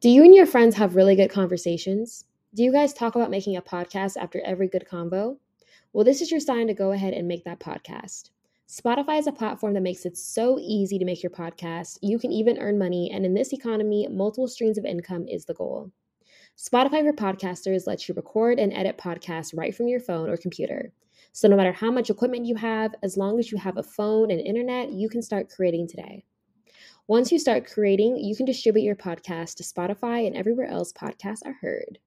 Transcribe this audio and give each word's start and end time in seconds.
Do 0.00 0.08
you 0.08 0.22
and 0.22 0.32
your 0.32 0.46
friends 0.46 0.76
have 0.76 0.94
really 0.94 1.16
good 1.16 1.28
conversations? 1.28 2.24
Do 2.54 2.62
you 2.62 2.70
guys 2.70 2.92
talk 2.92 3.16
about 3.16 3.32
making 3.32 3.56
a 3.56 3.62
podcast 3.62 4.16
after 4.16 4.40
every 4.44 4.68
good 4.68 4.86
convo? 4.88 5.38
Well, 5.92 6.04
this 6.04 6.22
is 6.22 6.30
your 6.30 6.38
sign 6.38 6.68
to 6.68 6.72
go 6.74 6.92
ahead 6.92 7.14
and 7.14 7.26
make 7.26 7.42
that 7.42 7.58
podcast. 7.58 8.30
Spotify 8.68 9.18
is 9.18 9.26
a 9.26 9.32
platform 9.32 9.74
that 9.74 9.80
makes 9.80 10.06
it 10.06 10.16
so 10.16 10.56
easy 10.60 11.00
to 11.00 11.04
make 11.04 11.20
your 11.20 11.32
podcast. 11.32 11.98
You 12.00 12.16
can 12.20 12.30
even 12.30 12.58
earn 12.58 12.78
money, 12.78 13.10
and 13.12 13.26
in 13.26 13.34
this 13.34 13.52
economy, 13.52 14.06
multiple 14.08 14.46
streams 14.46 14.78
of 14.78 14.84
income 14.84 15.26
is 15.26 15.46
the 15.46 15.54
goal. 15.54 15.90
Spotify 16.56 17.02
for 17.02 17.12
Podcasters 17.12 17.88
lets 17.88 18.08
you 18.08 18.14
record 18.14 18.60
and 18.60 18.72
edit 18.72 18.98
podcasts 18.98 19.52
right 19.52 19.74
from 19.74 19.88
your 19.88 19.98
phone 19.98 20.30
or 20.30 20.36
computer. 20.36 20.92
So, 21.32 21.48
no 21.48 21.56
matter 21.56 21.72
how 21.72 21.90
much 21.90 22.08
equipment 22.08 22.46
you 22.46 22.54
have, 22.54 22.94
as 23.02 23.16
long 23.16 23.40
as 23.40 23.50
you 23.50 23.58
have 23.58 23.78
a 23.78 23.82
phone 23.82 24.30
and 24.30 24.40
internet, 24.40 24.92
you 24.92 25.08
can 25.08 25.22
start 25.22 25.50
creating 25.50 25.88
today. 25.88 26.24
Once 27.08 27.32
you 27.32 27.38
start 27.38 27.66
creating, 27.66 28.18
you 28.18 28.36
can 28.36 28.44
distribute 28.44 28.82
your 28.82 28.94
podcast 28.94 29.54
to 29.54 29.62
Spotify 29.62 30.26
and 30.26 30.36
everywhere 30.36 30.66
else 30.66 30.92
podcasts 30.92 31.40
are 31.42 31.56
heard. 31.62 31.98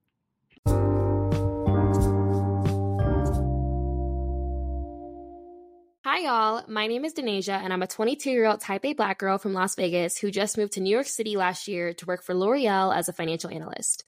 Hi, 6.06 6.20
y'all. 6.20 6.64
My 6.68 6.86
name 6.86 7.04
is 7.04 7.16
Denasia, 7.16 7.64
and 7.64 7.74
I'm 7.74 7.82
a 7.82 7.88
22 7.88 8.30
year 8.30 8.46
old 8.46 8.62
type 8.62 8.86
A 8.86 8.94
black 8.94 9.18
girl 9.18 9.40
from 9.40 9.54
Las 9.54 9.74
Vegas 9.74 10.20
who 10.20 10.30
just 10.30 10.56
moved 10.56 10.74
to 10.74 10.82
New 10.82 10.92
York 10.92 11.08
City 11.08 11.36
last 11.36 11.68
year 11.68 11.94
to 11.94 12.06
work 12.06 12.22
for 12.22 12.36
L'Oreal 12.36 12.96
as 12.96 13.10
a 13.10 13.14
financial 13.14 13.50
analyst. 13.50 14.04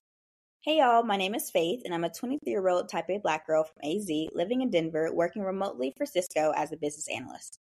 Hey, 0.61 0.77
y'all. 0.77 1.01
My 1.01 1.17
name 1.17 1.33
is 1.33 1.49
Faith, 1.49 1.81
and 1.85 1.93
I'm 1.95 2.03
a 2.03 2.13
23 2.13 2.51
year 2.51 2.69
old 2.69 2.87
type 2.87 3.09
A 3.09 3.17
black 3.17 3.47
girl 3.47 3.63
from 3.63 3.89
AZ 3.89 4.07
living 4.33 4.61
in 4.61 4.69
Denver, 4.69 5.09
working 5.11 5.41
remotely 5.41 5.91
for 5.97 6.05
Cisco 6.05 6.53
as 6.55 6.71
a 6.71 6.77
business 6.77 7.07
analyst. 7.11 7.57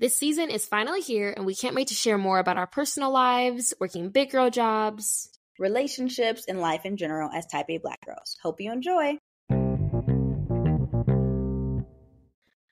This 0.00 0.16
season 0.16 0.50
is 0.50 0.66
finally 0.66 1.00
here, 1.00 1.32
and 1.36 1.46
we 1.46 1.54
can't 1.54 1.76
wait 1.76 1.86
to 1.86 1.94
share 1.94 2.18
more 2.18 2.40
about 2.40 2.56
our 2.56 2.66
personal 2.66 3.12
lives, 3.12 3.72
working 3.78 4.08
big 4.08 4.32
girl 4.32 4.50
jobs, 4.50 5.28
relationships, 5.56 6.46
and 6.48 6.58
life 6.58 6.84
in 6.84 6.96
general 6.96 7.30
as 7.30 7.46
type 7.46 7.66
A 7.68 7.78
black 7.78 8.04
girls. 8.04 8.36
Hope 8.42 8.60
you 8.60 8.72
enjoy. 8.72 9.18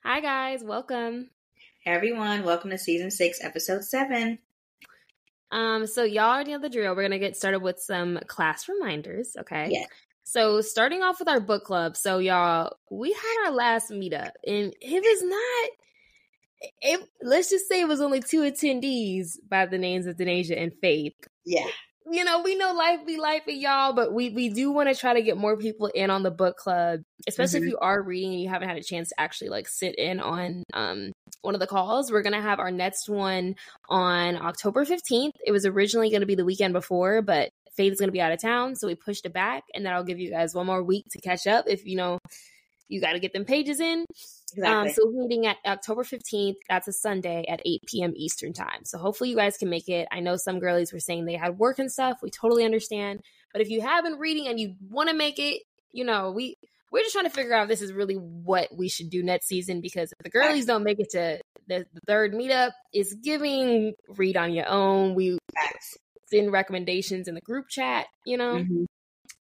Hi, 0.03 0.19
guys. 0.19 0.65
Welcome. 0.65 1.29
Hey, 1.85 1.91
everyone. 1.91 2.43
Welcome 2.43 2.71
to 2.71 2.77
season 2.77 3.09
six, 3.09 3.41
episode 3.41 3.85
seven. 3.85 4.39
Um, 5.49 5.87
so 5.87 6.03
y'all 6.03 6.29
already 6.29 6.51
know 6.51 6.59
the 6.59 6.67
drill. 6.67 6.93
We're 6.93 7.03
gonna 7.03 7.19
get 7.19 7.37
started 7.37 7.61
with 7.61 7.79
some 7.79 8.19
class 8.27 8.67
reminders, 8.67 9.37
okay? 9.39 9.69
Yeah. 9.71 9.85
So 10.25 10.59
starting 10.59 11.03
off 11.03 11.19
with 11.19 11.29
our 11.29 11.39
book 11.39 11.63
club. 11.63 11.95
So 11.95 12.17
y'all, 12.17 12.75
we 12.91 13.13
had 13.13 13.45
our 13.45 13.51
last 13.51 13.91
meetup, 13.91 14.31
and 14.45 14.75
it 14.81 15.01
was 15.01 15.23
not 15.23 15.69
it, 16.81 17.07
let's 17.21 17.49
just 17.49 17.67
say 17.67 17.81
it 17.81 17.87
was 17.87 18.01
only 18.01 18.21
two 18.21 18.41
attendees 18.41 19.37
by 19.47 19.65
the 19.65 19.77
names 19.77 20.05
of 20.05 20.17
Denasia 20.17 20.61
and 20.61 20.71
Faith. 20.81 21.13
Yeah. 21.45 21.67
You 22.09 22.25
know, 22.25 22.41
we 22.41 22.55
know 22.55 22.73
life 22.73 23.05
be 23.05 23.17
life 23.17 23.43
for 23.45 23.51
y'all, 23.51 23.93
but 23.93 24.13
we 24.13 24.29
we 24.29 24.49
do 24.49 24.71
want 24.71 24.89
to 24.89 24.95
try 24.95 25.13
to 25.13 25.21
get 25.21 25.37
more 25.37 25.57
people 25.57 25.87
in 25.87 26.09
on 26.09 26.21
the 26.21 26.31
book 26.31 26.57
club, 26.57 26.99
especially 27.27 27.59
mm-hmm. 27.59 27.67
if 27.67 27.71
you 27.71 27.77
are 27.79 28.01
reading 28.01 28.33
and 28.33 28.41
you 28.41 28.49
haven't 28.49 28.67
had 28.67 28.77
a 28.77 28.83
chance 28.83 29.09
to 29.09 29.15
actually 29.19 29.49
like 29.49 29.69
sit 29.69 29.95
in 29.95 30.19
on 30.19 30.63
um 30.73 31.13
one 31.41 31.53
of 31.53 31.61
the 31.61 31.67
calls. 31.67 32.11
We're 32.11 32.21
gonna 32.21 32.41
have 32.41 32.59
our 32.59 32.71
next 32.71 33.07
one 33.07 33.55
on 33.87 34.35
October 34.35 34.83
15th. 34.83 35.31
It 35.45 35.53
was 35.53 35.65
originally 35.65 36.11
gonna 36.11 36.25
be 36.25 36.35
the 36.35 36.45
weekend 36.45 36.73
before, 36.73 37.21
but 37.21 37.49
Faith 37.75 37.93
is 37.93 37.99
gonna 38.01 38.11
be 38.11 38.21
out 38.21 38.33
of 38.33 38.41
town, 38.41 38.75
so 38.75 38.87
we 38.87 38.95
pushed 38.95 39.25
it 39.25 39.33
back, 39.33 39.63
and 39.73 39.85
that'll 39.85 40.03
give 40.03 40.19
you 40.19 40.29
guys 40.29 40.53
one 40.53 40.65
more 40.65 40.83
week 40.83 41.05
to 41.11 41.21
catch 41.21 41.47
up 41.47 41.65
if 41.69 41.85
you 41.85 41.95
know 41.95 42.19
you 42.89 43.01
got 43.01 43.13
to 43.13 43.19
get 43.19 43.33
them 43.33 43.45
pages 43.45 43.79
in. 43.79 44.05
Um, 44.57 44.87
exactly. 44.87 44.89
Um, 44.89 44.93
so 44.93 45.01
we're 45.05 45.27
meeting 45.27 45.47
at 45.47 45.57
October 45.65 46.03
15th. 46.03 46.55
That's 46.69 46.87
a 46.87 46.93
Sunday 46.93 47.45
at 47.47 47.61
8 47.65 47.81
p.m. 47.87 48.13
Eastern 48.15 48.53
time. 48.53 48.85
So 48.85 48.97
hopefully 48.97 49.29
you 49.29 49.35
guys 49.35 49.57
can 49.57 49.69
make 49.69 49.89
it. 49.89 50.07
I 50.11 50.19
know 50.19 50.35
some 50.35 50.59
girlies 50.59 50.93
were 50.93 50.99
saying 50.99 51.25
they 51.25 51.35
had 51.35 51.57
work 51.57 51.79
and 51.79 51.91
stuff. 51.91 52.19
We 52.21 52.29
totally 52.29 52.65
understand. 52.65 53.21
But 53.51 53.61
if 53.61 53.69
you 53.69 53.81
have 53.81 54.03
been 54.03 54.19
reading 54.19 54.47
and 54.47 54.59
you 54.59 54.75
want 54.89 55.09
to 55.09 55.15
make 55.15 55.39
it, 55.39 55.61
you 55.91 56.03
know, 56.05 56.31
we 56.31 56.57
we're 56.91 57.01
just 57.01 57.13
trying 57.13 57.25
to 57.25 57.31
figure 57.31 57.55
out 57.55 57.63
if 57.63 57.69
this 57.69 57.81
is 57.81 57.91
really 57.91 58.15
what 58.15 58.69
we 58.75 58.87
should 58.87 59.09
do 59.09 59.23
next 59.23 59.47
season 59.47 59.81
because 59.81 60.11
if 60.11 60.23
the 60.23 60.29
girlies 60.29 60.65
don't 60.67 60.83
make 60.83 60.99
it 60.99 61.09
to 61.09 61.39
the, 61.67 61.85
the 61.91 62.01
third 62.05 62.33
meetup, 62.33 62.71
it's 62.91 63.15
giving 63.15 63.93
read 64.09 64.37
on 64.37 64.53
your 64.53 64.69
own. 64.69 65.15
We 65.15 65.39
send 66.25 66.51
recommendations 66.51 67.27
in 67.27 67.33
the 67.33 67.41
group 67.41 67.67
chat, 67.67 68.05
you 68.25 68.37
know. 68.37 68.55
Mm-hmm. 68.55 68.83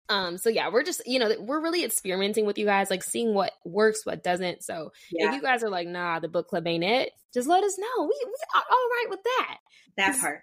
Um, 0.09 0.37
so 0.37 0.51
yeah, 0.51 0.69
we're 0.71 0.83
just, 0.83 1.01
you 1.07 1.19
know, 1.19 1.33
we're 1.39 1.63
really 1.63 1.85
experimenting 1.85 2.45
with 2.45 2.59
you 2.59 2.67
guys, 2.67 2.91
like 2.91 3.03
seeing 3.03 3.35
what 3.35 3.53
works, 3.65 4.05
what 4.05 4.23
doesn't. 4.23 4.63
So 4.63 4.93
yeah. 5.11 5.29
if 5.29 5.35
you 5.35 5.41
guys 5.41 5.63
are 5.63 5.71
like, 5.71 5.89
nah, 5.89 6.19
the 6.19 6.29
book 6.29 6.49
club 6.49 6.67
ain't 6.67 6.85
it, 6.85 7.13
just 7.33 7.49
let 7.49 7.65
us 7.65 7.79
know. 7.79 8.05
We, 8.05 8.25
we 8.27 8.35
are 8.55 8.65
all 8.71 8.89
right 8.91 9.07
with 9.09 9.21
that. 9.23 9.59
That 9.97 10.21
part. 10.21 10.43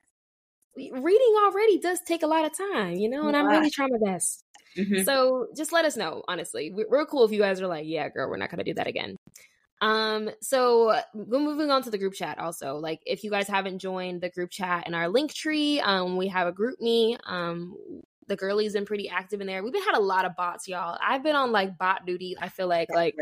Reading 0.75 1.35
already 1.45 1.79
does 1.79 1.99
take 2.05 2.23
a 2.23 2.27
lot 2.27 2.45
of 2.45 2.57
time, 2.57 2.95
you 2.95 3.09
know, 3.09 3.27
and 3.27 3.35
I'm 3.35 3.47
really 3.47 3.69
trying 3.69 3.89
my 3.91 4.11
best. 4.11 4.43
Mm-hmm. 4.77 5.03
So 5.03 5.47
just 5.55 5.73
let 5.73 5.85
us 5.85 5.97
know, 5.97 6.23
honestly. 6.27 6.71
We're 6.73 7.05
cool 7.05 7.25
if 7.25 7.31
you 7.31 7.39
guys 7.39 7.61
are 7.61 7.67
like, 7.67 7.85
yeah, 7.85 8.07
girl, 8.09 8.29
we're 8.29 8.37
not 8.37 8.49
going 8.49 8.59
to 8.59 8.63
do 8.63 8.75
that 8.75 8.87
again. 8.87 9.17
Um, 9.81 10.29
so 10.41 10.99
we're 11.13 11.39
moving 11.39 11.71
on 11.71 11.83
to 11.83 11.89
the 11.89 11.97
group 11.97 12.13
chat 12.13 12.37
also. 12.39 12.75
Like 12.75 13.01
if 13.05 13.23
you 13.23 13.31
guys 13.31 13.47
haven't 13.47 13.79
joined 13.79 14.21
the 14.21 14.29
group 14.29 14.51
chat 14.51 14.87
in 14.87 14.93
our 14.93 15.09
link 15.09 15.33
tree, 15.33 15.79
um, 15.79 16.17
we 16.17 16.27
have 16.27 16.47
a 16.47 16.53
GroupMe. 16.53 17.17
Um, 17.25 17.75
the 18.29 18.35
girlies 18.35 18.73
been 18.73 18.85
pretty 18.85 19.09
active 19.09 19.41
in 19.41 19.47
there. 19.47 19.63
We've 19.63 19.73
been 19.73 19.83
had 19.83 19.97
a 19.97 20.01
lot 20.01 20.23
of 20.23 20.35
bots, 20.35 20.67
y'all. 20.67 20.97
I've 21.05 21.23
been 21.23 21.35
on 21.35 21.51
like 21.51 21.77
bot 21.77 22.05
duty. 22.05 22.37
I 22.39 22.47
feel 22.47 22.67
like 22.67 22.87
like 22.93 23.15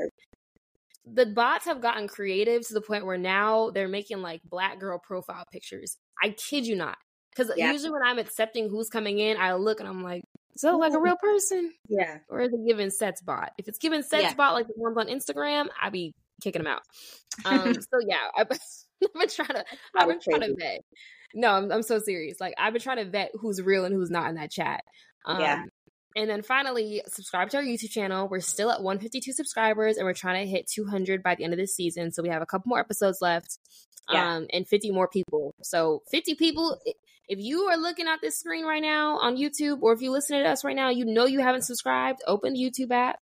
the 1.12 1.25
bots 1.25 1.66
have 1.66 1.81
gotten 1.81 2.07
creative 2.07 2.68
to 2.68 2.73
the 2.73 2.81
point 2.81 3.06
where 3.06 3.17
now 3.17 3.72
they're 3.72 3.88
making 3.88 4.22
like 4.22 4.41
black 4.44 4.79
girl 4.79 5.00
profile 5.00 5.46
pictures. 5.51 5.97
I 6.22 6.29
kid 6.29 6.67
you 6.67 6.75
not. 6.75 6.97
Because 7.31 7.51
yeah. 7.56 7.72
usually 7.72 7.91
when 7.91 8.03
I'm 8.03 8.19
accepting 8.19 8.69
who's 8.69 8.90
coming 8.90 9.19
in, 9.19 9.38
I 9.38 9.53
look 9.53 9.79
and 9.79 9.88
I'm 9.88 10.03
like, 10.03 10.23
so 10.57 10.78
like 10.78 10.94
a 10.94 11.00
real 11.00 11.17
person? 11.17 11.72
Yeah. 11.88 12.17
Or 12.29 12.41
is 12.41 12.51
it 12.51 12.67
giving 12.67 12.90
sets 12.90 13.22
bot? 13.22 13.51
If 13.57 13.67
it's 13.67 13.78
given 13.78 14.03
sets 14.03 14.23
yeah. 14.23 14.34
bot 14.34 14.56
like 14.56 14.67
the 14.67 14.73
ones 14.75 14.97
on 14.97 15.07
Instagram, 15.07 15.67
I 15.81 15.90
be 15.90 16.13
kicking 16.41 16.63
them 16.63 16.73
out. 16.73 16.81
Um, 17.46 17.73
so 17.81 18.00
yeah, 18.06 18.17
I've, 18.35 18.47
I've 19.03 19.13
been 19.13 19.29
trying 19.29 19.50
to 19.50 19.66
I've 19.96 20.07
been 20.07 20.19
trying 20.19 20.41
to 20.41 20.56
vet 20.59 20.81
no, 21.37 21.51
I'm, 21.51 21.71
I'm 21.71 21.83
so 21.83 21.99
serious. 21.99 22.41
Like 22.41 22.55
I've 22.57 22.73
been 22.73 22.81
trying 22.81 22.97
to 22.97 23.05
vet 23.05 23.31
who's 23.39 23.61
real 23.61 23.85
and 23.85 23.93
who's 23.93 24.09
not 24.09 24.29
in 24.29 24.35
that 24.35 24.51
chat. 24.51 24.83
Um, 25.25 25.39
yeah. 25.39 25.63
And 26.15 26.27
then 26.27 26.41
finally, 26.41 27.03
subscribe 27.05 27.51
to 27.51 27.57
our 27.57 27.63
YouTube 27.63 27.91
channel. 27.91 28.27
We're 28.27 28.39
still 28.39 28.71
at 28.71 28.81
152 28.81 29.33
subscribers, 29.33 29.97
and 29.97 30.05
we're 30.05 30.13
trying 30.13 30.43
to 30.43 30.49
hit 30.49 30.67
200 30.67 31.21
by 31.21 31.35
the 31.35 31.43
end 31.43 31.53
of 31.53 31.59
this 31.59 31.75
season. 31.75 32.11
So 32.11 32.23
we 32.23 32.29
have 32.29 32.41
a 32.41 32.45
couple 32.47 32.69
more 32.69 32.79
episodes 32.79 33.19
left, 33.21 33.59
yeah. 34.11 34.37
um, 34.37 34.47
and 34.51 34.67
50 34.67 34.89
more 34.91 35.07
people. 35.07 35.53
So 35.61 36.01
50 36.09 36.35
people. 36.35 36.79
If 37.29 37.39
you 37.39 37.65
are 37.65 37.77
looking 37.77 38.07
at 38.07 38.19
this 38.21 38.39
screen 38.39 38.65
right 38.65 38.81
now 38.81 39.19
on 39.19 39.37
YouTube, 39.37 39.79
or 39.81 39.93
if 39.93 40.01
you 40.01 40.11
listen 40.11 40.41
to 40.41 40.49
us 40.49 40.63
right 40.63 40.75
now, 40.75 40.89
you 40.89 41.05
know 41.05 41.25
you 41.25 41.41
haven't 41.41 41.63
subscribed. 41.63 42.23
Open 42.25 42.53
the 42.53 42.59
YouTube 42.59 42.89
app, 42.91 43.19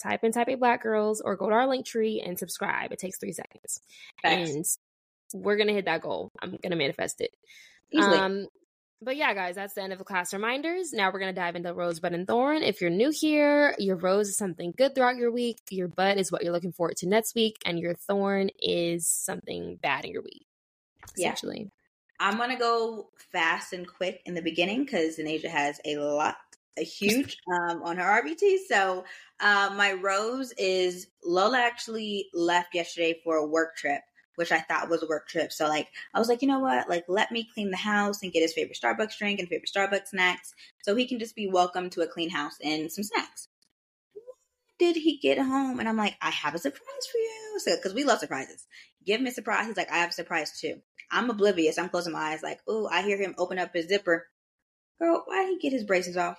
type 0.00 0.22
in 0.22 0.30
"Type 0.30 0.48
A 0.48 0.54
Black 0.54 0.82
Girls" 0.82 1.20
or 1.20 1.34
go 1.36 1.48
to 1.48 1.54
our 1.54 1.66
link 1.66 1.84
tree 1.84 2.22
and 2.24 2.38
subscribe. 2.38 2.92
It 2.92 3.00
takes 3.00 3.18
three 3.18 3.32
seconds. 3.32 3.80
Thanks. 4.22 4.78
We're 5.34 5.56
gonna 5.56 5.72
hit 5.72 5.86
that 5.86 6.02
goal. 6.02 6.30
I'm 6.40 6.56
gonna 6.62 6.76
manifest 6.76 7.20
it. 7.20 7.30
Easily. 7.92 8.18
Um, 8.18 8.46
but 9.02 9.16
yeah, 9.16 9.34
guys, 9.34 9.56
that's 9.56 9.74
the 9.74 9.82
end 9.82 9.92
of 9.92 9.98
the 9.98 10.04
class 10.04 10.32
reminders. 10.32 10.92
Now 10.92 11.10
we're 11.12 11.20
gonna 11.20 11.32
dive 11.32 11.56
into 11.56 11.72
rosebud 11.74 12.12
and 12.12 12.26
thorn. 12.26 12.62
If 12.62 12.80
you're 12.80 12.90
new 12.90 13.12
here, 13.14 13.74
your 13.78 13.96
rose 13.96 14.28
is 14.28 14.36
something 14.36 14.72
good 14.76 14.94
throughout 14.94 15.16
your 15.16 15.30
week. 15.30 15.58
Your 15.70 15.88
bud 15.88 16.18
is 16.18 16.32
what 16.32 16.42
you're 16.42 16.52
looking 16.52 16.72
forward 16.72 16.96
to 16.98 17.08
next 17.08 17.34
week, 17.34 17.56
and 17.64 17.78
your 17.78 17.94
thorn 17.94 18.50
is 18.60 19.08
something 19.08 19.78
bad 19.82 20.04
in 20.04 20.12
your 20.12 20.22
week. 20.22 20.46
Essentially. 21.16 21.64
Yeah. 21.64 21.68
I'm 22.18 22.38
gonna 22.38 22.58
go 22.58 23.10
fast 23.32 23.72
and 23.72 23.86
quick 23.86 24.22
in 24.24 24.34
the 24.34 24.42
beginning 24.42 24.84
because 24.84 25.18
Denasia 25.18 25.50
has 25.50 25.78
a 25.84 25.96
lot, 25.96 26.36
a 26.78 26.82
huge 26.82 27.36
um, 27.52 27.82
on 27.82 27.98
her 27.98 28.22
RBT. 28.22 28.58
So 28.66 29.04
uh, 29.40 29.74
my 29.76 29.92
rose 29.92 30.52
is 30.56 31.08
Lola 31.22 31.58
actually 31.58 32.28
left 32.32 32.74
yesterday 32.74 33.20
for 33.22 33.36
a 33.36 33.46
work 33.46 33.76
trip 33.76 34.00
which 34.36 34.52
I 34.52 34.60
thought 34.60 34.88
was 34.88 35.02
a 35.02 35.06
work 35.06 35.28
trip. 35.28 35.52
So 35.52 35.66
like 35.66 35.88
I 36.14 36.18
was 36.18 36.28
like, 36.28 36.40
you 36.42 36.48
know 36.48 36.60
what? 36.60 36.88
Like 36.88 37.04
let 37.08 37.32
me 37.32 37.48
clean 37.52 37.70
the 37.70 37.76
house 37.76 38.22
and 38.22 38.32
get 38.32 38.42
his 38.42 38.54
favorite 38.54 38.78
Starbucks 38.82 39.18
drink 39.18 39.40
and 39.40 39.48
favorite 39.48 39.70
Starbucks 39.74 40.08
snacks 40.08 40.54
so 40.82 40.94
he 40.94 41.06
can 41.06 41.18
just 41.18 41.36
be 41.36 41.48
welcome 41.48 41.90
to 41.90 42.02
a 42.02 42.06
clean 42.06 42.30
house 42.30 42.56
and 42.62 42.90
some 42.90 43.04
snacks. 43.04 43.48
Did 44.78 44.96
he 44.96 45.18
get 45.18 45.38
home? 45.38 45.80
And 45.80 45.88
I'm 45.88 45.96
like, 45.96 46.16
I 46.20 46.30
have 46.30 46.54
a 46.54 46.58
surprise 46.58 47.06
for 47.10 47.18
you. 47.18 47.60
So 47.60 47.76
because 47.76 47.94
we 47.94 48.04
love 48.04 48.18
surprises. 48.18 48.66
Give 49.04 49.20
him 49.20 49.26
a 49.26 49.30
surprise. 49.30 49.66
He's 49.66 49.76
like, 49.76 49.90
I 49.90 49.98
have 49.98 50.10
a 50.10 50.12
surprise 50.12 50.58
too. 50.60 50.80
I'm 51.10 51.30
oblivious. 51.30 51.78
I'm 51.78 51.88
closing 51.88 52.12
my 52.12 52.32
eyes, 52.32 52.42
like, 52.42 52.60
oh, 52.66 52.88
I 52.90 53.02
hear 53.02 53.16
him 53.16 53.34
open 53.38 53.58
up 53.58 53.72
his 53.72 53.88
zipper. 53.88 54.26
Girl, 54.98 55.22
why 55.26 55.44
did 55.44 55.50
he 55.50 55.58
get 55.58 55.72
his 55.72 55.84
braces 55.84 56.16
off? 56.16 56.38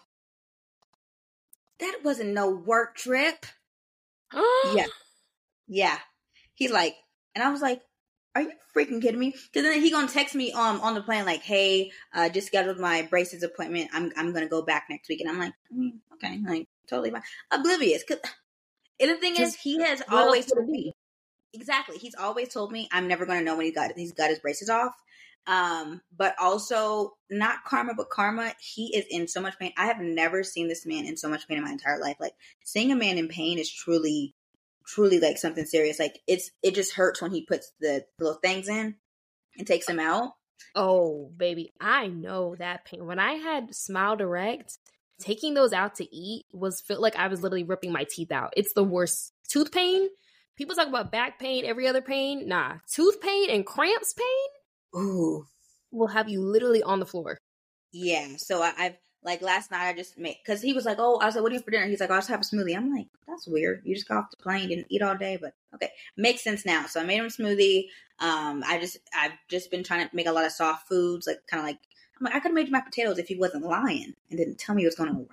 That 1.79 1.99
wasn't 2.03 2.33
no 2.33 2.49
work 2.49 2.95
trip. 2.95 3.45
yeah. 4.73 4.87
Yeah. 5.67 5.97
He's 6.55 6.71
like, 6.71 6.95
and 7.35 7.43
I 7.43 7.51
was 7.51 7.61
like, 7.61 7.81
are 8.37 8.41
you 8.41 8.51
freaking 8.75 9.01
kidding 9.01 9.19
me? 9.19 9.31
Because 9.31 9.63
then 9.63 9.81
he 9.81 9.89
gonna 9.89 10.07
text 10.07 10.35
me 10.35 10.51
um 10.51 10.79
on 10.81 10.93
the 10.93 11.01
plane 11.01 11.25
like, 11.25 11.41
hey, 11.41 11.91
uh, 12.13 12.29
just 12.29 12.47
scheduled 12.47 12.79
my 12.79 13.07
braces 13.09 13.43
appointment. 13.43 13.89
I'm 13.93 14.11
I'm 14.15 14.33
gonna 14.33 14.47
go 14.47 14.61
back 14.61 14.85
next 14.89 15.09
week, 15.09 15.21
and 15.21 15.29
I'm 15.29 15.39
like, 15.39 15.53
mm, 15.75 15.93
okay, 16.13 16.39
like 16.45 16.67
totally 16.87 17.11
fine. 17.11 17.23
Oblivious. 17.51 18.03
Cause 18.07 18.19
and 18.99 19.09
the 19.09 19.15
thing 19.15 19.35
is, 19.35 19.55
he 19.55 19.81
has 19.81 20.01
always 20.09 20.45
told 20.45 20.69
me 20.69 20.93
exactly. 21.53 21.97
He's 21.97 22.15
always 22.15 22.53
told 22.53 22.71
me 22.71 22.87
I'm 22.91 23.07
never 23.07 23.25
gonna 23.25 23.41
know 23.41 23.57
when 23.57 23.65
he 23.65 23.71
got 23.71 23.91
he's 23.95 24.13
got 24.13 24.29
his 24.29 24.39
braces 24.39 24.69
off. 24.69 24.93
Um, 25.47 26.01
but 26.15 26.35
also 26.41 27.13
not 27.29 27.63
karma, 27.63 27.93
but 27.95 28.09
karma. 28.09 28.53
He 28.59 28.95
is 28.95 29.05
in 29.09 29.29
so 29.29 29.39
much 29.39 29.57
pain. 29.57 29.71
I 29.77 29.85
have 29.85 29.99
never 30.01 30.43
seen 30.43 30.67
this 30.67 30.85
man 30.85 31.05
in 31.05 31.15
so 31.15 31.29
much 31.29 31.47
pain 31.47 31.57
in 31.57 31.63
my 31.63 31.71
entire 31.71 31.99
life. 31.99 32.17
Like 32.19 32.33
seeing 32.65 32.91
a 32.91 32.97
man 32.97 33.17
in 33.17 33.29
pain 33.29 33.57
is 33.57 33.71
truly, 33.71 34.35
truly 34.87 35.19
like 35.19 35.37
something 35.37 35.65
serious. 35.65 35.99
Like 35.99 36.19
it's 36.27 36.49
it 36.63 36.75
just 36.75 36.93
hurts 36.93 37.21
when 37.21 37.31
he 37.31 37.45
puts 37.45 37.71
the 37.79 38.05
little 38.19 38.39
things 38.41 38.67
in 38.67 38.95
and 39.57 39.67
takes 39.67 39.85
them 39.85 39.99
out. 39.99 40.33
Oh, 40.75 41.31
baby, 41.35 41.73
I 41.79 42.07
know 42.07 42.55
that 42.55 42.85
pain. 42.85 43.05
When 43.05 43.19
I 43.19 43.33
had 43.33 43.75
Smile 43.75 44.15
Direct, 44.15 44.77
taking 45.19 45.53
those 45.53 45.73
out 45.73 45.95
to 45.95 46.15
eat 46.15 46.45
was 46.51 46.81
felt 46.81 47.01
like 47.01 47.15
I 47.15 47.27
was 47.27 47.41
literally 47.41 47.63
ripping 47.63 47.91
my 47.91 48.05
teeth 48.09 48.31
out. 48.31 48.53
It's 48.55 48.73
the 48.73 48.83
worst. 48.83 49.33
Tooth 49.49 49.71
pain. 49.71 50.09
People 50.55 50.75
talk 50.75 50.87
about 50.87 51.11
back 51.11 51.39
pain, 51.39 51.65
every 51.65 51.87
other 51.87 52.01
pain. 52.01 52.47
Nah, 52.47 52.75
tooth 52.91 53.21
pain 53.21 53.49
and 53.49 53.65
cramps 53.65 54.13
pain. 54.13 55.01
Ooh, 55.01 55.45
will 55.91 56.07
have 56.07 56.29
you 56.29 56.41
literally 56.41 56.81
on 56.81 56.99
the 56.99 57.05
floor. 57.05 57.37
Yeah. 57.91 58.27
So 58.37 58.61
I, 58.61 58.73
I've 58.77 58.97
like 59.23 59.41
last 59.41 59.71
night 59.71 59.87
I 59.87 59.93
just 59.93 60.17
made 60.17 60.37
because 60.43 60.61
he 60.61 60.73
was 60.73 60.85
like, 60.85 60.97
"Oh," 60.99 61.17
I 61.17 61.25
was 61.25 61.35
like, 61.35 61.43
"What 61.43 61.49
do 61.49 61.55
you 61.55 61.61
for 61.61 61.71
dinner?" 61.71 61.87
He's 61.87 61.99
like, 61.99 62.11
"I'll 62.11 62.17
just 62.17 62.29
have 62.29 62.41
a 62.41 62.43
smoothie." 62.43 62.75
I'm 62.75 62.93
like, 62.93 63.07
"That's 63.27 63.47
weird. 63.47 63.81
You 63.83 63.95
just 63.95 64.07
got 64.07 64.17
off 64.17 64.31
the 64.31 64.37
plane, 64.37 64.69
didn't 64.69 64.87
eat 64.89 65.01
all 65.01 65.17
day, 65.17 65.37
but 65.41 65.53
okay, 65.75 65.91
makes 66.15 66.43
sense 66.43 66.65
now." 66.65 66.85
So 66.85 66.99
I 66.99 67.03
made 67.03 67.17
him 67.17 67.25
a 67.25 67.29
smoothie. 67.29 67.85
Um, 68.19 68.63
I 68.65 68.79
just 68.79 68.97
I've 69.15 69.33
just 69.49 69.71
been 69.71 69.83
trying 69.83 70.07
to 70.07 70.15
make 70.15 70.27
a 70.27 70.31
lot 70.31 70.45
of 70.45 70.51
soft 70.51 70.87
foods, 70.87 71.27
like 71.27 71.39
kind 71.47 71.61
of 71.61 71.67
like 71.67 71.79
I'm 72.19 72.25
like 72.25 72.35
I 72.35 72.39
could 72.39 72.49
have 72.49 72.55
made 72.55 72.71
mashed 72.71 72.85
potatoes 72.85 73.19
if 73.19 73.27
he 73.27 73.35
wasn't 73.35 73.65
lying 73.65 74.13
and 74.29 74.39
didn't 74.39 74.59
tell 74.59 74.75
me 74.75 74.83
what's 74.85 74.95
going 74.95 75.09
on. 75.09 75.27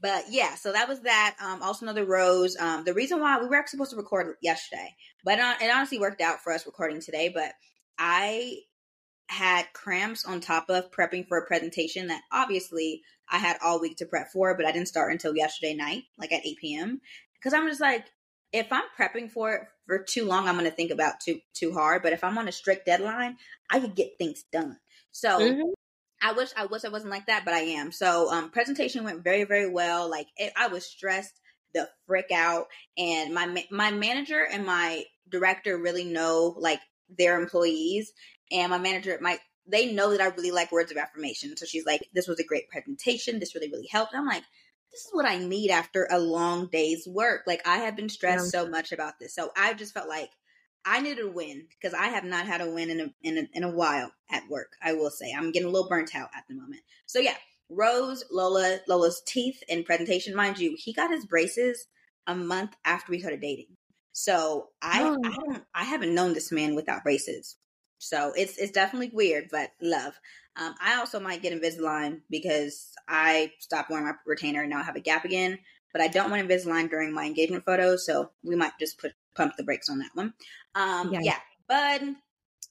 but 0.00 0.24
yeah, 0.30 0.54
so 0.54 0.72
that 0.72 0.88
was 0.88 1.00
that. 1.00 1.36
Um, 1.40 1.62
also 1.62 1.86
another 1.86 2.04
rose. 2.04 2.56
Um, 2.58 2.84
the 2.84 2.94
reason 2.94 3.20
why 3.20 3.40
we 3.40 3.46
were 3.46 3.56
actually 3.56 3.78
supposed 3.78 3.92
to 3.92 3.96
record 3.96 4.36
yesterday, 4.42 4.94
but 5.24 5.38
it 5.38 5.70
honestly 5.70 5.98
worked 5.98 6.20
out 6.20 6.42
for 6.42 6.52
us 6.52 6.66
recording 6.66 7.00
today. 7.00 7.30
But 7.30 7.52
I 7.98 8.58
had 9.28 9.72
cramps 9.72 10.24
on 10.24 10.40
top 10.40 10.68
of 10.68 10.90
prepping 10.90 11.26
for 11.26 11.38
a 11.38 11.46
presentation 11.46 12.08
that 12.08 12.22
obviously 12.30 13.02
I 13.30 13.38
had 13.38 13.56
all 13.62 13.80
week 13.80 13.96
to 13.98 14.06
prep 14.06 14.30
for, 14.30 14.54
but 14.56 14.66
I 14.66 14.72
didn't 14.72 14.88
start 14.88 15.12
until 15.12 15.34
yesterday 15.34 15.74
night, 15.74 16.04
like 16.18 16.32
at 16.32 16.44
8 16.44 16.58
p.m. 16.58 17.00
Because 17.34 17.54
I'm 17.54 17.68
just 17.68 17.80
like, 17.80 18.06
if 18.52 18.70
I'm 18.70 18.84
prepping 18.98 19.30
for 19.30 19.54
it 19.54 19.62
for 19.86 19.98
too 19.98 20.26
long, 20.26 20.46
I'm 20.46 20.58
going 20.58 20.68
to 20.68 20.76
think 20.76 20.90
about 20.90 21.20
too 21.20 21.40
too 21.54 21.72
hard. 21.72 22.02
But 22.02 22.12
if 22.12 22.22
I'm 22.22 22.36
on 22.36 22.48
a 22.48 22.52
strict 22.52 22.86
deadline, 22.86 23.36
I 23.70 23.80
could 23.80 23.94
get 23.94 24.18
things 24.18 24.44
done. 24.52 24.78
So 25.10 25.40
mm-hmm. 25.40 25.70
I 26.22 26.32
wish 26.32 26.50
I 26.56 26.66
wish 26.66 26.84
I 26.84 26.90
wasn't 26.90 27.10
like 27.10 27.26
that, 27.26 27.44
but 27.44 27.54
I 27.54 27.60
am. 27.60 27.90
So 27.90 28.30
um, 28.30 28.50
presentation 28.50 29.04
went 29.04 29.24
very 29.24 29.44
very 29.44 29.68
well. 29.68 30.10
Like 30.10 30.28
it, 30.36 30.52
I 30.56 30.68
was 30.68 30.84
stressed 30.84 31.40
the 31.74 31.88
frick 32.06 32.30
out, 32.32 32.66
and 32.98 33.32
my 33.32 33.64
my 33.70 33.90
manager 33.90 34.46
and 34.50 34.66
my 34.66 35.04
director 35.30 35.78
really 35.78 36.04
know 36.04 36.54
like 36.58 36.80
their 37.18 37.40
employees 37.40 38.12
and 38.52 38.70
my 38.70 38.78
manager 38.78 39.18
my 39.20 39.38
they 39.66 39.92
know 39.92 40.10
that 40.10 40.20
I 40.20 40.26
really 40.26 40.50
like 40.50 40.72
words 40.72 40.90
of 40.90 40.98
affirmation. 40.98 41.56
So 41.56 41.66
she's 41.66 41.86
like, 41.86 42.08
This 42.12 42.26
was 42.26 42.40
a 42.40 42.44
great 42.44 42.68
presentation. 42.68 43.38
This 43.38 43.54
really, 43.54 43.70
really 43.70 43.88
helped. 43.90 44.12
And 44.12 44.20
I'm 44.20 44.26
like, 44.26 44.44
this 44.90 45.02
is 45.02 45.10
what 45.12 45.24
I 45.24 45.38
need 45.38 45.70
after 45.70 46.06
a 46.10 46.18
long 46.18 46.68
day's 46.70 47.06
work. 47.06 47.42
Like 47.46 47.66
I 47.66 47.78
have 47.78 47.96
been 47.96 48.08
stressed 48.08 48.52
yeah. 48.52 48.62
so 48.62 48.68
much 48.68 48.92
about 48.92 49.18
this. 49.18 49.34
So 49.34 49.50
I 49.56 49.72
just 49.74 49.94
felt 49.94 50.08
like 50.08 50.30
I 50.84 51.00
needed 51.00 51.24
a 51.24 51.30
win 51.30 51.66
because 51.70 51.94
I 51.94 52.08
have 52.08 52.24
not 52.24 52.46
had 52.46 52.60
a 52.60 52.70
win 52.70 52.90
in 52.90 53.00
a, 53.00 53.14
in 53.22 53.38
a 53.38 53.48
in 53.54 53.64
a 53.64 53.70
while 53.70 54.12
at 54.30 54.48
work. 54.48 54.72
I 54.82 54.92
will 54.94 55.10
say 55.10 55.32
I'm 55.32 55.52
getting 55.52 55.68
a 55.68 55.70
little 55.70 55.88
burnt 55.88 56.14
out 56.14 56.30
at 56.36 56.44
the 56.48 56.54
moment. 56.54 56.82
So 57.06 57.20
yeah, 57.20 57.36
Rose, 57.70 58.24
Lola, 58.30 58.80
Lola's 58.86 59.22
teeth 59.26 59.62
and 59.68 59.84
presentation, 59.84 60.34
mind 60.34 60.58
you, 60.58 60.76
he 60.76 60.92
got 60.92 61.10
his 61.10 61.24
braces 61.24 61.86
a 62.26 62.34
month 62.34 62.74
after 62.84 63.12
we 63.12 63.20
started 63.20 63.40
dating. 63.40 63.76
So 64.12 64.68
I 64.82 65.02
oh. 65.04 65.16
I 65.24 65.30
don't 65.30 65.64
I 65.74 65.84
haven't 65.84 66.14
known 66.14 66.34
this 66.34 66.52
man 66.52 66.74
without 66.74 67.04
braces. 67.04 67.56
So 68.02 68.32
it's 68.36 68.58
it's 68.58 68.72
definitely 68.72 69.10
weird, 69.12 69.48
but 69.50 69.70
love. 69.80 70.18
Um, 70.56 70.74
I 70.82 70.96
also 70.96 71.18
might 71.18 71.40
get 71.40 71.58
Invisalign 71.58 72.20
because 72.28 72.92
I 73.08 73.52
stopped 73.58 73.90
wearing 73.90 74.06
my 74.06 74.12
retainer 74.26 74.62
and 74.62 74.70
now 74.70 74.80
I 74.80 74.82
have 74.82 74.96
a 74.96 75.00
gap 75.00 75.24
again. 75.24 75.58
But 75.92 76.02
I 76.02 76.08
don't 76.08 76.30
want 76.30 76.46
Invisalign 76.46 76.90
during 76.90 77.12
my 77.12 77.26
engagement 77.26 77.64
photos, 77.64 78.06
so 78.06 78.30
we 78.42 78.56
might 78.56 78.72
just 78.80 78.98
put 78.98 79.12
pump 79.34 79.54
the 79.56 79.62
brakes 79.62 79.88
on 79.88 79.98
that 79.98 80.10
one. 80.14 80.34
Um, 80.74 81.12
yeah. 81.12 81.20
yeah, 81.22 81.38
but 81.68 82.02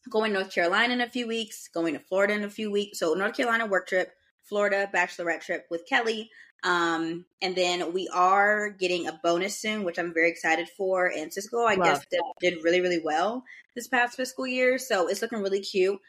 going 0.09 0.33
North 0.33 0.53
Carolina 0.53 0.93
in 0.93 1.01
a 1.01 1.09
few 1.09 1.27
weeks, 1.27 1.69
going 1.73 1.93
to 1.93 1.99
Florida 1.99 2.33
in 2.33 2.43
a 2.43 2.49
few 2.49 2.71
weeks. 2.71 2.99
So 2.99 3.13
North 3.13 3.37
Carolina 3.37 3.67
work 3.67 3.87
trip, 3.87 4.11
Florida 4.43 4.89
bachelorette 4.93 5.41
trip 5.41 5.67
with 5.69 5.85
Kelly. 5.87 6.29
Um, 6.63 7.25
and 7.41 7.55
then 7.55 7.93
we 7.93 8.07
are 8.13 8.69
getting 8.69 9.07
a 9.07 9.19
bonus 9.23 9.57
soon, 9.57 9.83
which 9.83 9.97
I'm 9.97 10.13
very 10.13 10.29
excited 10.29 10.69
for. 10.69 11.07
And 11.07 11.33
Cisco, 11.33 11.63
I 11.63 11.75
Love. 11.75 11.85
guess, 11.85 12.05
did, 12.11 12.21
did 12.39 12.63
really, 12.63 12.81
really 12.81 13.01
well 13.03 13.43
this 13.75 13.87
past 13.87 14.15
fiscal 14.15 14.45
year. 14.45 14.77
So 14.77 15.07
it's 15.07 15.21
looking 15.21 15.41
really 15.41 15.61
cute. 15.61 15.99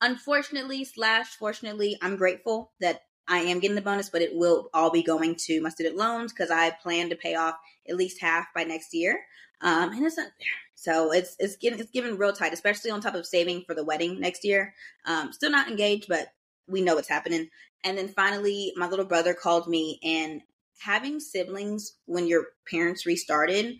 Unfortunately, 0.00 0.84
slash 0.84 1.28
fortunately, 1.28 1.96
I'm 2.02 2.16
grateful 2.16 2.72
that 2.80 3.02
I 3.28 3.38
am 3.38 3.60
getting 3.60 3.76
the 3.76 3.82
bonus, 3.82 4.10
but 4.10 4.22
it 4.22 4.34
will 4.34 4.68
all 4.74 4.90
be 4.90 5.02
going 5.02 5.36
to 5.46 5.60
my 5.60 5.68
student 5.68 5.96
loans 5.96 6.32
because 6.32 6.50
I 6.50 6.70
plan 6.70 7.10
to 7.10 7.16
pay 7.16 7.36
off 7.36 7.54
at 7.88 7.96
least 7.96 8.20
half 8.20 8.46
by 8.54 8.64
next 8.64 8.92
year. 8.92 9.20
Um, 9.60 9.90
and 9.92 10.04
it's 10.04 10.16
not. 10.16 10.28
So 10.74 11.12
it's 11.12 11.36
it's 11.38 11.56
getting 11.56 11.78
it's 11.78 11.92
given 11.92 12.18
real 12.18 12.32
tight, 12.32 12.52
especially 12.52 12.90
on 12.90 13.00
top 13.00 13.14
of 13.14 13.24
saving 13.24 13.62
for 13.64 13.74
the 13.74 13.84
wedding 13.84 14.18
next 14.18 14.44
year. 14.44 14.74
Um, 15.06 15.32
still 15.32 15.52
not 15.52 15.68
engaged, 15.68 16.08
but 16.08 16.32
we 16.68 16.82
know 16.82 16.94
what's 16.94 17.08
happening. 17.08 17.48
And 17.84 17.98
then 17.98 18.08
finally, 18.08 18.72
my 18.76 18.88
little 18.88 19.04
brother 19.04 19.34
called 19.34 19.68
me 19.68 19.98
and 20.02 20.42
having 20.80 21.20
siblings 21.20 21.96
when 22.06 22.26
your 22.26 22.46
parents 22.68 23.06
restarted 23.06 23.76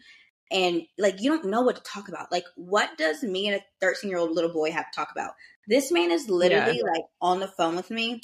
and 0.52 0.82
like 0.98 1.20
you 1.20 1.30
don't 1.30 1.46
know 1.46 1.62
what 1.62 1.76
to 1.76 1.82
talk 1.82 2.08
about. 2.08 2.30
Like, 2.30 2.44
what 2.56 2.96
does 2.98 3.22
me 3.22 3.48
and 3.48 3.56
a 3.56 3.64
13 3.80 4.10
year 4.10 4.18
old 4.18 4.32
little 4.32 4.52
boy 4.52 4.70
have 4.70 4.90
to 4.90 4.94
talk 4.94 5.10
about? 5.10 5.32
This 5.66 5.90
man 5.90 6.10
is 6.10 6.28
literally 6.28 6.78
yeah. 6.78 6.90
like 6.92 7.04
on 7.20 7.40
the 7.40 7.48
phone 7.48 7.74
with 7.74 7.90
me, 7.90 8.20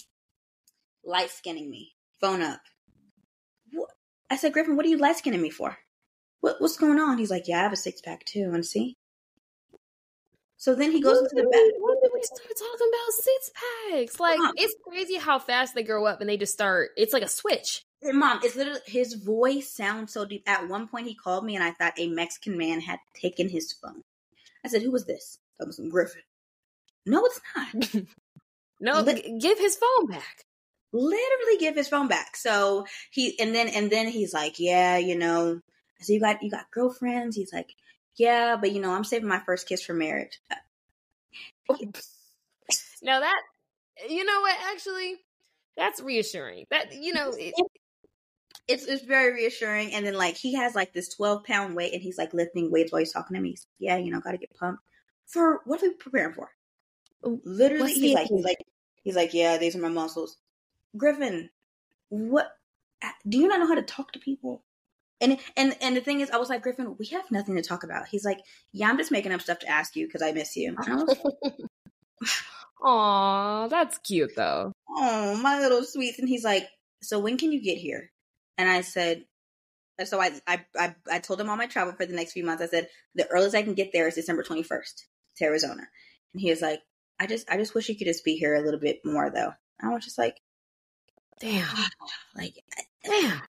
light 1.04 1.30
skinning 1.30 1.70
me, 1.70 1.92
phone 2.20 2.42
up. 2.42 2.60
What? 3.72 3.90
I 4.30 4.36
said, 4.36 4.52
Griffin, 4.52 4.76
what 4.76 4.84
are 4.84 4.90
you 4.90 4.98
light 4.98 5.16
skinning 5.16 5.40
me 5.40 5.50
for? 5.50 5.78
What, 6.40 6.56
what's 6.60 6.76
going 6.76 6.98
on? 6.98 7.18
He's 7.18 7.30
like, 7.30 7.48
Yeah, 7.48 7.60
I 7.60 7.62
have 7.62 7.72
a 7.72 7.76
six 7.76 8.00
pack 8.00 8.24
too. 8.24 8.50
And 8.52 8.64
see? 8.64 8.96
So 10.58 10.74
then 10.74 10.90
he 10.90 11.00
goes 11.00 11.18
into 11.18 11.36
the 11.36 11.48
bed. 11.48 11.70
We 12.18 12.24
start 12.24 12.58
talking 12.58 12.88
about 12.88 13.12
six 13.12 13.50
packs? 13.54 14.20
Like 14.20 14.38
Mom, 14.38 14.52
it's 14.56 14.74
crazy 14.86 15.16
how 15.16 15.38
fast 15.38 15.74
they 15.74 15.82
grow 15.82 16.06
up 16.06 16.20
and 16.20 16.28
they 16.28 16.36
just 16.36 16.52
start. 16.52 16.90
It's 16.96 17.12
like 17.12 17.22
a 17.22 17.28
switch. 17.28 17.84
Mom, 18.02 18.40
it's 18.42 18.56
literally 18.56 18.80
his 18.86 19.14
voice 19.14 19.72
sounds 19.72 20.12
so 20.12 20.24
deep. 20.24 20.42
At 20.46 20.68
one 20.68 20.88
point, 20.88 21.06
he 21.06 21.14
called 21.14 21.44
me 21.44 21.54
and 21.54 21.64
I 21.64 21.72
thought 21.72 21.98
a 21.98 22.08
Mexican 22.08 22.56
man 22.56 22.80
had 22.80 22.98
taken 23.14 23.48
his 23.48 23.72
phone. 23.72 24.02
I 24.64 24.68
said, 24.68 24.82
"Who 24.82 24.90
was 24.90 25.06
this?" 25.06 25.38
That 25.58 25.66
was 25.66 25.80
Griffin. 25.90 26.22
No, 27.06 27.24
it's 27.24 27.40
not. 27.56 28.04
no, 28.80 29.04
give 29.04 29.58
his 29.58 29.76
phone 29.76 30.06
back. 30.06 30.44
Literally, 30.92 31.58
give 31.58 31.74
his 31.74 31.88
phone 31.88 32.08
back. 32.08 32.36
So 32.36 32.86
he 33.10 33.38
and 33.38 33.54
then 33.54 33.68
and 33.68 33.90
then 33.90 34.08
he's 34.08 34.32
like, 34.34 34.58
"Yeah, 34.58 34.96
you 34.98 35.16
know." 35.16 35.60
I 36.00 36.04
said, 36.04 36.14
"You 36.14 36.20
got 36.20 36.42
you 36.42 36.50
got 36.50 36.70
girlfriends?" 36.70 37.34
He's 37.36 37.52
like, 37.52 37.74
yeah, 38.18 38.56
but 38.56 38.72
you 38.72 38.80
know, 38.80 38.92
I'm 38.92 39.04
saving 39.04 39.28
my 39.28 39.38
first 39.38 39.68
kiss 39.68 39.82
for 39.82 39.94
marriage. 39.94 40.40
Now 43.02 43.20
that 43.20 43.40
you 44.08 44.24
know 44.24 44.40
what, 44.40 44.56
actually, 44.72 45.16
that's 45.76 46.00
reassuring. 46.00 46.66
That 46.70 46.94
you 46.94 47.12
know, 47.12 47.32
it, 47.36 47.54
it's 48.68 48.84
it's 48.84 49.04
very 49.04 49.32
reassuring. 49.32 49.94
And 49.94 50.06
then 50.06 50.14
like 50.14 50.36
he 50.36 50.54
has 50.54 50.74
like 50.74 50.92
this 50.92 51.14
12 51.14 51.44
pound 51.44 51.74
weight, 51.74 51.92
and 51.92 52.02
he's 52.02 52.18
like 52.18 52.34
lifting 52.34 52.70
weights 52.70 52.92
while 52.92 53.00
he's 53.00 53.12
talking 53.12 53.34
to 53.34 53.40
me. 53.40 53.50
He's, 53.50 53.66
yeah, 53.78 53.96
you 53.96 54.10
know, 54.10 54.20
got 54.20 54.32
to 54.32 54.38
get 54.38 54.54
pumped 54.58 54.82
for 55.28 55.60
what 55.64 55.82
are 55.82 55.88
we 55.88 55.94
preparing 55.94 56.34
for? 56.34 56.50
Literally, 57.22 57.92
he's 57.92 58.14
like, 58.14 58.28
he's 58.28 58.44
like, 58.44 58.58
he's 59.02 59.16
like, 59.16 59.34
yeah, 59.34 59.58
these 59.58 59.76
are 59.76 59.80
my 59.80 59.88
muscles. 59.88 60.38
Griffin, 60.96 61.50
what? 62.08 62.50
Do 63.28 63.38
you 63.38 63.46
not 63.46 63.60
know 63.60 63.66
how 63.68 63.74
to 63.74 63.82
talk 63.82 64.12
to 64.12 64.18
people? 64.18 64.64
And 65.20 65.38
and 65.56 65.76
and 65.80 65.96
the 65.96 66.00
thing 66.00 66.20
is, 66.20 66.30
I 66.30 66.38
was 66.38 66.48
like, 66.48 66.62
Griffin, 66.62 66.96
we 66.98 67.06
have 67.06 67.30
nothing 67.30 67.56
to 67.56 67.62
talk 67.62 67.84
about. 67.84 68.08
He's 68.08 68.24
like, 68.24 68.38
Yeah, 68.72 68.88
I'm 68.88 68.96
just 68.96 69.10
making 69.10 69.32
up 69.32 69.40
stuff 69.40 69.58
to 69.60 69.68
ask 69.68 69.96
you 69.96 70.06
because 70.06 70.22
I 70.22 70.32
miss 70.32 70.56
you. 70.56 70.76
Aw, 72.82 73.68
that's 73.68 73.98
cute 73.98 74.32
though. 74.36 74.72
Oh, 74.88 75.36
my 75.42 75.58
little 75.58 75.84
sweets. 75.84 76.18
And 76.18 76.28
he's 76.28 76.44
like, 76.44 76.68
So 77.02 77.18
when 77.18 77.38
can 77.38 77.52
you 77.52 77.62
get 77.62 77.78
here? 77.78 78.10
And 78.56 78.68
I 78.68 78.80
said, 78.80 79.24
so 80.04 80.20
I, 80.20 80.30
I 80.46 80.64
I 80.76 80.94
I 81.10 81.18
told 81.18 81.40
him 81.40 81.50
all 81.50 81.56
my 81.56 81.66
travel 81.66 81.92
for 81.94 82.06
the 82.06 82.14
next 82.14 82.32
few 82.32 82.44
months. 82.44 82.62
I 82.62 82.66
said 82.66 82.88
the 83.14 83.26
earliest 83.28 83.56
I 83.56 83.62
can 83.62 83.74
get 83.74 83.90
there 83.92 84.06
is 84.06 84.14
December 84.14 84.44
21st 84.44 85.02
to 85.38 85.44
Arizona. 85.44 85.82
And 86.32 86.40
he 86.40 86.50
was 86.50 86.62
like, 86.62 86.80
I 87.18 87.26
just 87.26 87.50
I 87.50 87.56
just 87.56 87.74
wish 87.74 87.88
you 87.88 87.96
could 87.96 88.06
just 88.06 88.24
be 88.24 88.36
here 88.36 88.54
a 88.54 88.62
little 88.62 88.80
bit 88.80 89.00
more 89.04 89.30
though. 89.30 89.52
I 89.82 89.88
was 89.92 90.04
just 90.04 90.18
like, 90.18 90.36
damn, 91.40 91.66
like 92.36 92.54
damn. 93.04 93.42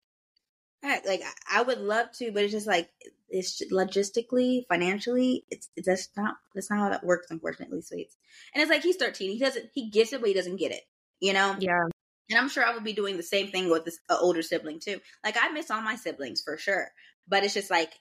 Like 0.84 1.22
I 1.52 1.62
would 1.62 1.80
love 1.80 2.08
to, 2.18 2.32
but 2.32 2.44
it's 2.44 2.54
just 2.54 2.68
like 2.68 2.90
it's 3.30 3.62
logistically, 3.72 4.66
financially, 4.68 5.46
it's 5.50 5.70
that's 5.86 6.10
not 6.18 6.36
that's 6.54 6.70
not 6.70 6.80
how 6.80 6.90
that 6.90 7.04
works, 7.04 7.28
unfortunately, 7.30 7.82
sweets. 7.82 8.18
And 8.54 8.62
it's 8.62 8.72
like 8.72 8.84
he's 8.84 8.98
thirteen, 8.98 9.32
he 9.32 9.40
doesn't 9.40 9.70
he 9.74 9.90
gets 9.90 10.14
it, 10.14 10.22
but 10.22 10.28
he 10.28 10.34
doesn't 10.34 10.58
get 10.58 10.72
it, 10.72 10.84
you 11.20 11.34
know? 11.34 11.56
Yeah. 11.60 11.88
And 12.30 12.38
I'm 12.40 12.50
sure 12.50 12.64
I 12.64 12.74
would 12.74 12.84
be 12.84 12.94
doing 12.94 13.18
the 13.18 13.24
same 13.24 13.50
thing 13.50 13.70
with 13.70 13.86
this 13.86 14.00
uh, 14.10 14.18
older 14.20 14.42
sibling 14.42 14.80
too. 14.80 15.00
Like 15.24 15.36
I 15.40 15.50
miss 15.50 15.72
all 15.72 15.82
my 15.82 15.96
siblings 15.96 16.42
for 16.42 16.58
sure, 16.58 16.90
but 17.28 17.44
it's 17.44 17.56
just 17.56 17.72
like, 17.72 17.92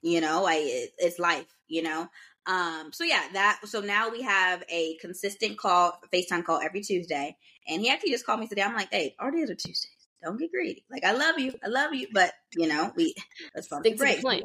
you 0.00 0.20
know, 0.20 0.46
I 0.46 0.54
it, 0.54 0.90
it's 0.98 1.18
life, 1.18 1.52
you 1.68 1.82
know. 1.82 2.08
Um, 2.46 2.90
so 2.92 3.04
yeah, 3.04 3.22
that 3.34 3.60
so 3.64 3.80
now 3.80 4.10
we 4.10 4.22
have 4.22 4.64
a 4.68 4.96
consistent 5.00 5.58
call, 5.58 6.00
FaceTime 6.12 6.44
call 6.44 6.60
every 6.60 6.80
Tuesday. 6.80 7.36
And 7.68 7.80
he 7.80 7.90
actually 7.90 8.10
just 8.10 8.26
called 8.26 8.40
me 8.40 8.48
today. 8.48 8.62
I'm 8.62 8.74
like, 8.74 8.90
hey, 8.90 9.14
our 9.20 9.30
days 9.30 9.50
are 9.50 9.54
Tuesdays. 9.54 10.01
Don't 10.22 10.38
get 10.38 10.50
greedy. 10.50 10.84
Like 10.90 11.04
I 11.04 11.12
love 11.12 11.38
you. 11.38 11.54
I 11.64 11.68
love 11.68 11.94
you. 11.94 12.08
But 12.12 12.32
you 12.56 12.68
know, 12.68 12.92
we 12.96 13.14
let's 13.54 13.66
Stick 13.66 13.82
the 13.82 13.90
to 13.90 14.20
the. 14.22 14.44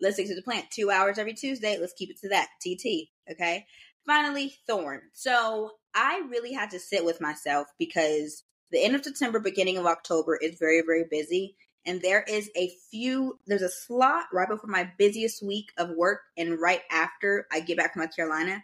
Let's 0.00 0.16
stick 0.16 0.28
to 0.28 0.34
the 0.34 0.42
plan. 0.42 0.62
Two 0.70 0.90
hours 0.90 1.18
every 1.18 1.34
Tuesday. 1.34 1.78
Let's 1.78 1.94
keep 1.94 2.10
it 2.10 2.20
to 2.20 2.28
that. 2.30 2.48
TT. 2.60 3.08
Okay. 3.30 3.66
Finally, 4.06 4.54
Thorn. 4.66 5.00
So 5.12 5.72
I 5.94 6.22
really 6.30 6.52
had 6.52 6.70
to 6.70 6.78
sit 6.78 7.04
with 7.04 7.20
myself 7.20 7.66
because 7.78 8.44
the 8.70 8.82
end 8.84 8.94
of 8.94 9.04
September, 9.04 9.40
beginning 9.40 9.78
of 9.78 9.86
October 9.86 10.36
is 10.36 10.58
very, 10.58 10.82
very 10.82 11.04
busy. 11.10 11.56
And 11.84 12.02
there 12.02 12.22
is 12.22 12.50
a 12.56 12.70
few, 12.90 13.38
there's 13.46 13.62
a 13.62 13.68
slot 13.68 14.24
right 14.32 14.48
before 14.48 14.68
my 14.68 14.90
busiest 14.98 15.42
week 15.42 15.70
of 15.78 15.90
work 15.90 16.20
and 16.36 16.60
right 16.60 16.82
after 16.90 17.46
I 17.52 17.60
get 17.60 17.78
back 17.78 17.92
from 17.92 18.02
North 18.02 18.16
Carolina 18.16 18.62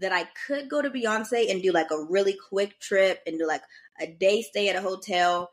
that 0.00 0.12
I 0.12 0.26
could 0.46 0.68
go 0.68 0.82
to 0.82 0.90
Beyonce 0.90 1.50
and 1.50 1.62
do 1.62 1.72
like 1.72 1.92
a 1.92 2.02
really 2.02 2.36
quick 2.48 2.80
trip 2.80 3.20
and 3.26 3.38
do 3.38 3.46
like 3.46 3.62
a 4.00 4.06
day 4.06 4.42
stay 4.42 4.68
at 4.68 4.76
a 4.76 4.80
hotel. 4.80 5.50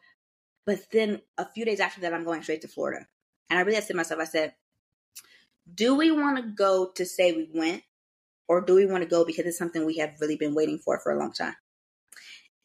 But 0.65 0.79
then 0.91 1.21
a 1.37 1.45
few 1.45 1.65
days 1.65 1.79
after 1.79 2.01
that, 2.01 2.13
I'm 2.13 2.23
going 2.23 2.43
straight 2.43 2.61
to 2.61 2.67
Florida. 2.67 3.07
And 3.49 3.59
I 3.59 3.63
really 3.63 3.81
to 3.81 3.93
myself, 3.93 4.21
I 4.21 4.25
said, 4.25 4.53
do 5.73 5.95
we 5.95 6.11
want 6.11 6.37
to 6.37 6.43
go 6.43 6.91
to 6.95 7.05
say 7.05 7.31
we 7.31 7.49
went 7.53 7.83
or 8.47 8.61
do 8.61 8.75
we 8.75 8.85
want 8.85 9.03
to 9.03 9.09
go 9.09 9.25
because 9.25 9.45
it's 9.45 9.57
something 9.57 9.85
we 9.85 9.97
have 9.97 10.19
really 10.19 10.35
been 10.35 10.55
waiting 10.55 10.79
for 10.79 10.99
for 10.99 11.11
a 11.11 11.19
long 11.19 11.33
time? 11.33 11.55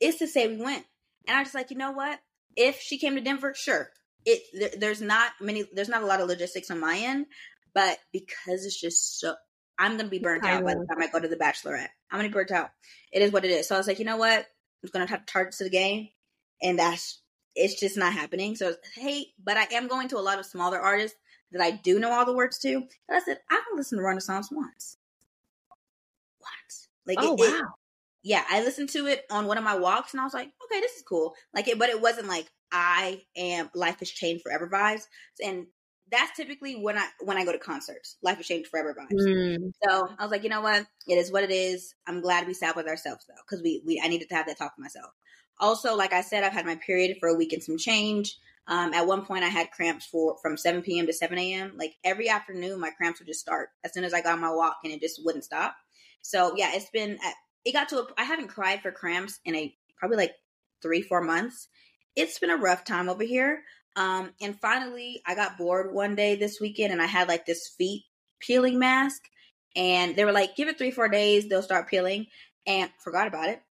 It's 0.01 0.19
to 0.19 0.27
say 0.27 0.49
we 0.49 0.63
went. 0.63 0.85
And 1.27 1.37
I 1.37 1.41
was 1.41 1.47
just 1.47 1.55
like, 1.55 1.71
you 1.71 1.77
know 1.77 1.93
what? 1.93 2.19
If 2.57 2.81
she 2.81 2.99
came 2.99 3.15
to 3.15 3.21
Denver, 3.21 3.55
sure. 3.55 3.91
It 4.25 4.43
there, 4.53 4.71
there's 4.79 5.01
not 5.01 5.33
many 5.41 5.65
there's 5.73 5.89
not 5.89 6.03
a 6.03 6.07
lot 6.07 6.21
of 6.21 6.29
logistics 6.29 6.71
on 6.71 6.81
my 6.81 6.99
end, 6.99 7.27
but 7.75 7.99
because 8.13 8.65
it's 8.65 8.81
just 8.81 9.21
so 9.21 9.35
I'm 9.79 9.97
gonna 9.97 10.09
be 10.09 10.19
burnt 10.19 10.45
out 10.45 10.65
by 10.65 10.75
the 10.75 10.87
time 10.87 11.03
I 11.03 11.07
go 11.07 11.21
to 11.21 11.29
the 11.29 11.37
bachelorette. 11.37 11.89
I'm 12.11 12.19
gonna 12.19 12.29
be 12.29 12.35
burnt 12.35 12.51
out. 12.51 12.71
It 13.13 13.23
is 13.23 13.31
what 13.31 13.45
it 13.45 13.51
is. 13.51 13.69
So 13.69 13.75
I 13.75 13.79
was 13.79 13.87
like, 13.87 13.99
you 13.99 14.05
know 14.05 14.17
what? 14.17 14.47
I'm 14.83 14.91
gonna 14.93 15.07
have 15.07 15.27
targets 15.27 15.59
to 15.59 15.65
the 15.65 15.71
game, 15.71 16.09
and 16.63 16.79
that's 16.79 17.21
it's 17.57 17.81
just 17.81 17.97
not 17.99 18.13
happening. 18.15 18.57
So 18.57 18.77
hey, 18.95 19.29
but 19.43 19.57
I 19.59 19.65
am 19.73 19.89
going 19.89 20.09
to 20.11 20.19
a 20.19 20.21
lot 20.21 20.39
of 20.41 20.47
smaller 20.47 20.81
artists 20.81 21.19
that 21.53 21.63
I 21.63 21.73
do 21.73 21.99
know 22.01 22.13
all 22.13 22.27
the 22.27 22.35
words 22.37 22.59
to. 22.61 22.75
And 22.75 22.89
I 23.13 23.21
said, 23.21 23.41
I 23.51 23.63
can 23.69 23.77
listen 23.77 23.99
to 23.99 24.05
Renaissance 24.05 24.51
once. 24.53 24.99
Once. 26.41 26.89
Like 27.07 27.19
Oh 27.19 27.23
it, 27.23 27.35
it- 27.39 27.57
wow. 27.61 27.75
yeah, 28.23 28.45
I 28.51 28.63
listened 28.63 28.91
to 28.91 29.07
it 29.07 29.25
on 29.31 29.47
one 29.47 29.59
of 29.59 29.65
my 29.65 29.77
walks 29.77 30.13
and 30.15 30.21
I 30.21 30.25
was 30.25 30.35
like, 30.35 30.49
okay, 30.67 30.81
this 30.81 30.97
is 30.97 31.03
cool. 31.03 31.35
Like 31.55 31.69
it, 31.69 31.79
but 31.79 31.91
it 31.91 32.01
wasn't 32.01 32.29
like 32.29 32.49
I 32.73 33.23
am 33.37 33.71
life 33.75 34.03
is 34.03 34.11
changed 34.11 34.43
forever 34.43 34.69
vibes. 34.69 35.05
And 35.45 35.69
that's 36.11 36.37
typically 36.37 36.77
when 36.77 36.99
I 36.99 37.09
when 37.25 37.37
I 37.39 37.45
go 37.45 37.53
to 37.53 37.59
concerts, 37.59 38.19
life 38.23 38.41
is 38.41 38.47
changed 38.49 38.71
forever 38.71 38.95
vibes. 38.99 39.29
Mm, 39.29 39.73
So 39.85 40.09
I 40.19 40.23
was 40.25 40.31
like, 40.33 40.45
you 40.45 40.51
know 40.51 40.63
what? 40.63 40.87
It 41.09 41.17
is 41.19 41.33
what 41.33 41.45
it 41.45 41.51
is. 41.53 41.95
I'm 42.07 42.21
glad 42.23 42.47
we 42.47 42.55
sat 42.55 42.77
with 42.77 42.89
ourselves 42.89 43.27
though, 43.29 43.43
because 43.49 43.63
we 43.63 43.83
we 43.87 44.01
I 44.05 44.09
needed 44.09 44.29
to 44.31 44.35
have 44.37 44.47
that 44.47 44.59
talk 44.59 44.75
with 44.77 44.85
myself. 44.85 45.13
Also, 45.59 45.97
like 45.97 46.13
I 46.13 46.21
said, 46.21 46.45
I've 46.45 46.53
had 46.53 46.67
my 46.67 46.77
period 46.77 47.17
for 47.19 47.29
a 47.29 47.35
week 47.35 47.53
and 47.53 47.63
some 47.63 47.79
change. 47.79 48.37
Um, 48.69 48.93
at 48.95 49.07
one 49.07 49.25
point, 49.25 49.45
I 49.45 49.49
had 49.49 49.71
cramps 49.71 50.07
for 50.07 50.37
from 50.43 50.57
7 50.57 50.83
p.m. 50.83 51.07
to 51.07 51.13
7 51.13 51.39
a.m. 51.39 51.73
Like 51.77 51.95
every 52.05 52.29
afternoon, 52.29 52.81
my 52.81 52.91
cramps 52.91 53.21
would 53.21 53.29
just 53.29 53.41
start 53.41 53.69
as 53.85 53.95
soon 53.95 54.05
as 54.05 54.13
I 54.13 54.21
got 54.21 54.41
my 54.41 54.51
walk, 54.51 54.79
and 54.83 54.93
it 54.93 55.01
just 55.01 55.25
wouldn't 55.25 55.45
stop. 55.45 55.77
So 56.23 56.55
yeah, 56.57 56.71
it's 56.75 56.91
been. 56.91 57.19
It 57.65 57.73
got 57.73 57.89
to. 57.91 58.01
A, 58.01 58.07
I 58.19 58.25
haven't 58.25 58.49
cried 58.49 58.83
for 58.83 58.91
cramps 58.91 59.41
in 59.45 59.55
a 59.55 59.75
probably 59.97 60.17
like 60.17 60.35
three 60.83 61.01
four 61.01 61.23
months. 61.23 61.69
It's 62.17 62.39
been 62.39 62.51
a 62.51 62.57
rough 62.57 62.85
time 62.85 63.09
over 63.09 63.23
here. 63.23 63.63
Um, 63.95 64.33
and 64.41 64.59
finally, 64.61 65.23
I 65.27 65.35
got 65.35 65.57
bored 65.57 65.95
one 65.95 66.17
day 66.17 66.35
this 66.37 66.61
weekend, 66.61 66.93
and 66.93 67.01
I 67.01 67.07
had 67.07 67.29
like 67.29 67.47
this 67.47 67.69
feet 67.79 68.05
peeling 68.41 68.79
mask, 68.79 69.23
and 69.77 70.17
they 70.17 70.25
were 70.25 70.33
like, 70.33 70.57
"Give 70.57 70.69
it 70.69 70.77
three 70.77 70.91
four 70.91 71.09
days, 71.09 71.49
they'll 71.49 71.63
start 71.63 71.89
peeling." 71.89 72.27
And 72.67 72.91
forgot 72.99 73.29
about 73.29 73.49
it. 73.49 73.63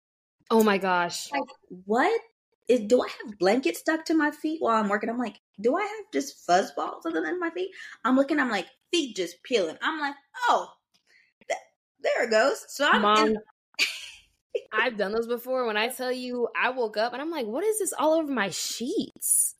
Oh 0.50 0.62
my 0.62 0.78
gosh. 0.78 1.30
Like, 1.32 1.42
what 1.84 2.20
is? 2.68 2.80
Do 2.80 3.02
I 3.02 3.08
have 3.08 3.38
blankets 3.38 3.80
stuck 3.80 4.04
to 4.06 4.14
my 4.14 4.30
feet 4.30 4.60
while 4.60 4.80
I'm 4.80 4.88
working? 4.88 5.10
I'm 5.10 5.18
like, 5.18 5.40
do 5.60 5.76
I 5.76 5.82
have 5.82 6.12
just 6.12 6.44
fuzz 6.46 6.72
balls 6.72 7.06
other 7.06 7.22
than 7.22 7.40
my 7.40 7.50
feet? 7.50 7.70
I'm 8.04 8.16
looking. 8.16 8.40
I'm 8.40 8.50
like, 8.50 8.66
feet 8.92 9.16
just 9.16 9.42
peeling. 9.42 9.76
I'm 9.82 10.00
like, 10.00 10.14
oh, 10.48 10.68
th- 11.48 11.60
there 12.02 12.24
it 12.24 12.30
goes. 12.30 12.64
So 12.68 12.88
I'm 12.90 13.02
Mom, 13.02 13.28
in, 13.28 13.36
I've 14.72 14.96
done 14.96 15.12
those 15.12 15.26
before. 15.26 15.66
When 15.66 15.76
I 15.76 15.88
tell 15.88 16.12
you, 16.12 16.48
I 16.60 16.70
woke 16.70 16.96
up 16.96 17.12
and 17.12 17.22
I'm 17.22 17.30
like, 17.30 17.46
what 17.46 17.64
is 17.64 17.78
this 17.78 17.92
all 17.92 18.14
over 18.14 18.32
my 18.32 18.50
sheets? 18.50 19.54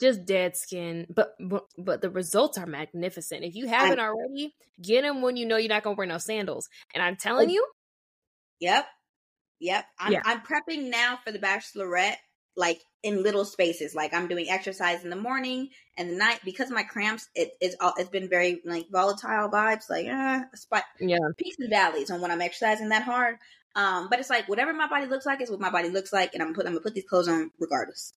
Just 0.00 0.26
dead 0.26 0.56
skin, 0.56 1.06
but 1.08 1.34
but, 1.38 1.66
but 1.78 2.02
the 2.02 2.10
results 2.10 2.58
are 2.58 2.66
magnificent. 2.66 3.44
If 3.44 3.54
you 3.54 3.68
haven't 3.68 4.00
already, 4.00 4.52
get 4.82 5.02
them 5.02 5.22
when 5.22 5.36
you 5.36 5.46
know 5.46 5.56
you're 5.56 5.68
not 5.68 5.84
gonna 5.84 5.96
wear 5.96 6.06
no 6.06 6.18
sandals. 6.18 6.68
And 6.92 7.02
I'm 7.02 7.16
telling 7.16 7.48
oh. 7.48 7.52
you, 7.52 7.66
Yep. 8.60 8.86
Yep. 9.60 9.86
I'm 9.98 10.12
Yeah. 10.12 10.22
I'm 10.24 10.40
prepping 10.40 10.90
now 10.90 11.18
for 11.24 11.32
the 11.32 11.38
bachelorette, 11.38 12.16
like 12.56 12.82
in 13.02 13.22
little 13.22 13.44
spaces. 13.44 13.94
Like 13.94 14.12
I'm 14.12 14.28
doing 14.28 14.48
exercise 14.48 15.04
in 15.04 15.10
the 15.10 15.16
morning 15.16 15.70
and 15.96 16.10
the 16.10 16.16
night 16.16 16.40
because 16.44 16.68
of 16.68 16.74
my 16.74 16.82
cramps. 16.82 17.28
It, 17.34 17.52
it's 17.60 17.76
all 17.80 17.94
it's 17.96 18.10
been 18.10 18.28
very 18.28 18.60
like 18.64 18.86
volatile 18.90 19.48
vibes, 19.50 19.88
like 19.88 20.06
uh, 20.06 20.44
spot 20.54 20.84
yeah, 21.00 21.18
peaks 21.36 21.56
and 21.58 21.70
valleys 21.70 22.10
on 22.10 22.20
when 22.20 22.30
I'm 22.30 22.42
exercising 22.42 22.90
that 22.90 23.02
hard. 23.02 23.36
Um, 23.74 24.08
but 24.08 24.18
it's 24.20 24.30
like 24.30 24.48
whatever 24.48 24.72
my 24.72 24.88
body 24.88 25.06
looks 25.06 25.26
like 25.26 25.42
is 25.42 25.50
what 25.50 25.60
my 25.60 25.70
body 25.70 25.90
looks 25.90 26.12
like, 26.12 26.34
and 26.34 26.42
I'm 26.42 26.54
put 26.54 26.66
I'm 26.66 26.72
gonna 26.72 26.82
put 26.82 26.94
these 26.94 27.04
clothes 27.08 27.28
on 27.28 27.50
regardless. 27.58 28.12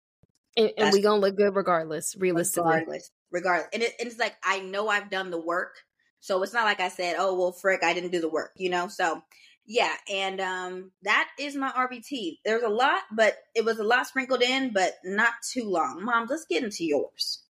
and, 0.57 0.71
and 0.79 0.93
we 0.93 1.03
gonna 1.03 1.21
look 1.21 1.37
good 1.37 1.55
regardless. 1.55 2.17
Realistically, 2.17 2.71
regardless, 2.71 3.11
regardless. 3.33 3.69
And, 3.73 3.83
it, 3.83 3.93
and 3.99 4.09
it's 4.09 4.21
like 4.21 4.37
I 4.45 4.61
know 4.61 4.89
I've 4.89 5.11
done 5.11 5.31
the 5.31 5.41
work, 5.41 5.75
so 6.21 6.43
it's 6.43 6.53
not 6.53 6.65
like 6.65 6.79
I 6.81 6.89
said, 6.89 7.17
"Oh 7.19 7.37
well, 7.37 7.53
frick, 7.53 7.83
I 7.83 7.93
didn't 7.93 8.13
do 8.13 8.21
the 8.21 8.29
work," 8.29 8.53
you 8.57 8.71
know. 8.71 8.87
So 8.87 9.21
yeah, 9.69 9.93
and 10.11 10.41
um, 10.41 10.93
that 11.03 11.29
is 11.39 11.55
my 11.55 11.71
RBT. 11.71 12.39
There's 12.43 12.63
a 12.63 12.71
lot, 12.71 13.03
but 13.13 13.37
it 13.55 13.67
was 13.67 13.79
a 13.79 13.85
lot 13.85 14.07
sprinkled 14.07 14.43
in, 14.43 14.73
but 14.73 14.95
not 15.05 15.35
too 15.53 15.69
long. 15.69 16.03
Mom, 16.03 16.27
let's 16.29 16.47
get 16.49 16.65
into 16.65 16.87
yours. 16.87 17.45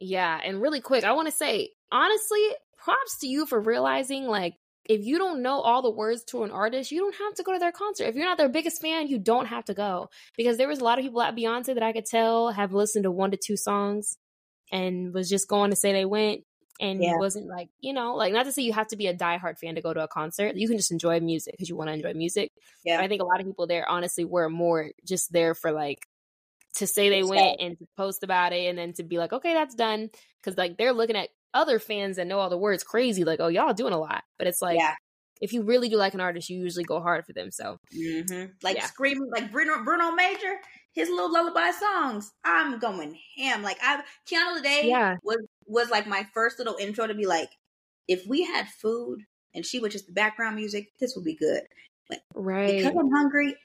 Yeah, 0.00 0.40
and 0.42 0.62
really 0.62 0.80
quick, 0.80 1.04
I 1.04 1.12
want 1.12 1.28
to 1.28 1.32
say 1.32 1.70
honestly, 1.92 2.40
props 2.78 3.18
to 3.20 3.26
you 3.26 3.44
for 3.44 3.60
realizing 3.60 4.24
like 4.24 4.54
if 4.86 5.04
you 5.04 5.18
don't 5.18 5.42
know 5.42 5.60
all 5.60 5.82
the 5.82 5.90
words 5.90 6.24
to 6.24 6.42
an 6.44 6.50
artist, 6.50 6.90
you 6.90 7.00
don't 7.00 7.16
have 7.16 7.34
to 7.34 7.42
go 7.42 7.52
to 7.52 7.58
their 7.58 7.72
concert. 7.72 8.04
If 8.04 8.14
you're 8.14 8.24
not 8.24 8.38
their 8.38 8.48
biggest 8.48 8.80
fan, 8.80 9.06
you 9.06 9.18
don't 9.18 9.46
have 9.46 9.66
to 9.66 9.74
go. 9.74 10.08
Because 10.38 10.56
there 10.56 10.68
was 10.68 10.78
a 10.78 10.84
lot 10.84 10.98
of 10.98 11.04
people 11.04 11.20
at 11.20 11.36
Beyonce 11.36 11.74
that 11.74 11.82
I 11.82 11.92
could 11.92 12.06
tell 12.06 12.50
have 12.50 12.72
listened 12.72 13.02
to 13.02 13.10
one 13.10 13.32
to 13.32 13.36
two 13.36 13.58
songs 13.58 14.16
and 14.72 15.12
was 15.12 15.28
just 15.28 15.48
going 15.48 15.70
to 15.70 15.76
say 15.76 15.92
they 15.92 16.06
went 16.06 16.44
and 16.80 17.00
Yeah. 17.02 17.16
wasn't 17.18 17.46
like, 17.48 17.68
you 17.80 17.92
know, 17.92 18.14
like 18.14 18.32
not 18.32 18.44
to 18.44 18.52
say 18.52 18.62
you 18.62 18.72
have 18.72 18.88
to 18.88 18.96
be 18.96 19.06
a 19.06 19.14
diehard 19.14 19.58
fan 19.58 19.74
to 19.74 19.82
go 19.82 19.92
to 19.92 20.02
a 20.02 20.08
concert. 20.08 20.56
You 20.56 20.68
can 20.68 20.76
just 20.76 20.92
enjoy 20.92 21.20
music 21.20 21.54
because 21.54 21.68
you 21.68 21.76
want 21.76 21.88
to 21.88 21.94
enjoy 21.94 22.14
music. 22.14 22.52
Yeah. 22.84 22.96
But 22.98 23.04
I 23.04 23.08
think 23.08 23.22
a 23.22 23.24
lot 23.24 23.40
of 23.40 23.46
people 23.46 23.66
there 23.66 23.88
honestly 23.88 24.24
were 24.24 24.48
more 24.48 24.90
just 25.04 25.32
there 25.32 25.54
for 25.54 25.72
like 25.72 26.06
to 26.76 26.86
say 26.86 27.08
they 27.08 27.22
went 27.22 27.60
and 27.60 27.78
to 27.78 27.86
post 27.96 28.22
about 28.22 28.52
it 28.52 28.66
and 28.68 28.78
then 28.78 28.92
to 28.94 29.02
be 29.02 29.18
like, 29.18 29.32
okay, 29.32 29.54
that's 29.54 29.74
done. 29.74 30.10
Cause 30.42 30.56
like 30.56 30.76
they're 30.78 30.92
looking 30.92 31.16
at 31.16 31.30
other 31.54 31.78
fans 31.78 32.16
that 32.16 32.26
know 32.26 32.38
all 32.38 32.50
the 32.50 32.58
words 32.58 32.84
crazy, 32.84 33.24
like, 33.24 33.40
oh, 33.40 33.48
y'all 33.48 33.72
doing 33.74 33.92
a 33.92 33.98
lot. 33.98 34.22
But 34.38 34.46
it's 34.46 34.62
like, 34.62 34.76
yeah, 34.78 34.94
if 35.40 35.52
you 35.52 35.62
really 35.62 35.88
do 35.88 35.96
like 35.96 36.14
an 36.14 36.20
artist, 36.20 36.50
you 36.50 36.58
usually 36.60 36.84
go 36.84 37.00
hard 37.00 37.24
for 37.26 37.32
them. 37.32 37.50
So 37.50 37.78
hmm 37.92 38.44
like 38.62 38.76
Yeah. 38.76 38.86
screaming 38.86 39.30
like 39.30 39.50
Bruno 39.50 39.82
Bruno 39.84 40.10
Major, 40.12 40.60
his 40.92 41.08
little 41.08 41.32
lullaby 41.32 41.70
songs. 41.70 42.32
I'm 42.44 42.78
going 42.78 43.18
ham. 43.36 43.62
Like 43.62 43.78
I, 43.82 44.02
Kiana 44.30 44.60
Ledé 44.62 44.88
Yeah. 44.88 45.16
was 45.22 45.38
was 45.68 45.90
like 45.90 46.06
my 46.06 46.26
first 46.34 46.58
little 46.58 46.76
intro 46.76 47.06
to 47.06 47.14
be 47.14 47.26
like, 47.26 47.50
if 48.08 48.26
we 48.26 48.44
had 48.44 48.68
food 48.68 49.24
and 49.54 49.64
she 49.64 49.80
was 49.80 49.92
just 49.92 50.06
the 50.06 50.12
background 50.12 50.56
music, 50.56 50.88
this 50.98 51.14
would 51.14 51.24
be 51.24 51.36
good. 51.36 51.62
right. 52.34 52.66
because 52.66 52.96
I'm 52.98 53.10
hungry, 53.10 53.56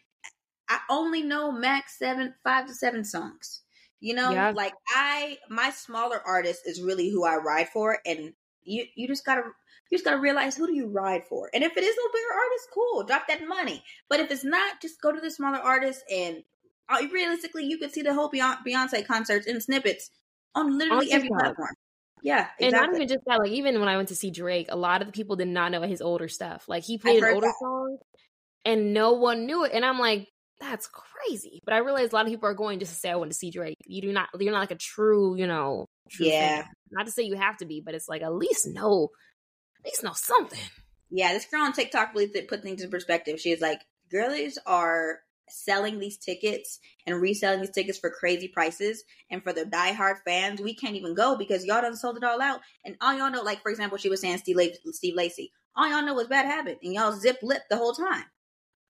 I 0.70 0.80
only 0.90 1.24
know 1.24 1.52
max 1.52 1.98
seven, 1.98 2.36
five 2.44 2.68
to 2.68 2.74
seven 2.74 3.04
songs. 3.04 3.62
You 4.00 4.16
know, 4.16 4.32
Yeah. 4.32 4.52
like 4.56 4.74
I, 4.90 5.38
my 5.50 5.70
smaller 5.70 6.22
artist 6.26 6.64
is 6.66 6.82
really 6.82 7.10
who 7.10 7.26
I 7.26 7.38
ride 7.38 7.70
for, 7.70 8.00
and 8.06 8.34
you, 8.64 8.86
you 8.96 9.08
just 9.08 9.26
gotta, 9.26 9.44
you 9.90 9.98
just 9.98 10.04
gotta 10.06 10.20
realize 10.20 10.58
who 10.58 10.68
do 10.68 10.76
you 10.76 10.88
ride 10.88 11.26
for, 11.28 11.50
and 11.54 11.64
if 11.64 11.78
it 11.78 11.84
is 11.84 11.96
a 11.96 12.10
bigger 12.14 12.34
artist, 12.34 12.68
cool, 12.74 13.04
drop 13.04 13.28
that 13.30 13.48
money. 13.48 13.84
But 14.10 14.20
if 14.20 14.30
it's 14.32 14.44
not, 14.44 14.82
just 14.82 15.02
go 15.02 15.12
to 15.14 15.22
the 15.22 15.32
smaller 15.32 15.60
artist, 15.60 16.04
and 16.12 16.44
uh, 16.90 17.08
realistically, 17.14 17.66
you 17.66 17.78
could 17.78 17.94
see 17.94 18.02
the 18.02 18.14
whole 18.14 18.30
Beyonce, 18.30 18.58
Beyonce 18.68 19.06
concerts 19.06 19.48
in 19.48 19.62
snippets 19.62 20.12
on 20.56 20.78
literally 20.78 21.12
On 21.12 21.16
every 21.18 21.30
platform. 21.30 21.76
Yeah, 22.24 22.48
And 22.60 22.72
not 22.72 22.90
even 22.96 23.08
just 23.08 23.20
that, 23.28 23.40
like 23.40 23.52
even 23.52 23.80
when 23.80 23.90
I 23.90 23.98
went 23.98 24.08
to 24.08 24.16
see 24.16 24.32
Drake, 24.32 24.68
a 24.70 24.78
lot 24.78 25.02
of 25.02 25.08
the 25.08 25.12
people 25.12 25.36
did 25.36 25.50
not 25.50 25.72
know 25.72 25.82
his 25.82 26.02
older 26.02 26.30
stuff. 26.30 26.64
Like 26.70 26.84
he 26.84 26.98
played 26.98 27.22
an 27.22 27.34
older 27.34 27.48
that. 27.48 27.56
song 27.60 27.98
and 28.66 28.94
no 28.94 29.14
one 29.14 29.46
knew 29.46 29.66
it. 29.66 29.74
And 29.74 29.84
I'm 29.84 30.00
like, 30.00 30.30
that's 30.60 30.88
crazy. 30.88 31.60
But 31.66 31.74
I 31.74 31.80
realized 31.80 32.14
a 32.14 32.16
lot 32.16 32.26
of 32.26 32.32
people 32.32 32.48
are 32.48 32.54
going 32.54 32.80
just 32.80 32.94
to 32.94 33.00
say 33.00 33.12
I 33.12 33.16
want 33.18 33.32
to 33.32 33.38
see 33.38 33.52
Drake. 33.52 33.76
You 33.86 34.02
do 34.02 34.14
not 34.14 34.30
you're 34.40 34.54
not 34.54 34.60
like 34.62 34.72
a 34.72 34.76
true, 34.76 35.36
you 35.36 35.48
know, 35.48 35.86
true 36.10 36.28
Yeah. 36.28 36.58
fan. 36.60 36.66
Not 36.92 37.06
to 37.08 37.12
say 37.12 37.24
you 37.24 37.36
have 37.36 37.58
to 37.58 37.66
be, 37.66 37.82
but 37.86 37.94
it's 37.94 38.08
like 38.08 38.22
at 38.22 38.34
least 38.34 38.68
know 38.68 39.10
at 39.80 39.86
least 39.86 40.04
know 40.04 40.14
something. 40.14 40.60
Yeah, 41.12 41.34
this 41.34 41.46
girl 41.46 41.62
on 41.64 41.74
TikTok 41.74 42.14
really 42.16 42.42
put 42.44 42.64
things 42.64 42.82
in 42.82 42.90
perspective. 42.90 43.40
She 43.40 43.52
is 43.52 43.62
like, 43.62 43.82
girlies 44.10 44.58
are 44.66 45.20
selling 45.54 46.00
these 46.00 46.18
tickets 46.18 46.80
and 47.06 47.22
reselling 47.22 47.62
these 47.62 47.70
tickets 47.70 47.98
for 47.98 48.10
crazy 48.10 48.48
prices. 48.48 49.04
And 49.30 49.44
for 49.44 49.54
the 49.54 49.66
diehard 49.66 50.18
fans, 50.26 50.62
we 50.62 50.74
can't 50.74 50.96
even 50.96 51.14
go 51.14 51.38
because 51.38 51.66
y'all 51.66 51.82
done 51.82 51.96
sold 51.96 52.18
it 52.18 52.24
all 52.24 52.42
out. 52.42 52.62
And 52.84 52.96
all 53.02 53.14
y'all 53.14 53.32
know, 53.32 53.42
like, 53.44 53.62
for 53.62 53.70
example, 53.70 53.98
she 53.98 54.10
was 54.10 54.22
saying 54.22 54.40
Steve, 54.40 54.58
La- 54.58 54.92
Steve 54.92 55.16
Lacy. 55.16 55.52
all 55.76 55.90
y'all 55.90 56.04
know 56.06 56.14
was 56.14 56.28
bad 56.28 56.46
habit, 56.46 56.80
and 56.84 56.94
y'all 56.94 57.14
zip 57.14 57.38
lip 57.42 57.62
the 57.70 57.78
whole 57.78 57.94
time. 57.94 58.26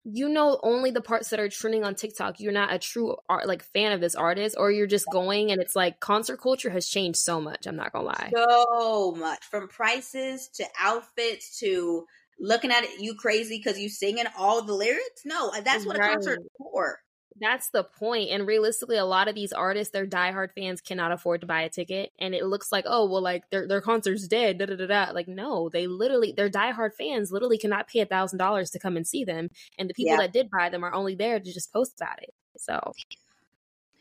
You 0.06 0.28
know 0.28 0.60
only 0.64 0.92
the 0.92 1.00
parts 1.00 1.30
that 1.30 1.40
are 1.40 1.48
trending 1.48 1.86
on 1.86 1.96
TikTok. 1.96 2.42
You're 2.42 2.52
not 2.52 2.74
a 2.74 2.78
true 2.78 3.16
art 3.30 3.48
like 3.48 3.64
fan 3.64 3.94
of 3.94 4.02
this 4.02 4.16
artist, 4.16 4.58
or 4.60 4.70
you're 4.70 4.86
just 4.86 5.06
going 5.14 5.50
and 5.50 5.62
it's 5.62 5.78
like 5.78 6.02
concert 6.02 6.42
culture 6.42 6.70
has 6.70 6.90
changed 6.90 7.20
so 7.20 7.40
much. 7.40 7.68
I'm 7.68 7.78
not 7.78 7.94
gonna 7.94 8.08
lie, 8.08 8.32
so 8.36 9.16
much 9.18 9.46
from 9.46 9.70
prices 9.70 10.50
to 10.56 10.66
outfits 10.78 11.58
to 11.60 12.06
looking 12.40 12.72
at 12.72 12.84
it. 12.84 13.00
You 13.00 13.16
crazy 13.16 13.62
because 13.64 13.80
you 13.80 13.90
singing 13.90 14.26
all 14.38 14.64
the 14.64 14.74
lyrics? 14.74 15.22
No, 15.26 15.50
uh, 15.50 15.62
that's 15.62 15.86
what 15.86 15.98
right. 15.98 16.12
a 16.12 16.14
concert 16.14 16.40
is 16.40 16.48
for. 16.58 17.00
That's 17.42 17.70
the 17.70 17.84
point. 17.84 18.30
And 18.30 18.46
realistically, 18.46 18.98
a 18.98 19.06
lot 19.06 19.28
of 19.28 19.34
these 19.34 19.52
artists, 19.52 19.92
their 19.92 20.06
diehard 20.06 20.52
fans 20.54 20.82
cannot 20.82 21.12
afford 21.12 21.42
to 21.42 21.48
buy 21.48 21.64
a 21.64 21.70
ticket. 21.70 22.12
And 22.20 22.36
it 22.36 22.46
looks 22.46 22.72
like, 22.72 22.86
oh, 22.88 23.10
well, 23.10 23.24
like 23.24 23.50
their 23.50 23.68
their 23.68 23.82
concert's 23.82 24.28
dead. 24.28 24.60
Da, 24.60 24.68
da, 24.68 24.76
da, 24.76 24.86
da. 24.86 25.12
Like, 25.12 25.28
no, 25.28 25.68
they 25.70 25.88
literally, 25.88 26.32
their 26.32 26.50
diehard 26.50 26.94
fans 26.94 27.32
literally 27.32 27.58
cannot 27.58 27.88
pay 27.88 28.02
a 28.02 28.06
thousand 28.06 28.38
dollars 28.38 28.70
to 28.72 28.80
come 28.80 28.96
and 28.98 29.08
see 29.08 29.24
them. 29.24 29.50
And 29.80 29.90
the 29.90 29.96
people 29.96 30.14
yeah. 30.14 30.22
that 30.22 30.34
did 30.34 30.52
buy 30.52 30.70
them 30.70 30.84
are 30.86 30.94
only 30.94 31.16
there 31.16 31.40
to 31.40 31.54
just 31.54 31.74
post 31.74 31.94
about 32.00 32.22
it. 32.22 32.34
So, 32.58 32.94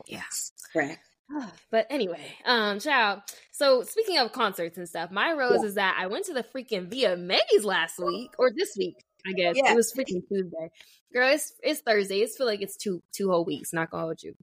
yeah, 0.05 0.21
correct. 0.71 1.01
But 1.71 1.87
anyway, 1.89 2.21
um, 2.45 2.79
ciao. 2.79 3.23
So 3.51 3.83
speaking 3.83 4.17
of 4.19 4.31
concerts 4.31 4.77
and 4.77 4.87
stuff, 4.87 5.11
my 5.11 5.33
rose 5.33 5.59
yeah. 5.61 5.67
is 5.67 5.75
that 5.75 5.97
I 5.99 6.07
went 6.07 6.25
to 6.25 6.33
the 6.33 6.43
freaking 6.43 6.89
VMAs 6.89 7.63
last 7.63 7.99
week 7.99 8.31
or 8.37 8.51
this 8.55 8.75
week. 8.77 8.95
I 9.25 9.31
guess 9.33 9.55
yeah. 9.55 9.71
it 9.71 9.75
was 9.75 9.93
freaking 9.93 10.21
Tuesday. 10.27 10.69
Girl, 11.13 11.29
it's 11.29 11.53
it's 11.63 11.81
Thursday. 11.81 12.19
It's 12.19 12.37
feel 12.37 12.47
like 12.47 12.61
it's 12.61 12.77
two 12.77 13.01
two 13.13 13.29
whole 13.29 13.45
weeks. 13.45 13.73
Not 13.73 13.89
gonna 13.89 14.03
hold 14.03 14.21
you. 14.21 14.35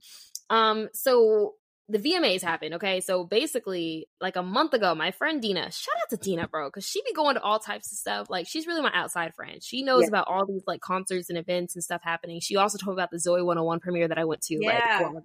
Um, 0.49 0.89
so 0.93 1.55
the 1.87 1.99
VMAs 1.99 2.41
happened. 2.41 2.75
Okay, 2.75 3.01
so 3.01 3.25
basically, 3.25 4.07
like 4.19 4.37
a 4.37 4.43
month 4.43 4.73
ago, 4.73 4.95
my 4.95 5.11
friend 5.11 5.41
Dina, 5.41 5.71
shout 5.71 5.95
out 6.01 6.09
to 6.09 6.17
Dina, 6.17 6.47
bro, 6.47 6.67
because 6.67 6.85
she 6.85 7.01
be 7.03 7.13
going 7.13 7.35
to 7.35 7.41
all 7.41 7.59
types 7.59 7.91
of 7.91 7.97
stuff. 7.97 8.29
Like 8.29 8.47
she's 8.47 8.65
really 8.65 8.81
my 8.81 8.91
outside 8.93 9.35
friend. 9.35 9.61
She 9.61 9.83
knows 9.83 10.03
yeah. 10.03 10.07
about 10.07 10.27
all 10.27 10.45
these 10.45 10.63
like 10.65 10.81
concerts 10.81 11.29
and 11.29 11.37
events 11.37 11.75
and 11.75 11.83
stuff 11.83 12.01
happening. 12.03 12.39
She 12.39 12.55
also 12.55 12.77
told 12.77 12.95
me 12.95 13.01
about 13.01 13.11
the 13.11 13.17
Zoey 13.17 13.43
101 13.45 13.79
premiere 13.81 14.07
that 14.07 14.17
I 14.17 14.25
went 14.25 14.41
to 14.43 14.57
yeah. 14.59 15.09
like 15.13 15.23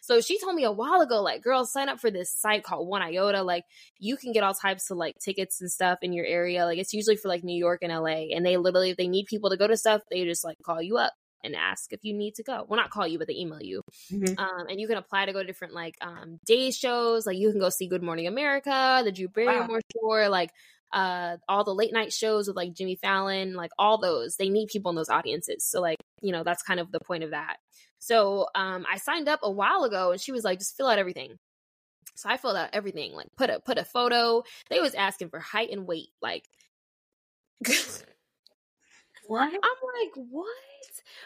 so 0.00 0.20
she 0.20 0.38
told 0.38 0.54
me 0.54 0.64
a 0.64 0.72
while 0.72 1.00
ago, 1.00 1.22
like, 1.22 1.42
girls, 1.42 1.72
sign 1.72 1.88
up 1.88 2.00
for 2.00 2.10
this 2.10 2.30
site 2.32 2.64
called 2.64 2.88
One 2.88 3.02
Iota. 3.02 3.42
Like, 3.42 3.64
you 3.98 4.16
can 4.16 4.32
get 4.32 4.42
all 4.42 4.54
types 4.54 4.90
of 4.90 4.96
like 4.96 5.16
tickets 5.18 5.60
and 5.60 5.70
stuff 5.70 5.98
in 6.02 6.12
your 6.12 6.26
area. 6.26 6.64
Like, 6.64 6.78
it's 6.78 6.94
usually 6.94 7.16
for 7.16 7.28
like 7.28 7.44
New 7.44 7.56
York 7.56 7.80
and 7.82 7.92
LA. 7.92 8.34
And 8.34 8.44
they 8.44 8.56
literally, 8.56 8.90
if 8.90 8.96
they 8.96 9.08
need 9.08 9.26
people 9.26 9.50
to 9.50 9.56
go 9.56 9.66
to 9.66 9.76
stuff, 9.76 10.02
they 10.10 10.24
just 10.24 10.44
like 10.44 10.56
call 10.62 10.80
you 10.80 10.96
up 10.96 11.12
and 11.42 11.54
ask 11.54 11.92
if 11.92 12.00
you 12.02 12.14
need 12.14 12.34
to 12.36 12.42
go. 12.42 12.64
Well, 12.68 12.80
not 12.80 12.90
call 12.90 13.06
you, 13.06 13.18
but 13.18 13.28
they 13.28 13.34
email 13.34 13.62
you. 13.62 13.82
Mm-hmm. 14.12 14.38
Um, 14.38 14.66
and 14.68 14.80
you 14.80 14.88
can 14.88 14.96
apply 14.96 15.26
to 15.26 15.32
go 15.32 15.40
to 15.40 15.46
different 15.46 15.74
like 15.74 15.96
um, 16.00 16.38
day 16.46 16.70
shows. 16.70 17.26
Like, 17.26 17.36
you 17.36 17.50
can 17.50 17.60
go 17.60 17.68
see 17.68 17.88
Good 17.88 18.02
Morning 18.02 18.26
America, 18.26 19.02
the 19.04 19.12
Drew 19.12 19.28
Barrymore 19.28 19.80
wow. 20.02 20.22
show, 20.24 20.30
like 20.30 20.50
uh 20.92 21.36
all 21.48 21.62
the 21.62 21.72
late 21.72 21.92
night 21.92 22.12
shows 22.12 22.48
with 22.48 22.56
like 22.56 22.74
Jimmy 22.74 22.96
Fallon, 22.96 23.54
like 23.54 23.70
all 23.78 23.98
those. 23.98 24.36
They 24.36 24.48
need 24.48 24.68
people 24.68 24.90
in 24.90 24.96
those 24.96 25.08
audiences. 25.08 25.64
So 25.64 25.80
like, 25.80 25.98
you 26.20 26.32
know, 26.32 26.42
that's 26.42 26.64
kind 26.64 26.80
of 26.80 26.90
the 26.90 26.98
point 26.98 27.22
of 27.22 27.30
that. 27.30 27.58
So 28.00 28.48
um, 28.54 28.84
I 28.90 28.96
signed 28.96 29.28
up 29.28 29.40
a 29.42 29.50
while 29.50 29.84
ago, 29.84 30.10
and 30.10 30.20
she 30.20 30.32
was 30.32 30.42
like, 30.42 30.58
just 30.58 30.76
fill 30.76 30.88
out 30.88 30.98
everything. 30.98 31.38
So 32.16 32.28
I 32.28 32.36
filled 32.36 32.56
out 32.56 32.70
everything, 32.72 33.14
like 33.14 33.28
put 33.36 33.50
a 33.50 33.60
put 33.60 33.78
a 33.78 33.84
photo. 33.84 34.42
They 34.68 34.80
was 34.80 34.94
asking 34.94 35.30
for 35.30 35.38
height 35.38 35.70
and 35.70 35.86
weight, 35.86 36.08
like. 36.20 36.48
what? 39.26 39.42
I'm 39.42 39.52
like, 39.52 40.26
what? 40.30 40.48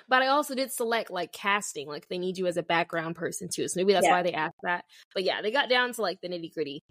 But 0.08 0.22
I 0.22 0.28
also 0.28 0.54
did 0.54 0.70
select 0.70 1.10
like 1.10 1.32
casting, 1.32 1.88
like 1.88 2.08
they 2.08 2.18
need 2.18 2.38
you 2.38 2.46
as 2.46 2.56
a 2.56 2.62
background 2.62 3.16
person 3.16 3.48
too. 3.48 3.66
So 3.68 3.78
maybe 3.78 3.92
that's 3.92 4.06
yeah. 4.06 4.12
why 4.12 4.22
they 4.22 4.32
asked 4.32 4.58
that. 4.64 4.84
But 5.14 5.24
yeah, 5.24 5.42
they 5.42 5.50
got 5.50 5.68
down 5.68 5.92
to 5.94 6.02
like 6.02 6.20
the 6.20 6.28
nitty 6.28 6.52
gritty. 6.52 6.82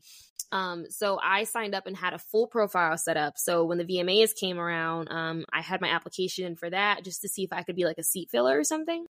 Um, 0.51 0.85
so 0.89 1.19
I 1.21 1.45
signed 1.45 1.75
up 1.75 1.87
and 1.87 1.97
had 1.97 2.13
a 2.13 2.19
full 2.19 2.47
profile 2.47 2.97
set 2.97 3.17
up. 3.17 3.37
So 3.37 3.65
when 3.65 3.79
the 3.79 3.85
VMAs 3.85 4.35
came 4.35 4.59
around, 4.59 5.09
um, 5.11 5.45
I 5.51 5.61
had 5.61 5.81
my 5.81 5.89
application 5.89 6.55
for 6.55 6.69
that 6.69 7.03
just 7.03 7.21
to 7.21 7.27
see 7.27 7.43
if 7.43 7.51
I 7.51 7.63
could 7.63 7.75
be 7.75 7.85
like 7.85 7.97
a 7.97 8.03
seat 8.03 8.29
filler 8.31 8.57
or 8.57 8.63
something. 8.63 9.05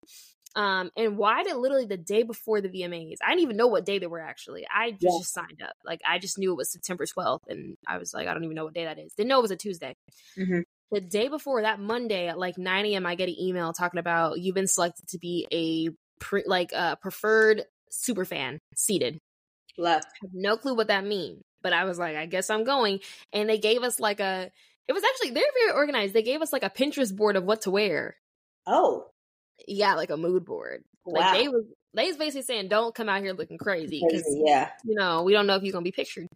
Um, 0.56 0.92
and 0.96 1.18
why 1.18 1.44
did 1.44 1.56
literally 1.56 1.86
the 1.86 1.98
day 1.98 2.24
before 2.24 2.62
the 2.62 2.70
VMAs? 2.70 3.18
I 3.24 3.30
didn't 3.30 3.44
even 3.44 3.58
know 3.58 3.68
what 3.68 3.86
day 3.86 4.00
they 4.00 4.08
were 4.08 4.20
actually. 4.20 4.66
I 4.74 4.92
just, 4.92 5.04
yeah. 5.04 5.20
just 5.20 5.34
signed 5.34 5.62
up. 5.64 5.76
Like 5.84 6.02
I 6.08 6.20
just 6.20 6.38
knew 6.38 6.52
it 6.52 6.58
was 6.58 6.72
September 6.72 7.06
12th, 7.06 7.48
and 7.48 7.76
I 7.88 7.98
was 7.98 8.14
like, 8.14 8.28
I 8.28 8.34
don't 8.34 8.44
even 8.44 8.56
know 8.56 8.66
what 8.66 8.74
day 8.74 8.86
that 8.86 9.00
is. 9.00 9.14
Didn't 9.14 9.30
know 9.30 9.40
it 9.40 9.44
was 9.44 9.52
a 9.52 9.56
Tuesday. 9.56 9.96
Mm-hmm. 10.38 10.62
The 10.92 11.02
day 11.02 11.28
before 11.28 11.64
that 11.64 11.80
Monday 11.80 12.28
at 12.28 12.38
like 12.38 12.58
9 12.58 12.86
a.m., 12.86 13.06
I 13.06 13.16
get 13.16 13.30
an 13.30 13.40
email 13.40 13.74
talking 13.74 14.00
about 14.00 14.40
you've 14.40 14.54
been 14.54 14.68
selected 14.68 15.08
to 15.10 15.18
be 15.18 15.48
a 15.52 15.90
pre- 16.24 16.44
like 16.46 16.72
a 16.72 16.98
preferred 17.02 17.64
super 17.90 18.26
fan 18.26 18.60
seated. 18.76 19.18
Left. 19.76 20.06
have 20.22 20.32
no 20.34 20.56
clue 20.56 20.76
what 20.76 20.90
that 20.90 21.04
means, 21.04 21.42
but 21.64 21.74
I 21.74 21.86
was 21.86 21.98
like, 21.98 22.16
I 22.16 22.28
guess 22.28 22.52
I'm 22.52 22.64
going. 22.64 23.00
And 23.32 23.50
they 23.50 23.58
gave 23.58 23.82
us 23.82 24.00
like 24.00 24.20
a. 24.20 24.52
It 24.88 24.94
was 24.94 25.04
actually 25.04 25.32
they're 25.32 25.44
very 25.66 25.76
organized. 25.76 26.14
They 26.14 26.22
gave 26.22 26.44
us 26.44 26.54
like 26.54 26.64
a 26.64 26.70
Pinterest 26.70 27.16
board 27.16 27.38
of 27.38 27.44
what 27.46 27.62
to 27.62 27.72
wear. 27.72 28.18
Oh 28.68 29.08
yeah, 29.68 29.96
like 29.96 30.10
a 30.10 30.18
mood 30.18 30.46
board. 30.46 30.84
Wow. 31.06 31.20
Like 31.20 31.34
they 31.40 31.48
was 31.48 31.66
they 31.94 32.08
was 32.08 32.18
basically 32.18 32.44
saying, 32.44 32.70
"Don't 32.70 32.96
come 32.96 33.10
out 33.10 33.22
here 33.22 33.34
looking 33.34 33.58
crazy," 33.58 34.02
because 34.06 34.24
yeah, 34.46 34.70
you 34.84 34.96
know 34.96 35.24
we 35.24 35.34
don't 35.34 35.48
know 35.48 35.56
if 35.56 35.64
you're 35.64 35.74
gonna 35.74 35.84
be 35.84 35.92
pictured. 35.92 36.28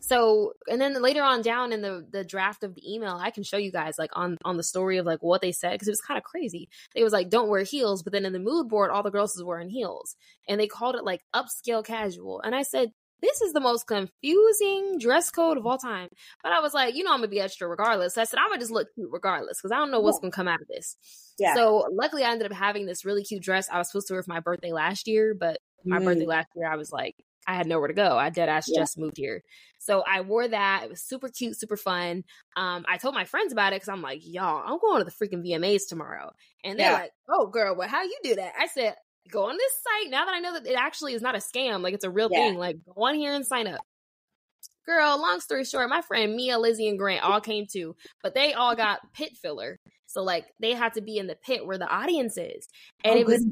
So, 0.00 0.54
and 0.68 0.80
then 0.80 1.00
later 1.02 1.22
on 1.22 1.42
down 1.42 1.72
in 1.72 1.82
the 1.82 2.06
the 2.10 2.24
draft 2.24 2.62
of 2.62 2.74
the 2.74 2.94
email, 2.94 3.16
I 3.20 3.30
can 3.30 3.42
show 3.42 3.56
you 3.56 3.72
guys 3.72 3.94
like 3.98 4.10
on 4.14 4.36
on 4.44 4.56
the 4.56 4.62
story 4.62 4.98
of 4.98 5.06
like 5.06 5.22
what 5.22 5.40
they 5.40 5.52
said 5.52 5.72
because 5.72 5.88
it 5.88 5.92
was 5.92 6.00
kind 6.00 6.18
of 6.18 6.24
crazy. 6.24 6.68
It 6.94 7.04
was 7.04 7.12
like, 7.12 7.30
"Don't 7.30 7.48
wear 7.48 7.62
heels," 7.62 8.02
but 8.02 8.12
then 8.12 8.26
in 8.26 8.32
the 8.32 8.38
mood 8.38 8.68
board, 8.68 8.90
all 8.90 9.02
the 9.02 9.10
girls 9.10 9.34
was 9.36 9.44
wearing 9.44 9.70
heels, 9.70 10.16
and 10.48 10.60
they 10.60 10.66
called 10.66 10.94
it 10.94 11.04
like 11.04 11.22
upscale 11.34 11.84
casual. 11.84 12.40
And 12.40 12.54
I 12.54 12.62
said, 12.62 12.92
this 13.20 13.40
is 13.40 13.52
the 13.52 13.60
most 13.60 13.86
confusing 13.86 14.98
dress 14.98 15.30
code 15.30 15.58
of 15.58 15.66
all 15.66 15.78
time. 15.78 16.08
But 16.42 16.52
I 16.52 16.60
was 16.60 16.74
like, 16.74 16.94
you 16.94 17.04
know, 17.04 17.12
I'm 17.12 17.18
gonna 17.18 17.28
be 17.28 17.40
extra 17.40 17.68
regardless. 17.68 18.14
So 18.14 18.22
I 18.22 18.24
said, 18.24 18.38
I'm 18.38 18.48
gonna 18.48 18.60
just 18.60 18.70
look 18.70 18.88
cute 18.94 19.08
regardless 19.10 19.58
because 19.58 19.72
I 19.72 19.76
don't 19.78 19.90
know 19.90 20.00
what's 20.00 20.18
gonna 20.18 20.30
come 20.30 20.48
out 20.48 20.60
of 20.60 20.68
this. 20.68 20.96
Yeah. 21.38 21.54
So 21.54 21.86
luckily, 21.92 22.24
I 22.24 22.30
ended 22.30 22.50
up 22.50 22.56
having 22.56 22.86
this 22.86 23.04
really 23.04 23.24
cute 23.24 23.42
dress 23.42 23.68
I 23.70 23.78
was 23.78 23.88
supposed 23.88 24.08
to 24.08 24.14
wear 24.14 24.22
for 24.22 24.32
my 24.32 24.40
birthday 24.40 24.72
last 24.72 25.06
year, 25.06 25.34
but 25.38 25.58
my 25.84 25.98
mm. 25.98 26.04
birthday 26.04 26.26
last 26.26 26.48
year, 26.56 26.70
I 26.70 26.76
was 26.76 26.92
like, 26.92 27.14
I 27.48 27.54
had 27.54 27.66
nowhere 27.66 27.88
to 27.88 27.94
go. 27.94 28.18
I 28.18 28.28
dead 28.28 28.50
ass 28.50 28.66
yeah. 28.68 28.80
just 28.80 28.98
moved 28.98 29.16
here. 29.16 29.42
So 29.78 30.04
I 30.06 30.20
wore 30.20 30.46
that. 30.46 30.82
It 30.84 30.90
was 30.90 31.00
super 31.00 31.28
cute, 31.28 31.58
super 31.58 31.78
fun. 31.78 32.24
Um, 32.56 32.84
I 32.86 32.98
told 32.98 33.14
my 33.14 33.24
friends 33.24 33.52
about 33.52 33.72
it 33.72 33.76
because 33.76 33.88
I'm 33.88 34.02
like, 34.02 34.20
y'all, 34.22 34.62
I'm 34.66 34.78
going 34.78 35.02
to 35.02 35.04
the 35.04 35.10
freaking 35.10 35.42
VMAs 35.42 35.88
tomorrow. 35.88 36.32
And 36.62 36.78
they're 36.78 36.90
yeah. 36.90 36.98
like, 36.98 37.12
oh, 37.26 37.46
girl, 37.46 37.74
well, 37.74 37.88
how 37.88 38.02
you 38.02 38.18
do 38.22 38.34
that? 38.34 38.52
I 38.58 38.66
said, 38.66 38.96
go 39.30 39.48
on 39.48 39.56
this 39.56 39.72
site 39.82 40.10
now 40.10 40.24
that 40.24 40.34
I 40.34 40.40
know 40.40 40.54
that 40.54 40.66
it 40.66 40.76
actually 40.76 41.14
is 41.14 41.22
not 41.22 41.34
a 41.34 41.38
scam, 41.38 41.82
like 41.82 41.94
it's 41.94 42.04
a 42.04 42.10
real 42.10 42.28
yeah. 42.30 42.38
thing. 42.38 42.58
Like 42.58 42.76
go 42.84 43.04
on 43.04 43.14
here 43.14 43.34
and 43.34 43.46
sign 43.46 43.66
up. 43.66 43.80
Girl, 44.86 45.20
long 45.20 45.40
story 45.40 45.64
short, 45.64 45.90
my 45.90 46.00
friend 46.00 46.34
Mia, 46.34 46.58
Lizzie, 46.58 46.88
and 46.88 46.98
Grant 46.98 47.22
all 47.22 47.40
came 47.40 47.66
too, 47.70 47.94
but 48.22 48.34
they 48.34 48.54
all 48.54 48.74
got 48.76 49.00
pit 49.14 49.36
filler. 49.40 49.78
So 50.06 50.22
like 50.22 50.46
they 50.60 50.72
had 50.72 50.94
to 50.94 51.02
be 51.02 51.18
in 51.18 51.26
the 51.26 51.36
pit 51.36 51.66
where 51.66 51.78
the 51.78 51.88
audience 51.88 52.38
is. 52.38 52.66
And 53.04 53.16
oh, 53.16 53.20
it 53.20 53.26
was 53.26 53.46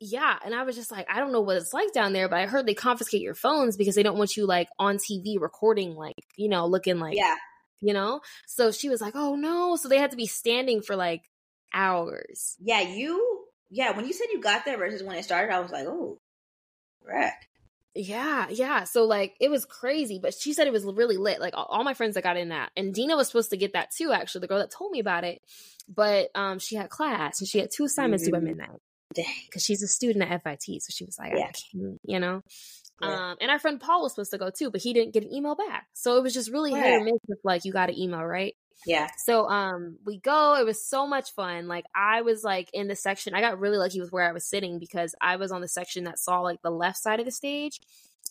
yeah, 0.00 0.36
and 0.44 0.54
I 0.54 0.64
was 0.64 0.76
just 0.76 0.90
like, 0.90 1.06
I 1.08 1.20
don't 1.20 1.32
know 1.32 1.40
what 1.40 1.56
it's 1.56 1.72
like 1.72 1.92
down 1.92 2.12
there, 2.12 2.28
but 2.28 2.38
I 2.38 2.46
heard 2.46 2.66
they 2.66 2.74
confiscate 2.74 3.22
your 3.22 3.34
phones 3.34 3.76
because 3.76 3.94
they 3.94 4.02
don't 4.02 4.18
want 4.18 4.36
you 4.36 4.46
like 4.46 4.68
on 4.78 4.98
TV 4.98 5.40
recording 5.40 5.94
like, 5.94 6.16
you 6.36 6.48
know, 6.48 6.66
looking 6.66 6.98
like 6.98 7.16
Yeah. 7.16 7.36
You 7.80 7.92
know? 7.92 8.20
So 8.46 8.70
she 8.70 8.88
was 8.88 9.00
like, 9.00 9.14
"Oh 9.14 9.34
no." 9.34 9.76
So 9.76 9.88
they 9.88 9.98
had 9.98 10.12
to 10.12 10.16
be 10.16 10.26
standing 10.26 10.80
for 10.80 10.96
like 10.96 11.22
hours. 11.74 12.56
Yeah, 12.60 12.80
you 12.80 13.33
yeah, 13.74 13.90
when 13.90 14.06
you 14.06 14.12
said 14.12 14.28
you 14.32 14.40
got 14.40 14.64
there 14.64 14.78
versus 14.78 15.02
when 15.02 15.16
it 15.16 15.24
started, 15.24 15.52
I 15.52 15.58
was 15.58 15.72
like, 15.72 15.86
oh, 15.86 16.18
wreck. 17.04 17.48
Yeah, 17.96 18.46
yeah. 18.48 18.84
So 18.84 19.04
like 19.04 19.34
it 19.40 19.50
was 19.50 19.64
crazy, 19.64 20.20
but 20.22 20.32
she 20.32 20.52
said 20.52 20.68
it 20.68 20.72
was 20.72 20.84
really 20.84 21.16
lit. 21.16 21.40
Like 21.40 21.54
all, 21.56 21.82
my 21.82 21.94
friends 21.94 22.14
that 22.14 22.22
got 22.22 22.36
in 22.36 22.50
that, 22.50 22.70
and 22.76 22.94
Dina 22.94 23.16
was 23.16 23.26
supposed 23.26 23.50
to 23.50 23.56
get 23.56 23.72
that 23.72 23.90
too. 23.90 24.12
Actually, 24.12 24.42
the 24.42 24.46
girl 24.48 24.58
that 24.60 24.70
told 24.70 24.92
me 24.92 25.00
about 25.00 25.24
it, 25.24 25.42
but 25.88 26.28
um, 26.36 26.60
she 26.60 26.76
had 26.76 26.88
class 26.88 27.40
and 27.40 27.48
she 27.48 27.58
had 27.58 27.70
two 27.74 27.84
assignments 27.84 28.24
mm-hmm. 28.24 28.34
due 28.36 28.40
by 28.40 28.46
midnight. 28.46 28.80
Day, 29.12 29.26
Because 29.46 29.64
she's 29.64 29.82
a 29.82 29.88
student 29.88 30.28
at 30.28 30.42
FIT, 30.42 30.82
so 30.82 30.90
she 30.90 31.04
was 31.04 31.16
like, 31.18 31.32
yeah. 31.36 31.44
I 31.44 31.52
can't, 31.52 32.00
you 32.04 32.18
know. 32.18 32.42
Yeah. 33.00 33.30
Um, 33.30 33.36
and 33.40 33.50
our 33.50 33.58
friend 33.58 33.80
Paul 33.80 34.02
was 34.02 34.12
supposed 34.12 34.32
to 34.32 34.38
go 34.38 34.50
too, 34.50 34.70
but 34.70 34.80
he 34.80 34.92
didn't 34.92 35.14
get 35.14 35.24
an 35.24 35.32
email 35.32 35.54
back. 35.54 35.86
So 35.94 36.16
it 36.16 36.22
was 36.22 36.34
just 36.34 36.50
really 36.50 36.72
hit 36.72 36.92
or 36.92 37.04
miss 37.04 37.18
with 37.26 37.38
like 37.44 37.64
you 37.64 37.72
got 37.72 37.90
an 37.90 37.98
email, 37.98 38.24
right? 38.24 38.54
Yeah. 38.86 39.08
So 39.18 39.48
um 39.48 39.98
we 40.04 40.18
go. 40.18 40.56
It 40.56 40.64
was 40.64 40.86
so 40.86 41.06
much 41.06 41.32
fun. 41.32 41.68
Like 41.68 41.84
I 41.94 42.22
was 42.22 42.44
like 42.44 42.70
in 42.72 42.88
the 42.88 42.96
section. 42.96 43.34
I 43.34 43.40
got 43.40 43.58
really 43.58 43.78
lucky 43.78 44.00
with 44.00 44.12
where 44.12 44.28
I 44.28 44.32
was 44.32 44.48
sitting 44.48 44.78
because 44.78 45.14
I 45.20 45.36
was 45.36 45.52
on 45.52 45.60
the 45.60 45.68
section 45.68 46.04
that 46.04 46.18
saw 46.18 46.40
like 46.40 46.62
the 46.62 46.70
left 46.70 46.98
side 46.98 47.20
of 47.20 47.26
the 47.26 47.32
stage. 47.32 47.80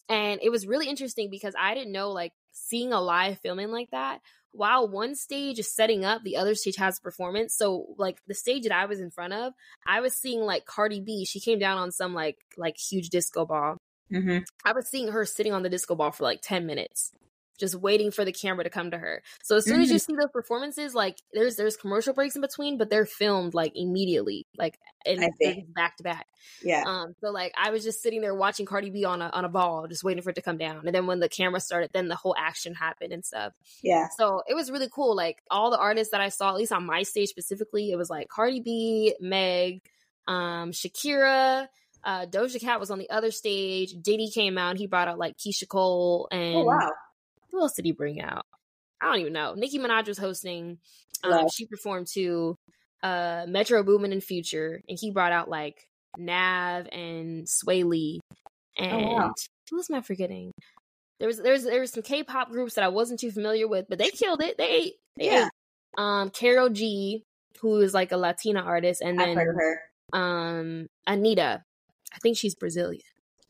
And 0.09 0.39
it 0.43 0.49
was 0.49 0.67
really 0.67 0.89
interesting 0.89 1.29
because 1.29 1.55
I 1.59 1.73
didn't 1.73 1.93
know 1.93 2.11
like 2.11 2.33
seeing 2.51 2.93
a 2.93 3.01
live 3.01 3.39
filming 3.39 3.71
like 3.71 3.91
that. 3.91 4.19
While 4.51 4.87
one 4.87 5.15
stage 5.15 5.57
is 5.57 5.73
setting 5.73 6.05
up, 6.05 6.23
the 6.23 6.37
other 6.37 6.53
stage 6.53 6.75
has 6.75 6.99
a 6.99 7.01
performance. 7.01 7.55
So 7.55 7.87
like 7.97 8.19
the 8.27 8.35
stage 8.35 8.63
that 8.63 8.71
I 8.71 8.85
was 8.85 8.99
in 8.99 9.09
front 9.09 9.33
of, 9.33 9.53
I 9.87 10.01
was 10.01 10.13
seeing 10.13 10.41
like 10.41 10.65
Cardi 10.65 11.01
B. 11.01 11.25
She 11.25 11.39
came 11.39 11.57
down 11.57 11.79
on 11.79 11.91
some 11.91 12.13
like 12.13 12.37
like 12.57 12.77
huge 12.77 13.09
disco 13.09 13.45
ball. 13.45 13.77
Mm-hmm. 14.11 14.39
I 14.63 14.73
was 14.73 14.87
seeing 14.87 15.07
her 15.07 15.25
sitting 15.25 15.53
on 15.53 15.63
the 15.63 15.69
disco 15.69 15.95
ball 15.95 16.11
for 16.11 16.23
like 16.23 16.41
10 16.43 16.67
minutes 16.67 17.11
just 17.59 17.75
waiting 17.75 18.11
for 18.11 18.25
the 18.25 18.31
camera 18.31 18.63
to 18.63 18.69
come 18.69 18.91
to 18.91 18.97
her. 18.97 19.21
So 19.43 19.55
as 19.57 19.65
soon 19.65 19.81
as 19.81 19.89
you 19.89 19.97
Mm-hmm. 19.97 20.11
see 20.13 20.15
those 20.19 20.31
performances, 20.31 20.95
like 20.95 21.17
there's 21.33 21.55
there's 21.55 21.77
commercial 21.77 22.13
breaks 22.13 22.35
in 22.35 22.41
between, 22.41 22.77
but 22.77 22.89
they're 22.89 23.05
filmed 23.05 23.53
like 23.53 23.73
immediately, 23.75 24.47
like 24.57 24.77
and 25.05 25.19
I 25.19 25.27
see. 25.27 25.31
they're 25.39 25.55
back 25.75 25.97
to 25.97 26.03
back. 26.03 26.25
Yeah. 26.63 26.83
Um, 26.85 27.13
so 27.21 27.29
like 27.31 27.53
I 27.57 27.69
was 27.71 27.83
just 27.83 28.01
sitting 28.01 28.21
there 28.21 28.33
watching 28.35 28.65
Cardi 28.65 28.89
B 28.89 29.05
on 29.05 29.21
a 29.21 29.29
on 29.29 29.45
a 29.45 29.49
ball, 29.49 29.87
just 29.87 30.03
waiting 30.03 30.23
for 30.23 30.31
it 30.31 30.35
to 30.35 30.41
come 30.41 30.57
down. 30.57 30.85
And 30.85 30.95
then 30.95 31.05
when 31.07 31.19
the 31.19 31.29
camera 31.29 31.59
started, 31.59 31.91
then 31.93 32.07
the 32.07 32.15
whole 32.15 32.35
action 32.37 32.73
happened 32.73 33.13
and 33.13 33.23
stuff. 33.23 33.53
Yeah. 33.83 34.07
So 34.17 34.41
it 34.47 34.55
was 34.55 34.71
really 34.71 34.89
cool. 34.93 35.15
Like 35.15 35.37
all 35.51 35.69
the 35.71 35.77
artists 35.79 36.11
that 36.11 36.21
I 36.21 36.29
saw, 36.29 36.49
at 36.49 36.55
least 36.55 36.71
on 36.71 36.85
my 36.85 37.03
stage 37.03 37.29
specifically, 37.29 37.91
it 37.91 37.97
was 37.97 38.09
like 38.09 38.27
Cardi 38.29 38.59
B, 38.61 39.15
Meg, 39.21 39.81
um, 40.27 40.71
Shakira, 40.71 41.67
uh, 42.03 42.25
Doja 42.25 42.59
Cat 42.59 42.79
was 42.79 42.91
on 42.91 42.99
the 42.99 43.09
other 43.09 43.31
stage. 43.31 43.93
Diddy 44.01 44.29
came 44.29 44.57
out. 44.57 44.77
He 44.77 44.87
brought 44.87 45.07
out 45.07 45.17
like 45.19 45.37
Keyshia 45.37 45.67
Cole 45.67 46.27
and 46.31 46.55
Oh 46.55 46.63
wow. 46.63 46.91
Who 47.53 47.61
else 47.61 47.73
did 47.75 47.85
he 47.85 47.91
bring 47.93 48.19
out? 48.19 48.45
I 48.99 49.05
don't 49.05 49.19
even 49.19 49.33
know. 49.33 49.53
Nicki 49.53 49.77
Minaj 49.79 50.07
was 50.07 50.17
hosting. 50.17 50.79
Um, 51.23 51.31
Wow. 51.31 51.47
She 51.53 51.65
performed 51.67 52.07
too. 52.11 52.55
Uh, 53.01 53.45
Metro 53.47 53.83
Boomin 53.83 54.11
and 54.11 54.23
Future, 54.23 54.81
and 54.89 54.97
he 54.99 55.11
brought 55.11 55.31
out 55.31 55.49
like 55.49 55.85
Nav 56.17 56.87
and 56.91 57.45
Swae 57.45 57.85
Lee, 57.85 58.19
and 58.77 58.93
Oh, 58.93 59.13
wow. 59.13 59.33
who 59.69 59.77
else 59.77 59.89
am 59.89 59.97
I 59.97 60.01
forgetting? 60.01 60.51
There 61.19 61.27
was 61.27 61.37
there's 61.37 61.63
there 61.63 61.79
was 61.81 61.91
some 61.91 62.01
K-pop 62.03 62.49
groups 62.49 62.73
that 62.75 62.83
I 62.83 62.87
wasn't 62.87 63.19
too 63.19 63.31
familiar 63.31 63.67
with, 63.67 63.85
but 63.87 63.99
they 63.99 64.09
killed 64.09 64.41
it. 64.41 64.57
They 64.57 64.67
ate. 64.69 64.93
They 65.17 65.25
Yeah. 65.25 65.45
ate. 65.45 65.51
Um, 65.97 66.29
Karol 66.31 66.69
G, 66.69 67.23
who 67.61 67.79
is 67.81 67.93
like 67.93 68.11
a 68.11 68.17
Latina 68.17 68.61
artist, 68.61 69.01
and 69.01 69.19
then 69.19 69.35
heard 69.37 69.49
of 69.49 69.55
her. 69.55 69.81
um 70.13 70.87
Anitta. 71.07 71.61
I 72.13 72.17
think 72.19 72.37
she's 72.37 72.55
Brazilian. 72.55 73.01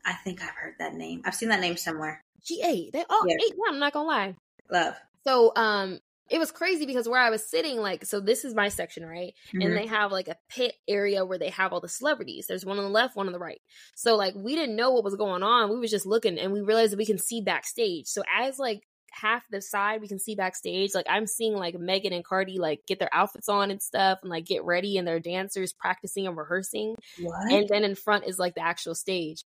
I 0.05 0.13
think 0.13 0.41
I've 0.41 0.49
heard 0.55 0.75
that 0.79 0.93
name. 0.95 1.21
I've 1.25 1.35
seen 1.35 1.49
that 1.49 1.61
name 1.61 1.77
somewhere. 1.77 2.21
She 2.43 2.61
ate. 2.61 2.91
They 2.93 3.03
all 3.09 3.27
Yeah. 3.27 3.35
ate. 3.35 3.53
Yeah, 3.55 3.71
I'm 3.73 3.79
not 3.79 3.93
gonna 3.93 4.07
lie. 4.07 4.35
Love. 4.69 4.95
So 5.25 5.51
um 5.55 5.99
it 6.29 6.39
was 6.39 6.51
crazy 6.51 6.85
because 6.85 7.07
where 7.07 7.19
I 7.19 7.29
was 7.29 7.47
sitting, 7.47 7.77
like, 7.77 8.05
so 8.05 8.19
this 8.19 8.43
is 8.45 8.55
my 8.55 8.69
section, 8.69 9.05
right? 9.05 9.33
Mhm. 9.53 9.65
And 9.65 9.77
they 9.77 9.85
have 9.87 10.11
like 10.11 10.29
a 10.29 10.37
pit 10.49 10.73
area 10.87 11.25
where 11.25 11.37
they 11.37 11.49
have 11.49 11.73
all 11.73 11.81
the 11.81 11.89
celebrities. 11.89 12.47
There's 12.47 12.65
one 12.65 12.77
on 12.77 12.83
the 12.85 12.89
left, 12.89 13.15
one 13.15 13.27
on 13.27 13.33
the 13.33 13.39
right. 13.39 13.61
So 13.95 14.15
like 14.15 14.33
we 14.35 14.55
didn't 14.55 14.75
know 14.75 14.91
what 14.91 15.03
was 15.03 15.15
going 15.15 15.43
on. 15.43 15.69
We 15.69 15.77
was 15.79 15.91
just 15.91 16.05
looking 16.05 16.39
and 16.39 16.51
we 16.53 16.61
realized 16.61 16.93
that 16.93 16.97
we 16.97 17.05
can 17.05 17.19
see 17.19 17.41
backstage. 17.41 18.07
So 18.07 18.23
as 18.39 18.57
like 18.57 18.81
half 19.11 19.43
the 19.51 19.61
side 19.61 20.01
we 20.01 20.07
can 20.07 20.17
see 20.17 20.33
backstage, 20.33 20.95
like 20.95 21.05
I'm 21.07 21.27
seeing 21.27 21.53
like 21.55 21.77
Megan 21.77 22.13
and 22.13 22.25
Cardi 22.25 22.57
like 22.57 22.79
get 22.87 22.97
their 22.99 23.13
outfits 23.13 23.47
on 23.47 23.69
and 23.69 23.81
stuff 23.81 24.19
and 24.23 24.31
like 24.31 24.45
get 24.45 24.63
ready 24.63 24.97
and 24.97 25.07
their 25.07 25.19
dancers 25.19 25.71
practicing 25.73 26.25
and 26.25 26.35
rehearsing 26.35 26.95
what? 27.19 27.51
and 27.51 27.67
then 27.69 27.83
in 27.83 27.93
front 27.95 28.25
is 28.25 28.39
like 28.39 28.55
the 28.55 28.63
actual 28.65 28.95
stage. 28.95 29.43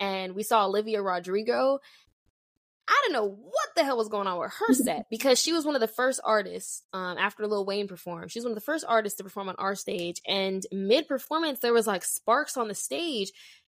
And 0.00 0.34
we 0.34 0.42
saw 0.42 0.66
Olivia 0.66 1.00
Rodrigo. 1.00 1.78
I 2.86 3.02
don't 3.04 3.12
know 3.12 3.28
what 3.28 3.68
the 3.74 3.84
hell 3.84 3.96
was 3.96 4.08
going 4.08 4.26
on 4.26 4.38
with 4.38 4.52
her 4.52 4.74
set 4.74 5.06
because 5.10 5.40
she 5.40 5.52
was 5.52 5.64
one 5.64 5.74
of 5.74 5.80
the 5.80 5.88
first 5.88 6.20
artists 6.22 6.82
um, 6.92 7.16
after 7.18 7.46
Lil 7.46 7.64
Wayne 7.64 7.88
performed. 7.88 8.30
She 8.30 8.38
was 8.38 8.44
one 8.44 8.52
of 8.52 8.56
the 8.56 8.60
first 8.60 8.84
artists 8.86 9.16
to 9.18 9.24
perform 9.24 9.48
on 9.48 9.56
our 9.56 9.74
stage. 9.74 10.20
And 10.26 10.64
mid 10.70 11.08
performance, 11.08 11.60
there 11.60 11.72
was 11.72 11.86
like 11.86 12.04
sparks 12.04 12.56
on 12.56 12.68
the 12.68 12.74
stage, 12.74 13.32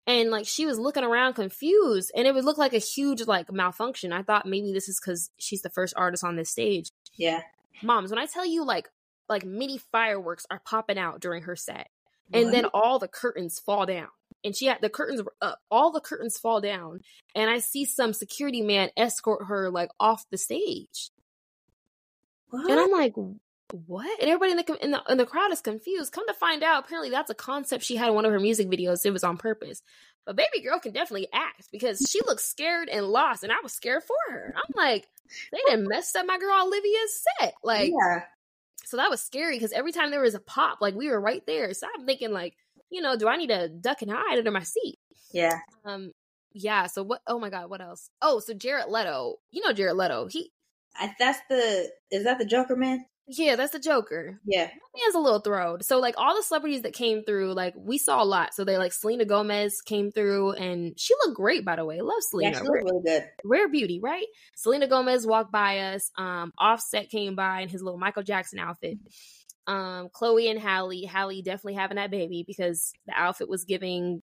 and 0.05 0.29
like 0.29 0.45
she 0.45 0.65
was 0.65 0.79
looking 0.79 1.03
around 1.03 1.33
confused, 1.33 2.11
and 2.15 2.27
it 2.27 2.33
would 2.33 2.45
look 2.45 2.57
like 2.57 2.73
a 2.73 2.79
huge 2.79 3.25
like 3.27 3.51
malfunction. 3.51 4.11
I 4.11 4.23
thought 4.23 4.45
maybe 4.45 4.73
this 4.73 4.89
is 4.89 4.99
because 4.99 5.29
she's 5.37 5.61
the 5.61 5.69
first 5.69 5.93
artist 5.95 6.23
on 6.23 6.35
this 6.35 6.49
stage. 6.49 6.89
yeah. 7.15 7.41
Moms, 7.83 8.09
when 8.09 8.19
I 8.19 8.25
tell 8.25 8.45
you 8.45 8.65
like 8.65 8.89
like 9.29 9.45
mini 9.45 9.77
fireworks 9.77 10.45
are 10.49 10.61
popping 10.65 10.97
out 10.97 11.19
during 11.19 11.43
her 11.43 11.55
set 11.55 11.89
and 12.33 12.53
then 12.53 12.65
all 12.73 12.99
the 12.99 13.07
curtains 13.07 13.59
fall 13.59 13.85
down 13.85 14.07
and 14.43 14.55
she 14.55 14.65
had 14.65 14.81
the 14.81 14.89
curtains 14.89 15.21
were 15.21 15.33
up. 15.41 15.59
All 15.69 15.91
the 15.91 16.01
curtains 16.01 16.37
fall 16.37 16.61
down 16.61 17.01
and 17.35 17.49
i 17.49 17.59
see 17.59 17.85
some 17.85 18.13
security 18.13 18.61
man 18.61 18.89
escort 18.97 19.47
her 19.47 19.69
like 19.69 19.89
off 19.99 20.25
the 20.31 20.37
stage. 20.37 21.11
What? 22.49 22.69
and 22.69 22.79
i'm 22.79 22.91
like 22.91 23.13
what? 23.85 24.21
And 24.21 24.29
everybody 24.29 24.51
in 24.51 24.57
the, 24.57 24.85
in 24.85 24.91
the 24.91 25.03
in 25.09 25.17
the 25.17 25.25
crowd 25.25 25.51
is 25.51 25.59
confused. 25.59 26.13
Come 26.13 26.25
to 26.27 26.33
find 26.33 26.63
out 26.63 26.85
apparently 26.85 27.09
that's 27.09 27.29
a 27.29 27.35
concept 27.35 27.83
she 27.83 27.97
had 27.97 28.07
in 28.07 28.15
one 28.15 28.23
of 28.25 28.31
her 28.31 28.39
music 28.39 28.69
videos. 28.69 29.05
It 29.05 29.11
was 29.11 29.23
on 29.23 29.37
purpose. 29.37 29.81
But 30.25 30.37
baby 30.37 30.61
girl 30.61 30.79
can 30.79 30.93
definitely 30.93 31.27
act 31.33 31.67
because 31.71 32.05
she 32.09 32.19
looks 32.25 32.45
scared 32.45 32.89
and 32.89 33.05
lost 33.05 33.43
and 33.43 33.51
i 33.51 33.57
was 33.61 33.73
scared 33.73 34.03
for 34.03 34.33
her. 34.33 34.53
I'm 34.55 34.73
like 34.75 35.05
they 35.51 35.59
didn't 35.67 35.87
mess 35.87 36.15
up 36.15 36.25
my 36.25 36.37
girl 36.37 36.63
olivia's 36.63 37.25
set. 37.39 37.53
Like 37.63 37.91
yeah. 37.91 38.23
so 38.85 38.97
that 38.97 39.09
was 39.09 39.21
scary 39.21 39.55
because 39.55 39.73
every 39.73 39.91
time 39.91 40.11
there 40.11 40.21
was 40.21 40.35
a 40.35 40.39
pop, 40.39 40.79
like 40.81 40.95
we 40.95 41.09
were 41.09 41.19
right 41.19 41.45
there. 41.45 41.73
So 41.73 41.87
I'm 41.93 42.05
thinking, 42.05 42.31
like, 42.31 42.55
you 42.89 43.01
know, 43.01 43.15
do 43.17 43.27
I 43.27 43.37
need 43.37 43.47
to 43.47 43.69
duck 43.69 44.01
and 44.01 44.11
hide 44.11 44.37
under 44.37 44.51
my 44.51 44.63
seat? 44.63 44.97
Yeah. 45.33 45.59
Um, 45.85 46.11
yeah. 46.53 46.87
So 46.87 47.03
what? 47.03 47.21
Oh 47.27 47.39
my 47.39 47.49
god, 47.49 47.69
what 47.69 47.81
else? 47.81 48.09
Oh, 48.21 48.39
so 48.39 48.53
Jared 48.53 48.89
Leto. 48.89 49.35
You 49.51 49.61
know 49.63 49.73
Jared 49.73 49.95
Leto. 49.97 50.27
He, 50.27 50.51
I, 50.95 51.13
that's 51.19 51.39
the. 51.49 51.89
Is 52.11 52.23
that 52.23 52.39
the 52.39 52.45
Joker 52.45 52.75
man? 52.75 53.05
yeah, 53.29 53.57
that's 53.57 53.73
the 53.73 53.79
Joker. 53.79 54.39
Yeah. 54.45 54.67
That 54.67 55.01
man's 55.03 55.15
a 55.15 55.19
little 55.19 55.41
throwed. 55.41 55.83
So 55.83 55.99
like 55.99 56.15
all 56.17 56.33
the 56.33 56.41
celebrities 56.43 56.83
that 56.83 56.93
came 56.93 57.23
through, 57.25 57.53
like 57.55 57.73
we 57.77 57.97
saw 57.97 58.23
a 58.23 58.25
lot. 58.25 58.53
So 58.53 58.63
they 58.63 58.77
like 58.77 58.93
Selena 58.93 59.25
Gomez 59.25 59.81
came 59.81 60.11
through, 60.11 60.53
and 60.53 60.97
she 60.97 61.13
looked 61.25 61.35
great, 61.35 61.65
by 61.65 61.75
the 61.75 61.83
way. 61.83 61.99
Love 61.99 62.13
Yeah. 62.21 62.29
Selena. 62.29 62.53
She 62.53 62.61
rare, 62.61 62.83
looked 62.83 62.91
really 63.05 63.19
good. 63.19 63.29
rare 63.43 63.67
beauty, 63.69 63.99
right? 64.01 64.25
Selena 64.55 64.87
Gomez 64.87 65.27
walked 65.27 65.51
by 65.51 65.79
us. 65.79 66.09
Um, 66.17 66.53
Offset 66.57 67.09
came 67.09 67.35
by 67.35 67.59
in 67.61 67.67
his 67.69 67.83
little 67.83 67.99
Michael 67.99 68.23
Jackson 68.23 68.59
outfit. 68.59 68.97
Um, 69.67 70.09
Chloe 70.11 70.49
and 70.49 70.59
Halle, 70.59 71.05
Halle 71.05 71.41
definitely 71.41 71.75
having 71.75 71.97
that 71.97 72.11
baby 72.11 72.43
because 72.47 72.93
the 73.05 73.13
outfit 73.13 73.49
was 73.49 73.65
giving. 73.65 74.21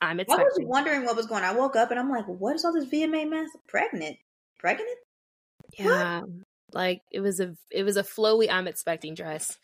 I'm 0.00 0.20
expecting. 0.20 0.46
I 0.46 0.48
was 0.58 0.66
wondering 0.66 1.04
what 1.04 1.16
was 1.16 1.26
going 1.26 1.42
on. 1.44 1.54
I 1.54 1.58
woke 1.58 1.76
up 1.76 1.90
and 1.90 1.98
I'm 1.98 2.10
like, 2.10 2.26
what 2.26 2.54
is 2.54 2.64
all 2.64 2.72
this 2.72 2.86
VMA 2.86 3.28
mess? 3.28 3.50
Pregnant? 3.66 4.16
Pregnant? 4.58 4.98
Yeah, 5.78 6.22
like 6.72 7.02
it 7.10 7.20
was 7.20 7.40
a 7.40 7.56
it 7.70 7.84
was 7.84 7.96
a 7.96 8.02
flowy 8.02 8.50
I'm 8.50 8.68
expecting 8.68 9.14
dress. 9.14 9.58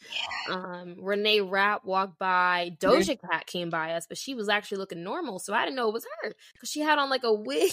Um, 0.50 0.96
Reneé 1.00 1.48
Rapp 1.48 1.84
walked 1.84 2.18
by. 2.18 2.76
Doja 2.80 3.18
Cat 3.20 3.46
came 3.46 3.70
by 3.70 3.92
us, 3.92 4.06
but 4.08 4.18
she 4.18 4.34
was 4.34 4.48
actually 4.48 4.78
looking 4.78 5.02
normal, 5.02 5.38
so 5.38 5.52
I 5.52 5.64
didn't 5.64 5.76
know 5.76 5.88
it 5.88 5.94
was 5.94 6.06
her 6.22 6.32
because 6.54 6.70
she 6.70 6.80
had 6.80 6.98
on 6.98 7.10
like 7.10 7.24
a 7.24 7.32
wig. 7.32 7.72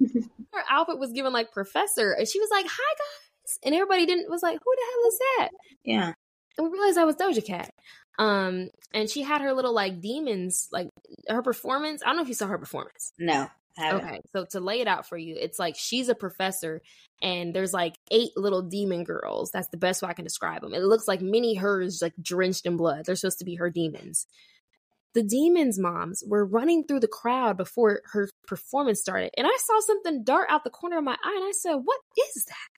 her 0.52 0.62
outfit 0.70 0.98
was 0.98 1.12
given 1.12 1.32
like 1.32 1.52
professor, 1.52 2.12
and 2.12 2.26
she 2.26 2.40
was 2.40 2.48
like, 2.50 2.66
"Hi 2.68 2.94
guys," 2.94 3.58
and 3.64 3.74
everybody 3.74 4.06
didn't 4.06 4.30
was 4.30 4.42
like, 4.42 4.58
"Who 4.64 4.74
the 4.74 4.82
hell 4.90 5.08
is 5.08 5.18
that?" 5.18 5.48
Yeah. 5.84 6.12
And 6.56 6.66
we 6.66 6.72
realized 6.72 6.96
that 6.96 7.06
was 7.06 7.16
Doja 7.16 7.44
Cat. 7.44 7.74
Um, 8.18 8.70
and 8.92 9.10
she 9.10 9.22
had 9.22 9.40
her 9.40 9.52
little 9.52 9.74
like 9.74 10.00
demons, 10.00 10.68
like 10.70 10.88
her 11.28 11.42
performance. 11.42 12.02
I 12.02 12.08
don't 12.08 12.16
know 12.16 12.22
if 12.22 12.28
you 12.28 12.34
saw 12.34 12.46
her 12.46 12.58
performance. 12.58 13.12
No. 13.18 13.48
Okay, 13.96 14.20
so 14.32 14.44
to 14.52 14.60
lay 14.60 14.80
it 14.80 14.86
out 14.86 15.08
for 15.08 15.16
you, 15.16 15.36
it's 15.36 15.58
like 15.58 15.74
she's 15.76 16.08
a 16.08 16.14
professor, 16.14 16.80
and 17.20 17.52
there's 17.52 17.72
like 17.72 17.96
eight 18.10 18.30
little 18.36 18.62
demon 18.62 19.02
girls. 19.02 19.50
That's 19.50 19.68
the 19.68 19.76
best 19.76 20.00
way 20.00 20.08
I 20.08 20.12
can 20.12 20.24
describe 20.24 20.62
them. 20.62 20.74
It 20.74 20.82
looks 20.82 21.08
like 21.08 21.20
mini 21.20 21.54
hers, 21.54 22.00
like 22.00 22.12
drenched 22.22 22.66
in 22.66 22.76
blood. 22.76 23.04
They're 23.04 23.16
supposed 23.16 23.40
to 23.40 23.44
be 23.44 23.56
her 23.56 23.70
demons. 23.70 24.28
The 25.14 25.24
demons' 25.24 25.78
moms 25.78 26.22
were 26.24 26.44
running 26.44 26.84
through 26.84 27.00
the 27.00 27.08
crowd 27.08 27.56
before 27.56 28.02
her 28.12 28.28
performance 28.46 29.00
started, 29.00 29.32
and 29.36 29.46
I 29.46 29.56
saw 29.58 29.80
something 29.80 30.22
dart 30.22 30.46
out 30.50 30.62
the 30.62 30.70
corner 30.70 30.98
of 30.98 31.04
my 31.04 31.16
eye, 31.24 31.34
and 31.36 31.44
I 31.44 31.52
said, 31.52 31.74
"What 31.74 32.00
is 32.28 32.44
that?" 32.44 32.68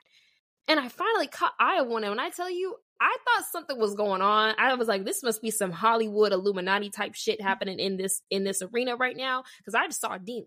And 0.69 0.81
I 0.81 0.89
finally 0.89 1.27
caught 1.27 1.53
eye 1.61 1.79
of 1.79 1.89
one, 1.89 2.05
and 2.05 2.11
when 2.11 2.21
I 2.21 2.31
tell 2.31 2.51
you, 2.51 2.77
I 3.01 3.17
thought 3.25 3.47
something 3.47 3.79
was 3.79 3.95
going 3.95 4.23
on. 4.23 4.55
I 4.59 4.75
was 4.75 4.89
like, 4.89 5.05
"This 5.05 5.23
must 5.23 5.43
be 5.43 5.51
some 5.51 5.71
Hollywood 5.71 6.33
Illuminati 6.33 6.91
type 6.91 7.15
shit 7.15 7.41
happening 7.41 7.79
in 7.79 7.97
this 7.97 8.23
in 8.31 8.45
this 8.45 8.63
arena 8.63 8.97
right 8.97 9.17
now," 9.17 9.45
because 9.59 9.75
I 9.75 9.87
just 9.87 10.01
saw 10.01 10.15
a 10.15 10.19
demon 10.19 10.47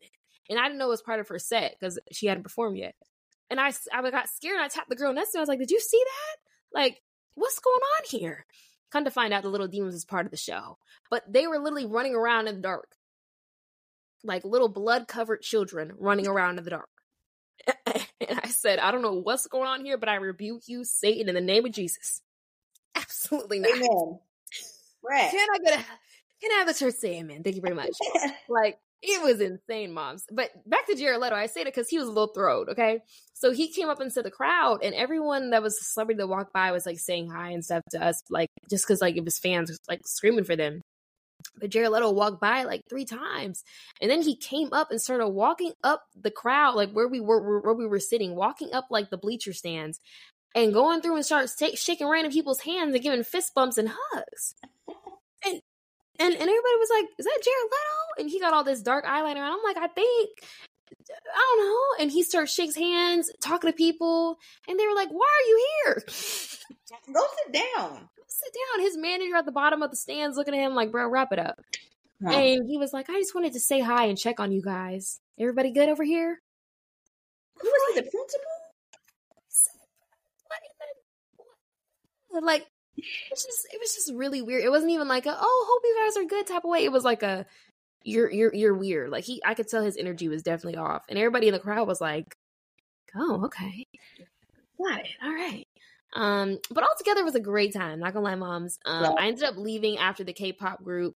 and 0.49 0.59
I 0.59 0.63
didn't 0.63 0.79
know 0.79 0.87
it 0.87 0.89
was 0.89 1.01
part 1.01 1.19
of 1.19 1.27
her 1.27 1.39
set 1.39 1.75
because 1.79 1.99
she 2.11 2.25
hadn't 2.25 2.43
performed 2.43 2.77
yet. 2.77 2.95
And 3.51 3.59
I, 3.59 3.71
I 3.93 4.09
got 4.11 4.29
scared 4.29 4.55
and 4.55 4.63
I 4.63 4.67
tapped 4.67 4.89
the 4.89 4.95
girl 4.95 5.13
next 5.13 5.31
to 5.31 5.37
me. 5.37 5.39
I 5.39 5.43
was 5.43 5.49
like, 5.49 5.59
"Did 5.59 5.71
you 5.71 5.79
see 5.79 6.03
that? 6.03 6.79
Like, 6.79 7.01
what's 7.35 7.59
going 7.59 7.79
on 7.79 8.19
here?" 8.19 8.45
Come 8.91 9.05
to 9.05 9.11
find 9.11 9.33
out, 9.33 9.43
the 9.43 9.49
little 9.49 9.67
demons 9.67 9.93
was 9.93 10.05
part 10.05 10.25
of 10.25 10.31
the 10.31 10.37
show, 10.37 10.79
but 11.11 11.23
they 11.31 11.45
were 11.45 11.59
literally 11.59 11.85
running 11.85 12.15
around 12.15 12.47
in 12.47 12.55
the 12.55 12.61
dark, 12.61 12.95
like 14.23 14.43
little 14.43 14.67
blood 14.67 15.07
covered 15.07 15.41
children 15.41 15.93
running 15.99 16.27
around 16.27 16.57
in 16.57 16.63
the 16.63 16.71
dark. 16.71 16.89
and 17.85 18.39
I 18.43 18.47
said, 18.47 18.79
"I 18.79 18.91
don't 18.91 19.03
know 19.03 19.13
what's 19.13 19.47
going 19.47 19.67
on 19.67 19.85
here, 19.85 19.97
but 19.97 20.09
I 20.09 20.15
rebuke 20.15 20.63
you, 20.67 20.83
Satan, 20.83 21.29
in 21.29 21.35
the 21.35 21.41
name 21.41 21.65
of 21.65 21.71
Jesus." 21.71 22.21
Absolutely 23.01 23.59
not. 23.59 23.71
Amen. 23.71 24.19
Right. 25.03 25.31
Can 25.31 25.47
I 25.53 25.57
get 25.63 25.79
a? 25.79 25.83
Can 26.41 26.51
I 26.51 26.55
have 26.59 26.67
the 26.67 26.73
church 26.73 26.95
say 26.95 27.19
amen? 27.19 27.43
Thank 27.43 27.55
you 27.55 27.61
very 27.61 27.75
much. 27.75 27.91
Like 28.49 28.79
it 29.01 29.21
was 29.21 29.39
insane, 29.39 29.93
moms. 29.93 30.25
But 30.31 30.49
back 30.65 30.87
to 30.87 30.95
Jared 30.95 31.21
Leto, 31.21 31.35
I 31.35 31.45
say 31.45 31.63
that 31.63 31.73
because 31.73 31.87
he 31.89 31.97
was 31.97 32.07
a 32.07 32.11
little 32.11 32.33
throwed. 32.33 32.69
Okay, 32.69 32.99
so 33.33 33.51
he 33.51 33.71
came 33.71 33.89
up 33.89 34.01
into 34.01 34.21
the 34.21 34.31
crowd, 34.31 34.83
and 34.83 34.93
everyone 34.93 35.51
that 35.51 35.61
was 35.61 35.79
a 35.79 35.83
celebrity 35.83 36.17
that 36.17 36.27
walked 36.27 36.53
by 36.53 36.71
was 36.71 36.85
like 36.85 36.99
saying 36.99 37.29
hi 37.29 37.51
and 37.51 37.63
stuff 37.63 37.83
to 37.91 38.03
us, 38.03 38.21
like 38.29 38.49
just 38.69 38.85
because 38.85 39.01
like 39.01 39.15
it 39.15 39.23
was 39.23 39.39
fans 39.39 39.77
like 39.87 40.01
screaming 40.05 40.43
for 40.43 40.55
them. 40.55 40.81
But 41.57 41.69
Jared 41.69 41.91
Leto 41.91 42.11
walked 42.11 42.41
by 42.41 42.63
like 42.63 42.81
three 42.89 43.05
times, 43.05 43.63
and 44.01 44.11
then 44.11 44.21
he 44.21 44.35
came 44.35 44.69
up 44.73 44.91
and 44.91 45.01
started 45.01 45.29
walking 45.29 45.71
up 45.83 46.03
the 46.19 46.31
crowd, 46.31 46.75
like 46.75 46.91
where 46.91 47.07
we 47.07 47.21
were, 47.21 47.61
where 47.61 47.73
we 47.73 47.87
were 47.87 47.99
sitting, 47.99 48.35
walking 48.35 48.73
up 48.73 48.87
like 48.89 49.09
the 49.09 49.17
bleacher 49.17 49.53
stands, 49.53 49.99
and 50.55 50.73
going 50.73 51.01
through 51.01 51.15
and 51.15 51.25
starts 51.25 51.55
ta- 51.55 51.75
shaking 51.75 52.07
random 52.07 52.31
people's 52.31 52.61
hands 52.61 52.93
and 52.93 53.03
giving 53.03 53.23
fist 53.23 53.53
bumps 53.53 53.77
and 53.77 53.89
hugs. 53.91 54.55
And 55.45 55.61
and 56.19 56.33
and 56.33 56.41
everybody 56.41 56.75
was 56.79 56.89
like, 56.91 57.05
"Is 57.17 57.25
that 57.25 57.39
Jared 57.43 57.63
Leto?" 57.63 58.21
And 58.21 58.29
he 58.29 58.39
got 58.39 58.53
all 58.53 58.63
this 58.63 58.81
dark 58.81 59.05
eyeliner. 59.05 59.37
And 59.37 59.53
I'm 59.53 59.63
like, 59.63 59.77
I 59.77 59.87
think 59.87 60.29
I 61.09 61.55
don't 61.55 61.65
know. 61.65 62.03
And 62.03 62.11
he 62.11 62.23
starts 62.23 62.53
shakes 62.53 62.75
hands, 62.75 63.31
talking 63.41 63.69
to 63.69 63.75
people, 63.75 64.37
and 64.67 64.79
they 64.79 64.87
were 64.87 64.95
like, 64.95 65.09
"Why 65.09 65.27
are 65.27 65.47
you 65.47 65.67
here?" 65.83 66.03
Go 67.13 67.21
sit 67.45 67.53
down. 67.53 68.09
sit 68.27 68.53
down. 68.53 68.81
His 68.81 68.97
manager 68.97 69.35
at 69.35 69.45
the 69.45 69.51
bottom 69.51 69.81
of 69.81 69.91
the 69.91 69.97
stands 69.97 70.37
looking 70.37 70.53
at 70.53 70.59
him 70.65 70.75
like, 70.75 70.91
"Bro, 70.91 71.09
wrap 71.09 71.31
it 71.31 71.39
up." 71.39 71.59
Huh. 72.23 72.33
And 72.33 72.67
he 72.67 72.77
was 72.77 72.91
like, 72.91 73.09
"I 73.09 73.13
just 73.13 73.33
wanted 73.35 73.53
to 73.53 73.59
say 73.59 73.79
hi 73.79 74.05
and 74.05 74.17
check 74.17 74.39
on 74.39 74.51
you 74.51 74.61
guys. 74.61 75.19
Everybody 75.39 75.71
good 75.71 75.89
over 75.89 76.03
here?" 76.03 76.41
Who 77.61 77.67
was 77.67 77.95
he? 77.95 78.01
The 78.01 78.09
principal? 78.09 78.58
Like 82.31 82.65
it 82.97 83.31
was 83.31 83.43
just 83.43 83.67
it 83.71 83.79
was 83.79 83.93
just 83.93 84.13
really 84.13 84.41
weird. 84.41 84.63
It 84.63 84.69
wasn't 84.69 84.91
even 84.91 85.07
like 85.07 85.25
a 85.25 85.35
oh 85.39 85.65
hope 85.69 85.81
you 85.83 86.05
guys 86.05 86.17
are 86.17 86.27
good 86.27 86.47
type 86.47 86.63
of 86.63 86.69
way. 86.69 86.83
It 86.83 86.91
was 86.91 87.03
like 87.03 87.23
a 87.23 87.45
you're 88.03 88.31
you're 88.31 88.53
you're 88.53 88.77
weird. 88.77 89.09
Like 89.09 89.23
he 89.23 89.41
I 89.45 89.53
could 89.53 89.67
tell 89.67 89.83
his 89.83 89.97
energy 89.97 90.27
was 90.27 90.43
definitely 90.43 90.77
off. 90.77 91.05
And 91.09 91.17
everybody 91.17 91.47
in 91.47 91.53
the 91.53 91.59
crowd 91.59 91.87
was 91.87 92.01
like, 92.01 92.35
Oh, 93.15 93.45
okay. 93.45 93.87
Got 94.77 95.01
it. 95.01 95.07
All 95.23 95.33
right. 95.33 95.67
Um, 96.13 96.57
but 96.71 96.83
altogether 96.83 97.21
it 97.21 97.25
was 97.25 97.35
a 97.35 97.39
great 97.39 97.73
time, 97.73 97.99
not 97.99 98.13
gonna 98.13 98.25
lie, 98.25 98.35
moms. 98.35 98.79
Um 98.85 99.03
yeah. 99.03 99.11
I 99.11 99.27
ended 99.27 99.43
up 99.43 99.57
leaving 99.57 99.97
after 99.97 100.23
the 100.23 100.33
K 100.33 100.53
pop 100.53 100.83
group 100.83 101.15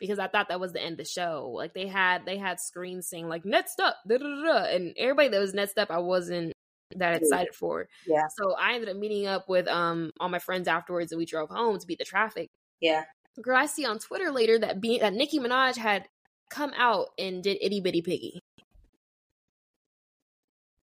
because 0.00 0.18
I 0.18 0.28
thought 0.28 0.48
that 0.48 0.60
was 0.60 0.72
the 0.72 0.82
end 0.82 0.92
of 0.92 0.98
the 0.98 1.04
show. 1.04 1.50
Like 1.54 1.74
they 1.74 1.86
had 1.86 2.24
they 2.26 2.38
had 2.38 2.60
screens 2.60 3.08
saying 3.08 3.28
like 3.28 3.44
next 3.44 3.80
up, 3.80 3.96
da, 4.06 4.18
da, 4.18 4.24
da, 4.24 4.64
and 4.64 4.94
everybody 4.96 5.28
that 5.28 5.40
was 5.40 5.54
next 5.54 5.78
up, 5.78 5.90
I 5.90 5.98
wasn't 5.98 6.53
that 6.96 7.16
excited 7.16 7.54
for. 7.54 7.88
Yeah. 8.06 8.26
So 8.38 8.54
I 8.54 8.74
ended 8.74 8.88
up 8.88 8.96
meeting 8.96 9.26
up 9.26 9.48
with 9.48 9.66
um 9.68 10.10
all 10.20 10.28
my 10.28 10.38
friends 10.38 10.68
afterwards, 10.68 11.12
and 11.12 11.18
we 11.18 11.26
drove 11.26 11.50
home 11.50 11.78
to 11.78 11.86
beat 11.86 11.98
the 11.98 12.04
traffic. 12.04 12.50
Yeah. 12.80 13.04
Girl, 13.40 13.56
I 13.56 13.66
see 13.66 13.84
on 13.84 13.98
Twitter 13.98 14.30
later 14.30 14.58
that 14.60 14.80
be- 14.80 14.98
that 14.98 15.12
Nicki 15.12 15.38
Minaj 15.40 15.76
had 15.76 16.06
come 16.50 16.72
out 16.76 17.08
and 17.18 17.42
did 17.42 17.58
Itty 17.60 17.80
Bitty 17.80 18.02
Piggy 18.02 18.40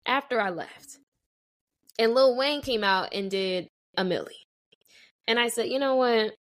after 0.05 0.41
I 0.41 0.49
left, 0.49 0.97
and 1.99 2.13
Lil 2.13 2.35
Wayne 2.35 2.61
came 2.61 2.83
out 2.83 3.13
and 3.13 3.29
did 3.29 3.67
a 3.97 4.03
Milli. 4.03 4.33
and 5.27 5.37
I 5.39 5.49
said, 5.49 5.67
you 5.67 5.77
know 5.79 5.95
what? 5.95 6.33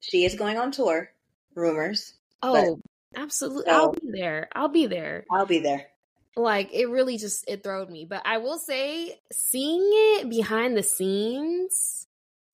She 0.00 0.24
is 0.24 0.34
going 0.34 0.58
on 0.58 0.70
tour. 0.72 1.10
Rumors. 1.54 2.12
Oh, 2.42 2.78
absolutely! 3.16 3.64
So, 3.64 3.72
I'll 3.72 3.92
be 3.92 4.10
there. 4.12 4.48
I'll 4.54 4.68
be 4.68 4.86
there. 4.86 5.24
I'll 5.32 5.46
be 5.46 5.60
there 5.60 5.86
like 6.36 6.72
it 6.72 6.86
really 6.86 7.16
just 7.16 7.44
it 7.48 7.62
throwed 7.62 7.90
me. 7.90 8.04
But 8.04 8.22
i 8.24 8.38
will 8.38 8.58
say 8.58 9.18
seeing 9.32 9.88
it 9.92 10.28
behind 10.28 10.76
the 10.76 10.82
scenes 10.82 12.06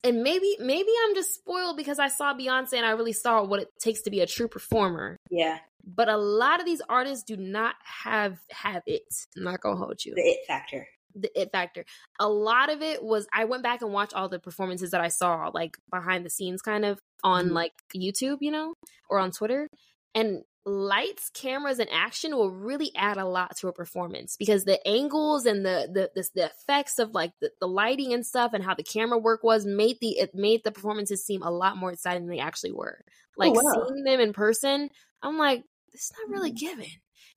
and 0.03 0.23
maybe 0.23 0.57
maybe 0.59 0.89
i'm 1.05 1.15
just 1.15 1.33
spoiled 1.33 1.77
because 1.77 1.99
i 1.99 2.07
saw 2.07 2.33
beyonce 2.33 2.73
and 2.73 2.85
i 2.85 2.91
really 2.91 3.13
saw 3.13 3.43
what 3.43 3.61
it 3.61 3.69
takes 3.79 4.01
to 4.03 4.11
be 4.11 4.21
a 4.21 4.27
true 4.27 4.47
performer. 4.47 5.17
Yeah. 5.29 5.59
But 5.85 6.07
a 6.07 6.17
lot 6.17 6.61
of 6.61 6.65
these 6.65 6.81
artists 6.87 7.25
do 7.25 7.35
not 7.35 7.75
have 7.83 8.39
have 8.51 8.83
it. 8.85 9.03
I'm 9.35 9.43
not 9.43 9.59
gonna 9.59 9.75
hold 9.75 10.03
you. 10.05 10.13
The 10.15 10.21
it 10.21 10.39
factor. 10.47 10.87
The 11.13 11.29
it 11.39 11.51
factor. 11.51 11.83
A 12.19 12.29
lot 12.29 12.71
of 12.71 12.81
it 12.81 13.03
was 13.03 13.27
i 13.33 13.45
went 13.45 13.63
back 13.63 13.81
and 13.81 13.91
watched 13.91 14.13
all 14.13 14.29
the 14.29 14.39
performances 14.39 14.91
that 14.91 15.01
i 15.01 15.09
saw 15.09 15.51
like 15.53 15.77
behind 15.91 16.25
the 16.25 16.29
scenes 16.29 16.61
kind 16.61 16.85
of 16.85 16.99
on 17.23 17.45
mm-hmm. 17.45 17.53
like 17.53 17.73
youtube 17.95 18.37
you 18.39 18.51
know 18.51 18.73
or 19.09 19.19
on 19.19 19.31
twitter. 19.31 19.67
And 20.15 20.43
lights, 20.65 21.29
cameras, 21.33 21.79
and 21.79 21.89
action 21.91 22.35
will 22.35 22.51
really 22.51 22.91
add 22.95 23.17
a 23.17 23.25
lot 23.25 23.57
to 23.57 23.67
a 23.67 23.73
performance 23.73 24.37
because 24.37 24.63
the 24.63 24.85
angles 24.87 25.45
and 25.45 25.65
the 25.65 25.89
the 25.91 26.11
the, 26.15 26.29
the 26.35 26.45
effects 26.45 26.99
of 26.99 27.13
like 27.13 27.31
the, 27.41 27.51
the, 27.59 27.67
lighting 27.67 28.13
and 28.13 28.25
stuff 28.25 28.53
and 28.53 28.63
how 28.63 28.73
the 28.73 28.83
camera 28.83 29.17
work 29.17 29.43
was 29.43 29.65
made 29.65 29.97
the 29.99 30.11
it 30.11 30.31
made 30.33 30.61
the 30.63 30.71
performances 30.71 31.25
seem 31.25 31.41
a 31.41 31.51
lot 31.51 31.77
more 31.77 31.91
exciting 31.91 32.25
than 32.25 32.35
they 32.35 32.41
actually 32.41 32.71
were. 32.71 32.99
Oh, 33.05 33.09
like 33.37 33.53
oh, 33.55 33.61
wow. 33.61 33.87
seeing 33.87 34.03
them 34.03 34.19
in 34.19 34.33
person, 34.33 34.89
I'm 35.21 35.37
like, 35.37 35.63
it's 35.91 36.11
not 36.17 36.29
really 36.29 36.51
mm-hmm. 36.51 36.65
given. 36.65 36.91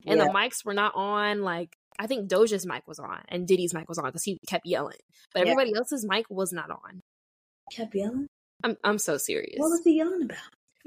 And 0.05 0.19
yeah. 0.19 0.25
the 0.25 0.31
mics 0.31 0.63
were 0.63 0.73
not 0.73 0.95
on. 0.95 1.41
Like 1.41 1.75
I 1.99 2.07
think 2.07 2.29
Doja's 2.29 2.65
mic 2.65 2.87
was 2.87 2.99
on 2.99 3.21
and 3.27 3.47
Diddy's 3.47 3.73
mic 3.73 3.89
was 3.89 3.97
on 3.97 4.05
because 4.05 4.23
he 4.23 4.39
kept 4.47 4.65
yelling, 4.65 4.97
but 5.33 5.45
yeah. 5.45 5.51
everybody 5.51 5.75
else's 5.75 6.05
mic 6.07 6.25
was 6.29 6.53
not 6.53 6.69
on. 6.69 7.01
Kept 7.73 7.93
yelling. 7.93 8.27
I'm 8.63 8.77
I'm 8.83 8.97
so 8.97 9.17
serious. 9.17 9.57
What 9.57 9.69
was 9.69 9.81
he 9.83 9.97
yelling 9.97 10.23
about? 10.23 10.37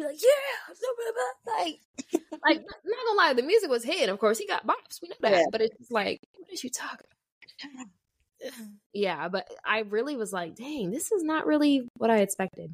Be 0.01 0.07
like, 0.07 0.23
yeah, 0.23 0.75
like, 1.47 1.81
like 2.45 2.61
not 2.61 3.07
gonna 3.07 3.19
lie, 3.19 3.33
the 3.35 3.43
music 3.43 3.71
was 3.71 3.85
hit. 3.85 4.09
Of 4.09 4.19
course, 4.19 4.39
he 4.39 4.47
got 4.47 4.67
bops. 4.67 5.01
We 5.03 5.09
know 5.09 5.17
that, 5.21 5.33
yeah. 5.33 5.45
but 5.51 5.61
it's 5.61 5.91
like, 5.91 6.21
what 6.37 6.53
is 6.53 6.65
you 6.65 6.71
about? 7.75 7.87
yeah, 8.93 9.29
but 9.29 9.49
I 9.65 9.81
really 9.81 10.17
was 10.17 10.33
like, 10.33 10.57
dang, 10.57 10.91
this 10.91 11.13
is 11.13 11.23
not 11.23 11.47
really 11.47 11.87
what 11.97 12.11
I 12.11 12.19
expected. 12.19 12.73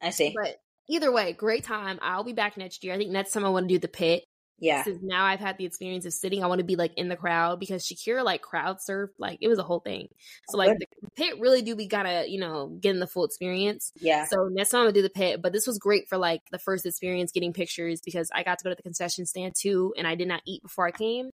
I 0.00 0.10
see. 0.10 0.34
But 0.40 0.56
either 0.88 1.12
way, 1.12 1.32
great 1.32 1.64
time. 1.64 1.98
I'll 2.00 2.24
be 2.24 2.32
back 2.32 2.56
next 2.56 2.84
year. 2.84 2.94
I 2.94 2.98
think 2.98 3.10
next 3.10 3.32
time 3.32 3.44
I 3.44 3.48
want 3.48 3.68
to 3.68 3.74
do 3.74 3.78
the 3.78 3.88
pit. 3.88 4.24
Yeah. 4.60 4.84
Since 4.84 4.98
now 5.02 5.24
I've 5.24 5.40
had 5.40 5.56
the 5.58 5.64
experience 5.64 6.04
of 6.04 6.12
sitting, 6.12 6.44
I 6.44 6.46
want 6.46 6.58
to 6.58 6.64
be 6.64 6.76
like 6.76 6.92
in 6.96 7.08
the 7.08 7.16
crowd 7.16 7.58
because 7.58 7.86
Shakira 7.86 8.22
like 8.22 8.42
crowd 8.42 8.78
surfed, 8.78 9.14
like 9.18 9.38
it 9.40 9.48
was 9.48 9.58
a 9.58 9.62
whole 9.62 9.80
thing. 9.80 10.08
So 10.48 10.58
like 10.58 10.78
the 10.78 10.86
pit 11.16 11.40
really 11.40 11.62
do 11.62 11.74
we 11.74 11.88
gotta, 11.88 12.26
you 12.28 12.38
know, 12.38 12.68
get 12.80 12.90
in 12.90 13.00
the 13.00 13.06
full 13.06 13.24
experience. 13.24 13.92
Yeah. 13.96 14.26
So 14.26 14.48
next 14.50 14.70
time 14.70 14.80
I'm 14.80 14.84
gonna 14.86 14.92
do 14.92 15.02
the 15.02 15.10
pit, 15.10 15.40
but 15.42 15.52
this 15.52 15.66
was 15.66 15.78
great 15.78 16.08
for 16.08 16.18
like 16.18 16.42
the 16.50 16.58
first 16.58 16.84
experience 16.84 17.32
getting 17.32 17.52
pictures 17.52 18.00
because 18.04 18.30
I 18.34 18.42
got 18.42 18.58
to 18.58 18.64
go 18.64 18.70
to 18.70 18.76
the 18.76 18.82
concession 18.82 19.24
stand 19.26 19.54
too 19.58 19.94
and 19.96 20.06
I 20.06 20.14
did 20.14 20.28
not 20.28 20.42
eat 20.46 20.62
before 20.62 20.86
I 20.86 20.90
came. 20.90 21.30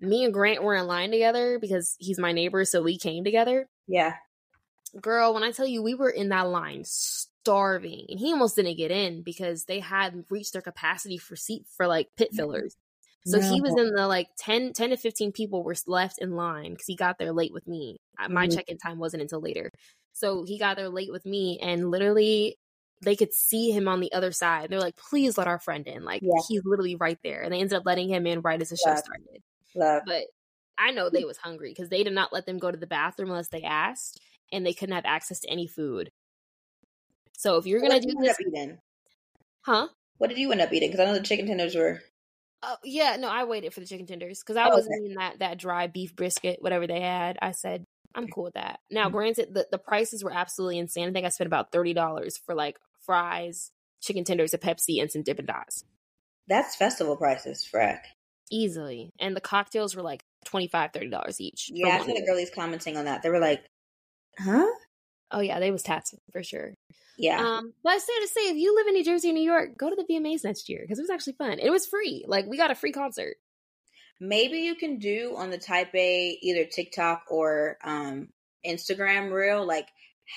Me 0.00 0.24
and 0.24 0.32
Grant 0.32 0.62
were 0.62 0.74
in 0.74 0.86
line 0.86 1.10
together 1.10 1.58
because 1.58 1.96
he's 1.98 2.18
my 2.18 2.32
neighbor, 2.32 2.64
so 2.64 2.82
we 2.82 2.98
came 2.98 3.24
together. 3.24 3.66
Yeah. 3.86 4.14
Girl, 5.00 5.34
when 5.34 5.42
I 5.42 5.50
tell 5.50 5.66
you 5.66 5.82
we 5.82 5.94
were 5.94 6.10
in 6.10 6.30
that 6.30 6.48
line 6.48 6.82
starving 6.84 8.06
and 8.08 8.18
he 8.18 8.32
almost 8.32 8.56
didn't 8.56 8.76
get 8.76 8.90
in 8.90 9.22
because 9.22 9.64
they 9.64 9.80
had 9.80 10.24
reached 10.30 10.52
their 10.52 10.62
capacity 10.62 11.18
for 11.18 11.36
seat 11.36 11.64
for 11.76 11.86
like 11.86 12.08
pit 12.16 12.30
fillers. 12.34 12.76
So 13.26 13.38
no. 13.38 13.52
he 13.52 13.60
was 13.60 13.74
in 13.76 13.92
the 13.92 14.06
like 14.06 14.28
10, 14.38 14.72
10 14.72 14.90
to 14.90 14.96
15 14.96 15.32
people 15.32 15.64
were 15.64 15.74
left 15.86 16.18
in 16.20 16.36
line 16.36 16.72
because 16.72 16.86
he 16.86 16.94
got 16.94 17.18
there 17.18 17.32
late 17.32 17.52
with 17.52 17.66
me. 17.66 17.98
Mm-hmm. 18.20 18.32
My 18.32 18.46
check 18.46 18.68
in 18.68 18.78
time 18.78 18.98
wasn't 18.98 19.22
until 19.22 19.40
later. 19.40 19.72
So 20.12 20.44
he 20.44 20.58
got 20.58 20.76
there 20.76 20.88
late 20.88 21.10
with 21.10 21.26
me 21.26 21.58
and 21.60 21.90
literally 21.90 22.56
they 23.02 23.16
could 23.16 23.32
see 23.32 23.70
him 23.70 23.88
on 23.88 24.00
the 24.00 24.12
other 24.12 24.32
side. 24.32 24.70
They're 24.70 24.80
like, 24.80 24.96
please 24.96 25.36
let 25.36 25.48
our 25.48 25.58
friend 25.58 25.86
in. 25.86 26.04
Like 26.04 26.22
yeah. 26.22 26.40
he's 26.48 26.62
literally 26.64 26.96
right 26.96 27.18
there. 27.22 27.42
And 27.42 27.52
they 27.52 27.60
ended 27.60 27.76
up 27.76 27.84
letting 27.84 28.08
him 28.08 28.26
in 28.26 28.40
right 28.40 28.60
as 28.60 28.70
the 28.70 28.78
Love. 28.86 28.96
show 28.96 29.02
started. 29.02 29.42
Love. 29.74 30.02
But 30.06 30.24
I 30.78 30.92
know 30.92 31.10
they 31.10 31.24
was 31.24 31.36
hungry 31.36 31.70
because 31.70 31.88
they 31.88 32.02
did 32.02 32.12
not 32.12 32.32
let 32.32 32.46
them 32.46 32.58
go 32.58 32.70
to 32.70 32.76
the 32.76 32.86
bathroom 32.86 33.30
unless 33.30 33.48
they 33.48 33.62
asked 33.62 34.20
and 34.52 34.64
they 34.64 34.72
couldn't 34.72 34.94
have 34.94 35.04
access 35.06 35.40
to 35.40 35.50
any 35.50 35.66
food. 35.66 36.10
So 37.36 37.56
if 37.56 37.66
you're 37.66 37.80
gonna 37.80 38.00
do 38.00 38.14
this, 38.20 38.38
eating? 38.40 38.78
huh? 39.62 39.88
What 40.18 40.28
did 40.28 40.38
you 40.38 40.50
end 40.52 40.60
up 40.60 40.72
eating? 40.72 40.90
Because 40.90 41.00
I 41.00 41.04
know 41.04 41.14
the 41.14 41.24
chicken 41.24 41.46
tenders 41.46 41.74
were. 41.74 42.00
Oh 42.62 42.76
yeah, 42.82 43.16
no, 43.16 43.28
I 43.28 43.44
waited 43.44 43.74
for 43.74 43.80
the 43.80 43.86
chicken 43.86 44.06
tenders 44.06 44.40
because 44.40 44.56
I 44.56 44.66
oh, 44.66 44.70
wasn't 44.70 44.94
okay. 44.94 45.04
eating 45.04 45.18
that 45.18 45.38
that 45.40 45.58
dry 45.58 45.86
beef 45.86 46.16
brisket, 46.16 46.62
whatever 46.62 46.86
they 46.86 47.00
had. 47.00 47.38
I 47.42 47.52
said 47.52 47.84
I'm 48.16 48.28
cool 48.28 48.44
with 48.44 48.54
that. 48.54 48.80
Now, 48.90 49.04
mm-hmm. 49.04 49.16
granted, 49.16 49.54
the 49.54 49.66
the 49.70 49.78
prices 49.78 50.24
were 50.24 50.32
absolutely 50.32 50.78
insane. 50.78 51.08
I 51.08 51.12
think 51.12 51.26
I 51.26 51.28
spent 51.28 51.46
about 51.46 51.70
thirty 51.70 51.92
dollars 51.92 52.38
for 52.38 52.54
like 52.54 52.78
fries, 53.04 53.70
chicken 54.02 54.24
tenders, 54.24 54.54
a 54.54 54.58
Pepsi, 54.58 55.00
and 55.00 55.10
some 55.10 55.22
Dippin' 55.22 55.46
Dots. 55.46 55.84
That's 56.48 56.76
festival 56.76 57.16
prices, 57.16 57.68
frack. 57.70 58.00
Easily, 58.50 59.10
and 59.20 59.36
the 59.36 59.40
cocktails 59.40 59.94
were 59.94 60.02
like 60.02 60.24
25 60.46 61.10
dollars 61.10 61.40
each. 61.40 61.70
Yeah, 61.72 61.88
I 61.88 61.98
saw 61.98 62.06
the 62.06 62.24
girlies 62.26 62.50
commenting 62.54 62.96
on 62.96 63.04
that. 63.04 63.22
They 63.22 63.28
were 63.28 63.40
like, 63.40 63.64
"Huh." 64.38 64.66
Oh 65.30 65.40
yeah, 65.40 65.58
they 65.60 65.70
was 65.70 65.82
taxing 65.82 66.20
for 66.32 66.42
sure. 66.42 66.74
Yeah. 67.18 67.40
Um, 67.40 67.72
but 67.82 67.90
I 67.90 67.98
say 67.98 68.20
to 68.20 68.28
say, 68.28 68.40
if 68.50 68.56
you 68.56 68.74
live 68.74 68.86
in 68.88 68.94
New 68.94 69.04
Jersey 69.04 69.30
or 69.30 69.32
New 69.32 69.42
York, 69.42 69.76
go 69.76 69.88
to 69.88 69.96
the 69.96 70.04
VMAs 70.04 70.44
next 70.44 70.68
year 70.68 70.80
because 70.82 70.98
it 70.98 71.02
was 71.02 71.10
actually 71.10 71.32
fun. 71.34 71.58
It 71.58 71.70
was 71.70 71.86
free. 71.86 72.24
Like 72.28 72.46
we 72.46 72.56
got 72.56 72.70
a 72.70 72.74
free 72.74 72.92
concert. 72.92 73.36
Maybe 74.20 74.58
you 74.60 74.74
can 74.74 74.98
do 74.98 75.34
on 75.36 75.50
the 75.50 75.58
Type 75.58 75.94
A 75.94 76.38
either 76.42 76.64
TikTok 76.64 77.24
or 77.30 77.76
um, 77.84 78.28
Instagram 78.66 79.30
reel, 79.32 79.66
like 79.66 79.88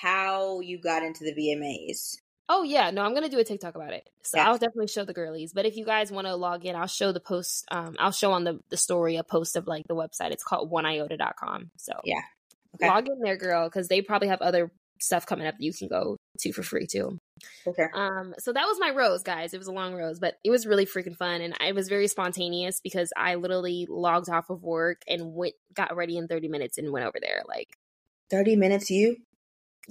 how 0.02 0.60
you 0.60 0.78
got 0.78 1.02
into 1.02 1.24
the 1.24 1.34
VMAs. 1.34 2.16
Oh 2.48 2.62
yeah, 2.62 2.90
no, 2.90 3.02
I'm 3.02 3.14
gonna 3.14 3.28
do 3.28 3.38
a 3.38 3.44
TikTok 3.44 3.76
about 3.76 3.92
it. 3.92 4.08
So 4.22 4.38
yeah. 4.38 4.48
I'll 4.48 4.58
definitely 4.58 4.88
show 4.88 5.04
the 5.04 5.14
girlies. 5.14 5.52
But 5.52 5.66
if 5.66 5.76
you 5.76 5.84
guys 5.84 6.10
want 6.10 6.26
to 6.26 6.34
log 6.34 6.66
in, 6.66 6.74
I'll 6.74 6.88
show 6.88 7.12
the 7.12 7.20
post. 7.20 7.64
Um, 7.70 7.94
I'll 7.98 8.10
show 8.10 8.32
on 8.32 8.44
the 8.44 8.58
the 8.70 8.76
story 8.76 9.16
a 9.16 9.24
post 9.24 9.56
of 9.56 9.66
like 9.66 9.86
the 9.86 9.94
website. 9.94 10.32
It's 10.32 10.42
called 10.42 10.70
oneiota.com. 10.70 11.70
So 11.76 11.92
yeah, 12.04 12.22
okay. 12.76 12.88
log 12.88 13.08
in 13.08 13.20
there, 13.22 13.36
girl, 13.36 13.68
because 13.68 13.88
they 13.88 14.02
probably 14.02 14.28
have 14.28 14.42
other 14.42 14.70
stuff 15.00 15.26
coming 15.26 15.46
up 15.46 15.56
that 15.56 15.64
you 15.64 15.72
can 15.72 15.88
go 15.88 16.16
to 16.40 16.52
for 16.52 16.62
free 16.62 16.86
too. 16.86 17.18
Okay. 17.66 17.86
Um, 17.94 18.34
so 18.38 18.52
that 18.52 18.66
was 18.66 18.78
my 18.78 18.90
rose, 18.90 19.22
guys. 19.22 19.54
It 19.54 19.58
was 19.58 19.66
a 19.66 19.72
long 19.72 19.94
rose, 19.94 20.18
but 20.18 20.34
it 20.44 20.50
was 20.50 20.66
really 20.66 20.86
freaking 20.86 21.16
fun, 21.16 21.40
and 21.40 21.54
I 21.60 21.72
was 21.72 21.88
very 21.88 22.08
spontaneous 22.08 22.80
because 22.82 23.12
I 23.16 23.36
literally 23.36 23.86
logged 23.88 24.28
off 24.28 24.50
of 24.50 24.62
work 24.62 25.02
and 25.08 25.34
went, 25.34 25.54
got 25.74 25.96
ready 25.96 26.16
in 26.16 26.28
thirty 26.28 26.48
minutes, 26.48 26.78
and 26.78 26.92
went 26.92 27.06
over 27.06 27.18
there. 27.20 27.42
Like 27.48 27.68
thirty 28.30 28.56
minutes, 28.56 28.90
you 28.90 29.16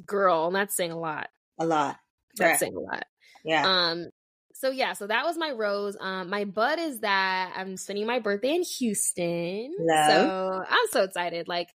girl. 0.06 0.48
and 0.48 0.56
That's 0.56 0.76
saying 0.76 0.92
a 0.92 1.00
lot. 1.00 1.30
A 1.60 1.65
lot. 1.65 1.98
That's 2.38 2.50
right. 2.52 2.60
saying 2.60 2.76
a 2.76 2.80
lot. 2.80 3.06
Yeah. 3.44 3.63
Um. 3.65 4.10
So 4.54 4.70
yeah, 4.72 4.94
so 4.94 5.08
that 5.08 5.26
was 5.26 5.38
my 5.38 5.52
rose. 5.52 5.96
Um, 6.00 6.30
my 6.30 6.44
bud 6.44 6.80
is 6.80 7.00
that 7.00 7.54
I'm 7.56 7.78
spending 7.78 8.06
my 8.06 8.20
birthday 8.20 8.56
in 8.56 8.63
Houston. 8.63 9.74
Love. 9.80 10.12
So 10.12 10.63
I'm 10.70 10.88
so 10.92 11.04
excited. 11.04 11.48
Like 11.48 11.70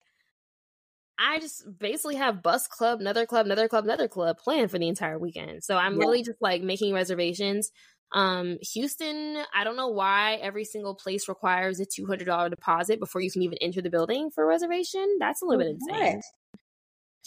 I 1.19 1.39
just 1.39 1.79
basically 1.79 2.17
have 2.17 2.43
bus 2.43 2.67
club, 2.67 3.01
another 3.01 3.27
club, 3.27 3.47
another 3.47 3.69
club, 3.69 3.85
another 3.85 4.09
club 4.09 4.39
planned 4.39 4.71
for 4.71 4.79
the 4.79 4.89
entire 4.89 5.19
weekend. 5.19 5.63
So 5.63 5.77
I'm 5.77 5.95
yeah. 5.95 6.01
really 6.01 6.23
just 6.23 6.41
like 6.41 6.63
making 6.63 6.93
reservations. 6.95 7.71
Um, 8.13 8.59
Houston, 8.73 9.39
I 9.55 9.65
don't 9.65 9.77
know 9.77 9.89
why 9.89 10.35
every 10.35 10.65
single 10.65 10.95
place 10.95 11.29
requires 11.29 11.81
a 11.81 11.85
two 11.85 12.07
hundred 12.07 12.27
dollar 12.27 12.49
deposit 12.49 13.01
before 13.01 13.21
you 13.21 13.31
can 13.31 13.43
even 13.43 13.59
enter 13.61 13.83
the 13.83 13.91
building 13.91 14.31
for 14.31 14.45
a 14.45 14.47
reservation. 14.47 15.17
That's 15.19 15.43
a 15.43 15.45
little 15.45 15.65
bit 15.65 15.77
insane. 15.81 16.21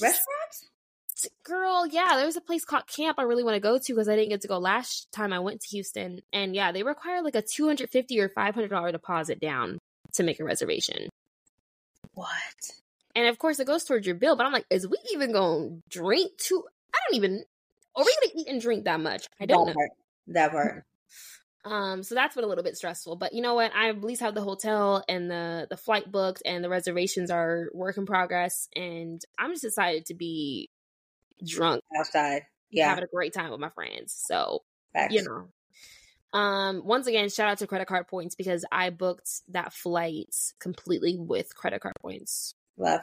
Restaurants? 0.01 0.69
Girl, 1.43 1.87
yeah, 1.87 2.13
there's 2.15 2.35
a 2.35 2.41
place 2.41 2.63
called 2.63 2.85
Camp 2.87 3.17
I 3.17 3.23
really 3.23 3.43
want 3.43 3.55
to 3.55 3.59
go 3.59 3.79
to 3.79 3.93
because 3.93 4.07
I 4.07 4.15
didn't 4.15 4.29
get 4.29 4.41
to 4.41 4.47
go 4.47 4.59
last 4.59 5.11
time 5.11 5.33
I 5.33 5.39
went 5.39 5.61
to 5.61 5.67
Houston, 5.69 6.19
and 6.31 6.55
yeah, 6.55 6.71
they 6.71 6.83
require 6.83 7.23
like 7.23 7.35
a 7.35 7.41
two 7.41 7.65
hundred 7.65 7.89
fifty 7.89 8.19
or 8.19 8.29
five 8.29 8.53
hundred 8.53 8.69
dollar 8.69 8.91
deposit 8.91 9.39
down 9.39 9.79
to 10.13 10.23
make 10.23 10.39
a 10.39 10.43
reservation. 10.43 11.09
What? 12.13 12.27
And 13.17 13.25
of 13.25 13.39
course, 13.39 13.59
it 13.59 13.65
goes 13.65 13.83
towards 13.83 14.05
your 14.05 14.15
bill. 14.15 14.35
But 14.35 14.45
I'm 14.45 14.53
like, 14.53 14.67
is 14.69 14.87
we 14.87 14.95
even 15.11 15.31
gonna 15.31 15.79
drink 15.89 16.37
too? 16.37 16.63
I 16.93 16.99
don't 17.09 17.17
even. 17.17 17.43
Are 17.95 18.05
we 18.05 18.15
gonna 18.21 18.33
eat 18.35 18.47
and 18.47 18.61
drink 18.61 18.85
that 18.85 18.99
much? 18.99 19.25
I 19.41 19.47
don't 19.47 19.65
that 19.65 19.71
know. 19.71 19.73
Part. 19.73 19.89
That 20.27 20.51
part. 20.51 20.85
Um, 21.65 22.03
so 22.03 22.13
that's 22.13 22.35
been 22.35 22.43
a 22.43 22.47
little 22.47 22.63
bit 22.63 22.77
stressful. 22.77 23.15
But 23.15 23.33
you 23.33 23.41
know 23.41 23.55
what? 23.55 23.71
I 23.75 23.89
at 23.89 24.03
least 24.03 24.21
have 24.21 24.35
the 24.35 24.43
hotel 24.43 25.03
and 25.09 25.31
the 25.31 25.65
the 25.67 25.77
flight 25.77 26.11
booked, 26.11 26.43
and 26.45 26.63
the 26.63 26.69
reservations 26.69 27.31
are 27.31 27.69
work 27.73 27.97
in 27.97 28.05
progress. 28.05 28.69
And 28.75 29.19
I'm 29.39 29.51
just 29.51 29.65
excited 29.65 30.05
to 30.05 30.13
be 30.13 30.69
drunk 31.43 31.81
outside. 31.97 32.43
Yeah, 32.69 32.89
having 32.89 33.03
a 33.03 33.07
great 33.07 33.33
time 33.33 33.49
with 33.49 33.59
my 33.59 33.71
friends. 33.71 34.13
So 34.13 34.61
Facts. 34.93 35.15
you 35.15 35.23
know. 35.23 35.47
Um, 36.39 36.83
once 36.85 37.07
again, 37.07 37.29
shout 37.29 37.49
out 37.49 37.57
to 37.59 37.67
credit 37.67 37.87
card 37.87 38.07
points 38.07 38.35
because 38.35 38.63
I 38.71 38.91
booked 38.91 39.41
that 39.47 39.73
flight 39.73 40.35
completely 40.59 41.17
with 41.17 41.55
credit 41.55 41.81
card 41.81 41.95
points. 41.99 42.53
Love. 42.77 43.01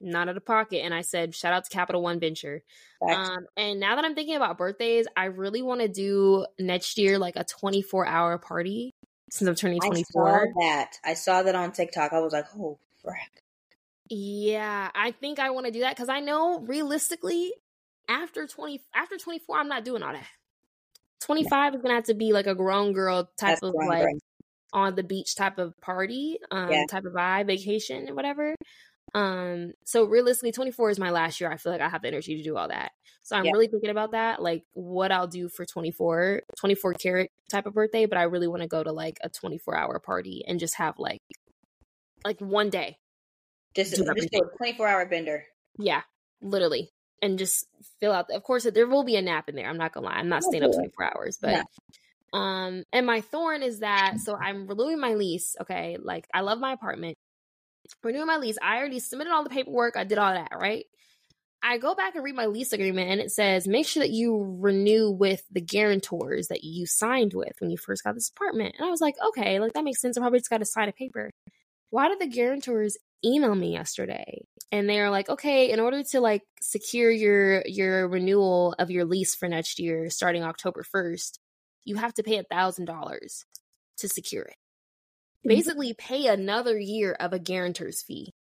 Not 0.00 0.28
out 0.28 0.36
of 0.36 0.44
pocket. 0.44 0.84
And 0.84 0.94
I 0.94 1.00
said, 1.00 1.34
shout 1.34 1.52
out 1.52 1.64
to 1.64 1.70
Capital 1.70 2.02
One 2.02 2.20
Venture. 2.20 2.62
Um, 3.02 3.46
and 3.56 3.80
now 3.80 3.96
that 3.96 4.04
I'm 4.04 4.14
thinking 4.14 4.36
about 4.36 4.58
birthdays, 4.58 5.06
I 5.16 5.24
really 5.26 5.62
want 5.62 5.80
to 5.80 5.88
do 5.88 6.46
next 6.58 6.98
year 6.98 7.18
like 7.18 7.36
a 7.36 7.44
24 7.44 8.06
hour 8.06 8.38
party 8.38 8.92
since 9.30 9.48
I'm 9.48 9.54
turning 9.54 9.80
24. 9.80 10.28
I 10.28 10.38
saw 10.38 10.46
that. 10.60 10.92
I 11.04 11.14
saw 11.14 11.42
that 11.42 11.54
on 11.54 11.72
TikTok. 11.72 12.12
I 12.12 12.20
was 12.20 12.32
like, 12.32 12.46
oh, 12.56 12.78
frick. 13.02 13.42
Yeah, 14.10 14.90
I 14.94 15.10
think 15.12 15.38
I 15.38 15.50
want 15.50 15.66
to 15.66 15.72
do 15.72 15.80
that 15.80 15.94
because 15.94 16.08
I 16.08 16.20
know 16.20 16.60
realistically, 16.60 17.52
after 18.08 18.46
20, 18.46 18.80
after 18.94 19.18
24, 19.18 19.58
I'm 19.58 19.68
not 19.68 19.84
doing 19.84 20.02
all 20.02 20.12
that. 20.12 20.26
25 21.22 21.74
is 21.74 21.82
gonna 21.82 21.94
have 21.94 22.04
to 22.04 22.14
be 22.14 22.32
like 22.32 22.46
a 22.46 22.54
grown 22.54 22.92
girl 22.92 23.24
type 23.38 23.58
That's 23.60 23.62
of 23.62 23.74
like 23.74 24.04
girl. 24.04 24.18
on 24.72 24.94
the 24.94 25.02
beach 25.02 25.34
type 25.34 25.58
of 25.58 25.74
party, 25.80 26.38
um, 26.50 26.70
Yeah. 26.70 26.84
type 26.88 27.04
of 27.04 27.12
vibe, 27.12 27.48
vacation, 27.48 28.14
whatever. 28.14 28.54
Um, 29.14 29.72
so 29.84 30.04
realistically, 30.04 30.52
24 30.52 30.90
is 30.90 30.98
my 30.98 31.10
last 31.10 31.40
year. 31.40 31.50
I 31.50 31.56
feel 31.56 31.72
like 31.72 31.80
I 31.80 31.88
have 31.88 32.02
the 32.02 32.08
energy 32.08 32.36
to 32.36 32.42
do 32.42 32.56
all 32.56 32.68
that. 32.68 32.92
So 33.22 33.36
I'm 33.36 33.44
Yeah. 33.44 33.52
really 33.52 33.68
thinking 33.68 33.90
about 33.90 34.12
that, 34.12 34.40
like 34.42 34.64
what 34.72 35.12
I'll 35.12 35.26
do 35.26 35.48
for 35.48 35.64
24, 35.66 36.42
24 36.56 36.94
karat 36.94 37.30
type 37.50 37.66
of 37.66 37.74
birthday. 37.74 38.06
But 38.06 38.18
I 38.18 38.22
really 38.24 38.48
want 38.48 38.62
to 38.62 38.68
go 38.68 38.82
to 38.82 38.92
like 38.92 39.18
a 39.22 39.28
24 39.28 39.76
hour 39.76 39.98
party 39.98 40.44
and 40.46 40.60
just 40.60 40.76
have 40.76 40.98
like, 40.98 41.20
like 42.24 42.40
one 42.40 42.70
day. 42.70 42.96
Just, 43.74 43.92
just 43.92 44.34
a 44.34 44.40
24 44.56 44.88
hour 44.88 45.06
bender. 45.06 45.44
Yeah, 45.78 46.02
literally. 46.40 46.90
And 47.22 47.38
just 47.38 47.66
fill 48.00 48.12
out. 48.12 48.28
The, 48.28 48.36
of 48.36 48.42
course, 48.42 48.64
there 48.64 48.86
will 48.86 49.04
be 49.04 49.16
a 49.16 49.22
nap 49.22 49.48
in 49.48 49.56
there. 49.56 49.68
I'm 49.68 49.78
not 49.78 49.92
gonna 49.92 50.06
lie. 50.06 50.14
I'm 50.14 50.28
not 50.28 50.44
staying 50.44 50.62
up 50.62 50.72
24 50.72 51.04
hours, 51.16 51.38
but 51.40 51.64
um, 52.32 52.84
and 52.92 53.06
my 53.06 53.20
thorn 53.22 53.62
is 53.62 53.80
that 53.80 54.20
so 54.20 54.36
I'm 54.36 54.66
renewing 54.66 55.00
my 55.00 55.14
lease. 55.14 55.56
Okay, 55.60 55.98
like 56.00 56.26
I 56.34 56.42
love 56.42 56.58
my 56.60 56.72
apartment. 56.72 57.16
Renewing 58.02 58.26
my 58.26 58.36
lease. 58.36 58.58
I 58.62 58.78
already 58.78 59.00
submitted 59.00 59.32
all 59.32 59.44
the 59.44 59.50
paperwork. 59.50 59.96
I 59.96 60.04
did 60.04 60.18
all 60.18 60.32
that. 60.32 60.52
Right. 60.58 60.86
I 61.60 61.78
go 61.78 61.94
back 61.94 62.14
and 62.14 62.22
read 62.22 62.36
my 62.36 62.46
lease 62.46 62.72
agreement, 62.72 63.10
and 63.10 63.20
it 63.20 63.32
says 63.32 63.66
make 63.66 63.86
sure 63.86 64.02
that 64.02 64.10
you 64.10 64.56
renew 64.60 65.10
with 65.10 65.42
the 65.50 65.60
guarantors 65.60 66.48
that 66.48 66.62
you 66.62 66.86
signed 66.86 67.34
with 67.34 67.54
when 67.60 67.70
you 67.70 67.76
first 67.76 68.04
got 68.04 68.14
this 68.14 68.30
apartment. 68.30 68.76
And 68.78 68.86
I 68.86 68.90
was 68.90 69.00
like, 69.00 69.16
okay, 69.28 69.58
like 69.58 69.72
that 69.72 69.84
makes 69.84 70.00
sense. 70.00 70.16
I 70.16 70.20
probably 70.20 70.38
just 70.38 70.50
got 70.50 70.58
to 70.58 70.64
sign 70.64 70.88
a 70.88 70.92
paper. 70.92 71.30
Why 71.90 72.08
did 72.08 72.20
the 72.20 72.28
guarantors 72.28 72.96
email 73.24 73.54
me 73.54 73.72
yesterday? 73.72 74.42
and 74.70 74.88
they're 74.88 75.10
like 75.10 75.28
okay 75.28 75.70
in 75.70 75.80
order 75.80 76.02
to 76.02 76.20
like 76.20 76.42
secure 76.60 77.10
your 77.10 77.62
your 77.66 78.08
renewal 78.08 78.74
of 78.78 78.90
your 78.90 79.04
lease 79.04 79.34
for 79.34 79.48
next 79.48 79.78
year 79.78 80.10
starting 80.10 80.42
october 80.42 80.82
1st 80.82 81.38
you 81.84 81.96
have 81.96 82.14
to 82.14 82.22
pay 82.22 82.38
a 82.38 82.44
thousand 82.44 82.84
dollars 82.84 83.44
to 83.96 84.08
secure 84.08 84.44
it 84.44 84.56
Mm-hmm. 85.48 85.56
basically 85.56 85.94
pay 85.94 86.26
another 86.26 86.78
year 86.78 87.12
of 87.18 87.32
a 87.32 87.38
guarantor's 87.38 88.02
fee 88.02 88.32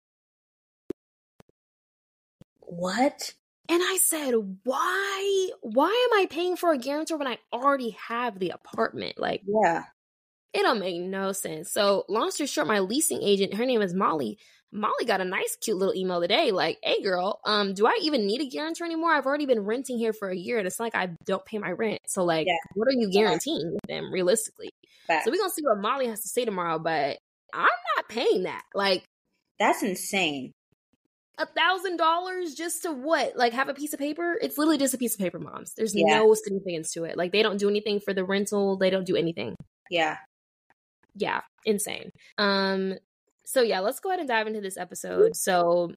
What? 2.60 3.34
and 3.68 3.82
i 3.82 3.98
said 4.00 4.34
why 4.64 5.50
why 5.60 6.08
am 6.12 6.18
i 6.20 6.26
paying 6.26 6.56
for 6.56 6.72
a 6.72 6.78
guarantor 6.78 7.16
when 7.16 7.26
i 7.28 7.38
already 7.52 7.96
have 8.08 8.38
the 8.38 8.50
apartment 8.50 9.18
like 9.18 9.42
Yeah. 9.46 9.84
It 10.56 10.62
don't 10.62 10.78
make 10.80 11.00
no 11.00 11.32
sense 11.32 11.72
so 11.72 12.04
long 12.08 12.30
story 12.30 12.46
short 12.46 12.66
my 12.66 12.80
leasing 12.80 13.22
agent 13.22 13.54
her 13.54 13.66
name 13.66 13.82
is 13.82 13.94
molly 13.94 14.38
Molly 14.72 15.04
got 15.06 15.20
a 15.20 15.24
nice, 15.24 15.56
cute 15.60 15.76
little 15.78 15.94
email 15.94 16.20
today, 16.20 16.50
like, 16.50 16.78
"Hey, 16.82 17.00
girl, 17.00 17.40
um, 17.44 17.72
do 17.72 17.86
I 17.86 17.98
even 18.02 18.26
need 18.26 18.40
a 18.40 18.46
guarantor 18.46 18.84
anymore? 18.84 19.12
I've 19.12 19.24
already 19.24 19.46
been 19.46 19.60
renting 19.60 19.96
here 19.96 20.12
for 20.12 20.28
a 20.28 20.36
year, 20.36 20.58
and 20.58 20.66
it's 20.66 20.80
like 20.80 20.94
I 20.94 21.10
don't 21.24 21.44
pay 21.46 21.58
my 21.58 21.70
rent. 21.70 22.00
So, 22.08 22.24
like, 22.24 22.46
Yeah. 22.48 22.56
what 22.74 22.88
are 22.88 22.92
you 22.92 23.08
guaranteeing 23.08 23.72
with 23.72 23.82
them 23.88 24.12
realistically? 24.12 24.70
Facts. 25.06 25.24
So 25.24 25.30
we're 25.30 25.38
gonna 25.38 25.50
see 25.50 25.62
what 25.62 25.78
Molly 25.78 26.08
has 26.08 26.20
to 26.22 26.28
say 26.28 26.44
tomorrow, 26.44 26.78
but 26.80 27.16
I'm 27.54 27.68
not 27.96 28.08
paying 28.08 28.42
that. 28.42 28.62
Like, 28.74 29.04
That's 29.60 29.82
insane. 29.84 30.52
a 31.38 31.46
thousand 31.46 31.96
dollars 31.96 32.54
just 32.54 32.82
to 32.82 32.92
what? 32.92 33.36
Like, 33.36 33.52
have 33.52 33.68
a 33.68 33.74
piece 33.74 33.92
of 33.92 34.00
paper? 34.00 34.36
It's 34.42 34.58
literally 34.58 34.78
just 34.78 34.92
a 34.94 34.98
piece 34.98 35.14
of 35.14 35.20
paper, 35.20 35.38
moms. 35.38 35.72
There's 35.74 35.94
Yeah. 35.94 36.18
no 36.18 36.34
significance 36.34 36.92
to 36.94 37.04
it. 37.04 37.16
Like, 37.16 37.30
they 37.32 37.42
don't 37.42 37.56
do 37.56 37.68
anything 37.68 38.00
for 38.00 38.12
the 38.12 38.24
rental. 38.24 38.76
They 38.76 38.90
don't 38.90 39.06
do 39.06 39.16
anything. 39.16 39.54
Yeah. 39.90 40.18
Yeah, 41.16 41.40
insane. 41.64 42.12
Um, 42.38 42.94
so 43.44 43.62
yeah, 43.62 43.81
let's 43.81 44.00
go 44.00 44.11
ahead 44.11 44.20
and 44.20 44.29
dive 44.29 44.46
into 44.46 44.61
this 44.61 44.76
episode. 44.76 45.37
So 45.37 45.92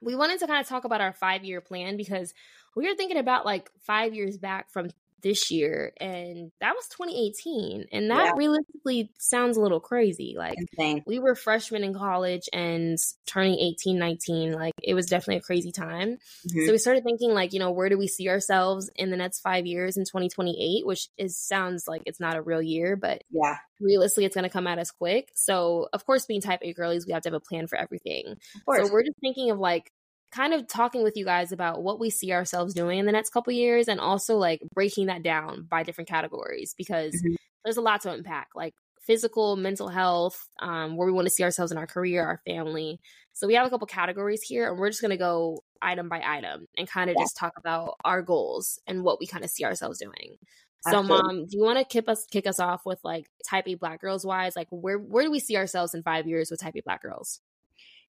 we 0.00 0.14
wanted 0.14 0.38
to 0.40 0.46
kind 0.46 0.60
of 0.60 0.68
talk 0.68 0.84
about 0.84 1.00
our 1.00 1.12
five 1.12 1.44
year 1.44 1.60
plan 1.60 1.96
because 1.96 2.32
we 2.76 2.86
were 2.88 2.94
thinking 2.94 3.18
about 3.18 3.44
like 3.44 3.70
five 3.80 4.14
years 4.14 4.38
back 4.38 4.70
from 4.70 4.90
this 5.22 5.50
year, 5.50 5.92
and 6.00 6.52
that 6.60 6.74
was 6.76 6.86
2018, 6.88 7.86
and 7.92 8.10
that 8.10 8.24
Yeah. 8.26 8.32
realistically 8.36 9.10
sounds 9.18 9.56
a 9.56 9.60
little 9.60 9.80
crazy. 9.80 10.34
Like 10.38 10.56
Insane. 10.58 11.02
we 11.06 11.18
were 11.18 11.34
freshmen 11.34 11.82
in 11.84 11.92
college 11.94 12.48
and 12.52 12.96
turning 13.26 13.58
18 13.58 13.98
19 13.98 14.52
like 14.52 14.74
it 14.82 14.94
was 14.94 15.06
definitely 15.06 15.36
a 15.36 15.40
crazy 15.40 15.72
time 15.72 16.18
Mhm. 16.46 16.66
so 16.66 16.72
we 16.72 16.78
started 16.78 17.04
thinking 17.04 17.32
like 17.32 17.52
you 17.52 17.58
know 17.58 17.70
where 17.70 17.88
do 17.88 17.98
we 17.98 18.06
see 18.06 18.28
ourselves 18.28 18.90
in 18.96 19.10
the 19.10 19.16
next 19.16 19.40
five 19.40 19.66
years 19.66 19.96
in 19.96 20.04
2028 20.04 20.86
which 20.86 21.08
is 21.18 21.36
sounds 21.36 21.86
like 21.88 22.02
it's 22.06 22.20
not 22.20 22.36
a 22.36 22.42
real 22.42 22.62
year 22.62 22.96
but 22.96 23.22
yeah. 23.30 23.56
realistically 23.80 24.24
it's 24.24 24.34
going 24.34 24.44
to 24.44 24.48
come 24.50 24.66
at 24.66 24.78
us 24.78 24.90
quick 24.90 25.30
so 25.34 25.88
of 25.92 26.04
course 26.06 26.26
being 26.26 26.40
type 26.40 26.60
a 26.62 26.72
girlies 26.72 27.06
we 27.06 27.12
have 27.12 27.22
to 27.22 27.28
have 27.28 27.34
a 27.34 27.40
plan 27.40 27.66
for 27.66 27.76
everything 27.76 28.24
Of 28.56 28.64
course. 28.64 28.86
so 28.86 28.92
we're 28.92 29.02
just 29.04 29.18
thinking 29.20 29.50
of 29.50 29.58
like 29.58 29.92
kind 30.30 30.52
of 30.54 30.66
talking 30.68 31.02
with 31.02 31.16
you 31.16 31.24
guys 31.24 31.52
about 31.52 31.82
what 31.82 31.98
we 32.00 32.10
see 32.10 32.32
ourselves 32.32 32.74
doing 32.74 32.98
in 32.98 33.06
the 33.06 33.12
next 33.12 33.30
couple 33.30 33.52
years 33.52 33.88
and 33.88 34.00
also 34.00 34.36
like 34.36 34.60
breaking 34.74 35.06
that 35.06 35.22
down 35.22 35.66
by 35.70 35.82
different 35.82 36.08
categories 36.08 36.74
because 36.76 37.24
Mhm. 37.24 37.36
there's 37.64 37.76
a 37.76 37.80
lot 37.82 38.00
to 38.02 38.10
unpack 38.10 38.48
like 38.54 38.74
physical 39.00 39.56
mental 39.56 39.88
health 39.88 40.48
um, 40.60 40.96
where 40.96 41.06
we 41.06 41.12
want 41.12 41.26
to 41.26 41.30
see 41.32 41.42
ourselves 41.42 41.72
in 41.72 41.78
our 41.78 41.86
career 41.86 42.24
our 42.24 42.40
family. 42.46 43.00
So 43.32 43.46
we 43.46 43.54
have 43.54 43.66
a 43.66 43.70
couple 43.70 43.86
categories 43.86 44.42
here 44.42 44.68
and 44.68 44.78
we're 44.78 44.90
just 44.90 45.00
going 45.00 45.12
to 45.12 45.16
go 45.16 45.62
item 45.80 46.08
by 46.08 46.20
item 46.24 46.66
and 46.76 46.88
kind 46.88 47.08
of 47.08 47.16
Yeah. 47.16 47.22
just 47.22 47.36
talk 47.36 47.54
about 47.56 47.94
our 48.04 48.20
goals 48.22 48.78
and 48.86 49.02
what 49.04 49.18
we 49.20 49.26
kind 49.26 49.44
of 49.44 49.50
see 49.50 49.64
ourselves 49.64 49.98
doing. 49.98 50.36
So 50.80 51.02
mom 51.02 51.46
do 51.46 51.56
you 51.56 51.62
want 51.64 51.78
to 51.78 51.84
kick 51.84 52.08
us 52.08 52.24
kick 52.30 52.46
us 52.46 52.60
off 52.60 52.86
with 52.86 53.00
like 53.04 53.26
type 53.48 53.66
a 53.68 53.74
black 53.74 54.00
girls 54.00 54.24
wise? 54.24 54.56
Like 54.56 54.68
where 54.70 54.98
where 54.98 55.24
do 55.24 55.30
we 55.30 55.40
see 55.40 55.56
ourselves 55.56 55.94
in 55.94 56.02
five 56.02 56.26
years 56.26 56.50
with 56.50 56.60
type 56.60 56.74
a 56.76 56.82
black 56.82 57.02
girls 57.02 57.40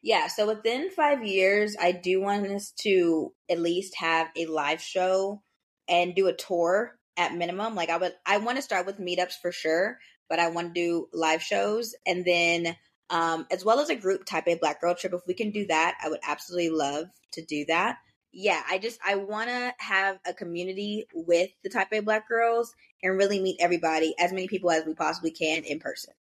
Yeah, 0.02 0.28
so 0.28 0.48
within 0.48 0.92
five 0.92 1.26
years, 1.26 1.76
I 1.80 1.92
do 1.92 2.22
want 2.22 2.48
us 2.48 2.72
to 2.82 3.34
at 3.50 3.60
least 3.60 3.98
have 3.98 4.30
a 4.38 4.46
live 4.46 4.82
show 4.82 5.42
and 5.90 6.16
do 6.16 6.28
a 6.28 6.34
tour 6.34 6.98
at 7.18 7.36
minimum. 7.36 7.76
Like 7.76 7.90
I 7.90 7.98
would, 7.98 8.14
I 8.26 8.38
want 8.38 8.58
to 8.58 8.62
start 8.62 8.86
with 8.86 9.00
meetups 9.00 9.34
for 9.42 9.52
sure, 9.52 9.98
but 10.30 10.40
I 10.40 10.50
want 10.50 10.74
to 10.74 10.82
do 10.82 11.08
live 11.12 11.44
shows 11.44 11.96
and 12.08 12.24
then, 12.24 12.78
um, 13.10 13.46
as 13.52 13.66
well 13.66 13.80
as 13.80 13.90
a 13.90 13.96
group 13.96 14.24
type 14.26 14.48
A 14.48 14.56
Black 14.56 14.80
Girl 14.80 14.96
trip. 14.96 15.14
If 15.14 15.28
we 15.28 15.34
can 15.34 15.52
do 15.52 15.68
that, 15.68 15.98
I 16.02 16.10
would 16.10 16.20
absolutely 16.24 16.70
love 16.70 17.08
to 17.34 17.44
do 17.44 17.66
that. 17.68 17.98
Yeah, 18.32 18.62
I 18.70 18.78
just 18.78 19.00
I 19.06 19.16
want 19.16 19.50
to 19.50 19.74
have 19.80 20.20
a 20.26 20.34
community 20.34 21.08
with 21.14 21.50
the 21.64 21.70
type 21.70 21.88
A 21.92 22.02
Black 22.02 22.30
girls 22.30 22.74
and 23.02 23.18
really 23.18 23.42
meet 23.42 23.58
everybody, 23.60 24.14
as 24.20 24.32
many 24.32 24.48
people 24.48 24.70
as 24.70 24.86
we 24.86 24.94
possibly 24.94 25.32
can 25.32 25.64
in 25.64 25.80
person. 25.80 26.14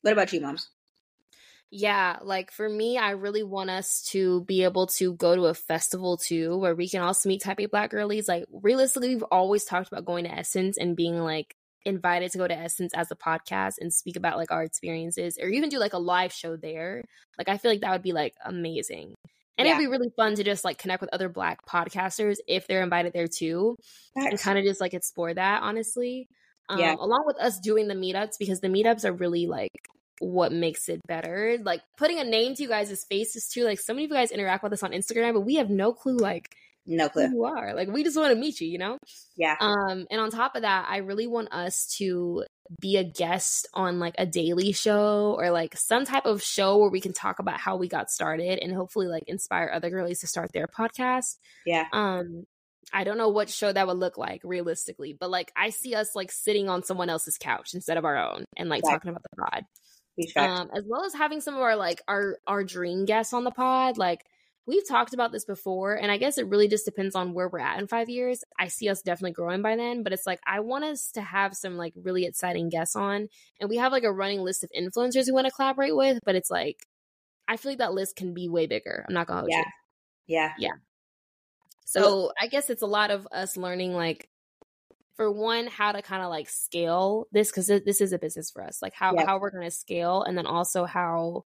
What 0.00 0.12
about 0.12 0.32
you, 0.32 0.40
moms? 0.40 0.70
Yeah, 1.70 2.18
like 2.22 2.52
for 2.52 2.68
me, 2.68 2.96
I 2.96 3.10
really 3.10 3.42
want 3.42 3.70
us 3.70 4.02
to 4.12 4.44
be 4.44 4.62
able 4.64 4.86
to 4.98 5.14
go 5.14 5.34
to 5.34 5.46
a 5.46 5.54
festival 5.54 6.16
too, 6.16 6.56
where 6.56 6.74
we 6.76 6.88
can 6.88 7.02
also 7.02 7.28
meet 7.28 7.42
type 7.42 7.58
A 7.60 7.66
black 7.66 7.90
girlies. 7.90 8.28
Like 8.28 8.44
realistically, 8.50 9.08
we've 9.14 9.24
always 9.24 9.64
talked 9.64 9.88
about 9.88 10.04
going 10.04 10.24
to 10.24 10.30
Essence 10.32 10.78
and 10.78 10.96
being 10.96 11.18
like 11.18 11.54
invited 11.84 12.30
to 12.32 12.38
go 12.38 12.46
to 12.46 12.56
Essence 12.56 12.92
as 12.94 13.10
a 13.10 13.16
podcast 13.16 13.74
and 13.80 13.92
speak 13.92 14.16
about 14.16 14.36
like 14.36 14.52
our 14.52 14.62
experiences, 14.62 15.38
or 15.42 15.48
even 15.48 15.68
do 15.68 15.78
like 15.78 15.92
a 15.92 15.98
live 15.98 16.32
show 16.32 16.56
there. 16.56 17.02
Like 17.36 17.48
I 17.48 17.58
feel 17.58 17.70
like 17.72 17.80
that 17.80 17.90
would 17.92 18.02
be 18.02 18.12
like 18.12 18.34
amazing. 18.44 19.14
And 19.58 19.66
Yeah. 19.66 19.74
it'd 19.74 19.84
be 19.84 19.90
really 19.90 20.10
fun 20.16 20.34
to 20.36 20.44
just 20.44 20.64
like 20.64 20.78
connect 20.78 21.00
with 21.00 21.10
other 21.12 21.28
black 21.28 21.64
podcasters 21.66 22.36
if 22.46 22.66
they're 22.68 22.82
invited 22.82 23.12
there 23.12 23.26
too 23.28 23.76
and 24.14 24.38
kind 24.38 24.58
of 24.58 24.64
just 24.64 24.80
like 24.80 24.94
explore 24.94 25.32
that 25.34 25.62
honestly 25.62 26.28
Um, 26.68 26.78
yeah. 26.78 26.94
along 26.98 27.24
with 27.26 27.38
us 27.40 27.58
doing 27.60 27.88
the 27.88 27.94
meetups 27.94 28.38
because 28.38 28.60
the 28.60 28.68
meetups 28.68 29.04
are 29.04 29.12
really 29.12 29.46
like 29.46 29.70
what 30.20 30.52
makes 30.52 30.88
it 30.88 31.00
better. 31.06 31.58
Like 31.62 31.82
putting 31.96 32.18
a 32.18 32.24
name 32.24 32.54
to 32.54 32.62
you 32.62 32.68
guys' 32.68 33.04
faces 33.08 33.48
too. 33.48 33.64
Like 33.64 33.80
so 33.80 33.92
many 33.92 34.04
of 34.04 34.10
you 34.10 34.16
guys 34.16 34.30
interact 34.30 34.62
with 34.62 34.72
us 34.72 34.82
on 34.82 34.92
Instagram, 34.92 35.34
but 35.34 35.40
we 35.40 35.56
have 35.56 35.70
no 35.70 35.92
clue 35.92 36.16
like 36.16 36.54
no 36.86 37.08
clue 37.08 37.26
who 37.26 37.34
you 37.34 37.44
are. 37.44 37.74
Like 37.74 37.88
we 37.88 38.04
just 38.04 38.16
want 38.16 38.32
to 38.32 38.38
meet 38.38 38.60
you, 38.60 38.68
you 38.68 38.78
know? 38.78 38.98
Yeah. 39.36 39.56
Um, 39.58 40.06
and 40.10 40.20
on 40.20 40.30
top 40.30 40.54
of 40.54 40.62
that, 40.62 40.86
I 40.88 40.98
really 40.98 41.26
want 41.26 41.52
us 41.52 41.94
to 41.98 42.44
be 42.80 42.96
a 42.96 43.04
guest 43.04 43.68
on 43.74 43.98
like 43.98 44.14
a 44.18 44.26
daily 44.26 44.72
show 44.72 45.36
or 45.38 45.50
like 45.50 45.76
some 45.76 46.04
type 46.04 46.26
of 46.26 46.42
show 46.42 46.78
where 46.78 46.90
we 46.90 47.00
can 47.00 47.12
talk 47.12 47.38
about 47.38 47.60
how 47.60 47.76
we 47.76 47.88
got 47.88 48.10
started 48.10 48.58
and 48.60 48.72
hopefully 48.72 49.06
like 49.06 49.24
inspire 49.26 49.70
other 49.72 49.90
girlies 49.90 50.20
to 50.20 50.26
start 50.26 50.52
their 50.52 50.66
podcast. 50.66 51.36
Yeah. 51.64 51.86
Um, 51.92 52.44
I 52.92 53.04
don't 53.04 53.18
know 53.18 53.28
what 53.28 53.50
show 53.50 53.72
that 53.72 53.86
would 53.86 53.98
look 53.98 54.16
like 54.16 54.42
realistically, 54.44 55.16
but 55.18 55.30
like 55.30 55.52
I 55.56 55.70
see 55.70 55.94
us 55.94 56.14
like 56.14 56.30
sitting 56.30 56.68
on 56.68 56.84
someone 56.84 57.10
else's 57.10 57.36
couch 57.38 57.74
instead 57.74 57.96
of 57.96 58.04
our 58.04 58.16
own 58.16 58.44
and 58.56 58.68
like 58.68 58.84
right. 58.84 58.92
talking 58.92 59.10
about 59.10 59.22
the 59.22 59.42
pod. 59.42 59.64
Um, 60.36 60.70
as 60.74 60.84
well 60.86 61.04
as 61.04 61.14
having 61.14 61.40
some 61.40 61.54
of 61.54 61.60
our 61.60 61.76
like 61.76 62.02
our 62.08 62.38
our 62.46 62.64
dream 62.64 63.04
guests 63.04 63.32
on 63.32 63.44
the 63.44 63.50
pod. 63.50 63.98
Like 63.98 64.24
we've 64.66 64.86
talked 64.86 65.14
about 65.14 65.32
this 65.32 65.44
before, 65.44 65.94
and 65.94 66.10
I 66.10 66.16
guess 66.16 66.38
it 66.38 66.48
really 66.48 66.68
just 66.68 66.84
depends 66.84 67.14
on 67.14 67.34
where 67.34 67.48
we're 67.48 67.60
at 67.60 67.78
in 67.78 67.86
five 67.86 68.08
years. 68.08 68.42
I 68.58 68.68
see 68.68 68.88
us 68.88 69.02
definitely 69.02 69.32
growing 69.32 69.62
by 69.62 69.76
then, 69.76 70.02
but 70.02 70.12
it's 70.12 70.26
like 70.26 70.40
I 70.46 70.60
want 70.60 70.84
us 70.84 71.10
to 71.12 71.22
have 71.22 71.54
some 71.54 71.76
like 71.76 71.92
really 71.96 72.24
exciting 72.24 72.68
guests 72.68 72.96
on, 72.96 73.28
and 73.60 73.70
we 73.70 73.76
have 73.76 73.92
like 73.92 74.04
a 74.04 74.12
running 74.12 74.40
list 74.40 74.64
of 74.64 74.70
influencers 74.76 75.26
we 75.26 75.32
want 75.32 75.46
to 75.46 75.52
collaborate 75.52 75.96
with, 75.96 76.20
but 76.24 76.34
it's 76.34 76.50
like 76.50 76.86
I 77.48 77.56
feel 77.56 77.72
like 77.72 77.78
that 77.78 77.94
list 77.94 78.16
can 78.16 78.34
be 78.34 78.48
way 78.48 78.66
bigger. 78.66 79.04
I'm 79.08 79.14
not 79.14 79.26
gonna 79.26 79.46
yeah. 79.48 79.58
You. 79.58 79.64
Yeah. 80.26 80.52
Yeah. 80.58 80.72
So 81.84 82.32
I 82.40 82.48
guess 82.48 82.68
it's 82.68 82.82
a 82.82 82.86
lot 82.86 83.12
of 83.12 83.28
us 83.30 83.56
learning 83.56 83.94
like 83.94 84.28
for 85.16 85.30
one 85.30 85.66
how 85.66 85.92
to 85.92 86.02
kind 86.02 86.22
of 86.22 86.30
like 86.30 86.48
scale 86.48 87.26
this 87.32 87.50
because 87.50 87.66
this 87.66 88.00
is 88.00 88.12
a 88.12 88.18
business 88.18 88.50
for 88.50 88.62
us 88.62 88.80
like 88.82 88.94
how 88.94 89.16
how 89.24 89.38
we're 89.38 89.50
going 89.50 89.64
to 89.64 89.70
scale 89.70 90.22
and 90.22 90.36
then 90.36 90.46
also 90.46 90.84
how 90.84 91.44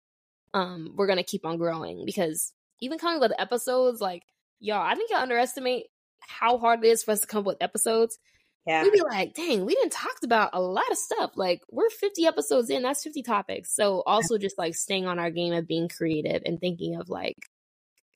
um 0.54 0.94
we're 0.96 1.08
going 1.08 1.18
to 1.18 1.24
keep 1.24 1.46
on 1.46 1.58
growing 1.58 2.04
because 2.06 2.52
even 2.82 2.98
coming 2.98 3.20
with 3.20 3.32
episodes 3.38 4.02
like 4.02 4.24
y'all 4.60 4.82
i 4.82 4.96
think 4.96 5.12
y'all 5.12 5.20
underestimate 5.20 5.86
how 6.28 6.58
hard 6.58 6.84
it 6.84 6.88
is 6.88 7.04
for 7.04 7.12
us 7.12 7.22
to 7.22 7.28
come 7.28 7.40
up 7.40 7.46
with 7.46 7.62
episodes. 7.62 8.20
Yeah. 8.68 8.84
We'd 8.84 8.94
be 8.94 9.02
like 9.02 9.34
dang 9.34 9.66
we 9.66 9.74
didn't 9.74 9.94
talked 9.94 10.24
about 10.24 10.52
a 10.54 10.62
lot 10.62 10.92
of 10.92 10.98
stuff 10.98 11.32
like 11.36 11.62
we're 11.72 11.90
50 11.90 12.28
episodes 12.28 12.70
in 12.70 12.84
that's 12.84 13.04
50 13.04 13.24
topics. 13.24 13.74
So 13.74 14.04
also 14.06 14.38
just 14.38 14.58
like 14.58 14.76
staying 14.76 15.08
on 15.08 15.18
our 15.18 15.32
game 15.32 15.54
of 15.54 15.68
being 15.68 15.90
creative 15.90 16.44
and 16.46 16.60
thinking 16.60 16.96
of 16.96 17.10
like 17.10 17.38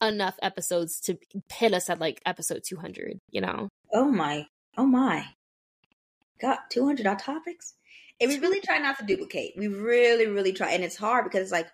enough 0.01 0.36
episodes 0.41 0.99
to 1.01 1.18
hit 1.51 1.74
us 1.74 1.89
at 1.89 1.99
like 1.99 2.22
episode 2.26 2.62
200 2.68 3.20
you 3.32 3.41
know? 3.41 3.70
Oh 3.93 4.12
my 4.12 4.45
oh 4.78 4.86
my 4.86 5.26
got 6.44 6.70
200 6.70 7.08
odd 7.08 7.20
topics. 7.20 7.74
And 8.22 8.30
we 8.30 8.38
really 8.38 8.60
try 8.62 8.78
not 8.78 9.00
to 9.00 9.06
duplicate. 9.06 9.54
We 9.58 9.68
really, 9.68 10.28
really 10.28 10.54
try. 10.54 10.72
And 10.72 10.84
it's 10.84 10.98
hard 10.98 11.24
because 11.24 11.41
it's 11.41 11.52
like, 11.52 11.68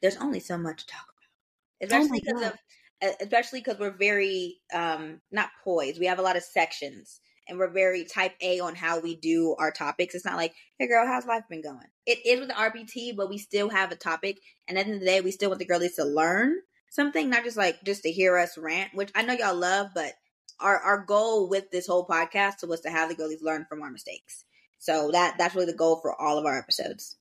there's 0.00 0.16
only 0.16 0.40
so 0.40 0.56
much 0.56 0.80
to 0.80 0.86
talk 0.86 1.04
about. 1.04 1.86
Especially 1.86 2.22
oh 2.26 2.32
because 2.40 2.52
of, 2.52 3.16
especially 3.20 3.60
because 3.60 3.78
we're 3.78 3.96
very, 3.96 4.56
um, 4.72 5.20
not 5.30 5.50
poised. 5.62 6.00
We 6.00 6.06
have 6.06 6.18
a 6.18 6.22
lot 6.22 6.36
of 6.36 6.42
sections 6.42 7.20
and 7.48 7.58
we're 7.58 7.70
very 7.70 8.04
type 8.04 8.32
A 8.40 8.60
on 8.60 8.74
how 8.74 9.00
we 9.00 9.16
do 9.16 9.54
our 9.58 9.70
topics. 9.70 10.14
It's 10.14 10.24
not 10.24 10.36
like, 10.36 10.54
hey 10.78 10.86
girl, 10.86 11.06
how's 11.06 11.26
life 11.26 11.44
been 11.50 11.62
going? 11.62 11.88
It 12.06 12.24
is 12.24 12.40
with 12.40 12.48
the 12.48 12.54
RBT, 12.54 13.16
but 13.16 13.28
we 13.28 13.38
still 13.38 13.68
have 13.68 13.92
a 13.92 13.96
topic. 13.96 14.38
And 14.68 14.78
at 14.78 14.86
the 14.86 14.92
end 14.92 14.94
of 14.94 15.00
the 15.00 15.06
day, 15.06 15.20
we 15.20 15.32
still 15.32 15.50
want 15.50 15.58
the 15.58 15.66
girlies 15.66 15.96
to 15.96 16.04
learn 16.04 16.54
something, 16.90 17.28
not 17.28 17.44
just 17.44 17.56
like 17.56 17.82
just 17.84 18.02
to 18.02 18.12
hear 18.12 18.38
us 18.38 18.56
rant, 18.56 18.94
which 18.94 19.10
I 19.14 19.22
know 19.22 19.34
y'all 19.34 19.54
love, 19.54 19.88
but 19.94 20.12
our 20.60 20.78
our 20.78 21.04
goal 21.04 21.48
with 21.48 21.70
this 21.70 21.86
whole 21.86 22.06
podcast 22.06 22.66
was 22.66 22.80
to 22.82 22.90
have 22.90 23.08
the 23.08 23.14
girlies 23.14 23.42
learn 23.42 23.66
from 23.68 23.82
our 23.82 23.90
mistakes. 23.90 24.44
So 24.78 25.10
that 25.12 25.36
that's 25.38 25.54
really 25.54 25.70
the 25.70 25.76
goal 25.76 26.00
for 26.00 26.20
all 26.20 26.38
of 26.38 26.46
our 26.46 26.58
episodes. 26.58 27.16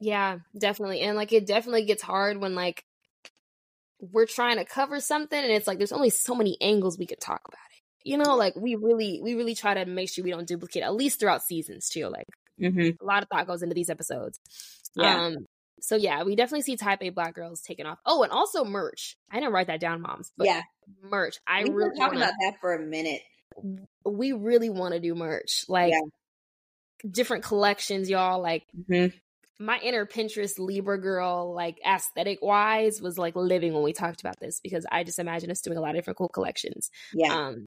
Yeah, 0.00 0.38
definitely. 0.56 1.00
And 1.00 1.16
like 1.16 1.32
it 1.32 1.46
definitely 1.46 1.84
gets 1.84 2.02
hard 2.02 2.38
when 2.38 2.54
like 2.54 2.84
we're 4.00 4.26
trying 4.26 4.56
to 4.56 4.64
cover 4.64 5.00
something 5.00 5.38
and 5.38 5.52
it's 5.52 5.66
like 5.66 5.78
there's 5.78 5.92
only 5.92 6.10
so 6.10 6.34
many 6.34 6.56
angles 6.60 6.98
we 6.98 7.06
could 7.06 7.20
talk 7.20 7.42
about 7.46 7.58
it. 7.58 8.08
You 8.08 8.16
know, 8.16 8.36
like 8.36 8.56
we 8.56 8.76
really 8.76 9.20
we 9.22 9.34
really 9.34 9.54
try 9.54 9.74
to 9.74 9.84
make 9.84 10.08
sure 10.08 10.24
we 10.24 10.30
don't 10.30 10.48
duplicate 10.48 10.82
at 10.82 10.94
least 10.94 11.20
throughout 11.20 11.42
seasons 11.42 11.88
too. 11.88 12.08
Like 12.08 12.28
mm-hmm. 12.60 13.02
a 13.02 13.06
lot 13.06 13.22
of 13.22 13.28
thought 13.28 13.46
goes 13.46 13.62
into 13.62 13.74
these 13.74 13.90
episodes. 13.90 14.40
Yeah. 14.96 15.26
Um 15.26 15.46
so 15.80 15.96
yeah, 15.96 16.22
we 16.22 16.36
definitely 16.36 16.62
see 16.62 16.76
type 16.76 17.02
A 17.02 17.10
black 17.10 17.34
girls 17.34 17.62
taking 17.62 17.86
off. 17.86 17.98
Oh, 18.04 18.22
and 18.22 18.32
also 18.32 18.64
merch. 18.64 19.16
I 19.30 19.36
didn't 19.36 19.52
write 19.52 19.68
that 19.68 19.80
down, 19.80 20.00
moms. 20.00 20.32
But 20.36 20.46
yeah, 20.46 20.62
merch. 21.02 21.38
I 21.46 21.64
we 21.64 21.70
really 21.70 21.98
talking 21.98 22.18
about 22.18 22.32
that 22.40 22.60
for 22.60 22.74
a 22.74 22.80
minute. 22.80 23.22
We 24.04 24.32
really 24.32 24.70
want 24.70 24.94
to 24.94 25.00
do 25.00 25.14
merch, 25.14 25.64
like 25.68 25.92
yeah. 25.92 27.08
different 27.10 27.44
collections, 27.44 28.08
y'all. 28.08 28.40
Like 28.40 28.64
mm-hmm. 28.76 29.16
my 29.62 29.78
inner 29.78 30.06
Pinterest 30.06 30.58
Libra 30.58 31.00
girl, 31.00 31.52
like 31.54 31.78
aesthetic 31.86 32.38
wise, 32.42 33.00
was 33.00 33.18
like 33.18 33.36
living 33.36 33.74
when 33.74 33.82
we 33.82 33.92
talked 33.92 34.20
about 34.20 34.40
this 34.40 34.60
because 34.60 34.86
I 34.90 35.04
just 35.04 35.18
imagine 35.18 35.50
us 35.50 35.60
doing 35.60 35.76
a 35.76 35.80
lot 35.80 35.90
of 35.90 35.96
different 35.96 36.18
cool 36.18 36.28
collections. 36.28 36.90
Yeah. 37.12 37.34
Um, 37.34 37.66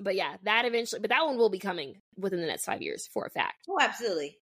but 0.00 0.14
yeah, 0.14 0.36
that 0.44 0.64
eventually, 0.64 1.00
but 1.00 1.10
that 1.10 1.24
one 1.24 1.36
will 1.36 1.50
be 1.50 1.58
coming 1.58 2.00
within 2.16 2.40
the 2.40 2.46
next 2.46 2.64
five 2.64 2.82
years 2.82 3.08
for 3.12 3.26
a 3.26 3.30
fact. 3.30 3.64
Oh, 3.68 3.78
absolutely. 3.80 4.38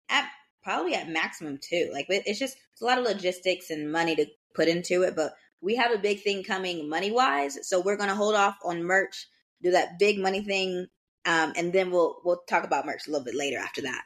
Probably 0.68 0.94
at 0.94 1.08
maximum 1.08 1.58
too. 1.58 1.88
Like 1.94 2.06
it's 2.10 2.38
just 2.38 2.58
it's 2.72 2.82
a 2.82 2.84
lot 2.84 2.98
of 2.98 3.04
logistics 3.04 3.70
and 3.70 3.90
money 3.90 4.14
to 4.16 4.26
put 4.54 4.68
into 4.68 5.02
it, 5.02 5.16
but 5.16 5.32
we 5.62 5.76
have 5.76 5.92
a 5.92 5.98
big 5.98 6.20
thing 6.20 6.44
coming 6.44 6.90
money 6.90 7.10
wise, 7.10 7.66
so 7.66 7.80
we're 7.80 7.96
gonna 7.96 8.14
hold 8.14 8.34
off 8.34 8.56
on 8.62 8.82
merch, 8.82 9.28
do 9.62 9.70
that 9.70 9.98
big 9.98 10.18
money 10.18 10.42
thing, 10.42 10.86
um, 11.24 11.54
and 11.56 11.72
then 11.72 11.90
we'll 11.90 12.18
we'll 12.22 12.42
talk 12.46 12.64
about 12.64 12.84
merch 12.84 13.06
a 13.08 13.10
little 13.10 13.24
bit 13.24 13.34
later 13.34 13.56
after 13.56 13.80
that. 13.82 14.02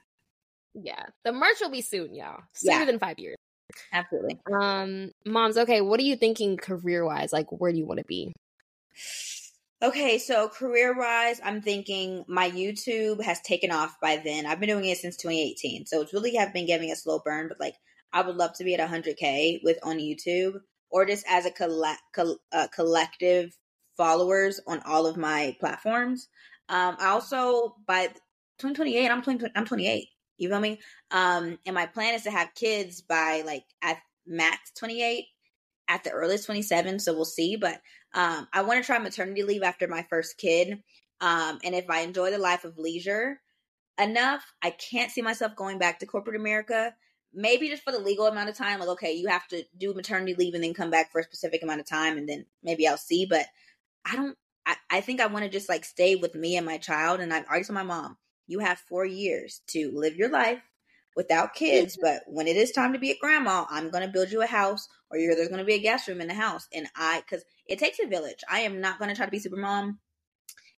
Yeah, 0.75 1.05
the 1.25 1.33
merch 1.33 1.57
will 1.61 1.71
be 1.71 1.83
soon, 1.83 2.15
y'all. 2.15 2.43
Sooner 2.53 2.79
yeah. 2.79 2.85
than 2.85 3.01
five 3.01 3.19
years. 3.19 3.37
Absolutely. 3.93 4.39
Um, 4.53 5.11
moms, 5.27 5.59
okay, 5.59 5.81
what 5.81 5.99
are 5.99 6.05
you 6.05 6.15
thinking 6.15 6.57
career 6.57 7.05
wise? 7.05 7.33
Like, 7.33 7.51
where 7.51 7.73
do 7.73 7.79
you 7.79 7.87
want 7.87 7.99
to 7.99 8.05
be? 8.05 8.33
Okay, 9.83 10.19
so 10.19 10.49
career 10.49 10.97
wise, 10.97 11.41
I'm 11.43 11.61
thinking 11.61 12.25
my 12.29 12.49
YouTube 12.49 13.21
has 13.21 13.41
taken 13.41 13.73
off 13.73 13.99
by 14.01 14.17
then. 14.25 14.47
I've 14.47 14.61
been 14.61 14.69
doing 14.69 14.85
it 14.85 14.99
since 14.99 15.17
2018, 15.17 15.87
so 15.87 16.01
it's 16.01 16.13
really 16.13 16.37
have 16.37 16.53
been 16.53 16.67
giving 16.67 16.93
a 16.93 16.97
slow 16.97 17.19
burn. 17.25 17.49
But 17.49 17.59
like, 17.59 17.75
I 18.13 18.23
would 18.23 18.37
love 18.37 18.53
to 18.59 18.65
be 18.65 18.75
at 18.77 18.89
100k 18.89 19.59
with 19.65 19.81
on 19.83 19.99
YouTube, 19.99 20.61
or 20.89 21.05
just 21.05 21.25
as 21.29 21.47
a 21.47 21.51
coll- 21.51 21.97
coll- 22.15 22.39
uh, 22.53 22.69
collective 22.73 23.59
followers 23.97 24.61
on 24.69 24.81
all 24.87 25.05
of 25.05 25.17
my 25.17 25.57
platforms. 25.59 26.29
Um, 26.69 26.97
I 27.01 27.09
also 27.09 27.75
by 27.85 28.07
2028, 28.59 29.11
I'm 29.11 29.23
20, 29.23 29.47
I'm 29.57 29.65
28. 29.65 30.07
You 30.39 30.49
feel 30.49 30.61
me? 30.61 30.81
Um, 31.11 31.59
and 31.67 31.75
my 31.75 31.87
plan 31.87 32.15
is 32.15 32.23
to 32.23 32.31
have 32.31 32.55
kids 32.55 33.01
by 33.01 33.43
like 33.45 33.65
at 33.83 33.99
max 34.29 34.71
28, 34.79 35.25
at 35.89 36.05
the 36.05 36.11
earliest 36.11 36.47
27. 36.47 37.01
So 37.01 37.15
we'll 37.15 37.25
see. 37.25 37.57
But 37.57 37.81
um, 38.15 38.47
I 38.53 38.63
want 38.63 38.83
to 38.83 38.87
try 38.87 38.99
maternity 38.99 39.43
leave 39.43 39.63
after 39.63 39.89
my 39.89 40.05
first 40.09 40.37
kid. 40.37 40.83
Um, 41.21 41.59
and 41.65 41.75
if 41.75 41.89
I 41.89 42.01
enjoy 42.01 42.31
the 42.31 42.39
life 42.39 42.65
of 42.65 42.79
leisure 42.79 43.41
enough, 43.99 44.45
I 44.63 44.71
can't 44.71 45.11
see 45.11 45.23
myself 45.23 45.57
going 45.57 45.79
back 45.79 46.01
to 46.01 46.07
corporate 46.07 46.41
America. 46.41 46.95
Maybe 47.33 47.69
just 47.69 47.83
for 47.83 47.93
the 47.93 47.99
legal 47.99 48.27
amount 48.27 48.51
of 48.51 48.57
time. 48.57 48.81
Like, 48.81 48.91
okay, 48.91 49.13
you 49.13 49.29
have 49.29 49.47
to 49.49 49.65
do 49.79 49.95
maternity 49.95 50.35
leave 50.35 50.55
and 50.55 50.63
then 50.63 50.75
come 50.75 50.91
back 50.91 51.11
for 51.11 51.21
a 51.21 51.25
specific 51.25 51.63
amount 51.63 51.81
of 51.81 51.87
time, 51.87 52.19
and 52.19 52.29
then 52.29 52.45
maybe 52.63 52.87
I'll 52.87 52.99
see. 52.99 53.25
But 53.25 53.47
I 54.05 54.17
don't. 54.17 54.37
I, 54.67 54.77
I 54.91 55.01
think 55.01 55.21
I 55.21 55.27
want 55.27 55.45
to 55.45 55.51
just 55.51 55.69
like 55.69 55.85
stay 55.85 56.15
with 56.17 56.35
me 56.35 56.57
and 56.57 56.67
my 56.67 56.79
child. 56.79 57.21
And 57.21 57.33
I've 57.33 57.47
already 57.47 57.65
told 57.65 57.75
my 57.75 57.83
mom, 57.83 58.19
you 58.47 58.59
have 58.59 58.79
four 58.79 59.07
years 59.07 59.63
to 59.69 59.91
live 59.95 60.17
your 60.17 60.29
life 60.29 60.61
without 61.17 61.55
kids. 61.55 61.99
But 62.01 62.23
when 62.27 62.47
it 62.47 62.57
is 62.57 62.73
time 62.73 62.93
to 62.93 62.99
be 62.99 63.11
a 63.11 63.19
grandma, 63.19 63.67
I'm 63.71 63.91
going 63.91 64.05
to 64.05 64.13
build 64.13 64.31
you 64.31 64.43
a 64.43 64.47
house 64.47 64.89
or 65.11 65.19
there's 65.19 65.49
going 65.49 65.59
to 65.59 65.65
be 65.65 65.75
a 65.75 65.83
guest 65.83 66.09
room 66.09 66.21
in 66.21 66.29
the 66.29 66.35
house. 66.35 66.67
And 66.73 66.87
I, 66.97 67.21
because 67.21 67.45
it 67.67 67.79
takes 67.79 67.99
a 68.01 68.07
village. 68.07 68.41
I 68.51 68.61
am 68.61 68.81
not 68.81 68.99
going 68.99 69.11
to 69.11 69.17
try 69.17 69.27
to 69.27 69.31
be 69.31 69.39
super 69.39 69.57
mom. 69.57 69.99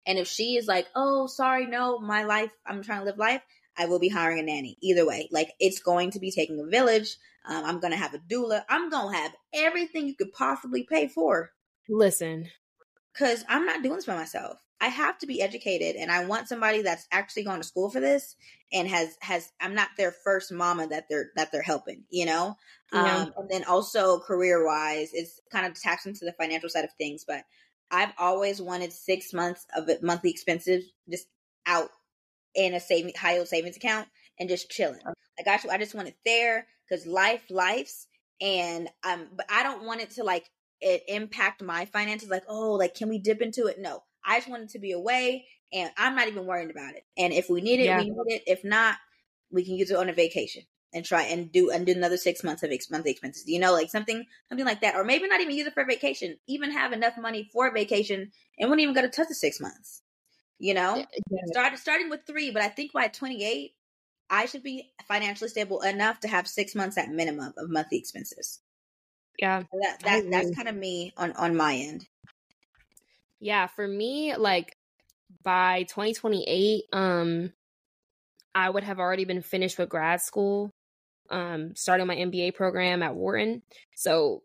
And 0.07 0.19
if 0.19 0.29
she 0.29 0.57
is 0.57 0.67
like, 0.67 0.87
oh, 0.95 1.27
sorry, 1.27 1.67
no, 1.67 1.99
my 1.99 2.25
life, 2.25 2.51
I'm 2.67 2.83
trying 2.83 3.01
to 3.01 3.07
live 3.07 3.19
life, 3.19 3.43
I 3.77 3.87
will 3.87 3.99
be 3.99 4.09
hiring 4.09 4.39
a 4.39 4.43
nanny. 4.43 4.77
Either 4.83 5.07
way, 5.07 5.29
like 5.33 5.53
it's 5.59 5.81
going 5.81 6.11
to 6.13 6.21
be 6.21 6.31
taking 6.31 6.61
a 6.61 6.67
village. 6.67 7.17
Um, 7.47 7.65
I'm 7.65 7.81
going 7.81 7.93
to 7.93 7.99
have 7.99 8.15
a 8.15 8.19
doula. 8.19 8.63
I'm 8.69 8.91
going 8.91 9.13
to 9.13 9.19
have 9.19 9.33
everything 9.53 10.07
you 10.07 10.15
could 10.15 10.33
possibly 10.33 10.87
pay 10.89 11.09
for. 11.09 11.51
Listen, 11.89 12.49
because 13.13 13.45
I'm 13.49 13.67
not 13.67 13.83
doing 13.83 13.97
this 13.97 14.07
by 14.07 14.17
myself. 14.17 14.64
I 14.81 14.89
have 14.89 15.19
to 15.19 15.27
be 15.27 15.41
educated 15.41 15.97
and 15.97 16.11
I 16.11 16.27
want 16.27 16.49
somebody 16.49 16.83
that's 16.83 17.07
actually 17.11 17.45
gone 17.45 17.59
to 17.59 17.65
school 17.65 17.91
for 17.91 18.01
this 18.01 18.37
and 18.73 18.89
has 18.89 19.17
has 19.21 19.51
I'm 19.61 19.75
not 19.75 19.89
their 19.97 20.13
first 20.13 20.53
mama 20.53 20.87
that 20.89 21.07
they're 21.09 21.31
that 21.37 21.53
they're 21.53 21.63
helping, 21.63 22.05
you 22.11 22.27
know? 22.27 22.57
Yeah. 22.93 23.23
Um 23.23 23.35
and 23.37 23.49
then 23.49 23.65
also 23.65 24.19
career 24.19 24.65
wise, 24.67 25.11
it's 25.13 25.41
kind 25.51 25.67
of 25.67 25.81
taxed 25.81 26.07
into 26.07 26.25
the 26.25 26.33
financial 26.33 26.69
side 26.69 26.85
of 26.85 26.93
things, 26.99 27.25
but 27.27 27.45
I've 27.91 28.13
always 28.19 28.61
wanted 28.61 28.93
six 28.93 29.33
months 29.33 29.67
of 29.77 29.89
monthly 30.03 30.31
expenses 30.31 30.85
just 31.09 31.27
out 31.67 31.91
in 32.55 32.75
a 32.75 32.81
saving 32.81 33.13
high 33.17 33.35
yield 33.35 33.49
savings 33.49 33.77
account 33.77 34.09
and 34.39 34.49
just 34.49 34.71
chilling. 34.71 35.01
Like 35.05 35.65
I, 35.65 35.75
I 35.75 35.79
just 35.79 35.95
want 35.95 36.09
it 36.09 36.17
there 36.25 36.67
because 36.89 37.07
life, 37.07 37.43
life's, 37.51 38.07
and 38.41 38.89
um, 39.05 39.29
but 39.37 39.47
I 39.51 39.63
don't 39.63 39.85
want 39.85 40.01
it 40.01 40.11
to 40.13 40.25
like 40.25 40.51
it 40.81 41.03
impact 41.09 41.63
my 41.63 41.85
finances. 41.87 42.29
Like, 42.29 42.45
oh, 42.49 42.73
like 42.73 42.95
can 42.95 43.09
we 43.09 43.19
dip 43.19 43.41
into 43.41 43.67
it? 43.67 43.79
No, 43.79 44.03
I 44.25 44.39
just 44.39 44.49
wanted 44.49 44.71
to 44.71 44.79
be 44.79 44.93
away 44.93 45.47
and 45.73 45.91
I'm 45.97 46.15
not 46.15 46.29
even 46.29 46.47
worried 46.47 46.71
about 46.71 46.95
it. 46.95 47.05
And 47.17 47.33
if 47.33 47.51
we 47.51 47.61
need 47.61 47.81
it, 47.81 47.87
yeah. 47.87 47.99
we 47.99 48.11
need 48.11 48.17
it. 48.27 48.43
If 48.47 48.65
not, 48.65 48.97
we 49.51 49.65
can 49.65 49.75
use 49.75 49.91
it 49.91 49.97
on 49.97 50.09
a 50.09 50.13
vacation 50.13 50.63
and 50.95 51.05
try 51.05 51.23
and 51.23 51.51
do 51.51 51.71
and 51.71 51.85
do 51.85 51.93
another 51.93 52.17
six 52.17 52.45
months 52.45 52.63
of 52.63 52.71
ex- 52.71 52.91
monthly 52.91 53.11
expenses. 53.11 53.45
You 53.47 53.59
know, 53.59 53.73
like 53.73 53.91
something 53.91 54.25
something 54.49 54.65
like 54.65 54.81
that, 54.83 54.95
or 54.95 55.05
maybe 55.05 55.27
not 55.27 55.41
even 55.41 55.55
use 55.55 55.67
it 55.67 55.75
for 55.75 55.85
vacation. 55.85 56.39
Even 56.47 56.71
have 56.71 56.93
enough 56.93 57.19
money 57.19 57.51
for 57.53 57.73
vacation, 57.73 58.31
and 58.59 58.71
wouldn't 58.71 58.83
even 58.83 58.95
go 58.95 59.03
to 59.03 59.09
touch 59.09 59.29
the 59.29 59.35
six 59.35 59.61
months. 59.61 60.03
You 60.59 60.75
know, 60.75 60.97
yeah. 60.97 61.41
Start, 61.47 61.79
starting 61.79 62.09
with 62.09 62.21
three, 62.27 62.53
but 62.53 62.63
I 62.63 62.69
think 62.69 62.93
by 62.93 63.09
twenty 63.09 63.45
eight, 63.45 63.73
I 64.31 64.47
should 64.47 64.63
be 64.63 64.93
financially 65.09 65.51
stable 65.51 65.83
enough 65.83 66.21
to 66.21 66.29
have 66.29 66.47
six 66.47 66.75
months 66.75 66.97
at 66.97 67.11
minimum 67.11 67.53
of 67.59 67.69
monthly 67.69 67.99
expenses. 67.99 68.61
Yeah, 69.39 69.63
so 69.63 69.79
that, 69.83 70.01
that 70.05 70.31
that's 70.31 70.55
kind 70.55 70.69
of 70.69 70.77
me 70.77 71.13
on 71.17 71.33
on 71.33 71.57
my 71.57 71.75
end. 71.75 72.07
Yeah, 73.45 73.67
for 73.67 73.87
me, 73.87 74.35
like 74.37 74.75
by 75.43 75.83
2028, 75.83 76.85
um, 76.95 77.53
I 78.55 78.71
would 78.71 78.85
have 78.85 78.99
already 78.99 79.27
been 79.27 79.43
finished 79.43 79.79
with 79.79 79.91
grad 79.91 80.23
school, 80.23 80.71
um, 81.29 81.77
starting 81.77 82.07
my 82.07 82.17
MBA 82.17 82.55
program 82.55 83.03
at 83.03 83.15
Wharton. 83.15 83.61
So 83.97 84.45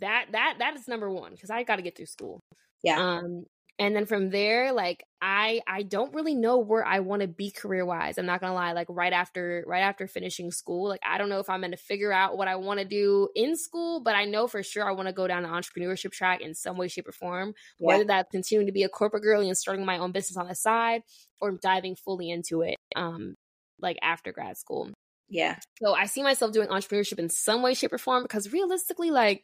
that 0.00 0.26
that 0.32 0.56
that 0.58 0.74
is 0.74 0.88
number 0.88 1.08
one 1.08 1.30
because 1.30 1.50
I 1.50 1.62
got 1.62 1.76
to 1.76 1.82
get 1.82 1.96
through 1.96 2.06
school. 2.06 2.40
Yeah. 2.82 2.98
Um, 2.98 3.44
and 3.78 3.96
then 3.96 4.06
from 4.06 4.30
there 4.30 4.72
like 4.72 5.04
i 5.20 5.60
i 5.66 5.82
don't 5.82 6.14
really 6.14 6.34
know 6.34 6.58
where 6.58 6.84
i 6.84 7.00
want 7.00 7.22
to 7.22 7.28
be 7.28 7.50
career 7.50 7.84
wise 7.84 8.18
i'm 8.18 8.26
not 8.26 8.40
gonna 8.40 8.54
lie 8.54 8.72
like 8.72 8.86
right 8.90 9.12
after 9.12 9.64
right 9.66 9.80
after 9.80 10.06
finishing 10.06 10.50
school 10.50 10.88
like 10.88 11.00
i 11.06 11.18
don't 11.18 11.28
know 11.28 11.38
if 11.38 11.48
i'm 11.48 11.60
gonna 11.60 11.76
figure 11.76 12.12
out 12.12 12.36
what 12.36 12.48
i 12.48 12.56
want 12.56 12.78
to 12.78 12.84
do 12.84 13.28
in 13.34 13.56
school 13.56 14.00
but 14.00 14.14
i 14.14 14.24
know 14.24 14.46
for 14.46 14.62
sure 14.62 14.86
i 14.86 14.92
want 14.92 15.08
to 15.08 15.12
go 15.12 15.26
down 15.26 15.42
the 15.42 15.48
entrepreneurship 15.48 16.12
track 16.12 16.40
in 16.40 16.54
some 16.54 16.76
way 16.76 16.88
shape 16.88 17.08
or 17.08 17.12
form 17.12 17.54
yeah. 17.78 17.86
whether 17.86 18.04
that's 18.04 18.30
continuing 18.30 18.66
to 18.66 18.72
be 18.72 18.82
a 18.82 18.88
corporate 18.88 19.22
girl 19.22 19.40
and 19.40 19.56
starting 19.56 19.84
my 19.84 19.98
own 19.98 20.12
business 20.12 20.36
on 20.36 20.48
the 20.48 20.54
side 20.54 21.02
or 21.40 21.52
diving 21.52 21.96
fully 21.96 22.30
into 22.30 22.62
it 22.62 22.76
um 22.96 23.34
like 23.80 23.98
after 24.02 24.32
grad 24.32 24.56
school 24.56 24.90
yeah 25.28 25.56
so 25.82 25.94
i 25.94 26.06
see 26.06 26.22
myself 26.22 26.52
doing 26.52 26.68
entrepreneurship 26.68 27.18
in 27.18 27.28
some 27.28 27.62
way 27.62 27.74
shape 27.74 27.92
or 27.92 27.98
form 27.98 28.22
because 28.22 28.52
realistically 28.52 29.10
like 29.10 29.42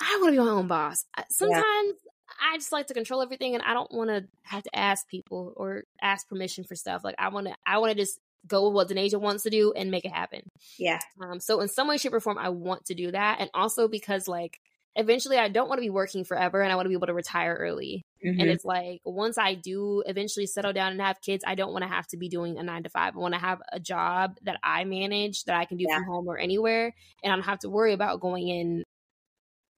I 0.00 0.18
want 0.20 0.34
to 0.34 0.40
be 0.40 0.44
my 0.44 0.52
own 0.52 0.68
boss. 0.68 1.04
Sometimes 1.30 1.64
yeah. 1.64 1.92
I 2.40 2.56
just 2.56 2.72
like 2.72 2.86
to 2.88 2.94
control 2.94 3.22
everything 3.22 3.54
and 3.54 3.62
I 3.62 3.74
don't 3.74 3.92
want 3.92 4.10
to 4.10 4.24
have 4.42 4.62
to 4.62 4.76
ask 4.76 5.08
people 5.08 5.52
or 5.56 5.84
ask 6.00 6.28
permission 6.28 6.64
for 6.64 6.74
stuff. 6.74 7.02
Like 7.04 7.16
I 7.18 7.28
want 7.28 7.48
to 7.48 7.54
I 7.66 7.78
want 7.78 7.92
to 7.92 7.98
just 7.98 8.18
go 8.46 8.68
with 8.68 8.74
what 8.74 8.88
Denasia 8.88 9.20
wants 9.20 9.44
to 9.44 9.50
do 9.50 9.72
and 9.72 9.90
make 9.90 10.04
it 10.04 10.12
happen. 10.12 10.42
Yeah. 10.78 10.98
Um 11.20 11.40
so 11.40 11.60
in 11.60 11.68
some 11.68 11.88
way 11.88 11.98
shape 11.98 12.14
or 12.14 12.20
form 12.20 12.38
I 12.38 12.50
want 12.50 12.86
to 12.86 12.94
do 12.94 13.10
that 13.10 13.40
and 13.40 13.50
also 13.54 13.88
because 13.88 14.28
like 14.28 14.58
eventually 14.94 15.38
I 15.38 15.48
don't 15.48 15.68
want 15.68 15.78
to 15.78 15.82
be 15.82 15.90
working 15.90 16.24
forever 16.24 16.60
and 16.60 16.70
I 16.70 16.74
want 16.74 16.86
to 16.86 16.90
be 16.90 16.94
able 16.94 17.06
to 17.06 17.14
retire 17.14 17.56
early. 17.58 18.04
Mm-hmm. 18.24 18.40
And 18.40 18.50
it's 18.50 18.64
like 18.64 19.00
once 19.04 19.38
I 19.38 19.54
do 19.54 20.02
eventually 20.06 20.46
settle 20.46 20.72
down 20.72 20.92
and 20.92 21.00
have 21.00 21.20
kids, 21.20 21.44
I 21.46 21.54
don't 21.54 21.72
want 21.72 21.82
to 21.82 21.88
have 21.88 22.06
to 22.08 22.16
be 22.16 22.28
doing 22.28 22.58
a 22.58 22.62
9 22.62 22.82
to 22.82 22.88
5. 22.90 23.14
I 23.14 23.18
want 23.18 23.34
to 23.34 23.40
have 23.40 23.62
a 23.72 23.80
job 23.80 24.36
that 24.42 24.58
I 24.62 24.84
manage 24.84 25.44
that 25.44 25.56
I 25.56 25.64
can 25.64 25.78
do 25.78 25.86
yeah. 25.88 25.96
from 25.96 26.04
home 26.04 26.28
or 26.28 26.36
anywhere 26.36 26.94
and 27.22 27.32
I 27.32 27.36
don't 27.36 27.44
have 27.44 27.60
to 27.60 27.70
worry 27.70 27.92
about 27.92 28.20
going 28.20 28.48
in 28.48 28.84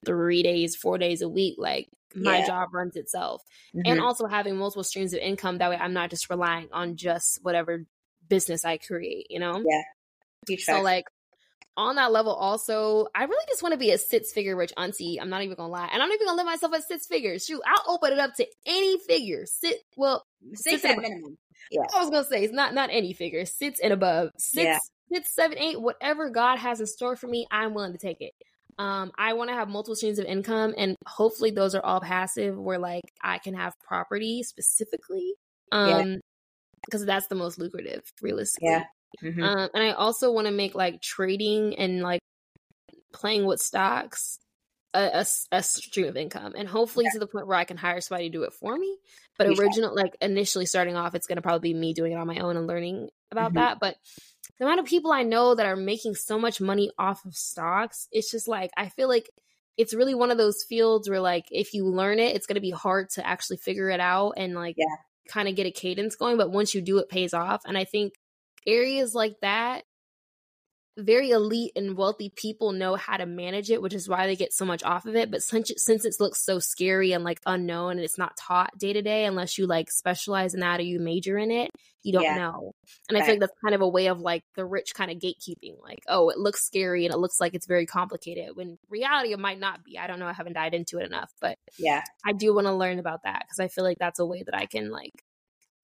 3 0.05 0.43
days, 0.43 0.75
4 0.77 0.99
days 0.99 1.23
a 1.23 1.29
week 1.29 1.57
like 1.59 1.89
my 2.15 2.39
yeah. 2.39 2.47
job 2.47 2.73
runs 2.73 2.97
itself. 2.97 3.43
Mm-hmm. 3.75 3.91
and 3.91 4.01
also 4.01 4.27
having 4.27 4.57
multiple 4.57 4.85
streams 4.85 5.13
of 5.15 5.21
income 5.21 5.59
that 5.59 5.71
way 5.71 5.77
i'm 5.77 5.93
not 5.93 6.11
just 6.11 6.31
relying 6.31 6.69
on 6.73 6.97
just 6.97 7.41
whatever 7.43 7.85
business 8.29 8.65
i 8.65 8.77
create 8.79 9.27
you 9.31 9.39
know? 9.39 9.63
Yeah. 9.67 10.57
So 10.59 10.83
like 10.83 11.07
on 11.77 11.97
that 11.97 12.13
level 12.13 12.33
also 12.33 13.07
i 13.15 13.25
really 13.25 13.45
just 13.49 13.63
want 13.63 13.73
to 13.73 13.79
be 13.79 13.91
a 13.91 13.99
six 13.99 14.33
figure 14.33 14.57
rich 14.57 14.73
auntie 14.77 15.21
i'm 15.21 15.31
not 15.31 15.43
even 15.43 15.57
gonna 15.57 15.73
lie. 15.73 15.89
And 15.93 16.03
i'm 16.03 16.09
not 16.09 16.15
even 16.15 16.27
gonna 16.27 16.37
live 16.37 16.47
myself 16.47 16.75
at 16.75 16.85
six 16.85 17.07
figures 17.07 17.45
shoot 17.45 17.61
i'll 17.67 17.95
open 17.95 18.13
it 18.13 18.19
up 18.19 18.35
to 18.37 18.47
any 18.67 18.99
figure. 19.01 19.45
Sit 19.47 19.79
well 19.97 20.25
six 20.55 20.85
at 20.85 20.99
minimum. 20.99 21.37
Yeah. 21.71 21.83
I 21.95 22.01
was 22.01 22.11
gonna 22.11 22.25
say 22.25 22.45
it's 22.45 22.53
not 22.53 22.75
not 22.75 22.91
any 22.93 23.13
figure 23.13 23.45
six 23.47 23.81
and 23.81 23.93
above. 23.93 24.31
Six 24.39 24.65
yeah. 24.65 24.79
six 25.13 25.35
seven 25.35 25.59
eight 25.59 25.81
whatever 25.81 26.31
god 26.31 26.59
has 26.59 26.81
in 26.81 26.87
store 26.87 27.17
for 27.17 27.27
me 27.27 27.47
i'm 27.51 27.75
willing 27.75 27.93
to 27.93 27.99
take 27.99 28.21
it 28.21 28.33
um, 28.79 29.13
I 29.17 29.35
want 29.35 29.51
to 29.51 29.55
have 29.55 29.69
multiple 29.69 29.97
streams 29.97 30.19
of 30.19 30.27
income, 30.27 30.75
and 30.77 30.97
hopefully 31.07 31.51
those 31.51 31.75
are 31.75 31.85
all 31.85 32.01
passive, 32.01 32.57
where 32.57 32.79
like 32.79 33.05
I 33.23 33.39
can 33.39 33.55
have 33.55 33.75
property 33.81 34.43
specifically, 34.43 35.35
um, 35.73 35.89
yeah. 35.89 36.17
because 36.87 37.07
that's 37.07 37.29
the 37.29 37.35
most 37.35 37.59
lucrative, 37.59 38.03
realistically. 38.23 38.69
Yeah. 38.69 38.85
Mm-hmm. 39.23 39.43
Um, 39.43 39.69
and 39.75 39.85
I 39.85 39.93
also 39.93 40.33
want 40.33 40.47
to 40.47 40.53
make 40.53 40.75
like 40.75 41.01
trading 41.01 41.77
and 41.77 42.03
like 42.03 42.21
playing 43.13 43.47
with 43.47 43.61
stocks 43.61 44.39
a, 44.93 45.21
a, 45.21 45.27
a 45.53 45.63
stream 45.63 46.09
of 46.09 46.17
income, 46.17 46.55
and 46.57 46.69
hopefully 46.69 47.05
yeah. 47.07 47.13
to 47.15 47.19
the 47.19 47.27
point 47.27 47.47
where 47.47 47.57
I 47.57 47.65
can 47.65 47.77
hire 47.77 48.01
somebody 48.01 48.29
to 48.29 48.33
do 48.33 48.43
it 48.45 48.53
for 48.53 48.77
me. 48.77 48.97
But 49.37 49.49
original, 49.59 49.95
like 49.95 50.17
initially 50.21 50.67
starting 50.67 50.97
off, 50.97 51.15
it's 51.15 51.27
going 51.27 51.37
to 51.37 51.43
probably 51.43 51.73
be 51.73 51.79
me 51.79 51.93
doing 51.93 52.13
it 52.13 52.17
on 52.17 52.27
my 52.27 52.39
own 52.39 52.57
and 52.57 52.67
learning 52.67 53.09
about 53.33 53.51
mm-hmm. 53.51 53.59
that. 53.59 53.81
But 53.81 53.97
the 54.59 54.65
amount 54.65 54.81
of 54.81 54.87
people 54.87 55.13
I 55.13 55.23
know 55.23 55.55
that 55.55 55.67
are 55.67 55.77
making 55.77 56.15
so 56.15 56.39
much 56.39 56.61
money 56.61 56.91
off 56.99 57.25
of 57.25 57.35
stocks, 57.35 58.09
it's 58.13 58.31
just 58.31 58.49
like 58.49 58.71
I 58.77 58.89
feel 58.89 59.09
like 59.09 59.29
it's 59.77 59.95
really 59.95 60.15
one 60.15 60.31
of 60.31 60.39
those 60.39 60.65
fields 60.69 61.09
where 61.09 61.21
like 61.21 61.47
if 61.51 61.75
you 61.75 61.87
learn 61.87 62.19
it, 62.19 62.37
it's 62.37 62.47
going 62.47 62.55
to 62.55 62.61
be 62.61 62.71
hard 62.71 63.11
to 63.11 63.27
actually 63.27 63.57
figure 63.57 63.91
it 63.91 64.01
out 64.01 64.35
and 64.37 64.55
like 64.55 64.77
yeah. 64.79 64.85
kind 65.29 65.49
of 65.49 65.57
get 65.57 65.67
a 65.67 65.73
cadence 65.73 66.15
going, 66.15 66.37
but 66.37 66.53
once 66.53 66.75
you 66.75 66.81
do 66.81 66.99
it 66.99 67.09
pays 67.09 67.35
off. 67.35 67.63
And 67.67 67.77
I 67.77 67.85
think 67.85 68.13
areas 68.67 69.15
like 69.15 69.35
that 69.43 69.85
very 70.97 71.31
elite 71.31 71.73
and 71.75 71.97
wealthy 71.97 72.33
people 72.37 72.73
know 72.73 72.95
how 72.95 73.17
to 73.17 73.27
manage 73.27 73.71
it, 73.71 73.83
which 73.83 73.95
is 73.95 74.09
why 74.09 74.27
they 74.27 74.37
get 74.37 74.53
so 74.53 74.65
much 74.65 74.83
off 74.85 75.07
of 75.07 75.17
it. 75.17 75.31
But 75.31 75.43
since 75.43 75.73
since 75.77 76.05
it 76.05 76.15
looks 76.21 76.45
so 76.45 76.59
scary 76.59 77.13
and 77.13 77.25
like 77.25 77.41
unknown 77.47 77.93
and 77.93 78.01
it's 78.01 78.19
not 78.19 78.37
taught 78.37 78.77
day 78.79 78.93
to 78.93 79.03
day 79.03 79.25
unless 79.25 79.59
you 79.59 79.67
like 79.67 79.91
specialize 79.91 80.55
in 80.55 80.61
that 80.61 80.81
or 80.81 80.85
you 80.85 81.01
major 81.01 81.37
in 81.37 81.51
it, 81.51 81.71
you 82.03 82.13
don't 82.13 82.23
yeah. 82.23 82.37
know. 82.37 82.73
And 83.09 83.17
right. 83.17 83.23
I 83.23 83.27
think 83.27 83.41
that's 83.41 83.53
kind 83.63 83.75
of 83.75 83.81
a 83.81 83.89
way 83.89 84.07
of 84.07 84.21
like 84.21 84.45
the 84.55 84.65
rich 84.65 84.95
kind 84.95 85.11
of 85.11 85.19
gatekeeping. 85.19 85.83
Like, 85.83 86.05
oh, 86.09 86.29
it 86.29 86.39
looks 86.39 86.65
scary 86.65 87.05
and 87.07 87.15
it 87.15 87.19
looks 87.19 87.41
like 87.41 87.55
it's 87.55 87.67
very 87.67 87.87
complicated. 87.87 88.51
When 88.55 88.79
reality 88.89 89.33
it 89.33 89.39
might 89.39 89.59
not 89.59 89.85
be. 89.85 89.99
I 89.99 90.07
don't 90.07 90.19
know. 90.19 90.27
I 90.27 90.33
haven't 90.33 90.53
dived 90.53 90.75
into 90.75 90.99
it 90.99 91.07
enough, 91.07 91.33
but 91.41 91.59
yeah, 91.79 92.03
I 92.25 92.33
do 92.33 92.55
want 92.55 92.67
to 92.67 92.75
learn 92.75 92.99
about 92.99 93.25
that 93.25 93.45
because 93.45 93.59
I 93.59 93.69
feel 93.69 93.85
like 93.85 93.99
that's 93.99 94.21
a 94.21 94.27
way 94.27 94.43
that 94.45 94.55
I 94.55 94.67
can 94.67 94.91
like 94.91 95.25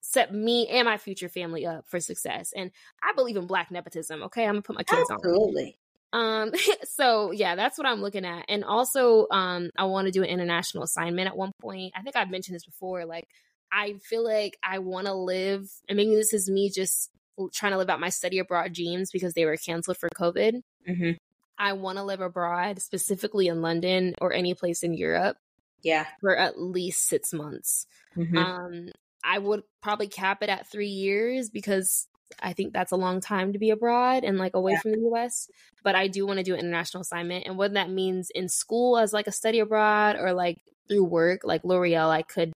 set 0.00 0.32
me 0.34 0.66
and 0.68 0.86
my 0.86 0.96
future 0.96 1.28
family 1.28 1.66
up 1.66 1.86
for 1.88 2.00
success. 2.00 2.52
And 2.56 2.70
I 3.02 3.12
believe 3.14 3.36
in 3.36 3.46
black 3.46 3.70
nepotism. 3.70 4.22
Okay, 4.24 4.44
I'm 4.44 4.54
gonna 4.54 4.62
put 4.62 4.76
my 4.76 4.82
kids 4.82 5.10
Absolutely. 5.10 5.22
on. 5.32 5.48
Absolutely. 5.48 5.78
Um, 6.12 6.52
so 6.84 7.30
yeah, 7.30 7.54
that's 7.54 7.78
what 7.78 7.86
I'm 7.86 8.02
looking 8.02 8.24
at. 8.24 8.46
And 8.48 8.64
also, 8.64 9.26
um, 9.30 9.70
I 9.76 9.84
want 9.84 10.06
to 10.06 10.12
do 10.12 10.22
an 10.22 10.28
international 10.28 10.84
assignment 10.84 11.28
at 11.28 11.36
one 11.36 11.52
point. 11.60 11.92
I 11.96 12.02
think 12.02 12.16
I've 12.16 12.30
mentioned 12.30 12.56
this 12.56 12.64
before. 12.64 13.04
Like, 13.04 13.28
I 13.72 13.94
feel 14.02 14.24
like 14.24 14.58
I 14.62 14.78
want 14.80 15.06
to 15.06 15.14
live, 15.14 15.70
and 15.88 15.96
maybe 15.96 16.14
this 16.14 16.32
is 16.32 16.50
me 16.50 16.70
just 16.70 17.10
trying 17.52 17.72
to 17.72 17.78
live 17.78 17.88
out 17.88 18.00
my 18.00 18.08
study 18.08 18.38
abroad 18.38 18.72
dreams 18.72 19.10
because 19.10 19.34
they 19.34 19.44
were 19.44 19.56
canceled 19.56 19.96
for 19.96 20.10
COVID. 20.10 20.62
Mm-hmm. 20.88 21.10
I 21.56 21.74
want 21.74 21.98
to 21.98 22.04
live 22.04 22.20
abroad, 22.20 22.80
specifically 22.80 23.48
in 23.48 23.62
London 23.62 24.14
or 24.20 24.32
any 24.32 24.54
place 24.54 24.82
in 24.82 24.94
Europe. 24.94 25.36
Yeah, 25.82 26.06
for 26.20 26.36
at 26.36 26.60
least 26.60 27.06
six 27.06 27.32
months. 27.32 27.86
Mm-hmm. 28.16 28.36
Um, 28.36 28.88
I 29.24 29.38
would 29.38 29.62
probably 29.82 30.08
cap 30.08 30.42
it 30.42 30.48
at 30.48 30.70
three 30.70 30.88
years 30.88 31.50
because 31.50 32.06
I 32.42 32.52
think 32.52 32.72
that's 32.72 32.92
a 32.92 32.96
long 32.96 33.20
time 33.20 33.52
to 33.52 33.58
be 33.58 33.70
abroad 33.70 34.24
and 34.24 34.38
like 34.38 34.54
away 34.54 34.72
yeah. 34.72 34.80
from 34.80 34.92
the 34.92 35.10
US. 35.12 35.48
But 35.82 35.94
I 35.94 36.08
do 36.08 36.26
want 36.26 36.38
to 36.38 36.44
do 36.44 36.54
an 36.54 36.60
international 36.60 37.02
assignment. 37.02 37.46
And 37.46 37.56
what 37.56 37.74
that 37.74 37.90
means 37.90 38.30
in 38.34 38.48
school 38.48 38.98
as 38.98 39.12
like 39.12 39.26
a 39.26 39.32
study 39.32 39.58
abroad 39.58 40.16
or 40.16 40.32
like 40.32 40.58
through 40.88 41.04
work, 41.04 41.40
like 41.44 41.64
L'Oreal, 41.64 42.08
I 42.08 42.22
could, 42.22 42.52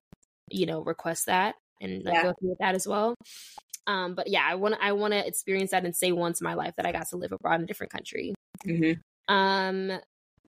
you 0.49 0.65
know, 0.65 0.81
request 0.81 1.25
that 1.27 1.55
and 1.81 2.03
like, 2.03 2.13
yeah. 2.13 2.23
go 2.23 2.33
through 2.39 2.49
with 2.49 2.59
that 2.59 2.75
as 2.75 2.87
well. 2.87 3.15
Um, 3.87 4.15
but 4.15 4.27
yeah, 4.27 4.43
I 4.47 4.55
want 4.55 4.75
I 4.81 4.93
want 4.93 5.13
to 5.13 5.25
experience 5.25 5.71
that 5.71 5.85
and 5.85 5.95
say 5.95 6.11
once 6.11 6.41
in 6.41 6.45
my 6.45 6.55
life 6.55 6.73
that 6.77 6.85
I 6.85 6.91
got 6.91 7.07
to 7.09 7.17
live 7.17 7.31
abroad 7.31 7.55
in 7.55 7.63
a 7.63 7.67
different 7.67 7.91
country. 7.91 8.33
Mm-hmm. 8.65 9.33
Um, 9.33 9.99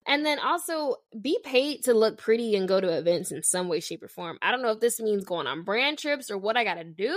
and 0.08 0.26
then 0.26 0.40
also 0.40 0.96
be 1.20 1.38
paid 1.44 1.84
to 1.84 1.94
look 1.94 2.18
pretty 2.18 2.56
and 2.56 2.68
go 2.68 2.80
to 2.80 2.98
events 2.98 3.32
in 3.32 3.44
some 3.44 3.68
way, 3.68 3.82
shape, 3.82 4.02
or 4.02 4.08
form. 4.08 4.38
I 4.42 4.52
don't 4.52 4.62
know 4.62 4.72
if 4.72 4.80
this 4.80 5.00
means 5.00 5.26
going 5.26 5.48
on 5.48 5.64
brand 5.64 5.98
trips 5.98 6.32
or 6.32 6.38
what 6.38 6.56
I 6.56 6.64
got 6.64 6.76
to 6.76 6.86
do, 6.86 7.16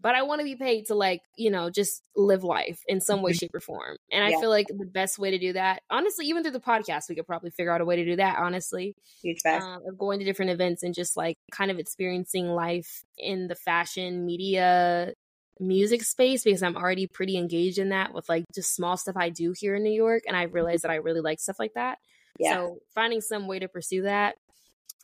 but 0.00 0.14
I 0.14 0.22
want 0.22 0.40
to 0.40 0.44
be 0.44 0.54
paid 0.54 0.86
to 0.86 0.94
like, 0.94 1.22
you 1.36 1.50
know, 1.50 1.70
just 1.70 2.02
live 2.14 2.44
life 2.44 2.78
in 2.86 3.00
some 3.00 3.22
way, 3.22 3.32
mm-hmm. 3.32 3.38
shape, 3.38 3.54
or 3.54 3.60
form. 3.60 3.96
And 4.12 4.22
I 4.22 4.28
yeah. 4.28 4.40
feel 4.40 4.50
like 4.50 4.66
the 4.68 4.86
best 4.86 5.18
way 5.18 5.30
to 5.30 5.38
do 5.38 5.54
that, 5.54 5.82
honestly, 5.90 6.26
even 6.26 6.42
through 6.42 6.52
the 6.52 6.60
podcast, 6.60 7.08
we 7.08 7.14
could 7.14 7.26
probably 7.26 7.50
figure 7.50 7.72
out 7.72 7.80
a 7.80 7.84
way 7.84 7.96
to 7.96 8.04
do 8.04 8.16
that, 8.16 8.38
honestly. 8.38 8.94
Huge 9.22 9.40
fact. 9.42 9.64
Um, 9.64 9.80
of 9.88 9.98
going 9.98 10.18
to 10.20 10.24
different 10.24 10.52
events 10.52 10.82
and 10.82 10.94
just 10.94 11.16
like 11.16 11.38
kind 11.50 11.70
of 11.70 11.78
experiencing 11.78 12.48
life 12.48 13.02
in 13.16 13.48
the 13.48 13.56
fashion 13.56 14.26
media 14.26 15.14
music 15.60 16.02
space 16.02 16.44
because 16.44 16.62
I'm 16.62 16.76
already 16.76 17.06
pretty 17.06 17.36
engaged 17.36 17.78
in 17.78 17.90
that 17.90 18.12
with 18.12 18.28
like 18.28 18.44
just 18.54 18.74
small 18.74 18.96
stuff 18.96 19.16
I 19.16 19.30
do 19.30 19.52
here 19.56 19.74
in 19.74 19.82
New 19.82 19.92
York. 19.92 20.22
And 20.26 20.36
I 20.36 20.44
realized 20.44 20.84
that 20.84 20.90
I 20.90 20.96
really 20.96 21.20
like 21.20 21.40
stuff 21.40 21.58
like 21.58 21.74
that. 21.74 21.98
Yeah. 22.38 22.54
So 22.54 22.78
finding 22.94 23.20
some 23.20 23.46
way 23.46 23.58
to 23.58 23.68
pursue 23.68 24.02
that. 24.02 24.36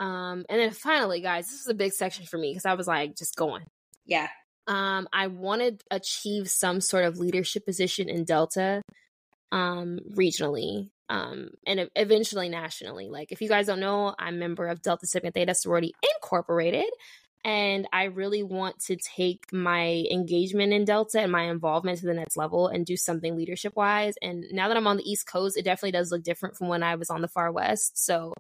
Um, 0.01 0.45
and 0.49 0.61
then 0.61 0.71
finally, 0.71 1.21
guys, 1.21 1.47
this 1.47 1.61
is 1.61 1.69
a 1.69 1.75
big 1.75 1.93
section 1.93 2.27
for 2.27 2.39
me 2.39 2.51
because 2.51 2.67
I 2.67 2.75
was 2.75 2.87
like 2.87 3.17
just 3.17 3.37
going. 3.37 3.65
Yeah. 4.07 4.29
Um, 4.67 5.09
I 5.13 5.27
wanted 5.27 5.81
to 5.81 5.85
achieve 5.91 6.49
some 6.49 6.81
sort 6.81 7.05
of 7.05 7.19
leadership 7.19 7.67
position 7.67 8.09
in 8.09 8.25
Delta, 8.25 8.83
um, 9.53 9.99
regionally, 10.17 10.89
um, 11.11 11.51
and 11.67 11.89
eventually 11.95 12.49
nationally. 12.49 13.09
Like, 13.09 13.31
if 13.31 13.43
you 13.43 13.49
guys 13.49 13.67
don't 13.67 13.81
know, 13.81 14.15
I'm 14.19 14.37
a 14.37 14.39
member 14.39 14.67
of 14.67 14.81
Delta 14.81 15.07
Sigma 15.07 15.33
Theta 15.33 15.55
Sorority 15.55 15.93
Incorporated, 16.15 16.89
and 17.45 17.87
I 17.93 18.05
really 18.05 18.43
want 18.43 18.81
to 18.87 18.97
take 18.97 19.53
my 19.53 20.05
engagement 20.11 20.73
in 20.73 20.87
Delta 20.87 21.21
and 21.21 21.31
my 21.31 21.43
involvement 21.43 21.99
to 21.99 22.07
the 22.07 22.15
next 22.15 22.39
level 22.39 22.69
and 22.69 22.87
do 22.87 22.97
something 22.97 23.37
leadership 23.37 23.77
wise. 23.77 24.15
And 24.23 24.47
now 24.51 24.69
that 24.69 24.77
I'm 24.79 24.87
on 24.87 24.97
the 24.97 25.09
East 25.09 25.27
Coast, 25.27 25.59
it 25.59 25.65
definitely 25.65 25.93
does 25.93 26.11
look 26.11 26.23
different 26.23 26.57
from 26.57 26.69
when 26.69 26.83
I 26.83 26.95
was 26.95 27.11
on 27.11 27.21
the 27.21 27.29
far 27.29 27.53
West. 27.53 28.03
So 28.03 28.33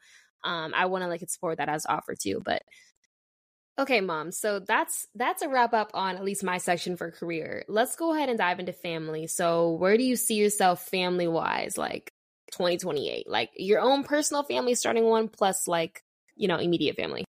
um, 0.43 0.73
I 0.75 0.87
want 0.87 1.05
to 1.05 1.09
like 1.09 1.21
explore 1.21 1.55
that 1.55 1.69
as 1.69 1.85
offer 1.85 2.15
too. 2.15 2.41
But 2.43 2.63
okay, 3.79 4.01
mom. 4.01 4.33
So 4.33 4.61
that's 4.61 5.07
that's 5.15 5.43
a 5.43 5.51
wrap 5.51 5.75
up 5.75 5.91
on 5.93 6.17
at 6.17 6.25
least 6.25 6.43
my 6.43 6.57
section 6.57 6.97
for 6.97 7.11
career. 7.11 7.67
Let's 7.69 7.97
go 7.97 8.15
ahead 8.15 8.31
and 8.31 8.39
dive 8.39 8.59
into 8.59 8.73
family. 8.73 9.27
So 9.27 9.73
where 9.73 9.99
do 9.99 10.03
you 10.03 10.17
see 10.17 10.37
yourself 10.37 10.87
family 10.87 11.29
wise, 11.29 11.77
like 11.77 12.11
2028? 12.53 13.29
Like 13.29 13.51
your 13.57 13.81
own 13.81 14.03
personal 14.03 14.45
family 14.45 14.75
starting 14.75 15.05
one 15.05 15.29
plus 15.29 15.69
like 15.69 16.03
you 16.37 16.49
know 16.49 16.57
immediate 16.57 16.97
family. 16.97 17.27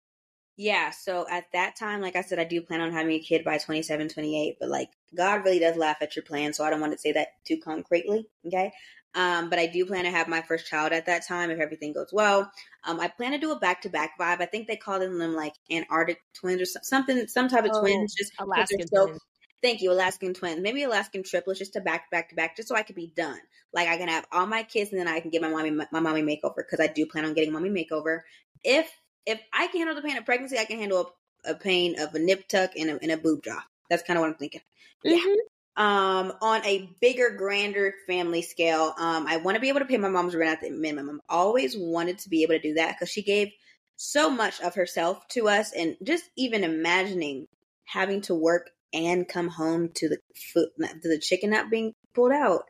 Yeah, 0.58 0.92
so 0.92 1.26
at 1.30 1.52
that 1.52 1.76
time, 1.76 2.02
like 2.02 2.16
I 2.16 2.22
said, 2.22 2.40
I 2.40 2.46
do 2.46 2.62
plan 2.62 2.80
on 2.80 2.94
having 2.94 3.12
a 3.12 3.20
kid 3.20 3.44
by 3.44 3.58
27, 3.58 4.08
28, 4.08 4.58
but 4.60 4.70
like 4.70 4.90
God 5.14 5.44
really 5.44 5.60
does 5.60 5.76
laugh 5.76 5.98
at 6.02 6.16
your 6.16 6.24
plan, 6.24 6.54
so 6.54 6.64
I 6.64 6.70
don't 6.70 6.80
want 6.80 6.94
to 6.94 7.00
say 7.00 7.12
that 7.12 7.28
too 7.44 7.58
concretely, 7.58 8.28
okay? 8.48 8.72
Um, 9.16 9.50
but 9.50 9.60
I 9.60 9.68
do 9.68 9.86
plan 9.86 10.04
to 10.04 10.12
have 10.12 10.28
my 10.28 10.42
first 10.42 10.68
child 10.68 10.92
at 10.92 11.06
that 11.06 11.26
time 11.26 11.50
if 11.50 11.60
everything 11.60 11.94
goes 11.94 12.10
well. 12.12 12.52
Um, 12.86 13.00
I 13.00 13.08
plan 13.08 13.32
to 13.32 13.38
do 13.38 13.52
a 13.52 13.60
back 13.60 13.82
to 13.84 13.90
back 13.90 14.20
vibe. 14.20 14.42
I 14.42 14.46
think 14.46 14.68
they 14.68 14.76
call 14.76 15.00
them 15.00 15.18
like 15.34 15.54
Antarctic 15.72 16.20
twins 16.34 16.62
or 16.62 16.66
something, 16.84 17.28
some 17.28 17.48
type 17.48 17.66
of 17.66 17.72
oh, 17.74 17.82
twins. 17.82 18.14
Just 18.14 18.34
Alaskan 18.40 18.88
so, 18.88 19.08
twins. 19.08 19.22
Thank 19.62 19.82
you, 19.82 19.92
Alaskan 19.92 20.34
twins. 20.34 20.62
Maybe 20.62 20.84
Alaskan 20.84 21.24
triplets, 21.24 21.60
just 21.60 21.74
to 21.74 21.82
back 21.82 22.12
back 22.12 22.30
to 22.30 22.36
back, 22.36 22.56
just 22.56 22.70
so 22.70 22.76
I 22.76 22.84
could 22.84 22.96
be 22.96 23.12
done. 23.16 23.40
Like 23.74 23.88
I 23.88 23.98
can 23.98 24.10
have 24.10 24.26
all 24.32 24.46
my 24.46 24.64
kids, 24.64 24.92
and 24.92 25.00
then 25.00 25.08
I 25.08 25.22
can 25.22 25.32
get 25.32 25.42
my 25.42 25.50
mommy 25.50 25.72
my 25.72 26.00
mommy 26.00 26.22
makeover 26.22 26.58
because 26.58 26.82
I 26.82 26.88
do 26.88 27.06
plan 27.06 27.26
on 27.26 27.34
getting 27.34 27.54
mommy 27.54 27.70
makeover. 27.70 28.22
If 28.64 28.92
if 29.26 29.40
I 29.54 29.68
can 29.68 29.80
handle 29.80 29.96
the 29.96 30.08
pain 30.08 30.18
of 30.18 30.26
pregnancy, 30.26 30.58
I 30.58 30.66
can 30.66 30.80
handle 30.80 31.12
a, 31.46 31.52
a 31.52 31.56
pain 31.56 32.00
of 32.00 32.14
a 32.14 32.20
nip 32.20 32.48
tuck 32.48 32.72
and 32.78 32.90
a, 32.90 33.00
and 33.02 33.12
a 33.12 33.18
boob 33.18 33.42
drop. 33.42 33.64
That's 33.90 34.04
kind 34.04 34.18
of 34.18 34.22
what 34.22 34.30
I'm 34.30 34.36
thinking. 34.36 34.62
Yeah. 35.04 35.18
Mm-hmm. 35.18 35.40
Um, 35.78 36.32
on 36.42 36.66
a 36.66 36.90
bigger, 37.02 37.32
grander 37.32 37.94
family 38.08 38.42
scale, 38.42 38.94
um, 38.98 39.28
I 39.28 39.38
want 39.38 39.56
to 39.56 39.62
be 39.62 39.68
able 39.68 39.82
to 39.82 39.86
pay 39.86 39.98
my 39.98 40.08
mom's 40.08 40.34
rent 40.34 40.54
at 40.54 40.62
the 40.62 40.70
minimum. 40.70 41.20
I've 41.30 41.36
always 41.36 41.76
wanted 41.78 42.20
to 42.20 42.30
be 42.30 42.44
able 42.44 42.54
to 42.54 42.62
do 42.62 42.76
that 42.76 42.96
because 42.96 43.12
she 43.12 43.24
gave 43.24 43.50
so 43.98 44.30
much 44.30 44.62
of 44.62 44.76
herself 44.76 45.28
to 45.30 45.50
us, 45.50 45.74
and 45.74 45.98
just 46.02 46.24
even 46.38 46.64
imagining 46.64 47.48
having 47.84 48.22
to 48.22 48.36
work 48.36 48.70
and 48.94 49.28
come 49.28 49.50
home 49.50 49.90
to 49.96 50.08
the 50.08 50.18
food, 50.54 50.70
to 50.80 51.10
the 51.10 51.20
chicken 51.20 51.50
not 51.50 51.70
being 51.70 51.94
pulled 52.14 52.32
out, 52.32 52.64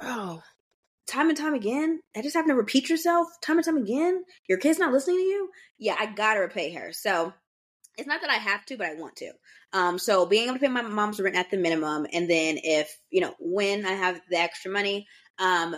bro 0.00 0.42
time 1.10 1.28
and 1.28 1.36
time 1.36 1.54
again. 1.54 2.00
I 2.16 2.22
just 2.22 2.36
have 2.36 2.46
to 2.46 2.54
repeat 2.54 2.88
yourself 2.88 3.28
time 3.42 3.58
and 3.58 3.64
time 3.64 3.76
again. 3.76 4.24
Your 4.48 4.58
kid's 4.58 4.78
not 4.78 4.92
listening 4.92 5.18
to 5.18 5.22
you. 5.22 5.50
Yeah, 5.78 5.96
I 5.98 6.06
gotta 6.06 6.40
repay 6.40 6.72
her. 6.74 6.92
So 6.92 7.32
it's 7.98 8.06
not 8.06 8.20
that 8.20 8.30
I 8.30 8.34
have 8.34 8.64
to, 8.66 8.76
but 8.76 8.86
I 8.86 8.94
want 8.94 9.16
to. 9.16 9.32
Um, 9.72 9.98
so 9.98 10.24
being 10.26 10.44
able 10.44 10.54
to 10.54 10.60
pay 10.60 10.68
my 10.68 10.82
mom's 10.82 11.20
rent 11.20 11.36
at 11.36 11.50
the 11.50 11.56
minimum, 11.56 12.06
and 12.12 12.30
then 12.30 12.58
if 12.62 12.90
you 13.10 13.20
know 13.20 13.34
when 13.38 13.84
I 13.84 13.92
have 13.92 14.20
the 14.30 14.38
extra 14.38 14.70
money, 14.70 15.06
um, 15.38 15.76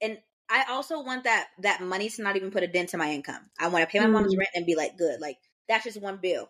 and 0.00 0.18
I 0.50 0.64
also 0.70 1.02
want 1.02 1.24
that 1.24 1.48
that 1.60 1.82
money 1.82 2.08
to 2.08 2.22
not 2.22 2.36
even 2.36 2.50
put 2.50 2.62
a 2.62 2.66
dent 2.66 2.90
to 2.90 2.98
my 2.98 3.12
income. 3.12 3.50
I 3.58 3.68
want 3.68 3.82
to 3.82 3.90
pay 3.90 3.98
my 4.00 4.06
mm. 4.06 4.12
mom's 4.12 4.36
rent 4.36 4.50
and 4.54 4.66
be 4.66 4.74
like, 4.74 4.96
good, 4.98 5.20
like 5.20 5.36
that's 5.68 5.84
just 5.84 6.00
one 6.00 6.18
bill. 6.20 6.48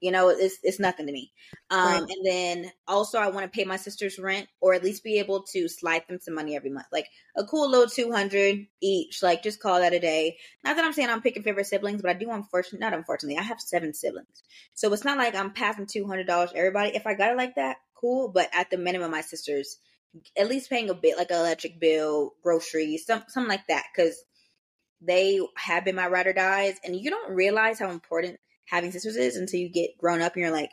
You 0.00 0.12
know, 0.12 0.30
it's 0.30 0.58
it's 0.62 0.80
nothing 0.80 1.06
to 1.06 1.12
me. 1.12 1.30
Um, 1.70 1.86
right. 1.86 2.00
And 2.00 2.26
then 2.26 2.72
also, 2.88 3.18
I 3.18 3.28
want 3.28 3.44
to 3.44 3.54
pay 3.54 3.64
my 3.64 3.76
sister's 3.76 4.18
rent, 4.18 4.48
or 4.60 4.72
at 4.72 4.82
least 4.82 5.04
be 5.04 5.18
able 5.18 5.42
to 5.52 5.68
slide 5.68 6.04
them 6.08 6.18
some 6.20 6.34
money 6.34 6.56
every 6.56 6.70
month, 6.70 6.86
like 6.90 7.06
a 7.36 7.44
cool 7.44 7.70
little 7.70 7.86
two 7.86 8.10
hundred 8.10 8.66
each. 8.80 9.22
Like 9.22 9.42
just 9.42 9.60
call 9.60 9.80
that 9.80 9.92
a 9.92 10.00
day. 10.00 10.38
Not 10.64 10.76
that 10.76 10.84
I'm 10.84 10.94
saying 10.94 11.10
I'm 11.10 11.20
picking 11.20 11.42
favorite 11.42 11.66
siblings, 11.66 12.00
but 12.00 12.10
I 12.10 12.14
do. 12.14 12.30
Unfortunately, 12.30 12.78
not 12.78 12.94
unfortunately, 12.94 13.38
I 13.38 13.42
have 13.42 13.60
seven 13.60 13.92
siblings, 13.92 14.42
so 14.74 14.92
it's 14.92 15.04
not 15.04 15.18
like 15.18 15.34
I'm 15.34 15.52
passing 15.52 15.86
two 15.86 16.06
hundred 16.06 16.26
dollars 16.26 16.52
everybody. 16.54 16.96
If 16.96 17.06
I 17.06 17.14
got 17.14 17.32
it 17.32 17.36
like 17.36 17.56
that, 17.56 17.76
cool. 17.94 18.28
But 18.28 18.48
at 18.54 18.70
the 18.70 18.78
minimum, 18.78 19.10
my 19.10 19.20
sisters 19.20 19.78
at 20.36 20.48
least 20.48 20.70
paying 20.70 20.90
a 20.90 20.94
bit, 20.94 21.16
like 21.16 21.30
an 21.30 21.38
electric 21.38 21.78
bill, 21.78 22.32
groceries, 22.42 23.06
some 23.06 23.22
something 23.28 23.50
like 23.50 23.66
that, 23.68 23.84
because 23.94 24.20
they 25.02 25.40
have 25.56 25.84
been 25.84 25.96
my 25.96 26.08
ride 26.08 26.26
or 26.26 26.32
dies, 26.32 26.78
and 26.84 26.96
you 26.96 27.10
don't 27.10 27.34
realize 27.34 27.78
how 27.78 27.90
important 27.90 28.38
having 28.70 28.92
sisters 28.92 29.16
is 29.16 29.36
until 29.36 29.60
you 29.60 29.68
get 29.68 29.98
grown 29.98 30.20
up 30.20 30.34
and 30.34 30.42
you're 30.42 30.52
like, 30.52 30.70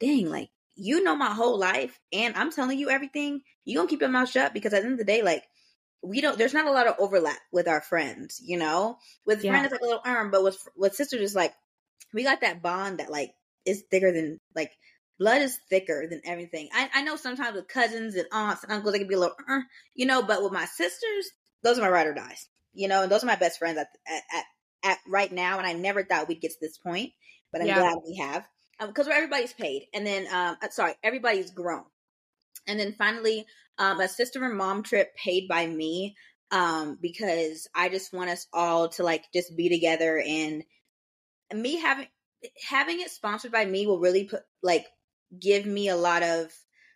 dang, 0.00 0.28
like 0.28 0.50
you 0.74 1.02
know 1.02 1.16
my 1.16 1.32
whole 1.32 1.58
life 1.58 1.98
and 2.12 2.36
I'm 2.36 2.52
telling 2.52 2.78
you 2.78 2.90
everything. 2.90 3.40
You 3.64 3.76
gonna 3.76 3.88
keep 3.88 4.00
your 4.00 4.10
mouth 4.10 4.28
shut 4.28 4.52
because 4.52 4.72
at 4.72 4.82
the 4.82 4.84
end 4.84 4.92
of 4.92 4.98
the 4.98 5.04
day, 5.04 5.22
like 5.22 5.42
we 6.02 6.20
don't. 6.20 6.38
There's 6.38 6.54
not 6.54 6.66
a 6.66 6.72
lot 6.72 6.86
of 6.86 6.96
overlap 6.98 7.38
with 7.52 7.66
our 7.66 7.80
friends, 7.80 8.40
you 8.44 8.58
know. 8.58 8.98
With 9.24 9.42
yeah. 9.42 9.52
friends, 9.52 9.72
like 9.72 9.80
a 9.80 9.84
little 9.84 10.02
arm, 10.04 10.30
but 10.30 10.44
with 10.44 10.58
with 10.76 10.94
sisters, 10.94 11.20
it's 11.20 11.34
like 11.34 11.54
we 12.12 12.22
got 12.22 12.42
that 12.42 12.62
bond 12.62 12.98
that 12.98 13.10
like 13.10 13.32
is 13.64 13.82
thicker 13.90 14.12
than 14.12 14.38
like 14.54 14.70
blood 15.18 15.42
is 15.42 15.58
thicker 15.68 16.06
than 16.08 16.20
everything. 16.24 16.68
I, 16.72 16.90
I 16.94 17.02
know 17.02 17.16
sometimes 17.16 17.56
with 17.56 17.68
cousins 17.68 18.14
and 18.14 18.26
aunts 18.32 18.62
and 18.62 18.72
uncles, 18.72 18.92
they 18.92 18.98
can 18.98 19.08
be 19.08 19.14
a 19.14 19.18
little, 19.18 19.36
uh, 19.48 19.60
you 19.94 20.06
know, 20.06 20.22
but 20.22 20.42
with 20.42 20.52
my 20.52 20.66
sisters, 20.66 21.30
those 21.62 21.78
are 21.78 21.82
my 21.82 21.88
ride 21.88 22.06
or 22.06 22.14
dies, 22.14 22.48
you 22.74 22.86
know, 22.86 23.02
and 23.02 23.10
those 23.10 23.24
are 23.24 23.26
my 23.26 23.36
best 23.36 23.58
friends 23.58 23.78
at, 23.78 23.88
at, 24.06 24.22
at, 24.34 24.44
at 24.84 24.98
right 25.08 25.32
now. 25.32 25.58
And 25.58 25.66
I 25.66 25.72
never 25.72 26.04
thought 26.04 26.28
we'd 26.28 26.40
get 26.40 26.50
to 26.50 26.58
this 26.60 26.78
point 26.78 27.12
but 27.56 27.62
I'm 27.62 27.68
yeah. 27.68 27.80
glad 27.80 27.98
we 28.06 28.16
have 28.16 28.46
because 28.80 29.06
um, 29.06 29.12
everybody's 29.14 29.54
paid, 29.54 29.86
and 29.94 30.06
then 30.06 30.26
um, 30.26 30.56
uh, 30.62 30.68
sorry, 30.70 30.92
everybody's 31.02 31.50
grown, 31.50 31.84
and 32.66 32.78
then 32.78 32.92
finally, 32.92 33.46
um, 33.78 33.98
a 34.00 34.08
sister 34.08 34.44
and 34.44 34.56
mom 34.58 34.82
trip 34.82 35.14
paid 35.16 35.48
by 35.48 35.66
me 35.66 36.14
um, 36.50 36.98
because 37.00 37.66
I 37.74 37.88
just 37.88 38.12
want 38.12 38.28
us 38.28 38.46
all 38.52 38.90
to 38.90 39.02
like 39.02 39.24
just 39.32 39.56
be 39.56 39.70
together 39.70 40.22
and 40.26 40.64
me 41.54 41.76
having 41.80 42.08
having 42.68 43.00
it 43.00 43.10
sponsored 43.10 43.52
by 43.52 43.64
me 43.64 43.86
will 43.86 44.00
really 44.00 44.24
put 44.24 44.42
like 44.62 44.86
give 45.40 45.64
me 45.64 45.88
a 45.88 45.96
lot 45.96 46.22
of 46.22 46.52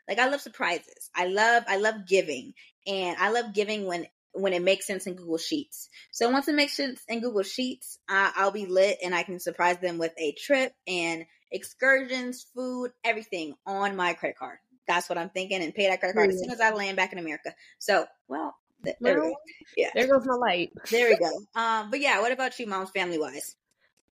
like 0.06 0.18
I 0.18 0.28
love 0.28 0.42
surprises. 0.42 1.08
I 1.14 1.26
love 1.26 1.64
I 1.68 1.78
love 1.78 2.06
giving 2.06 2.52
and 2.86 3.16
I 3.18 3.30
love 3.30 3.54
giving 3.54 3.86
when 3.86 4.06
when 4.33 4.53
it 4.53 4.62
makes 4.62 4.87
sense 4.87 5.07
in 5.07 5.14
Google 5.14 5.39
Sheets. 5.39 5.89
So 6.11 6.31
once 6.31 6.49
it 6.49 6.55
makes 6.55 6.76
sense 6.76 7.03
in 7.09 7.20
Google 7.20 7.43
Sheets, 7.43 7.99
uh, 8.09 8.31
I'll 8.37 8.51
be 8.51 8.66
lit 8.66 8.99
and 9.03 9.14
I 9.14 9.22
can 9.22 9.41
surprise 9.41 9.78
them 9.78 9.99
with 9.99 10.12
a 10.18 10.33
trip 10.33 10.72
and 10.87 11.24
excursions, 11.51 12.47
food, 12.55 12.93
everything 13.05 13.55
on 13.66 13.97
my 13.97 14.14
credit 14.14 14.39
card. 14.39 14.59
That's 14.87 15.09
what 15.09 15.18
I'm 15.18 15.31
thinking 15.31 15.62
and 15.62 15.74
pay 15.74 15.89
that 15.89 16.01
credit 16.01 16.14
card 16.14 16.31
mm. 16.31 16.33
as 16.33 16.41
soon 16.41 16.51
as 16.51 16.61
I 16.61 16.70
land 16.70 16.97
back 16.97 17.12
in 17.12 17.18
America. 17.18 17.55
So, 17.78 18.07
well, 18.28 18.55
th- 18.85 18.97
there 19.01 19.20
well, 19.20 19.24
we 19.24 19.31
go. 19.31 19.37
Yeah. 19.76 19.91
There 19.95 20.07
goes 20.07 20.26
my 20.26 20.35
light. 20.35 20.72
There 20.91 21.09
we 21.09 21.16
go. 21.16 21.31
Um, 21.61 21.91
but 21.91 22.01
yeah, 22.01 22.20
what 22.20 22.33
about 22.33 22.59
you, 22.59 22.66
mom's 22.66 22.91
family 22.91 23.18
wise? 23.18 23.57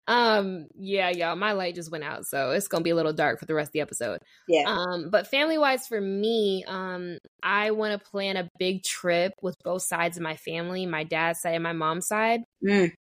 Um, 0.07 0.67
yeah, 0.75 1.09
y'all, 1.09 1.35
my 1.35 1.51
light 1.51 1.75
just 1.75 1.91
went 1.91 2.03
out, 2.03 2.25
so 2.25 2.51
it's 2.51 2.67
gonna 2.67 2.83
be 2.83 2.91
a 2.91 2.95
little 2.95 3.13
dark 3.13 3.39
for 3.39 3.45
the 3.45 3.53
rest 3.53 3.69
of 3.69 3.73
the 3.73 3.81
episode. 3.81 4.21
Yeah. 4.47 4.63
Um, 4.65 5.09
but 5.09 5.27
family 5.27 5.57
wise 5.57 5.85
for 5.87 5.99
me, 5.99 6.63
um, 6.67 7.17
I 7.43 7.71
want 7.71 7.99
to 7.99 8.09
plan 8.09 8.37
a 8.37 8.49
big 8.57 8.83
trip 8.83 9.33
with 9.41 9.57
both 9.63 9.81
sides 9.81 10.17
of 10.17 10.23
my 10.23 10.37
family, 10.37 10.85
my 10.85 11.03
dad's 11.03 11.41
side 11.41 11.55
and 11.55 11.63
my 11.63 11.73
mom's 11.73 12.07
side. 12.07 12.41
Mm. 12.65 12.93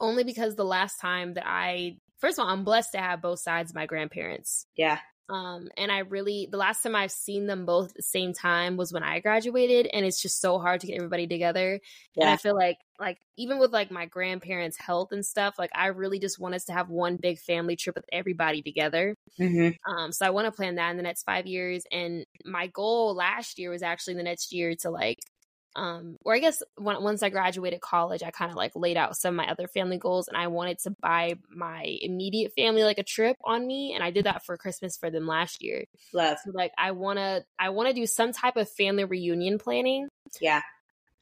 Only 0.00 0.24
because 0.24 0.54
the 0.54 0.64
last 0.64 1.00
time 1.00 1.34
that 1.34 1.44
I 1.46 1.96
first 2.22 2.38
of 2.38 2.44
all, 2.44 2.50
I'm 2.50 2.64
blessed 2.64 2.92
to 2.92 2.98
have 2.98 3.20
both 3.20 3.40
sides 3.40 3.72
of 3.72 3.74
my 3.74 3.86
grandparents. 3.86 4.66
Yeah. 4.76 4.98
Um, 5.28 5.68
and 5.76 5.90
I 5.90 6.00
really, 6.00 6.48
the 6.50 6.58
last 6.58 6.82
time 6.82 6.94
I've 6.94 7.12
seen 7.12 7.46
them 7.46 7.64
both 7.64 7.90
at 7.90 7.94
the 7.94 8.02
same 8.02 8.34
time 8.34 8.76
was 8.76 8.92
when 8.92 9.02
I 9.02 9.20
graduated, 9.20 9.86
and 9.86 10.04
it's 10.04 10.20
just 10.20 10.40
so 10.40 10.58
hard 10.58 10.80
to 10.80 10.86
get 10.86 10.96
everybody 10.96 11.26
together. 11.26 11.80
Yeah. 12.14 12.24
And 12.24 12.30
I 12.30 12.36
feel 12.36 12.54
like, 12.54 12.76
like, 13.00 13.18
even 13.38 13.58
with 13.58 13.72
like 13.72 13.90
my 13.90 14.06
grandparents' 14.06 14.76
health 14.78 15.08
and 15.12 15.24
stuff, 15.24 15.54
like, 15.58 15.70
I 15.74 15.86
really 15.86 16.18
just 16.18 16.38
want 16.38 16.54
us 16.54 16.64
to 16.66 16.72
have 16.72 16.90
one 16.90 17.16
big 17.16 17.38
family 17.38 17.76
trip 17.76 17.96
with 17.96 18.04
everybody 18.12 18.62
together. 18.62 19.16
Mm-hmm. 19.40 19.90
Um, 19.90 20.12
so 20.12 20.26
I 20.26 20.30
want 20.30 20.46
to 20.46 20.52
plan 20.52 20.74
that 20.74 20.90
in 20.90 20.98
the 20.98 21.02
next 21.02 21.22
five 21.22 21.46
years. 21.46 21.84
And 21.90 22.26
my 22.44 22.66
goal 22.66 23.14
last 23.14 23.58
year 23.58 23.70
was 23.70 23.82
actually 23.82 24.14
the 24.14 24.22
next 24.22 24.52
year 24.52 24.74
to 24.80 24.90
like 24.90 25.18
um 25.74 26.16
or 26.24 26.34
i 26.34 26.38
guess 26.38 26.62
when, 26.76 27.02
once 27.02 27.22
i 27.22 27.28
graduated 27.28 27.80
college 27.80 28.22
i 28.22 28.30
kind 28.30 28.50
of 28.50 28.56
like 28.56 28.72
laid 28.74 28.96
out 28.96 29.16
some 29.16 29.34
of 29.34 29.36
my 29.36 29.50
other 29.50 29.66
family 29.66 29.98
goals 29.98 30.28
and 30.28 30.36
i 30.36 30.46
wanted 30.46 30.78
to 30.78 30.90
buy 30.90 31.34
my 31.50 31.82
immediate 32.00 32.52
family 32.54 32.84
like 32.84 32.98
a 32.98 33.02
trip 33.02 33.36
on 33.44 33.66
me 33.66 33.94
and 33.94 34.02
i 34.02 34.10
did 34.10 34.26
that 34.26 34.44
for 34.44 34.56
christmas 34.56 34.96
for 34.96 35.10
them 35.10 35.26
last 35.26 35.62
year. 35.62 35.84
Love. 36.12 36.38
So 36.44 36.52
like 36.52 36.72
i 36.78 36.92
want 36.92 37.18
to 37.18 37.44
i 37.58 37.70
want 37.70 37.88
to 37.88 37.94
do 37.94 38.06
some 38.06 38.32
type 38.32 38.56
of 38.56 38.68
family 38.68 39.04
reunion 39.04 39.58
planning. 39.58 40.08
Yeah. 40.40 40.62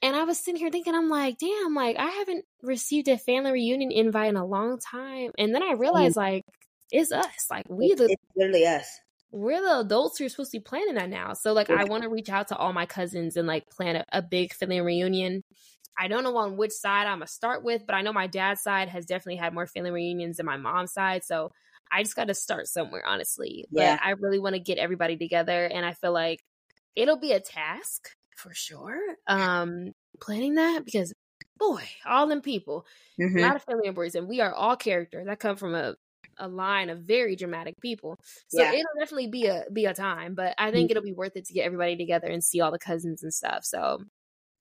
And 0.02 0.16
i 0.16 0.24
was 0.24 0.38
sitting 0.38 0.58
here 0.58 0.70
thinking 0.70 0.94
i'm 0.94 1.08
like 1.08 1.38
damn 1.38 1.74
like 1.74 1.96
i 1.98 2.08
haven't 2.08 2.44
received 2.62 3.08
a 3.08 3.18
family 3.18 3.52
reunion 3.52 3.90
invite 3.92 4.28
in 4.28 4.36
a 4.36 4.46
long 4.46 4.78
time. 4.78 5.32
And 5.38 5.54
then 5.54 5.62
i 5.62 5.72
realized 5.72 6.16
mm. 6.16 6.22
like 6.22 6.44
it's 6.92 7.12
us 7.12 7.46
like 7.50 7.66
we 7.68 7.94
the 7.94 8.04
it's 8.04 8.22
literally 8.36 8.66
us 8.66 8.86
we're 9.32 9.60
the 9.60 9.80
adults 9.80 10.18
who 10.18 10.26
are 10.26 10.28
supposed 10.28 10.50
to 10.52 10.58
be 10.58 10.64
planning 10.64 10.94
that 10.94 11.08
now. 11.08 11.34
So 11.34 11.52
like 11.52 11.70
I 11.70 11.84
want 11.84 12.02
to 12.02 12.08
reach 12.08 12.28
out 12.28 12.48
to 12.48 12.56
all 12.56 12.72
my 12.72 12.86
cousins 12.86 13.36
and 13.36 13.46
like 13.46 13.68
plan 13.70 13.96
a, 13.96 14.04
a, 14.12 14.22
big 14.22 14.52
family 14.52 14.80
reunion. 14.80 15.44
I 15.98 16.08
don't 16.08 16.24
know 16.24 16.36
on 16.36 16.56
which 16.56 16.72
side 16.72 17.06
I'm 17.06 17.18
gonna 17.18 17.26
start 17.26 17.62
with, 17.62 17.82
but 17.86 17.94
I 17.94 18.02
know 18.02 18.12
my 18.12 18.26
dad's 18.26 18.62
side 18.62 18.88
has 18.88 19.06
definitely 19.06 19.36
had 19.36 19.54
more 19.54 19.66
family 19.66 19.90
reunions 19.90 20.38
than 20.38 20.46
my 20.46 20.56
mom's 20.56 20.92
side. 20.92 21.24
So 21.24 21.52
I 21.92 22.02
just 22.02 22.16
got 22.16 22.28
to 22.28 22.34
start 22.34 22.68
somewhere, 22.68 23.04
honestly. 23.06 23.66
Yeah. 23.70 23.96
But 23.96 24.06
I 24.06 24.10
really 24.12 24.38
want 24.38 24.54
to 24.54 24.60
get 24.60 24.78
everybody 24.78 25.16
together, 25.16 25.64
and 25.66 25.84
I 25.84 25.92
feel 25.92 26.12
like 26.12 26.40
it'll 26.94 27.18
be 27.18 27.32
a 27.32 27.40
task 27.40 28.10
for 28.36 28.54
sure. 28.54 28.98
Um, 29.26 29.92
planning 30.20 30.54
that 30.54 30.84
because 30.84 31.12
boy, 31.58 31.82
all 32.06 32.26
them 32.26 32.40
people, 32.40 32.86
mm-hmm. 33.20 33.38
a 33.38 33.42
lot 33.42 33.56
of 33.56 33.62
family 33.62 33.86
members, 33.86 34.14
and 34.14 34.28
we 34.28 34.40
are 34.40 34.52
all 34.52 34.76
characters. 34.76 35.26
I 35.28 35.34
come 35.34 35.56
from 35.56 35.74
a 35.74 35.94
a 36.40 36.48
line 36.48 36.90
of 36.90 37.00
very 37.02 37.36
dramatic 37.36 37.74
people. 37.80 38.16
So 38.48 38.62
Yeah. 38.62 38.70
it'll 38.70 38.84
definitely 39.00 39.28
be 39.28 39.46
a 39.46 39.64
be 39.72 39.86
a 39.86 39.94
time, 39.94 40.34
but 40.34 40.54
I 40.58 40.70
think 40.72 40.90
Mhm. 40.90 40.92
it'll 40.92 41.02
be 41.04 41.12
worth 41.12 41.36
it 41.36 41.46
to 41.46 41.54
get 41.54 41.66
everybody 41.66 41.96
together 41.96 42.28
and 42.28 42.42
see 42.44 42.60
all 42.60 42.72
the 42.72 42.78
cousins 42.80 43.22
and 43.22 43.32
stuff. 43.34 43.64
So 43.64 44.00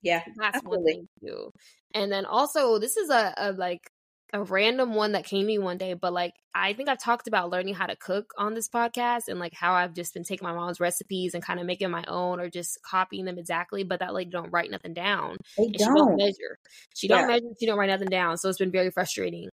Yeah. 0.02 0.24
that's 0.36 0.60
Absolutely. 0.62 0.62
one 0.62 0.82
thing 0.84 1.08
too. 1.26 1.50
And 1.94 2.10
then 2.12 2.24
also 2.26 2.78
this 2.78 2.96
is 2.96 3.10
a, 3.10 3.34
a 3.36 3.52
like 3.52 3.90
a 4.32 4.44
random 4.44 4.94
one 4.94 5.12
that 5.12 5.24
came 5.24 5.40
to 5.42 5.46
me 5.46 5.58
one 5.58 5.76
day, 5.78 5.94
but 5.94 6.12
like 6.12 6.34
I 6.54 6.72
think 6.72 6.88
I've 6.88 7.02
talked 7.02 7.26
about 7.26 7.50
learning 7.50 7.74
how 7.74 7.86
to 7.86 7.96
cook 7.96 8.32
on 8.38 8.54
this 8.54 8.68
podcast 8.68 9.22
and 9.28 9.40
like 9.40 9.52
how 9.54 9.72
I've 9.74 9.94
just 9.94 10.14
been 10.14 10.22
taking 10.22 10.46
my 10.46 10.54
mom's 10.54 10.78
recipes 10.80 11.34
and 11.34 11.42
kind 11.44 11.58
of 11.60 11.66
making 11.66 11.90
my 11.90 12.04
own 12.06 12.38
or 12.40 12.48
just 12.48 12.78
copying 12.82 13.24
them 13.24 13.38
exactly, 13.38 13.82
but 13.84 13.98
that 14.00 14.14
like 14.14 14.30
don't 14.30 14.50
write 14.52 14.70
nothing 14.70 14.94
down 14.94 15.36
They 15.56 15.68
don't 15.76 15.92
don't. 15.94 16.16
measure. 16.16 16.58
She 16.94 17.08
don't 17.08 17.26
measure. 17.26 17.42
She 17.58 17.66
don't 17.66 17.78
write 17.78 17.90
nothing 17.90 18.08
down. 18.10 18.36
So 18.38 18.48
it's 18.48 18.58
been 18.58 18.70
very 18.72 18.90
frustrating. 18.92 19.48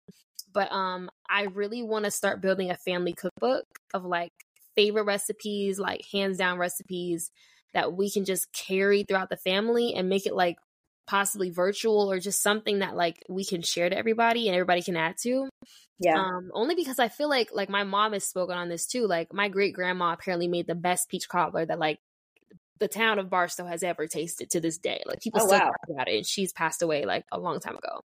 But 0.56 0.72
um, 0.72 1.12
I 1.30 1.44
really 1.44 1.84
want 1.84 2.06
to 2.06 2.12
start 2.12 2.42
building 2.42 2.72
a 2.72 2.78
family 2.78 3.14
cookbook 3.14 3.66
of 3.94 4.06
like 4.06 4.32
favorite 4.76 5.04
recipes, 5.04 5.78
like 5.78 6.02
hands 6.12 6.38
down 6.38 6.58
recipes 6.58 7.30
that 7.74 7.92
we 7.94 8.10
can 8.10 8.24
just 8.24 8.52
carry 8.54 9.04
throughout 9.04 9.30
the 9.30 9.36
family 9.36 9.94
and 9.94 10.08
make 10.08 10.26
it 10.26 10.34
like 10.34 10.56
possibly 11.08 11.50
virtual 11.50 12.10
or 12.10 12.20
just 12.20 12.42
something 12.42 12.80
that 12.80 12.96
like 12.96 13.22
we 13.28 13.44
can 13.44 13.62
share 13.62 13.90
to 13.90 13.98
everybody 13.98 14.48
and 14.48 14.56
everybody 14.56 14.82
can 14.82 14.96
add 14.96 15.18
to. 15.24 15.50
Yeah. 16.00 16.20
Um, 16.20 16.52
only 16.54 16.74
because 16.74 17.00
I 17.00 17.10
feel 17.10 17.30
like 17.30 17.50
like 17.54 17.70
my 17.70 17.84
mom 17.84 18.14
has 18.14 18.24
spoken 18.24 18.58
on 18.58 18.70
this 18.70 18.88
too. 18.88 19.08
Like 19.08 19.34
my 19.34 19.50
great 19.50 19.74
grandma 19.74 20.14
apparently 20.14 20.48
made 20.48 20.68
the 20.68 20.76
best 20.76 21.10
peach 21.10 21.28
cobbler 21.28 21.66
that 21.66 21.80
like 21.80 22.00
the 22.80 22.88
town 22.88 23.20
of 23.20 23.30
Barstow 23.30 23.66
has 23.66 23.84
ever 23.84 24.08
tasted 24.08 24.50
to 24.52 24.60
this 24.62 24.78
day. 24.78 25.02
Like 25.06 25.22
people 25.22 25.40
Oh, 25.40 25.46
still 25.46 25.60
wow. 25.60 25.72
talk 25.72 25.90
about 25.90 26.08
it, 26.10 26.16
and 26.18 26.26
she's 26.28 26.54
passed 26.54 26.82
away 26.82 27.06
like 27.06 27.26
a 27.32 27.40
long 27.40 27.60
time 27.60 27.76
ago, 27.78 28.02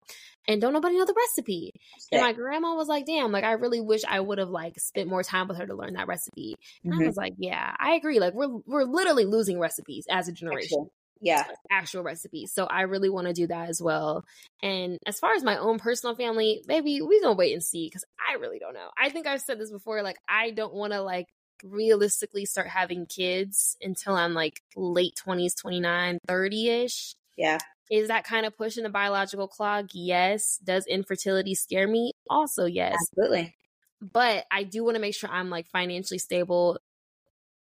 and 0.47 0.61
don't 0.61 0.73
nobody 0.73 0.97
know 0.97 1.05
the 1.05 1.15
recipe. 1.17 1.71
And 2.11 2.21
my 2.21 2.33
grandma 2.33 2.75
was 2.75 2.87
like, 2.87 3.05
"Damn, 3.05 3.31
like 3.31 3.43
I 3.43 3.53
really 3.53 3.81
wish 3.81 4.03
I 4.05 4.19
would 4.19 4.39
have 4.39 4.49
like 4.49 4.79
spent 4.79 5.09
more 5.09 5.23
time 5.23 5.47
with 5.47 5.57
her 5.57 5.67
to 5.67 5.75
learn 5.75 5.93
that 5.95 6.07
recipe." 6.07 6.55
And 6.89 6.99
I 6.99 7.01
Mhm. 7.01 7.07
was 7.07 7.17
like, 7.17 7.33
"Yeah, 7.37 7.75
I 7.79 7.95
agree. 7.95 8.19
Like 8.19 8.33
we're 8.33 8.49
we're 8.65 8.83
literally 8.85 9.25
losing 9.25 9.59
recipes 9.59 10.05
as 10.09 10.27
a 10.27 10.33
generation." 10.33 10.89
Yeah. 11.21 11.47
actual 11.71 12.03
recipes. 12.03 12.53
So 12.53 12.65
I 12.65 12.81
really 12.81 13.09
want 13.09 13.27
to 13.27 13.33
do 13.33 13.47
that 13.47 13.69
as 13.69 13.81
well. 13.81 14.23
And 14.61 14.99
as 15.07 15.19
far 15.19 15.33
as 15.33 15.43
my 15.43 15.57
own 15.57 15.79
personal 15.79 16.15
family, 16.15 16.63
maybe 16.67 17.01
we 17.01 17.21
gonna 17.21 17.35
wait 17.35 17.53
and 17.53 17.63
see 17.63 17.87
because 17.87 18.03
I 18.29 18.35
really 18.35 18.59
don't 18.59 18.73
know. 18.73 18.89
I 18.97 19.09
think 19.09 19.27
I've 19.27 19.41
said 19.41 19.59
this 19.59 19.71
before. 19.71 20.01
Like 20.03 20.17
I 20.27 20.51
don't 20.51 20.73
want 20.73 20.93
to 20.93 21.01
like 21.01 21.27
realistically 21.63 22.45
start 22.45 22.67
having 22.67 23.05
kids 23.05 23.77
until 23.81 24.15
I'm 24.15 24.33
like 24.33 24.61
late 24.75 25.19
20s, 25.25 25.55
29, 25.59 26.19
30 26.27 26.69
ish. 26.69 27.15
Yeah. 27.37 27.59
Is 27.91 28.07
that 28.07 28.23
kind 28.23 28.45
of 28.45 28.57
pushing 28.57 28.83
the 28.83 28.89
biological 28.89 29.47
clock? 29.47 29.85
Yes. 29.93 30.57
Does 30.63 30.87
infertility 30.87 31.55
scare 31.55 31.87
me? 31.87 32.13
Also, 32.29 32.65
yes. 32.65 32.95
Absolutely. 32.99 33.55
But 34.01 34.45
I 34.51 34.63
do 34.63 34.83
want 34.83 34.95
to 34.95 35.01
make 35.01 35.15
sure 35.15 35.29
I'm 35.29 35.49
like 35.49 35.67
financially 35.67 36.17
stable 36.17 36.79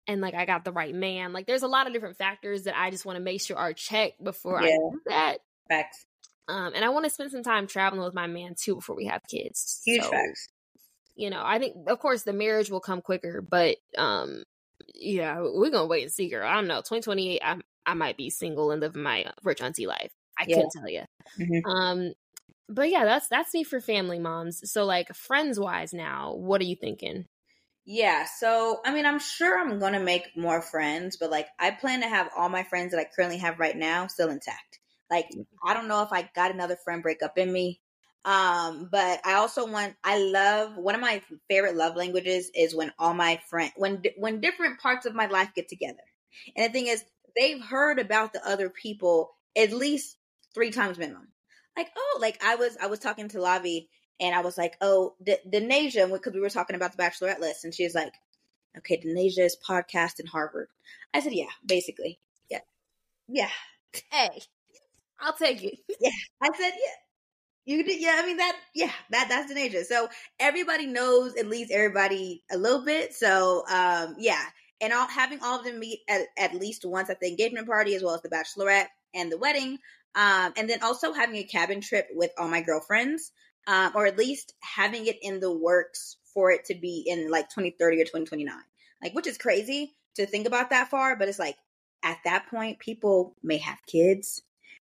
and 0.08 0.22
like 0.22 0.34
I 0.34 0.46
got 0.46 0.66
the 0.66 0.72
right 0.72 0.94
man. 0.94 1.34
Like 1.34 1.48
there's 1.48 1.64
a 1.64 1.68
lot 1.68 1.88
of 1.88 1.94
different 1.94 2.18
factors 2.18 2.64
that 2.64 2.78
I 2.78 2.92
just 2.92 3.06
want 3.06 3.18
to 3.18 3.24
make 3.24 3.42
sure 3.42 3.58
are 3.58 3.74
checked 3.74 4.24
before 4.24 4.60
I 4.62 4.68
do 4.68 5.02
that. 5.08 5.40
Facts. 5.70 6.06
Um, 6.48 6.74
and 6.76 6.84
I 6.84 6.90
want 6.90 7.06
to 7.06 7.10
spend 7.10 7.32
some 7.32 7.44
time 7.44 7.68
traveling 7.68 8.04
with 8.04 8.14
my 8.14 8.28
man 8.28 8.56
too 8.60 8.76
before 8.76 8.96
we 8.96 9.06
have 9.06 9.22
kids. 9.30 9.82
Huge 9.86 10.04
So, 10.04 10.12
facts. 10.12 10.50
You 11.16 11.30
know, 11.30 11.42
I 11.46 11.60
think 11.60 11.76
of 11.90 12.00
course 12.00 12.24
the 12.24 12.34
marriage 12.34 12.72
will 12.72 12.80
come 12.80 13.02
quicker, 13.02 13.42
but 13.42 13.78
um, 13.98 14.44
yeah, 14.96 15.40
we're 15.42 15.70
gonna 15.70 15.88
wait 15.88 16.04
and 16.04 16.12
see, 16.12 16.30
girl. 16.30 16.48
I 16.48 16.56
don't 16.56 16.68
know. 16.68 16.82
2028, 16.82 17.42
I 17.44 17.60
I 17.86 17.94
might 17.94 18.18
be 18.18 18.30
single 18.30 18.72
and 18.72 18.82
living 18.82 19.04
my 19.04 19.32
rich 19.44 19.62
auntie 19.62 19.88
life. 19.88 20.12
I 20.40 20.46
Yeah. 20.46 20.54
couldn't 20.54 20.72
tell 20.72 20.90
you. 20.90 21.04
Mhm. 21.40 21.66
Um, 21.66 22.14
but 22.70 22.90
yeah, 22.90 23.06
that's 23.06 23.28
that's 23.30 23.54
me 23.54 23.64
for 23.66 23.82
family 23.82 24.20
moms. 24.20 24.72
So 24.72 24.86
like 24.86 25.16
friends 25.16 25.60
wise, 25.60 25.94
now, 25.94 26.36
what 26.36 26.62
are 26.62 26.66
you 26.66 26.78
thinking? 26.78 27.28
Yeah, 27.86 28.26
so 28.26 28.82
I 28.86 28.94
mean, 28.94 29.06
I'm 29.06 29.20
sure 29.20 29.60
I'm 29.60 29.80
gonna 29.80 30.00
make 30.00 30.36
more 30.38 30.62
friends, 30.62 31.18
but 31.18 31.30
like, 31.30 31.48
I 31.60 31.72
plan 31.72 32.02
to 32.02 32.08
have 32.08 32.30
all 32.36 32.50
my 32.50 32.64
friends 32.64 32.92
that 32.92 33.00
I 33.00 33.10
currently 33.14 33.38
have 33.40 33.60
right 33.60 33.76
now 33.76 34.08
still 34.08 34.30
intact. 34.30 34.80
Like, 35.10 35.28
I 35.66 35.74
don't 35.74 35.88
know 35.90 36.02
if 36.04 36.12
I 36.14 36.30
got 36.36 36.52
another 36.52 36.78
friend 36.78 37.04
breakup 37.04 37.38
in 37.38 37.52
me, 37.52 37.82
um, 38.26 38.88
but 38.92 39.20
I 39.26 39.34
also 39.34 39.68
want. 39.68 39.96
I 40.04 40.18
love 40.20 40.78
one 40.78 40.96
of 40.96 41.02
my 41.02 41.22
favorite 41.50 41.76
love 41.76 41.96
languages 41.96 42.50
is 42.56 42.74
when 42.74 42.92
all 42.98 43.14
my 43.14 43.42
friend 43.50 43.72
when 43.76 44.02
when 44.18 44.40
different 44.40 44.80
parts 44.80 45.06
of 45.06 45.14
my 45.14 45.26
life 45.28 45.50
get 45.56 45.68
together. 45.68 46.04
And 46.56 46.66
the 46.66 46.72
thing 46.72 46.88
is, 46.88 47.04
they've 47.36 47.62
heard 47.62 48.00
about 48.00 48.34
the 48.34 48.48
other 48.48 48.70
people 48.70 49.36
at 49.58 49.74
least 49.74 50.18
three 50.54 50.72
times 50.72 50.98
minimum. 50.98 51.28
Like, 51.76 51.90
oh, 51.98 52.20
like 52.22 52.42
I 52.44 52.56
was 52.56 52.78
I 52.82 52.88
was 52.88 53.00
talking 53.00 53.28
to 53.30 53.40
Lavi 53.40 53.88
and 54.20 54.34
I 54.34 54.42
was 54.42 54.58
like, 54.58 54.78
oh, 54.80 55.16
D- 55.22 55.38
Denasia, 55.50 56.10
because 56.12 56.34
we 56.34 56.40
were 56.40 56.50
talking 56.50 56.76
about 56.76 56.96
the 56.96 57.04
Bachelorette 57.04 57.40
list, 57.40 57.66
and 57.66 57.74
she 57.74 57.84
was 57.84 57.96
like, 57.96 58.14
okay, 58.78 59.02
Denasia 59.04 59.40
is 59.40 59.58
podcast 59.68 60.20
in 60.20 60.28
Harvard. 60.28 60.70
I 61.14 61.20
said, 61.20 61.34
yeah, 61.34 61.50
basically, 61.66 62.20
yeah, 62.50 62.60
yeah. 63.28 63.50
Hey, 64.12 64.42
I'll 65.20 65.34
take 65.34 65.64
it. 65.64 65.80
Yeah. 66.00 66.10
I 66.42 66.50
said, 66.58 66.72
yeah. 66.74 66.94
You 67.66 67.84
did, 67.84 68.02
yeah. 68.02 68.16
I 68.18 68.26
mean 68.26 68.38
that, 68.38 68.58
yeah. 68.76 68.92
That 69.12 69.28
that's 69.30 69.52
Denasia. 69.52 69.86
So 69.86 70.10
everybody 70.40 70.86
knows 70.86 71.36
at 71.36 71.48
least 71.48 71.72
everybody 71.72 72.44
a 72.52 72.58
little 72.58 72.84
bit. 72.84 73.14
So 73.14 73.64
um, 73.70 74.16
yeah, 74.20 74.44
and 74.82 74.92
all 74.92 75.08
having 75.08 75.40
all 75.42 75.60
of 75.60 75.66
them 75.66 75.80
meet 75.80 76.02
at, 76.10 76.28
at 76.38 76.54
least 76.54 76.86
once 76.86 77.10
at 77.10 77.20
the 77.20 77.28
engagement 77.28 77.68
party, 77.68 77.96
as 77.96 78.04
well 78.04 78.16
as 78.16 78.22
the 78.22 78.30
Bachelorette 78.30 78.88
and 79.14 79.32
the 79.32 79.38
wedding, 79.38 79.80
um, 80.16 80.54
and 80.58 80.70
then 80.70 80.84
also 80.84 81.14
having 81.14 81.38
a 81.38 81.44
cabin 81.44 81.80
trip 81.80 82.08
with 82.12 82.32
all 82.38 82.50
my 82.50 82.62
girlfriends, 82.62 83.32
um, 83.68 83.94
or 83.96 84.06
at 84.06 84.18
least 84.18 84.54
having 84.60 85.06
it 85.06 85.18
in 85.22 85.40
the 85.40 85.52
works 85.52 86.18
for 86.34 86.52
it 86.52 86.66
to 86.66 86.76
be 86.76 87.06
in 87.08 87.32
like 87.32 87.50
2030 87.50 87.98
or 87.98 88.06
2029. 88.06 88.54
Like, 89.02 89.14
which 89.14 89.28
is 89.28 89.38
crazy 89.38 89.94
to 90.16 90.26
think 90.26 90.48
about 90.48 90.70
that 90.72 90.90
far, 90.90 91.16
but 91.16 91.28
it's 91.28 91.40
like 91.40 91.58
at 92.04 92.18
that 92.26 92.48
point, 92.48 92.80
people 92.80 93.36
may 93.42 93.58
have 93.58 93.78
kids. 93.88 94.42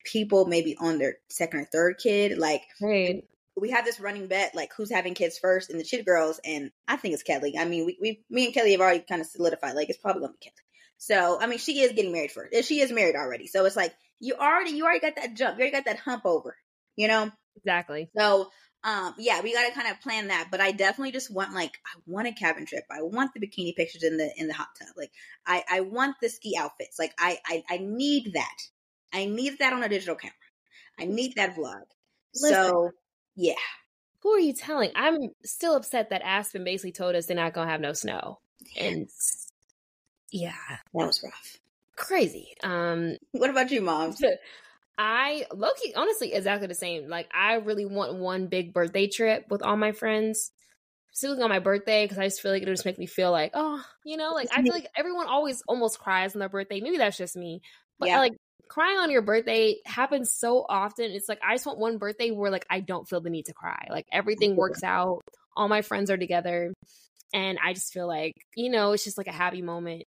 People 0.05 0.47
maybe 0.47 0.77
on 0.79 0.99
their 0.99 1.17
second 1.29 1.61
or 1.61 1.65
third 1.65 1.99
kid. 1.99 2.39
Like, 2.39 2.63
Right. 2.81 3.25
we 3.57 3.71
have 3.71 3.85
this 3.85 4.01
running 4.01 4.27
bet, 4.29 4.55
like 4.55 4.73
who's 4.77 4.91
having 4.91 5.15
kids 5.15 5.39
first 5.39 5.71
in 5.71 5.79
the 5.79 5.85
Cheetah 5.85 6.05
Girls, 6.05 6.41
and 6.45 6.71
I 6.89 6.97
think 6.97 7.15
it's 7.15 7.23
Kelly. 7.23 7.57
I 7.59 7.65
mean, 7.65 7.87
we, 7.87 7.99
we 8.01 8.25
me 8.31 8.47
and 8.47 8.55
Kelly 8.55 8.73
have 8.73 8.81
already 8.81 9.05
kind 9.09 9.21
of 9.21 9.27
solidified, 9.27 9.75
like 9.75 9.89
it's 9.91 9.99
probably 9.99 10.23
gonna 10.23 10.33
be 10.33 10.39
Kelly. 10.47 10.55
So, 10.99 11.41
I 11.41 11.47
mean, 11.47 11.59
she 11.59 11.81
is 11.81 11.93
getting 11.93 12.13
married 12.13 12.31
first. 12.31 12.69
She 12.69 12.81
is 12.81 12.93
married 12.93 13.17
already. 13.17 13.47
So 13.49 13.65
it's 13.65 13.77
like 13.77 13.93
you 14.21 14.35
already 14.35 14.71
you 14.71 14.85
already 14.85 15.01
got 15.01 15.17
that 15.17 15.35
jump. 15.35 15.59
You 15.59 15.63
already 15.65 15.77
got 15.77 15.85
that 15.87 15.99
hump 15.99 16.25
over. 16.25 16.57
You 16.97 17.09
know. 17.09 17.31
Exactly. 17.57 18.09
So, 18.17 18.51
um, 18.85 19.15
yeah, 19.19 19.41
we 19.43 19.53
got 19.53 19.67
to 19.69 19.75
kind 19.75 19.89
of 19.91 20.01
plan 20.01 20.29
that. 20.29 20.49
But 20.51 20.61
I 20.61 20.73
definitely 20.73 21.13
just 21.13 21.31
want 21.31 21.53
like 21.55 21.73
I 21.85 21.99
want 22.07 22.29
a 22.29 22.33
cabin 22.33 22.67
trip. 22.67 22.85
I 22.91 23.03
want 23.03 23.33
the 23.35 23.41
bikini 23.41 23.75
pictures 23.77 24.03
in 24.05 24.17
the 24.17 24.31
in 24.37 24.47
the 24.47 24.55
hot 24.55 24.69
tub. 24.79 24.95
Like 24.97 25.11
I 25.47 25.63
I 25.71 25.81
want 25.81 26.17
the 26.23 26.29
ski 26.29 26.57
outfits. 26.59 26.99
Like 26.99 27.13
I 27.19 27.39
I, 27.45 27.65
I 27.69 27.79
need 27.79 28.33
that. 28.35 28.57
I 29.13 29.27
need 29.27 29.59
that 29.59 29.73
on 29.73 29.83
a 29.83 29.89
digital 29.89 30.15
camera. 30.15 30.35
I 30.99 31.05
need 31.05 31.35
that 31.37 31.57
vlog. 31.57 31.83
So 32.35 32.91
yeah. 33.37 33.55
Who 34.23 34.31
are 34.31 34.39
you 34.39 34.53
telling? 34.53 34.93
I'm 34.95 35.19
still 35.45 35.75
upset 35.75 36.11
that 36.11 36.23
Aspen 36.23 36.65
basically 36.65 36.93
told 36.93 37.15
us 37.15 37.27
they're 37.27 37.37
not 37.37 37.55
gonna 37.55 37.71
have 37.71 37.81
no 37.81 37.93
snow. 37.93 38.39
And 38.79 39.09
yeah, 40.31 40.55
That 40.95 41.07
was 41.07 41.23
rough. 41.23 41.59
crazy. 41.97 42.55
Um 42.63 43.17
What 43.33 43.51
about 43.51 43.71
you, 43.71 43.81
mom? 43.83 44.15
I 44.99 45.47
lowkey 45.51 45.93
honestly 45.97 46.33
exactly 46.35 46.69
the 46.69 46.75
same. 46.75 47.09
Like 47.09 47.29
I 47.35 47.55
really 47.55 47.87
want 47.87 48.15
one 48.15 48.47
big 48.47 48.73
birthday 48.73 49.09
trip 49.09 49.47
with 49.51 49.63
all 49.63 49.77
my 49.77 49.93
friends. 49.93 50.53
Specifically 51.15 51.43
on 51.45 51.51
my 51.51 51.59
birthday, 51.59 52.05
because 52.05 52.17
I 52.19 52.25
just 52.25 52.41
feel 52.41 52.53
like 52.53 52.63
it'll 52.63 52.73
just 52.73 52.87
make 52.87 52.99
me 52.99 53.05
feel 53.05 53.31
like, 53.31 53.51
oh, 53.53 53.85
you 54.03 54.17
know, 54.17 54.33
like 54.33 54.49
I 54.51 54.63
feel 54.63 54.73
like 54.73 54.89
everyone 54.97 55.27
always 55.27 55.63
almost 55.69 55.99
cries 55.99 56.35
on 56.35 56.41
their 56.41 56.49
birthday. 56.49 56.81
Maybe 56.81 56.97
that's 56.97 57.19
just 57.19 57.37
me. 57.37 57.61
But 57.99 58.09
Yeah. 58.09 58.19
like 58.19 58.33
crying 58.69 58.99
on 58.99 59.11
your 59.11 59.23
birthday 59.23 59.77
happens 59.85 60.31
so 60.33 60.65
often. 60.69 61.11
It's 61.11 61.29
like 61.29 61.41
I 61.47 61.55
just 61.55 61.67
want 61.67 61.79
one 61.79 61.99
birthday 61.99 62.31
where 62.31 62.51
like 62.51 62.67
I 62.71 62.81
don't 62.81 63.09
feel 63.09 63.21
the 63.21 63.31
need 63.31 63.47
to 63.47 63.53
cry. 63.53 63.87
Like 63.91 64.07
everything 64.13 64.57
works 64.57 64.83
out. 64.83 65.21
All 65.57 65.69
my 65.69 65.83
friends 65.83 66.11
are 66.11 66.17
together. 66.17 66.73
And 67.35 67.59
I 67.63 67.73
just 67.73 67.93
feel 67.93 68.07
like, 68.07 68.35
you 68.57 68.71
know, 68.71 68.93
it's 68.93 69.05
just 69.05 69.19
like 69.19 69.27
a 69.27 69.33
happy 69.33 69.63
moment. 69.63 70.05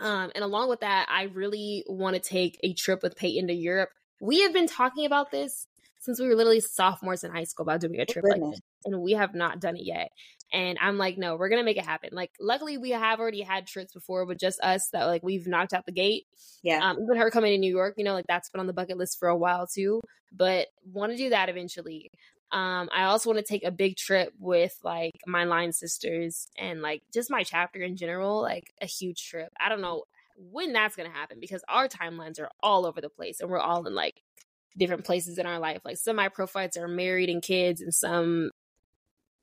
Um, 0.00 0.30
and 0.34 0.44
along 0.44 0.68
with 0.68 0.80
that, 0.80 1.06
I 1.08 1.24
really 1.24 1.84
want 1.86 2.14
to 2.14 2.20
take 2.20 2.58
a 2.62 2.72
trip 2.72 3.02
with 3.02 3.16
Peyton 3.16 3.48
to 3.48 3.54
Europe. 3.54 3.90
We 4.20 4.42
have 4.42 4.52
been 4.52 4.66
talking 4.66 5.06
about 5.06 5.30
this 5.30 5.66
since 6.00 6.20
we 6.20 6.28
were 6.28 6.34
literally 6.34 6.60
sophomores 6.60 7.24
in 7.24 7.30
high 7.30 7.44
school 7.44 7.64
about 7.64 7.80
doing 7.80 8.00
a 8.00 8.06
trip 8.06 8.24
like 8.24 8.40
this, 8.40 8.60
and 8.84 9.00
we 9.00 9.12
have 9.12 9.34
not 9.34 9.60
done 9.60 9.76
it 9.76 9.84
yet. 9.84 10.10
And 10.52 10.78
I'm 10.80 10.98
like, 10.98 11.16
no, 11.16 11.36
we're 11.36 11.48
gonna 11.48 11.64
make 11.64 11.78
it 11.78 11.86
happen. 11.86 12.10
Like, 12.12 12.30
luckily, 12.38 12.76
we 12.76 12.90
have 12.90 13.18
already 13.20 13.40
had 13.40 13.66
trips 13.66 13.92
before 13.92 14.26
with 14.26 14.38
just 14.38 14.60
us 14.60 14.88
that 14.92 15.06
like 15.06 15.22
we've 15.22 15.46
knocked 15.46 15.72
out 15.72 15.86
the 15.86 15.92
gate. 15.92 16.26
Yeah. 16.62 16.90
Um, 16.90 16.98
even 17.02 17.16
her 17.16 17.30
coming 17.30 17.52
to 17.52 17.58
New 17.58 17.70
York, 17.74 17.94
you 17.96 18.04
know, 18.04 18.12
like 18.12 18.26
that's 18.28 18.50
been 18.50 18.60
on 18.60 18.66
the 18.66 18.72
bucket 18.72 18.98
list 18.98 19.18
for 19.18 19.28
a 19.28 19.36
while 19.36 19.66
too. 19.66 20.00
But 20.30 20.68
want 20.84 21.12
to 21.12 21.16
do 21.18 21.30
that 21.30 21.48
eventually. 21.48 22.10
Um, 22.52 22.90
I 22.94 23.04
also 23.04 23.30
want 23.30 23.38
to 23.38 23.50
take 23.50 23.64
a 23.64 23.70
big 23.70 23.96
trip 23.96 24.32
with 24.38 24.78
like 24.84 25.12
my 25.26 25.44
line 25.44 25.72
sisters 25.72 26.48
and 26.58 26.82
like 26.82 27.02
just 27.12 27.30
my 27.30 27.44
chapter 27.44 27.80
in 27.80 27.96
general, 27.96 28.42
like 28.42 28.74
a 28.80 28.86
huge 28.86 29.26
trip. 29.26 29.48
I 29.58 29.70
don't 29.70 29.80
know 29.80 30.04
when 30.36 30.72
that's 30.72 30.96
gonna 30.96 31.10
happen 31.10 31.38
because 31.40 31.62
our 31.68 31.88
timelines 31.88 32.40
are 32.40 32.50
all 32.62 32.84
over 32.84 33.00
the 33.00 33.08
place 33.08 33.40
and 33.40 33.50
we're 33.50 33.58
all 33.58 33.86
in 33.86 33.94
like 33.94 34.20
different 34.76 35.04
places 35.04 35.38
in 35.38 35.46
our 35.46 35.58
life. 35.58 35.80
Like 35.84 35.96
some 35.96 36.12
of 36.12 36.16
my 36.16 36.28
prophytes 36.28 36.76
are 36.76 36.88
married 36.88 37.30
and 37.30 37.42
kids, 37.42 37.80
and 37.80 37.94
some, 37.94 38.50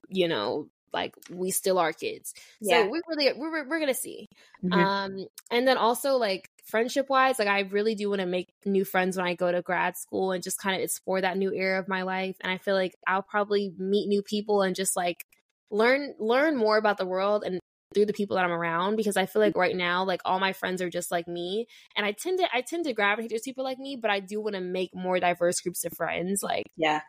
you 0.10 0.28
know, 0.28 0.68
like 0.94 1.14
we 1.30 1.52
still 1.52 1.78
are 1.80 1.94
kids. 1.94 2.34
Yeah. 2.62 2.84
So 2.84 2.90
we 2.90 3.02
really 3.08 3.34
we're 3.34 3.68
we're 3.68 3.80
gonna 3.80 3.94
see. 3.94 4.28
Mhm. 4.64 4.74
Um, 4.74 5.28
and 5.52 5.68
then 5.68 5.78
also 5.78 6.16
like 6.18 6.50
friendship 6.66 7.10
wise, 7.10 7.40
like 7.40 7.48
I 7.48 7.62
really 7.62 7.96
do 7.96 8.10
want 8.10 8.22
to 8.22 8.28
make 8.28 8.48
new 8.66 8.86
friends 8.86 9.18
when 9.18 9.26
I 9.26 9.36
go 9.36 9.52
to 9.52 9.62
grad 9.62 9.98
school 9.98 10.32
and 10.32 10.44
just 10.44 10.60
kind 10.60 10.76
of 10.76 10.82
explore 10.82 11.22
that 11.22 11.38
new 11.38 11.54
era 11.54 11.80
of 11.80 11.88
my 11.88 12.04
life. 12.04 12.36
And 12.42 12.52
I 12.52 12.58
feel 12.58 12.76
like 12.76 12.96
I'll 13.08 13.24
probably 13.24 13.74
meet 13.78 14.08
new 14.08 14.22
people 14.22 14.62
and 14.62 14.76
just 14.76 14.96
like 14.96 15.26
learn 15.72 16.16
learn 16.20 16.56
more 16.56 16.78
about 16.78 16.98
the 16.98 17.06
world 17.06 17.44
and 17.46 17.60
through 17.94 18.06
the 18.06 18.14
people 18.14 18.36
that 18.36 18.46
I'm 18.46 18.52
around 18.52 18.98
because 18.98 19.18
I 19.18 19.26
feel 19.26 19.42
like 19.42 19.58
right 19.58 19.76
now 19.76 20.04
like 20.04 20.22
all 20.24 20.40
my 20.40 20.54
friends 20.54 20.82
are 20.82 20.90
just 20.90 21.12
like 21.12 21.28
me 21.28 21.66
and 21.96 22.06
I 22.06 22.12
tend 22.12 22.38
to 22.40 22.48
I 22.54 22.62
tend 22.62 22.86
to 22.86 22.94
gravitate 22.94 23.32
to 23.32 23.42
people 23.44 23.64
like 23.64 23.80
me 23.80 23.96
but 24.00 24.12
I 24.12 24.20
do 24.20 24.42
want 24.42 24.56
to 24.56 24.62
make 24.62 24.92
more 24.94 25.20
diverse 25.20 25.60
groups 25.60 25.84
of 25.86 25.94
friends 25.94 26.44
like 26.44 26.66
yeah. 26.76 27.02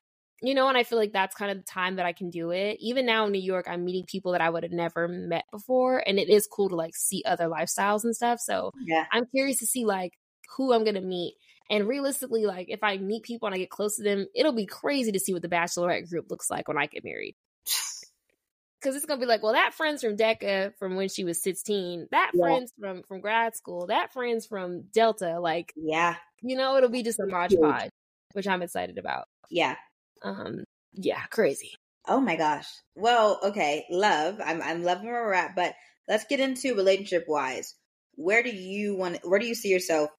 You 0.43 0.55
know 0.55 0.69
and 0.69 0.77
I 0.79 0.85
feel 0.85 0.99
like 0.99 1.13
that's 1.13 1.35
kind 1.35 1.51
of 1.51 1.59
the 1.59 1.65
time 1.65 1.97
that 1.97 2.07
I 2.07 2.13
can 2.13 2.31
do 2.31 2.51
it 2.51 2.79
even 2.81 3.07
now 3.07 3.27
in 3.27 3.33
New 3.33 3.41
York 3.41 3.67
I'm 3.69 3.85
meeting 3.85 4.05
people 4.07 4.33
that 4.33 4.41
I 4.41 4.49
would 4.51 4.63
have 4.63 4.73
never 4.73 5.07
met 5.09 5.45
before 5.53 6.03
and 6.07 6.19
it 6.19 6.29
is 6.29 6.47
cool 6.51 6.69
to 6.71 6.77
like 6.77 6.95
see 6.97 7.23
other 7.27 7.47
lifestyles 7.47 8.05
and 8.05 8.15
stuff 8.17 8.41
so 8.41 8.73
Yeah. 8.87 9.05
I'm 9.13 9.27
curious 9.27 9.59
to 9.59 9.67
see 9.67 9.85
like 9.85 10.13
who 10.57 10.73
I'm 10.73 10.85
gonna 10.85 11.01
meet. 11.01 11.35
And 11.71 11.87
realistically, 11.87 12.47
like 12.47 12.67
if 12.69 12.83
I 12.83 12.97
meet 12.97 13.23
people 13.23 13.47
and 13.47 13.55
I 13.55 13.59
get 13.59 13.71
close 13.71 13.95
to 13.97 14.03
them, 14.03 14.27
it'll 14.35 14.51
be 14.53 14.67
crazy 14.67 15.13
to 15.13 15.21
see 15.21 15.33
what 15.33 15.43
the 15.43 15.49
bachelorette 15.49 16.09
group 16.11 16.29
looks 16.29 16.51
like 16.51 16.67
when 16.67 16.77
I 16.77 16.87
get 16.87 17.05
married. 17.05 17.37
Cause 18.83 18.97
it's 18.97 19.05
gonna 19.05 19.21
be 19.21 19.27
like, 19.27 19.43
well, 19.43 19.53
that 19.53 19.75
friend's 19.75 20.03
from 20.03 20.17
DECA 20.17 20.73
from 20.79 20.97
when 20.97 21.09
she 21.11 21.23
was 21.23 21.41
16. 21.43 22.09
That 22.13 22.31
Yeah. 22.35 22.43
friend's 22.45 22.73
from 22.81 23.03
from 23.03 23.21
grad 23.21 23.55
school. 23.55 23.87
That 23.89 24.13
friend's 24.13 24.47
from 24.47 24.85
Delta. 24.93 25.39
Like, 25.39 25.73
Yeah. 25.77 26.17
you 26.41 26.57
know, 26.57 26.77
it'll 26.77 26.89
be 26.89 27.03
just 27.03 27.21
a 27.21 27.27
Mod 27.27 27.53
Huge. 27.53 27.91
Which 28.33 28.49
I'm 28.49 28.63
excited 28.63 28.97
about. 28.99 29.27
Yeah. 29.51 29.77
Um, 30.23 30.65
yeah, 30.93 31.23
crazy. 31.27 31.73
Oh 32.07 32.21
my 32.21 32.37
gosh. 32.37 32.67
Well, 32.95 33.39
okay, 33.43 33.87
love. 33.91 34.41
I'm 34.45 34.63
I'm 34.63 34.83
loving 34.83 35.07
where 35.07 35.23
we're 35.25 35.35
at, 35.35 35.55
but 35.55 35.75
let's 36.09 36.25
get 36.25 36.41
into 36.41 36.75
relationship 36.75 37.27
wise. 37.29 37.75
Where 38.17 38.43
do 38.43 38.51
you 38.51 38.97
want? 38.97 39.19
Where 39.23 39.39
do 39.39 39.47
you 39.47 39.55
see 39.55 39.69
yourself 39.69 40.11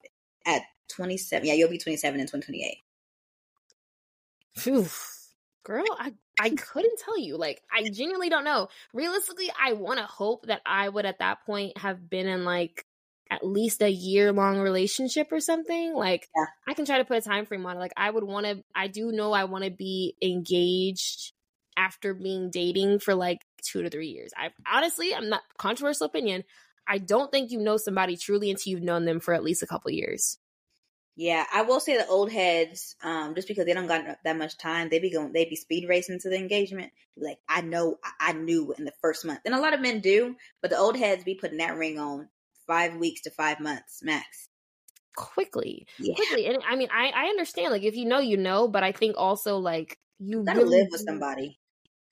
at 0.46 0.62
27? 0.88 1.46
Yeah, 1.46 1.54
you'll 1.54 1.70
be 1.70 1.78
27 1.78 2.20
in 2.20 2.26
2028. 2.26 2.76
Phew. 4.56 4.86
Girl, 5.64 5.84
I 5.98 6.12
I 6.40 6.50
couldn't 6.50 6.98
tell 6.98 7.18
you. 7.18 7.36
Like, 7.36 7.62
I 7.70 7.88
genuinely 7.88 8.28
don't 8.28 8.44
know. 8.44 8.68
Realistically, 8.92 9.50
I 9.60 9.74
want 9.74 9.98
to 9.98 10.06
hope 10.06 10.46
that 10.46 10.62
I 10.66 10.88
would 10.88 11.06
at 11.06 11.18
that 11.20 11.44
point 11.46 11.76
have 11.78 12.08
been 12.08 12.26
in 12.26 12.44
like 12.44 12.84
at 13.32 13.46
least 13.46 13.82
a 13.82 13.90
year 13.90 14.32
long 14.32 14.58
relationship 14.60 15.32
or 15.32 15.40
something. 15.40 15.94
Like, 15.94 16.28
Yeah. 16.36 16.46
I 16.68 16.74
can 16.74 16.84
try 16.84 16.98
to 16.98 17.04
put 17.04 17.18
a 17.18 17.20
time 17.22 17.46
frame 17.46 17.64
on 17.66 17.76
it. 17.76 17.80
Like, 17.80 17.94
I 17.96 18.10
would 18.10 18.24
want 18.24 18.46
to. 18.46 18.62
I 18.74 18.88
do 18.88 19.10
know 19.12 19.32
I 19.32 19.44
want 19.44 19.64
to 19.64 19.70
be 19.70 20.16
engaged 20.22 21.32
after 21.76 22.12
being 22.14 22.50
dating 22.50 22.98
for 22.98 23.14
like 23.14 23.40
two 23.62 23.82
to 23.82 23.90
three 23.90 24.08
years. 24.08 24.32
I 24.36 24.50
honestly, 24.70 25.14
I'm 25.14 25.28
not 25.30 25.42
controversial 25.58 26.06
opinion. 26.06 26.44
I 26.86 26.98
don't 26.98 27.30
think 27.30 27.50
you 27.50 27.60
know 27.60 27.76
somebody 27.78 28.16
truly 28.16 28.50
until 28.50 28.70
you've 28.72 28.82
known 28.82 29.04
them 29.04 29.20
for 29.20 29.32
at 29.34 29.44
least 29.44 29.62
a 29.62 29.66
couple 29.66 29.90
years. 29.90 30.38
Yeah, 31.14 31.44
I 31.52 31.62
will 31.62 31.80
say 31.80 31.96
the 31.98 32.06
old 32.06 32.32
heads, 32.32 32.96
um, 33.02 33.34
just 33.34 33.46
because 33.46 33.66
they 33.66 33.74
don't 33.74 33.86
got 33.86 34.18
that 34.24 34.36
much 34.38 34.56
time, 34.56 34.88
they 34.88 34.98
be 34.98 35.10
going, 35.10 35.32
they 35.32 35.44
be 35.44 35.56
speed 35.56 35.86
racing 35.88 36.20
to 36.20 36.30
the 36.30 36.36
engagement. 36.38 36.92
Like 37.16 37.38
I 37.46 37.60
know, 37.60 37.98
I- 38.02 38.30
I 38.30 38.32
knew 38.32 38.72
in 38.72 38.84
the 38.86 38.94
first 39.02 39.24
month, 39.24 39.40
and 39.44 39.54
a 39.54 39.60
lot 39.60 39.74
of 39.74 39.80
men 39.80 40.00
do, 40.00 40.36
but 40.62 40.70
the 40.70 40.78
old 40.78 40.96
heads 40.96 41.24
be 41.24 41.34
putting 41.34 41.58
that 41.58 41.76
ring 41.76 41.98
on 41.98 42.30
five 42.72 42.96
weeks 42.96 43.20
to 43.22 43.30
five 43.30 43.60
months 43.60 44.00
max. 44.02 44.48
Quickly, 45.14 45.86
Yeah, 45.98 46.14
quickly, 46.14 46.46
and 46.46 46.62
I 46.66 46.74
mean, 46.76 46.88
I 46.90 47.12
I 47.14 47.24
understand. 47.26 47.70
Like, 47.70 47.82
if 47.82 47.94
you 47.96 48.06
know, 48.06 48.18
you 48.18 48.38
know. 48.38 48.66
But 48.66 48.82
I 48.82 48.92
think 48.92 49.14
also 49.18 49.58
like 49.58 49.98
you 50.18 50.42
gotta 50.42 50.60
really 50.60 50.78
live 50.78 50.88
with 50.90 51.02
somebody. 51.02 51.58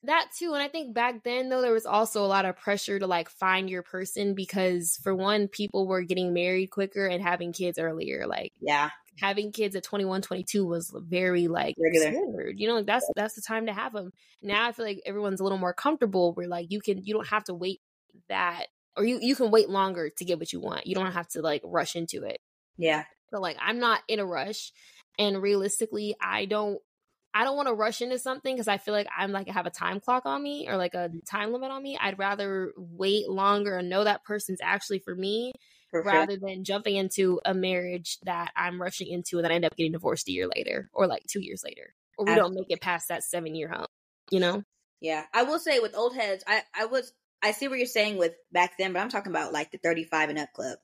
that 0.02 0.26
too 0.36 0.52
and 0.54 0.62
i 0.62 0.68
think 0.68 0.94
back 0.94 1.22
then 1.24 1.48
though 1.48 1.60
there 1.60 1.72
was 1.72 1.86
also 1.86 2.24
a 2.24 2.26
lot 2.34 2.44
of 2.44 2.56
pressure 2.56 2.98
to 2.98 3.06
like 3.06 3.28
find 3.28 3.68
your 3.70 3.82
person 3.82 4.34
because 4.34 4.98
for 5.02 5.14
one 5.14 5.46
people 5.46 5.86
were 5.86 6.02
getting 6.02 6.32
married 6.32 6.68
quicker 6.70 7.06
and 7.06 7.22
having 7.22 7.52
kids 7.52 7.78
earlier 7.78 8.26
like 8.26 8.50
Yeah, 8.60 8.88
having 9.20 9.52
kids 9.52 9.76
at 9.76 9.84
21 9.84 10.22
22 10.22 10.66
was 10.66 10.90
very 10.96 11.48
like 11.48 11.76
Regular. 11.78 12.12
standard 12.12 12.58
you 12.58 12.66
know 12.66 12.74
like 12.76 12.86
that's 12.86 13.08
that's 13.14 13.34
the 13.34 13.42
time 13.42 13.66
to 13.66 13.72
have 13.72 13.92
them 13.92 14.10
now 14.42 14.66
i 14.66 14.72
feel 14.72 14.86
like 14.86 15.02
everyone's 15.06 15.40
a 15.40 15.42
little 15.42 15.58
more 15.58 15.74
comfortable 15.74 16.32
where 16.32 16.48
like 16.48 16.70
you 16.70 16.80
can 16.80 17.04
you 17.04 17.12
don't 17.14 17.28
have 17.28 17.44
to 17.44 17.54
wait 17.54 17.80
that 18.28 18.66
or 18.96 19.04
you 19.04 19.18
you 19.20 19.34
can 19.34 19.50
wait 19.50 19.68
longer 19.68 20.10
to 20.10 20.24
get 20.24 20.38
what 20.38 20.52
you 20.52 20.60
want 20.60 20.86
you 20.86 20.94
don't 20.94 21.12
have 21.12 21.28
to 21.28 21.40
like 21.40 21.62
rush 21.64 21.96
into 21.96 22.24
it 22.24 22.38
yeah, 22.80 23.04
so 23.30 23.40
like 23.40 23.58
I'm 23.60 23.78
not 23.78 24.00
in 24.08 24.20
a 24.20 24.26
rush 24.26 24.72
and 25.18 25.42
realistically 25.42 26.16
I 26.20 26.46
don't 26.46 26.78
I 27.32 27.44
don't 27.44 27.56
want 27.56 27.68
to 27.68 27.74
rush 27.74 28.00
into 28.00 28.18
something 28.18 28.54
because 28.54 28.68
I 28.68 28.78
feel 28.78 28.94
like 28.94 29.06
I'm 29.16 29.32
like 29.32 29.48
I 29.48 29.52
have 29.52 29.66
a 29.66 29.70
time 29.70 30.00
clock 30.00 30.24
on 30.24 30.42
me 30.42 30.66
or 30.68 30.76
like 30.76 30.94
a 30.94 31.10
mm. 31.10 31.20
time 31.30 31.52
limit 31.52 31.70
on 31.70 31.82
me. 31.82 31.98
I'd 32.00 32.18
rather 32.18 32.72
wait 32.76 33.28
longer 33.28 33.76
and 33.76 33.88
know 33.88 34.04
that 34.04 34.24
person's 34.24 34.60
actually 34.62 35.00
for 35.00 35.14
me 35.14 35.52
for 35.90 36.02
sure. 36.02 36.10
rather 36.10 36.36
than 36.36 36.64
jumping 36.64 36.96
into 36.96 37.40
a 37.44 37.52
marriage 37.52 38.18
that 38.24 38.50
I'm 38.56 38.80
rushing 38.80 39.08
into 39.08 39.36
and 39.36 39.44
then 39.44 39.52
I 39.52 39.56
end 39.56 39.64
up 39.66 39.76
getting 39.76 39.92
divorced 39.92 40.28
a 40.28 40.32
year 40.32 40.48
later 40.56 40.88
or 40.92 41.06
like 41.06 41.22
two 41.28 41.40
years 41.40 41.62
later. 41.64 41.94
Or 42.18 42.26
we 42.26 42.34
don't 42.34 42.54
make 42.54 42.66
it 42.70 42.80
past 42.80 43.08
that 43.08 43.24
seven 43.24 43.54
year 43.54 43.68
hump. 43.68 43.88
You 44.30 44.40
know? 44.40 44.62
Yeah, 45.00 45.24
I 45.32 45.44
will 45.44 45.58
say 45.58 45.80
with 45.80 45.96
old 45.96 46.14
heads, 46.14 46.44
I 46.46 46.62
I 46.74 46.86
was 46.86 47.12
I 47.42 47.52
see 47.52 47.68
what 47.68 47.78
you're 47.78 47.86
saying 47.86 48.18
with 48.18 48.34
back 48.52 48.78
then, 48.78 48.92
but 48.92 49.00
I'm 49.00 49.08
talking 49.10 49.32
about 49.32 49.52
like 49.52 49.70
the 49.70 49.78
35 49.78 50.30
and 50.30 50.38
up 50.38 50.52
club. 50.52 50.78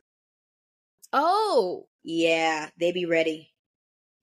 Oh, 1.13 1.89
Yeah, 2.05 2.71
they 2.79 2.93
be 2.93 3.05
ready. 3.07 3.53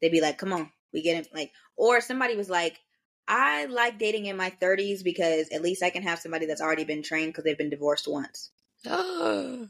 They'd 0.02 0.12
be 0.12 0.22
like, 0.22 0.38
"Come 0.40 0.54
on, 0.54 0.72
we 0.94 1.02
get 1.02 1.18
it." 1.26 1.34
Like, 1.34 1.52
or 1.76 2.02
somebody 2.02 2.36
was 2.36 2.50
like, 2.50 2.82
"I 3.28 3.66
like 3.66 4.00
dating 4.00 4.28
in 4.28 4.38
my 4.38 4.50
30s 4.52 5.04
because 5.04 5.50
at 5.52 5.62
least 5.64 5.84
I 5.84 5.92
can 5.92 6.04
have 6.04 6.20
somebody 6.20 6.46
that's 6.48 6.62
already 6.62 6.86
been 6.86 7.04
trained 7.04 7.30
because 7.34 7.44
they've 7.46 7.58
been 7.58 7.70
divorced 7.72 8.08
once." 8.08 8.52
oh, 8.86 9.70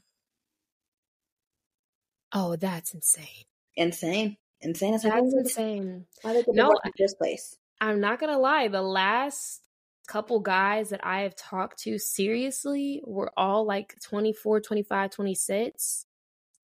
that's 2.32 2.94
insane. 2.94 3.46
Insane, 3.76 4.38
insane. 4.62 4.94
Like, 4.94 5.04
That's 5.04 5.34
insane. 5.34 6.06
why 6.22 6.34
they 6.34 6.44
get 6.44 6.56
No, 6.56 6.70
in 6.70 6.70
the 6.84 6.94
first 6.98 7.18
place? 7.18 7.58
I'm 7.82 8.00
not 8.00 8.20
gonna 8.20 8.40
lie, 8.40 8.68
the 8.68 8.82
last 8.82 9.62
couple 10.08 10.40
guys 10.40 10.90
that 10.90 11.06
I 11.06 11.22
have 11.22 11.36
talked 11.36 11.80
to 11.84 11.98
seriously 11.98 13.02
were 13.06 13.32
all 13.38 13.66
like 13.66 13.96
24, 14.04 14.62
25, 14.62 15.12
26. 15.12 16.06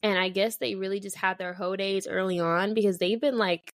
And 0.02 0.18
I 0.18 0.30
guess 0.30 0.58
they 0.58 0.76
really 0.76 1.00
just 1.00 1.18
had 1.18 1.38
their 1.38 1.54
hoe 1.54 1.76
days 1.76 2.08
early 2.08 2.40
on 2.40 2.74
because 2.74 2.98
they've 2.98 3.20
been 3.20 3.38
like 3.38 3.74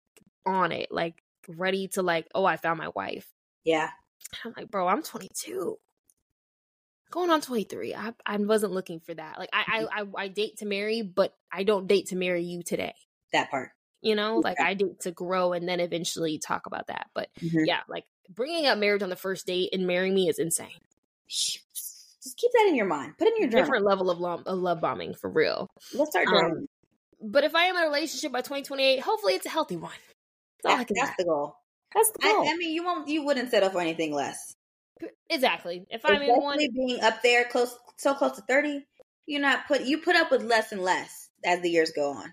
on 0.46 0.72
it, 0.72 0.88
like 0.90 1.22
ready 1.48 1.88
to 1.88 2.02
like, 2.02 2.26
oh, 2.34 2.44
I 2.44 2.56
found 2.56 2.78
my 2.78 2.88
wife. 2.94 3.26
Yeah, 3.64 3.90
I'm 4.44 4.54
like, 4.56 4.70
bro, 4.70 4.86
I'm 4.88 5.02
22. 5.02 5.78
Going 7.10 7.30
on 7.30 7.40
23. 7.40 7.94
I 7.94 8.12
I 8.24 8.36
wasn't 8.36 8.72
looking 8.72 9.00
for 9.00 9.12
that. 9.14 9.38
Like 9.38 9.50
I 9.52 9.86
I 9.92 10.02
I, 10.02 10.24
I 10.24 10.28
date 10.28 10.58
to 10.58 10.66
marry, 10.66 11.02
but 11.02 11.34
I 11.52 11.64
don't 11.64 11.88
date 11.88 12.06
to 12.08 12.16
marry 12.16 12.44
you 12.44 12.62
today. 12.62 12.94
that 13.32 13.50
part. 13.50 13.70
You 14.00 14.14
know, 14.14 14.38
like. 14.38 14.60
I 14.60 14.74
date 14.74 15.00
to 15.00 15.10
grow 15.10 15.52
and 15.52 15.68
then 15.68 15.80
eventually 15.80 16.38
talk 16.38 16.66
about 16.66 16.86
that. 16.86 17.08
But 17.14 17.28
Mhm. 17.42 17.66
yeah, 17.66 17.80
like 17.88 18.04
bringing 18.28 18.66
up 18.66 18.78
marriage 18.78 19.02
on 19.02 19.08
the 19.10 19.16
first 19.16 19.46
date 19.46 19.70
and 19.72 19.86
marrying 19.86 20.14
me 20.14 20.28
is 20.28 20.38
insane. 20.38 20.68
Just 21.28 22.36
keep 22.36 22.50
that 22.52 22.66
in 22.68 22.74
your 22.74 22.86
mind. 22.86 23.16
Put 23.18 23.28
it 23.28 23.34
in 23.36 23.42
your 23.42 23.50
journal. 23.50 23.64
Different 23.64 23.84
level 23.84 24.10
of 24.10 24.18
love, 24.20 24.42
of 24.46 24.58
love 24.58 24.80
bombing 24.80 25.14
for 25.14 25.30
real. 25.30 25.68
Let's 25.94 26.10
start 26.10 26.28
Um. 26.28 26.66
But 27.22 27.44
if 27.44 27.54
I 27.54 27.64
am 27.64 27.76
in 27.76 27.82
a 27.82 27.86
relationship 27.86 28.32
by 28.32 28.40
2028, 28.40 29.00
hopefully 29.00 29.34
it's 29.34 29.46
a 29.46 29.50
healthy 29.50 29.76
one. 29.76 29.92
That's 30.62 30.74
all 30.74 30.80
I 30.80 30.84
That- 30.84 30.94
that's 30.94 31.16
the 31.18 31.24
goal. 31.24 31.56
That's 31.94 32.10
the 32.12 32.18
I, 32.22 32.32
goal. 32.32 32.48
I 32.48 32.56
mean, 32.56 32.72
you 32.72 32.84
won't, 32.84 33.08
you 33.08 33.24
wouldn't 33.24 33.50
settle 33.50 33.70
for 33.70 33.80
anything 33.80 34.12
less. 34.14 34.54
exactly. 35.28 35.86
If 35.90 36.02
I'm 36.04 36.22
in 36.22 36.40
one, 36.40 36.58
being 36.58 37.00
up 37.02 37.20
there 37.22 37.44
close, 37.46 37.76
so 37.96 38.14
close 38.14 38.36
to 38.36 38.42
thirty, 38.42 38.86
you're 39.26 39.40
not 39.40 39.66
put. 39.66 39.82
You 39.82 39.98
put 39.98 40.14
up 40.16 40.30
with 40.30 40.42
less 40.42 40.72
and 40.72 40.82
less 40.82 41.28
as 41.44 41.60
the 41.62 41.70
years 41.70 41.90
go 41.90 42.12
on. 42.12 42.32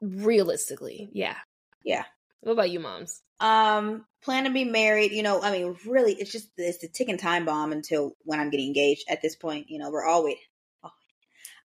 realistically, 0.00 1.08
yeah. 1.12 1.36
Yeah. 1.84 2.04
What 2.40 2.52
about 2.52 2.70
you, 2.70 2.80
moms? 2.80 3.22
Um, 3.40 4.04
plan 4.22 4.44
to 4.44 4.50
be 4.50 4.64
married. 4.64 5.12
You 5.12 5.22
know, 5.22 5.42
I 5.42 5.50
mean, 5.50 5.76
really, 5.86 6.14
it's 6.14 6.32
just 6.32 6.48
it's 6.56 6.82
a 6.84 6.88
ticking 6.88 7.18
time 7.18 7.44
bomb 7.44 7.72
until 7.72 8.16
when 8.24 8.40
I'm 8.40 8.50
getting 8.50 8.68
engaged. 8.68 9.04
At 9.08 9.22
this 9.22 9.36
point, 9.36 9.66
you 9.68 9.78
know, 9.78 9.90
we're 9.90 10.04
all 10.04 10.24
waiting. 10.24 10.42
Oh. 10.84 10.90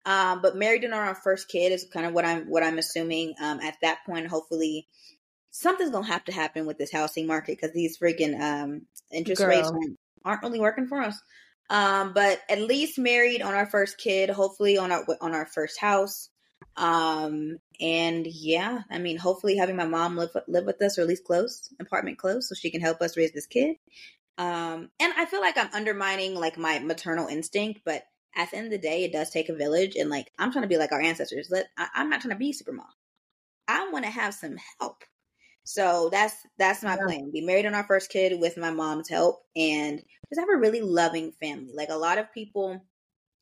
Um, 0.05 0.41
but 0.41 0.55
married 0.55 0.83
and 0.83 0.93
on 0.93 1.07
our 1.07 1.15
first 1.15 1.47
kid 1.49 1.71
is 1.71 1.87
kind 1.91 2.05
of 2.05 2.13
what 2.13 2.25
I'm 2.25 2.49
what 2.49 2.63
I'm 2.63 2.77
assuming. 2.77 3.33
Um, 3.41 3.59
at 3.61 3.75
that 3.81 3.99
point, 4.05 4.27
hopefully, 4.27 4.87
something's 5.51 5.91
gonna 5.91 6.07
have 6.07 6.25
to 6.25 6.31
happen 6.31 6.65
with 6.65 6.77
this 6.77 6.91
housing 6.91 7.27
market 7.27 7.57
because 7.59 7.73
these 7.73 7.97
freaking 7.99 8.39
um 8.39 8.81
interest 9.11 9.41
Girl. 9.41 9.49
rates 9.49 9.69
aren't, 9.69 9.99
aren't 10.25 10.43
really 10.43 10.59
working 10.59 10.87
for 10.87 11.01
us. 11.01 11.19
Um, 11.69 12.11
but 12.13 12.41
at 12.49 12.61
least 12.61 12.99
married 12.99 13.41
on 13.41 13.53
our 13.53 13.65
first 13.65 13.97
kid, 13.97 14.29
hopefully 14.29 14.77
on 14.77 14.91
our 14.91 15.05
on 15.21 15.33
our 15.33 15.45
first 15.45 15.79
house. 15.79 16.29
Um, 16.75 17.57
and 17.81 18.27
yeah, 18.27 18.83
I 18.89 18.99
mean, 18.99 19.17
hopefully 19.17 19.57
having 19.57 19.75
my 19.75 19.85
mom 19.87 20.17
live 20.17 20.35
live 20.47 20.65
with 20.65 20.81
us 20.81 20.97
or 20.97 21.01
at 21.01 21.07
least 21.07 21.25
close, 21.25 21.73
apartment 21.79 22.17
close, 22.19 22.49
so 22.49 22.55
she 22.55 22.71
can 22.71 22.81
help 22.81 23.01
us 23.01 23.17
raise 23.17 23.31
this 23.33 23.47
kid. 23.47 23.77
Um, 24.37 24.91
and 24.99 25.13
I 25.17 25.25
feel 25.25 25.41
like 25.41 25.57
I'm 25.57 25.69
undermining 25.73 26.35
like 26.35 26.57
my 26.57 26.79
maternal 26.79 27.27
instinct, 27.27 27.81
but 27.85 28.03
at 28.35 28.51
the 28.51 28.57
end 28.57 28.67
of 28.67 28.71
the 28.71 28.77
day, 28.79 29.03
it 29.03 29.13
does 29.13 29.29
take 29.31 29.49
a 29.49 29.55
village. 29.55 29.95
And 29.95 30.09
like, 30.09 30.31
I'm 30.39 30.51
trying 30.51 30.63
to 30.63 30.69
be 30.69 30.77
like 30.77 30.91
our 30.93 31.01
ancestors. 31.01 31.49
Let 31.51 31.67
I, 31.77 31.89
I'm 31.95 32.09
not 32.09 32.21
trying 32.21 32.33
to 32.33 32.39
be 32.39 32.53
super 32.53 32.71
mom. 32.73 32.87
I 33.67 33.89
want 33.91 34.05
to 34.05 34.11
have 34.11 34.33
some 34.33 34.57
help. 34.79 35.03
So 35.63 36.09
that's 36.11 36.35
that's 36.57 36.83
my 36.83 36.97
Yeah. 36.97 37.03
plan. 37.05 37.31
Be 37.31 37.41
married 37.41 37.65
on 37.65 37.75
our 37.75 37.85
first 37.85 38.09
kid 38.11 38.39
with 38.39 38.57
my 38.57 38.71
mom's 38.71 39.09
help 39.09 39.43
and 39.55 39.99
just 40.29 40.39
have 40.39 40.49
a 40.49 40.57
really 40.59 40.81
loving 40.81 41.31
family. 41.33 41.73
Like 41.75 41.89
a 41.89 41.95
lot 41.95 42.17
of 42.17 42.33
people 42.33 42.85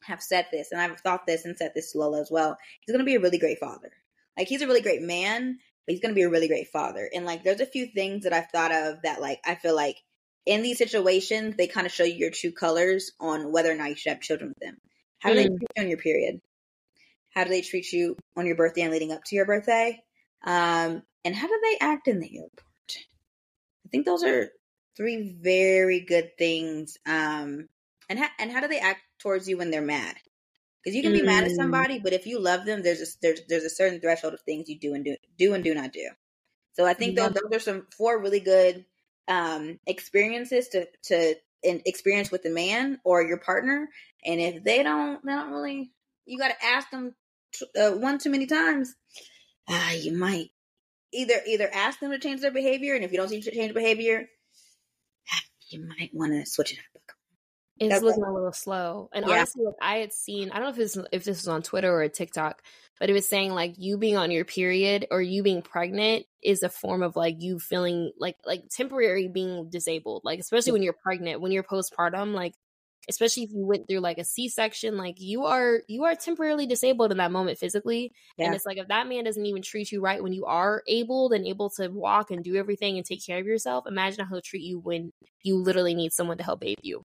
have 0.04 0.22
said 0.24 0.48
this, 0.52 0.72
and 0.72 0.82
I've 0.82 1.00
thought 1.02 1.28
this 1.28 1.46
and 1.46 1.58
said 1.58 1.74
this 1.76 1.92
to 1.94 2.00
Lola 2.00 2.22
as 2.22 2.32
well. 2.32 2.58
He's 2.82 2.94
gonna 2.94 3.06
be 3.06 3.16
a 3.16 3.20
really 3.22 3.40
great 3.40 3.60
father. 3.60 3.92
Like 4.38 4.48
he's 4.48 4.62
a 4.62 4.68
really 4.68 4.82
great 4.82 5.02
man, 5.02 5.60
but 5.86 5.94
he's 5.94 6.02
gonna 6.02 6.14
be 6.14 6.24
a 6.24 6.30
really 6.30 6.48
great 6.48 6.70
father. 6.70 7.10
And 7.14 7.26
like 7.26 7.44
there's 7.44 7.62
a 7.62 7.66
few 7.66 7.88
things 7.88 8.24
that 8.24 8.34
I've 8.34 8.50
thought 8.52 8.72
of 8.72 9.02
that 9.04 9.22
like 9.22 9.40
I 9.46 9.56
feel 9.56 9.76
like 9.76 9.98
in 10.46 10.62
these 10.64 10.78
situations 10.78 11.56
they 11.58 11.68
kind 11.68 11.86
of 11.86 11.94
show 11.94 12.04
you 12.04 12.16
your 12.16 12.32
true 12.32 12.52
colors 12.52 13.12
on 13.20 13.52
whether 13.52 13.72
or 13.72 13.76
not 13.76 13.90
you 13.90 13.96
should 13.96 14.14
have 14.14 14.22
children 14.22 14.50
with 14.50 14.60
them. 14.60 14.78
How 15.20 15.30
do 15.30 15.36
they 15.36 15.46
Mm. 15.46 15.58
treat 15.58 15.70
you 15.76 15.84
on 15.84 15.90
your 15.90 15.98
period? 16.00 16.42
How 17.32 17.44
do 17.44 17.50
they 17.50 17.62
treat 17.62 17.92
you 17.92 18.18
on 18.36 18.46
your 18.46 18.56
birthday 18.56 18.82
and 18.82 18.92
leading 18.92 19.12
up 19.12 19.24
to 19.26 19.36
your 19.36 19.46
birthday? 19.46 20.04
Um, 20.44 21.04
and 21.26 21.36
how 21.36 21.48
do 21.48 21.60
they 21.64 21.78
act 21.80 22.08
in 22.08 22.20
the 22.20 22.38
airport? 22.38 22.98
I 23.86 23.90
think 23.90 24.06
those 24.06 24.24
are 24.24 24.52
three 24.96 25.38
very 25.42 26.02
good 26.02 26.38
things. 26.38 26.98
Um, 27.06 27.68
and 28.10 28.20
how 28.20 28.30
and 28.40 28.52
how 28.52 28.62
do 28.62 28.68
they 28.68 28.80
act 28.80 29.02
towards 29.20 29.48
you 29.48 29.58
when 29.58 29.72
they're 29.72 29.82
mad? 29.82 30.18
Because 30.84 30.96
you 30.96 31.04
can 31.04 31.14
be 31.14 31.24
mad 31.24 31.44
at 31.46 31.52
Mm. 31.52 31.56
somebody, 31.56 32.00
but 32.00 32.14
if 32.14 32.26
you 32.28 32.40
love 32.40 32.66
them, 32.66 32.84
there's 32.84 33.02
a 33.02 33.08
there's 33.22 33.42
there's 33.50 33.66
a 33.66 33.70
certain 33.70 34.02
threshold 34.02 34.34
of 34.36 34.42
things 34.42 34.70
you 34.70 34.80
do 34.80 34.94
and 34.96 35.06
do 35.06 35.18
do 35.38 35.54
and 35.54 35.64
do 35.64 35.74
not 35.76 35.94
do. 35.94 36.10
So 36.74 36.86
I 36.86 36.94
think 36.94 37.16
Yeah. 37.16 37.30
those 37.30 37.34
those 37.34 37.54
are 37.54 37.60
some 37.60 37.88
four 37.98 38.22
really 38.22 38.40
good 38.42 38.86
um 39.28 39.80
experiences 39.88 40.70
to 40.70 40.88
to 41.06 41.36
experience 41.64 42.32
with 42.32 42.44
the 42.44 42.50
man 42.52 43.00
or 43.06 43.24
your 43.24 43.40
partner. 43.40 43.90
And 44.26 44.40
if 44.42 44.64
they 44.64 44.84
don't 44.84 45.26
they 45.26 45.34
don't 45.34 45.52
really, 45.52 45.92
you 46.26 46.40
got 46.40 46.50
to 46.50 46.66
ask 46.66 46.90
them 46.92 47.16
t- 47.54 47.68
uh, 47.80 47.92
one 47.94 48.20
too 48.20 48.30
many 48.32 48.48
times. 48.48 48.96
Ah, 49.70 49.94
you 49.94 50.14
might 50.18 50.52
either 51.14 51.36
either 51.48 51.70
ask 51.74 52.00
them 52.00 52.12
to 52.12 52.20
change 52.20 52.42
their 52.42 52.52
behavior, 52.52 52.96
and 52.96 53.04
if 53.06 53.12
you 53.12 53.18
don't 53.18 53.30
see 53.30 53.42
change 53.42 53.74
behavior, 53.74 54.30
you 55.70 55.86
might 55.88 56.12
want 56.14 56.34
to 56.34 56.46
switch 56.50 56.74
it 56.74 56.80
up. 56.80 56.99
It's 57.80 57.90
That's 57.90 58.04
looking 58.04 58.24
a 58.24 58.34
little 58.34 58.52
slow. 58.52 59.10
And 59.14 59.26
Yeah. 59.26 59.36
honestly, 59.36 59.64
like 59.64 59.76
I 59.82 59.98
had 59.98 60.14
seen, 60.14 60.52
I 60.52 60.56
don't 60.56 60.64
know 60.64 60.70
if 60.70 60.76
this 60.76 60.98
if 61.12 61.24
this 61.24 61.38
was 61.40 61.48
on 61.48 61.62
Twitter 61.62 61.94
or 61.94 62.08
TikTok, 62.10 62.62
but 63.00 63.10
it 63.10 63.14
was 63.14 63.28
saying 63.28 63.54
like 63.54 63.76
you 63.78 63.98
being 63.98 64.18
on 64.18 64.32
your 64.32 64.46
period 64.46 65.08
or 65.12 65.22
you 65.22 65.44
being 65.44 65.62
pregnant 65.62 66.26
is 66.44 66.64
a 66.64 66.70
form 66.70 67.02
of 67.04 67.16
like 67.16 67.36
you 67.40 67.60
feeling 67.60 68.12
like 68.18 68.36
like 68.46 68.64
temporary 68.70 69.28
being 69.30 69.70
disabled. 69.70 70.24
Like 70.26 70.40
especially 70.40 70.74
when 70.74 70.84
you're 70.84 70.94
pregnant, 71.02 71.42
when 71.42 71.52
you're 71.54 71.64
postpartum, 71.64 72.34
like 72.34 72.54
especially 73.10 73.44
if 73.44 73.52
you 73.52 73.66
went 73.66 73.88
through 73.88 74.00
like 74.02 74.18
a 74.20 74.24
C-section, 74.26 74.98
like 74.98 75.16
you 75.20 75.46
are 75.46 75.82
you 75.88 76.04
are 76.04 76.16
temporarily 76.16 76.68
disabled 76.68 77.12
in 77.12 77.18
that 77.18 77.32
moment 77.32 77.58
physically. 77.60 78.12
And 78.42 78.54
it's 78.54 78.66
like 78.66 78.78
if 78.78 78.90
that 78.90 79.08
man 79.08 79.24
doesn't 79.24 79.46
even 79.46 79.62
treat 79.62 79.92
you 79.92 80.02
right 80.02 80.22
when 80.22 80.34
you 80.34 80.46
are 80.46 80.84
able 80.88 81.32
and 81.32 81.48
able 81.48 81.70
to 81.72 81.88
walk 81.88 82.30
and 82.32 82.44
do 82.44 82.56
everything 82.56 82.98
and 82.98 83.06
take 83.06 83.26
care 83.26 83.40
of 83.40 83.46
yourself, 83.48 83.86
imagine 83.88 84.26
how 84.26 84.32
he'll 84.36 84.42
treat 84.42 84.64
you 84.64 84.80
when 84.80 85.12
you 85.44 85.56
literally 85.58 85.96
need 85.96 86.12
someone 86.14 86.38
to 86.38 86.44
help 86.44 86.60
bathe 86.60 86.78
you 86.84 87.04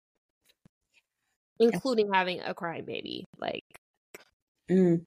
including 1.59 2.13
having 2.13 2.41
a 2.41 2.55
crying 2.55 2.85
baby. 2.85 3.27
Like, 3.39 3.65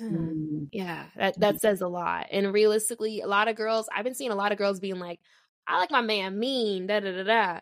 Mm. 0.00 0.68
yeah, 0.72 1.06
that 1.16 1.38
that 1.40 1.60
says 1.60 1.80
a 1.80 1.88
lot. 1.88 2.26
And 2.32 2.52
realistically, 2.52 3.20
a 3.20 3.26
lot 3.26 3.48
of 3.48 3.56
girls, 3.56 3.88
I've 3.94 4.04
been 4.04 4.14
seeing 4.14 4.30
a 4.32 4.34
lot 4.36 4.50
of 4.52 4.58
girls 4.58 4.80
being 4.80 4.98
like, 4.98 5.20
"I 5.66 5.78
like 5.78 5.90
my 5.90 6.00
man 6.00 6.38
mean." 6.38 6.86
Da 6.86 7.00
da 7.00 7.12
da 7.12 7.22
da. 7.22 7.42
I'm 7.52 7.60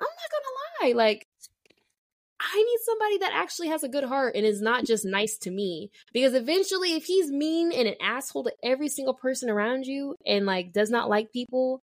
not 0.00 0.30
gonna 0.30 0.92
lie, 0.94 0.96
like. 0.96 1.26
I 2.40 2.56
need 2.56 2.78
somebody 2.84 3.18
that 3.18 3.32
actually 3.32 3.68
has 3.68 3.82
a 3.84 3.88
good 3.88 4.04
heart 4.04 4.34
and 4.36 4.44
is 4.44 4.60
not 4.60 4.84
just 4.84 5.04
nice 5.04 5.38
to 5.38 5.50
me. 5.50 5.90
Because 6.12 6.34
eventually, 6.34 6.94
if 6.94 7.04
he's 7.04 7.30
mean 7.30 7.72
and 7.72 7.88
an 7.88 7.94
asshole 8.02 8.44
to 8.44 8.52
every 8.62 8.88
single 8.88 9.14
person 9.14 9.48
around 9.48 9.86
you 9.86 10.16
and 10.26 10.44
like 10.44 10.72
does 10.72 10.90
not 10.90 11.08
like 11.08 11.32
people, 11.32 11.82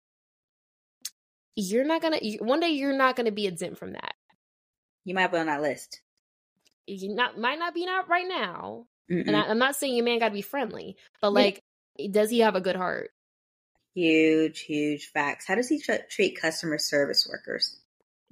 you're 1.56 1.84
not 1.84 2.02
gonna. 2.02 2.18
One 2.40 2.60
day, 2.60 2.70
you're 2.70 2.96
not 2.96 3.16
gonna 3.16 3.32
be 3.32 3.46
exempt 3.46 3.78
from 3.78 3.92
that. 3.92 4.14
You 5.04 5.14
might 5.14 5.32
be 5.32 5.38
on 5.38 5.46
that 5.46 5.62
list. 5.62 6.00
You 6.86 7.14
not 7.14 7.38
might 7.38 7.58
not 7.58 7.74
be 7.74 7.86
not 7.86 8.08
right 8.08 8.26
now, 8.26 8.86
Mm-mm. 9.10 9.26
And 9.26 9.36
I, 9.36 9.42
I'm 9.42 9.58
not 9.58 9.76
saying 9.76 9.94
your 9.94 10.04
man 10.04 10.18
got 10.18 10.28
to 10.28 10.34
be 10.34 10.42
friendly, 10.42 10.96
but 11.20 11.32
like, 11.32 11.62
does 12.10 12.30
he 12.30 12.40
have 12.40 12.54
a 12.56 12.60
good 12.60 12.76
heart? 12.76 13.10
huge, 13.94 14.60
huge 14.60 15.10
facts. 15.12 15.46
How 15.46 15.54
does 15.54 15.68
he 15.68 15.78
tr- 15.78 16.06
treat 16.08 16.40
customer 16.40 16.78
service 16.78 17.28
workers? 17.28 17.78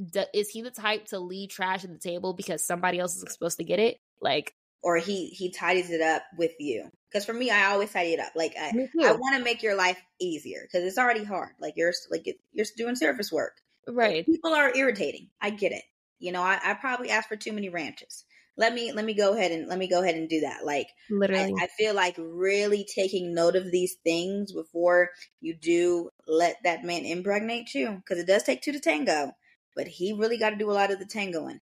Do, 0.02 0.22
is 0.32 0.48
he 0.48 0.62
the 0.62 0.70
type 0.70 1.06
to 1.08 1.18
leave 1.18 1.50
trash 1.50 1.84
at 1.84 1.92
the 1.92 1.98
table 1.98 2.32
because 2.32 2.64
somebody 2.64 2.98
else 2.98 3.14
is 3.16 3.30
supposed 3.30 3.58
to 3.58 3.64
get 3.64 3.78
it? 3.78 3.98
Like, 4.22 4.54
Or 4.82 4.96
he 4.96 5.26
he 5.26 5.50
tidies 5.50 5.90
it 5.90 6.00
up 6.00 6.22
with 6.38 6.52
you? 6.58 6.88
Because 7.12 7.26
for 7.26 7.34
me, 7.34 7.50
I 7.50 7.72
always 7.72 7.92
tidy 7.92 8.14
it 8.14 8.20
up. 8.20 8.32
Like 8.34 8.54
I. 8.58 8.88
I 9.04 9.12
want 9.12 9.36
to 9.36 9.44
make 9.44 9.62
your 9.62 9.76
life 9.76 10.00
easier 10.18 10.60
because 10.62 10.84
it's 10.86 10.96
already 10.96 11.24
hard. 11.24 11.50
Like 11.60 11.74
you're 11.76 11.92
like 12.10 12.26
you're 12.52 12.66
doing 12.78 12.96
service 12.96 13.30
work. 13.30 13.58
right. 13.86 14.24
People 14.24 14.54
are 14.54 14.74
irritating. 14.74 15.28
I 15.42 15.50
get 15.50 15.72
it. 15.72 15.82
You 16.20 16.32
know, 16.32 16.42
I, 16.42 16.60
I 16.62 16.74
probably 16.74 17.10
asked 17.10 17.28
for 17.28 17.36
too 17.36 17.52
many 17.52 17.68
ranches. 17.68 18.24
Let 18.56 18.74
me 18.74 18.92
let 18.92 19.04
me 19.04 19.14
go 19.14 19.34
ahead 19.34 19.52
and 19.52 19.68
let 19.68 19.78
me 19.78 19.88
go 19.88 20.02
ahead 20.02 20.16
and 20.16 20.28
do 20.28 20.40
that. 20.40 20.64
Like 20.64 20.88
I, 21.34 21.50
Literally. 21.50 21.54
I 21.58 21.68
feel 21.78 21.94
like 21.94 22.16
really 22.18 22.86
taking 22.94 23.34
note 23.34 23.56
of 23.56 23.70
these 23.70 23.96
things 24.04 24.52
before 24.52 25.10
you 25.40 25.54
do 25.54 26.10
let 26.26 26.56
that 26.64 26.84
man 26.84 27.04
impregnate 27.04 27.74
you 27.74 27.90
because 27.90 28.18
it 28.18 28.26
does 28.26 28.42
take 28.42 28.62
two 28.62 28.72
to 28.72 28.80
tango, 28.80 29.32
but 29.76 29.86
he 29.88 30.12
really 30.12 30.38
got 30.38 30.50
to 30.50 30.56
do 30.56 30.70
a 30.70 30.72
lot 30.74 30.90
of 30.90 30.98
the 30.98 31.06
tangoing. 31.06 31.60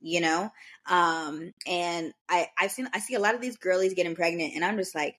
You 0.00 0.20
know, 0.20 0.50
um, 0.88 1.52
and 1.66 2.12
I 2.28 2.48
I've 2.58 2.70
seen 2.70 2.88
I 2.92 3.00
see 3.00 3.14
a 3.14 3.20
lot 3.20 3.34
of 3.34 3.40
these 3.40 3.56
girlies 3.56 3.94
getting 3.94 4.14
pregnant, 4.14 4.54
and 4.54 4.64
I'm 4.64 4.76
just 4.76 4.94
like, 4.94 5.16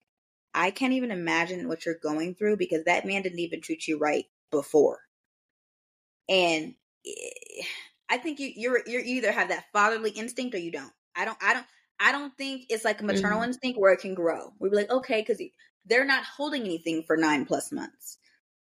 I 0.53 0.71
can't 0.71 0.93
even 0.93 1.11
imagine 1.11 1.67
what 1.67 1.85
you're 1.85 1.99
going 2.01 2.35
through 2.35 2.57
because 2.57 2.85
that 2.85 3.05
man 3.05 3.23
didn't 3.23 3.39
even 3.39 3.61
treat 3.61 3.87
you 3.87 3.97
right 3.99 4.25
before, 4.51 4.99
and 6.29 6.75
eh, 7.05 7.63
I 8.09 8.17
think 8.17 8.39
you 8.39 8.51
you're 8.55 8.81
you 8.87 8.99
either 8.99 9.31
have 9.31 9.49
that 9.49 9.65
fatherly 9.73 10.11
instinct 10.11 10.55
or 10.55 10.59
you 10.59 10.71
don't. 10.71 10.93
I 11.15 11.25
don't 11.25 11.37
I 11.41 11.53
don't 11.53 11.65
I 11.99 12.11
don't 12.11 12.35
think 12.37 12.65
it's 12.69 12.85
like 12.85 13.01
a 13.01 13.05
maternal 13.05 13.41
Mhm. 13.41 13.43
instinct 13.43 13.79
where 13.79 13.93
it 13.93 13.99
can 14.01 14.13
grow. 14.15 14.53
We'd 14.59 14.69
be 14.71 14.75
like, 14.77 14.89
okay, 14.91 15.21
because 15.21 15.41
they're 15.85 16.05
not 16.05 16.23
holding 16.23 16.63
anything 16.63 17.03
for 17.03 17.17
nine 17.17 17.45
plus 17.45 17.71
months. 17.71 18.17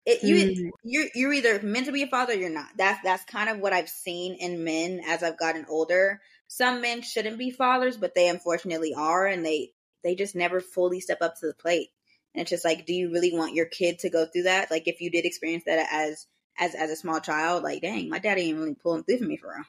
It, 0.06 0.24
you 0.24 0.46
Mhm. 0.46 0.72
you're 0.84 1.08
you're 1.16 1.34
either 1.34 1.62
meant 1.62 1.88
to 1.88 1.92
be 1.92 2.04
a 2.04 2.08
father 2.08 2.34
or 2.34 2.36
you're 2.38 2.50
not. 2.50 2.70
That's 2.78 3.02
that's 3.04 3.26
kind 3.26 3.50
of 3.50 3.60
what 3.60 3.74
I've 3.74 3.90
seen 3.90 4.36
in 4.36 4.64
men 4.64 5.02
as 5.06 5.24
I've 5.24 5.38
gotten 5.38 5.66
older. 5.68 6.22
Some 6.48 6.82
men 6.82 7.02
shouldn't 7.02 7.40
be 7.40 7.50
fathers, 7.52 7.98
but 7.98 8.14
they 8.16 8.30
unfortunately 8.30 8.94
are, 8.96 9.26
and 9.26 9.44
they 9.46 9.74
they 10.04 10.16
just 10.16 10.36
never 10.36 10.60
fully 10.62 11.00
step 11.00 11.20
up 11.22 11.36
to 11.40 11.48
the 11.48 11.56
plate. 11.56 11.90
And 12.34 12.42
it's 12.42 12.52
just 12.52 12.66
like, 12.66 12.86
do 12.86 12.94
you 12.94 13.12
really 13.12 13.34
want 13.34 13.56
your 13.56 13.66
kid 13.66 14.00
to 14.00 14.10
go 14.10 14.26
through 14.26 14.44
that? 14.44 14.70
Like, 14.70 14.88
if 14.88 15.02
you 15.02 15.10
did 15.10 15.26
experience 15.26 15.64
that 15.66 15.88
as 15.92 16.28
as 16.58 16.76
as 16.76 16.92
a 16.92 16.96
small 16.96 17.20
child, 17.20 17.64
like, 17.64 17.82
dang, 17.82 18.10
my 18.10 18.20
daddy 18.20 18.44
ain't 18.44 18.58
really 18.58 18.76
pulling 18.76 19.04
through 19.04 19.20
for 19.20 19.26
me 19.26 19.38
for 19.38 19.50
real, 19.50 19.66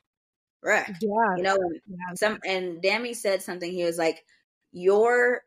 right? 0.62 0.88
Yeah. 1.00 1.36
You 1.36 1.42
know, 1.42 1.56
and 1.56 1.80
yeah. 1.86 2.14
some 2.14 2.38
and 2.44 2.82
Dammy 2.82 3.14
said 3.14 3.42
something. 3.42 3.70
He 3.70 3.84
was 3.84 3.98
like, 3.98 4.24
"Your 4.72 5.42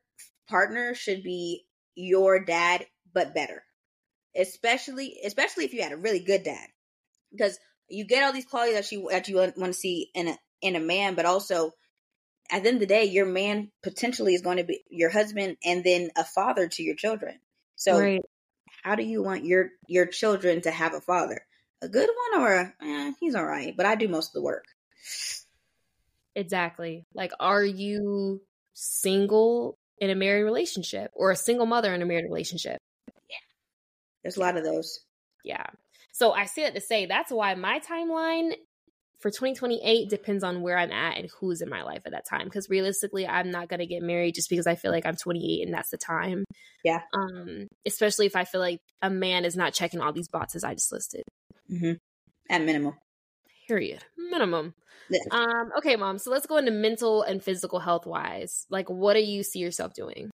partner 0.48 0.94
should 0.96 1.24
be 1.24 1.66
your 1.96 2.44
dad, 2.44 2.86
but 3.14 3.34
better, 3.34 3.64
especially 4.36 5.18
especially 5.26 5.66
if 5.66 5.74
you 5.74 5.82
had 5.82 5.94
a 5.94 5.98
really 5.98 6.20
good 6.20 6.44
dad, 6.44 6.68
because 7.32 7.60
you 7.88 8.06
get 8.06 8.24
all 8.24 8.34
these 8.34 8.46
qualities 8.46 8.76
that 8.76 8.92
you 8.92 9.08
that 9.10 9.28
you 9.28 9.36
want 9.38 9.56
to 9.56 9.74
see 9.74 10.10
in 10.14 10.28
a 10.28 10.38
in 10.62 10.76
a 10.76 10.80
man, 10.80 11.16
but 11.16 11.26
also 11.26 11.74
at 12.52 12.64
the 12.64 12.70
end 12.70 12.76
of 12.78 12.82
the 12.82 12.88
day, 12.88 13.06
your 13.06 13.26
man 13.26 13.72
potentially 13.84 14.34
is 14.34 14.42
going 14.42 14.58
to 14.58 14.64
be 14.64 14.84
your 14.90 15.10
husband 15.10 15.58
and 15.64 15.84
then 15.84 16.10
a 16.18 16.24
father 16.24 16.68
to 16.68 16.84
your 16.84 16.96
children. 16.96 17.40
So, 17.76 18.00
right. 18.00 18.22
How 18.84 18.96
do 18.96 19.04
you 19.04 19.22
want 19.24 19.46
your 19.46 19.70
your 19.88 20.06
children 20.06 20.62
to 20.62 20.72
have 20.72 20.94
a 20.94 21.02
father? 21.02 21.42
A 21.82 21.88
good 21.88 22.10
one 22.32 22.42
or 22.42 22.54
a, 22.56 22.74
eh, 22.82 23.14
he's 23.20 23.36
all 23.36 23.46
right, 23.46 23.76
but 23.76 23.86
I 23.86 23.96
do 23.96 24.08
most 24.08 24.30
of 24.30 24.34
the 24.34 24.42
work. 24.42 24.66
Exactly. 26.36 27.06
Like, 27.14 27.32
are 27.40 27.64
you 27.64 28.42
single 28.74 29.78
in 30.00 30.10
a 30.10 30.16
married 30.16 30.44
relationship 30.44 31.12
or 31.14 31.32
a 31.32 31.36
single 31.36 31.66
mother 31.66 31.94
in 31.94 32.02
a 32.02 32.06
married 32.06 32.26
relationship? 32.26 32.80
Yeah. 33.30 33.38
There's 34.24 34.38
a 34.38 34.42
lot 34.42 34.58
of 34.58 34.64
those. 34.64 35.00
Yeah. 35.44 35.66
So 36.12 36.32
I 36.32 36.46
say 36.46 36.64
that 36.64 36.76
to 36.76 36.82
say 36.82 37.06
that's 37.06 37.32
why 37.32 37.56
my 37.56 37.80
timeline 37.80 38.54
for 39.20 39.30
2028 39.30 40.10
depends 40.10 40.44
on 40.44 40.62
where 40.62 40.78
I'm 40.78 40.92
at 40.92 41.18
and 41.18 41.30
who's 41.40 41.62
in 41.62 41.70
my 41.70 41.84
life 41.84 42.02
at 42.06 42.14
that 42.14 42.28
time. 42.28 42.46
Because 42.46 42.70
realistically, 42.70 43.28
I'm 43.28 43.52
not 43.52 43.68
gonna 43.68 43.86
get 43.86 44.02
married 44.02 44.36
just 44.36 44.50
because 44.50 44.68
I 44.68 44.76
feel 44.76 44.92
like 44.92 45.06
I'm 45.06 45.16
28 45.16 45.66
and 45.66 45.74
that's 45.74 45.90
the 45.90 45.98
time. 45.98 46.46
Yeah. 46.84 47.02
Um, 47.14 47.68
especially 47.86 48.26
if 48.26 48.36
I 48.36 48.46
feel 48.46 48.62
like 48.62 48.80
a 49.02 49.10
man 49.10 49.46
is 49.46 49.58
not 49.58 49.74
checking 49.74 50.02
all 50.02 50.14
these 50.14 50.30
boxes 50.30 50.64
I 50.64 50.74
just 50.74 50.92
listed. 50.92 51.24
Mm-hmm. 51.72 51.94
At 52.50 52.64
minimum. 52.64 52.96
Period. 53.68 54.04
Minimum. 54.18 54.74
Yeah. 55.10 55.20
Um. 55.32 55.72
Okay, 55.78 55.96
mom. 55.96 56.18
So 56.18 56.32
let's 56.32 56.48
go 56.48 56.58
into 56.58 56.72
mental 56.72 57.24
and 57.24 57.44
physical 57.44 57.80
health 57.80 58.06
wise. 58.06 58.66
Like, 58.70 58.90
what 58.90 59.14
do 59.14 59.22
you 59.22 59.44
see 59.44 59.60
yourself 59.60 59.94
doing? 59.94 60.32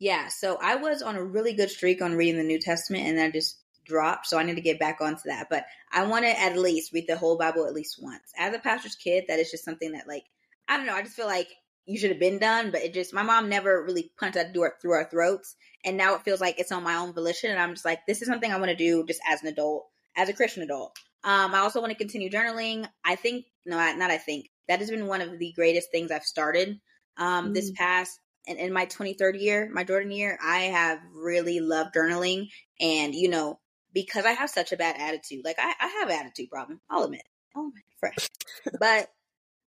Yeah, 0.00 0.28
so 0.28 0.58
I 0.62 0.76
was 0.76 1.02
on 1.02 1.16
a 1.16 1.24
really 1.24 1.54
good 1.54 1.70
streak 1.70 2.00
on 2.00 2.14
reading 2.14 2.36
the 2.36 2.44
New 2.44 2.60
Testament 2.60 3.06
and 3.06 3.20
I 3.20 3.30
just 3.30 3.58
dropped, 3.88 4.26
so 4.26 4.38
I 4.38 4.44
need 4.44 4.56
to 4.56 4.60
get 4.60 4.78
back 4.78 5.00
onto 5.00 5.22
that. 5.26 5.48
But 5.50 5.64
I 5.90 6.06
want 6.06 6.24
to 6.24 6.40
at 6.40 6.56
least 6.56 6.92
read 6.92 7.06
the 7.08 7.16
whole 7.16 7.36
Bible 7.36 7.66
at 7.66 7.74
least 7.74 7.98
once. 8.00 8.32
As 8.36 8.54
a 8.54 8.58
pastor's 8.58 8.94
kid, 8.94 9.24
that 9.28 9.40
is 9.40 9.50
just 9.50 9.64
something 9.64 9.92
that 9.92 10.06
like 10.06 10.24
I 10.68 10.76
don't 10.76 10.86
know, 10.86 10.94
I 10.94 11.02
just 11.02 11.16
feel 11.16 11.26
like 11.26 11.48
you 11.86 11.98
should 11.98 12.10
have 12.10 12.20
been 12.20 12.38
done, 12.38 12.70
but 12.70 12.82
it 12.82 12.94
just 12.94 13.14
my 13.14 13.22
mom 13.22 13.48
never 13.48 13.82
really 13.82 14.12
punched 14.18 14.34
that 14.34 14.52
door 14.52 14.74
through 14.80 14.92
our 14.92 15.08
throats, 15.10 15.56
and 15.84 15.96
now 15.96 16.14
it 16.14 16.22
feels 16.22 16.40
like 16.40 16.60
it's 16.60 16.72
on 16.72 16.82
my 16.82 16.96
own 16.96 17.12
volition, 17.12 17.50
and 17.50 17.58
I'm 17.58 17.72
just 17.72 17.84
like, 17.84 18.06
this 18.06 18.22
is 18.22 18.28
something 18.28 18.52
I 18.52 18.58
want 18.58 18.70
to 18.70 18.76
do 18.76 19.04
just 19.06 19.20
as 19.28 19.42
an 19.42 19.48
adult, 19.48 19.86
as 20.16 20.28
a 20.28 20.34
Christian 20.34 20.62
adult. 20.62 20.96
Um, 21.24 21.54
I 21.54 21.58
also 21.58 21.80
want 21.80 21.90
to 21.90 21.98
continue 21.98 22.30
journaling. 22.30 22.86
I 23.04 23.16
think 23.16 23.46
no, 23.66 23.76
not 23.76 24.10
I 24.10 24.18
think 24.18 24.50
that 24.68 24.80
has 24.80 24.90
been 24.90 25.06
one 25.06 25.22
of 25.22 25.38
the 25.38 25.52
greatest 25.52 25.90
things 25.90 26.10
I've 26.10 26.24
started 26.24 26.78
um, 27.16 27.50
mm. 27.50 27.54
this 27.54 27.70
past 27.72 28.20
and 28.48 28.58
in 28.58 28.72
my 28.72 28.86
23rd 28.86 29.40
year, 29.40 29.70
my 29.72 29.84
Jordan 29.84 30.10
year. 30.10 30.38
I 30.42 30.60
have 30.60 31.00
really 31.14 31.60
loved 31.60 31.94
journaling, 31.94 32.48
and 32.80 33.14
you 33.14 33.28
know, 33.28 33.60
because 33.92 34.24
I 34.24 34.32
have 34.32 34.50
such 34.50 34.72
a 34.72 34.76
bad 34.76 34.96
attitude, 34.98 35.44
like 35.44 35.56
I, 35.58 35.72
I 35.80 35.86
have 36.00 36.10
attitude 36.10 36.50
problem. 36.50 36.80
I'll 36.90 37.04
admit, 37.04 37.22
oh 37.56 37.64
my 37.64 37.80
fresh, 38.00 38.28
but 38.78 39.08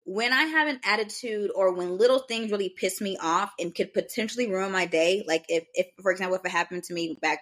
when 0.05 0.33
I 0.33 0.43
have 0.43 0.69
an 0.69 0.81
attitude 0.85 1.51
or 1.55 1.73
when 1.75 1.99
little 1.99 2.19
things 2.19 2.51
really 2.51 2.69
piss 2.69 3.01
me 3.01 3.17
off 3.21 3.53
and 3.59 3.75
could 3.75 3.93
potentially 3.93 4.51
ruin 4.51 4.73
my 4.73 4.87
day, 4.87 5.25
like 5.27 5.45
if, 5.49 5.65
if 5.75 5.87
for 6.01 6.11
example, 6.11 6.37
if 6.37 6.45
it 6.45 6.51
happened 6.51 6.85
to 6.85 6.95
me 6.95 7.17
back 7.21 7.41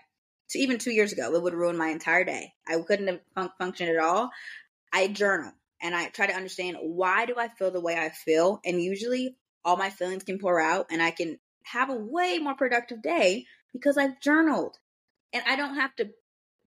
to 0.50 0.58
even 0.58 0.78
two 0.78 0.90
years 0.90 1.12
ago, 1.12 1.34
it 1.34 1.42
would 1.42 1.54
ruin 1.54 1.76
my 1.76 1.88
entire 1.88 2.24
day. 2.24 2.52
I 2.66 2.78
couldn't 2.80 3.08
have 3.08 3.20
fun- 3.34 3.52
functioned 3.58 3.90
at 3.90 4.02
all. 4.02 4.30
I 4.92 5.08
journal 5.08 5.52
and 5.80 5.94
I 5.94 6.08
try 6.08 6.26
to 6.26 6.34
understand 6.34 6.76
why 6.80 7.26
do 7.26 7.34
I 7.38 7.48
feel 7.48 7.70
the 7.70 7.80
way 7.80 7.96
I 7.96 8.08
feel, 8.08 8.60
and 8.64 8.82
usually 8.82 9.36
all 9.64 9.76
my 9.76 9.90
feelings 9.90 10.24
can 10.24 10.38
pour 10.38 10.60
out, 10.60 10.86
and 10.90 11.02
I 11.02 11.10
can 11.10 11.38
have 11.62 11.90
a 11.90 11.94
way 11.94 12.38
more 12.38 12.54
productive 12.54 13.02
day 13.02 13.46
because 13.72 13.96
I've 13.96 14.20
journaled, 14.20 14.76
and 15.32 15.42
I 15.46 15.56
don't 15.56 15.76
have 15.76 15.94
to 15.96 16.10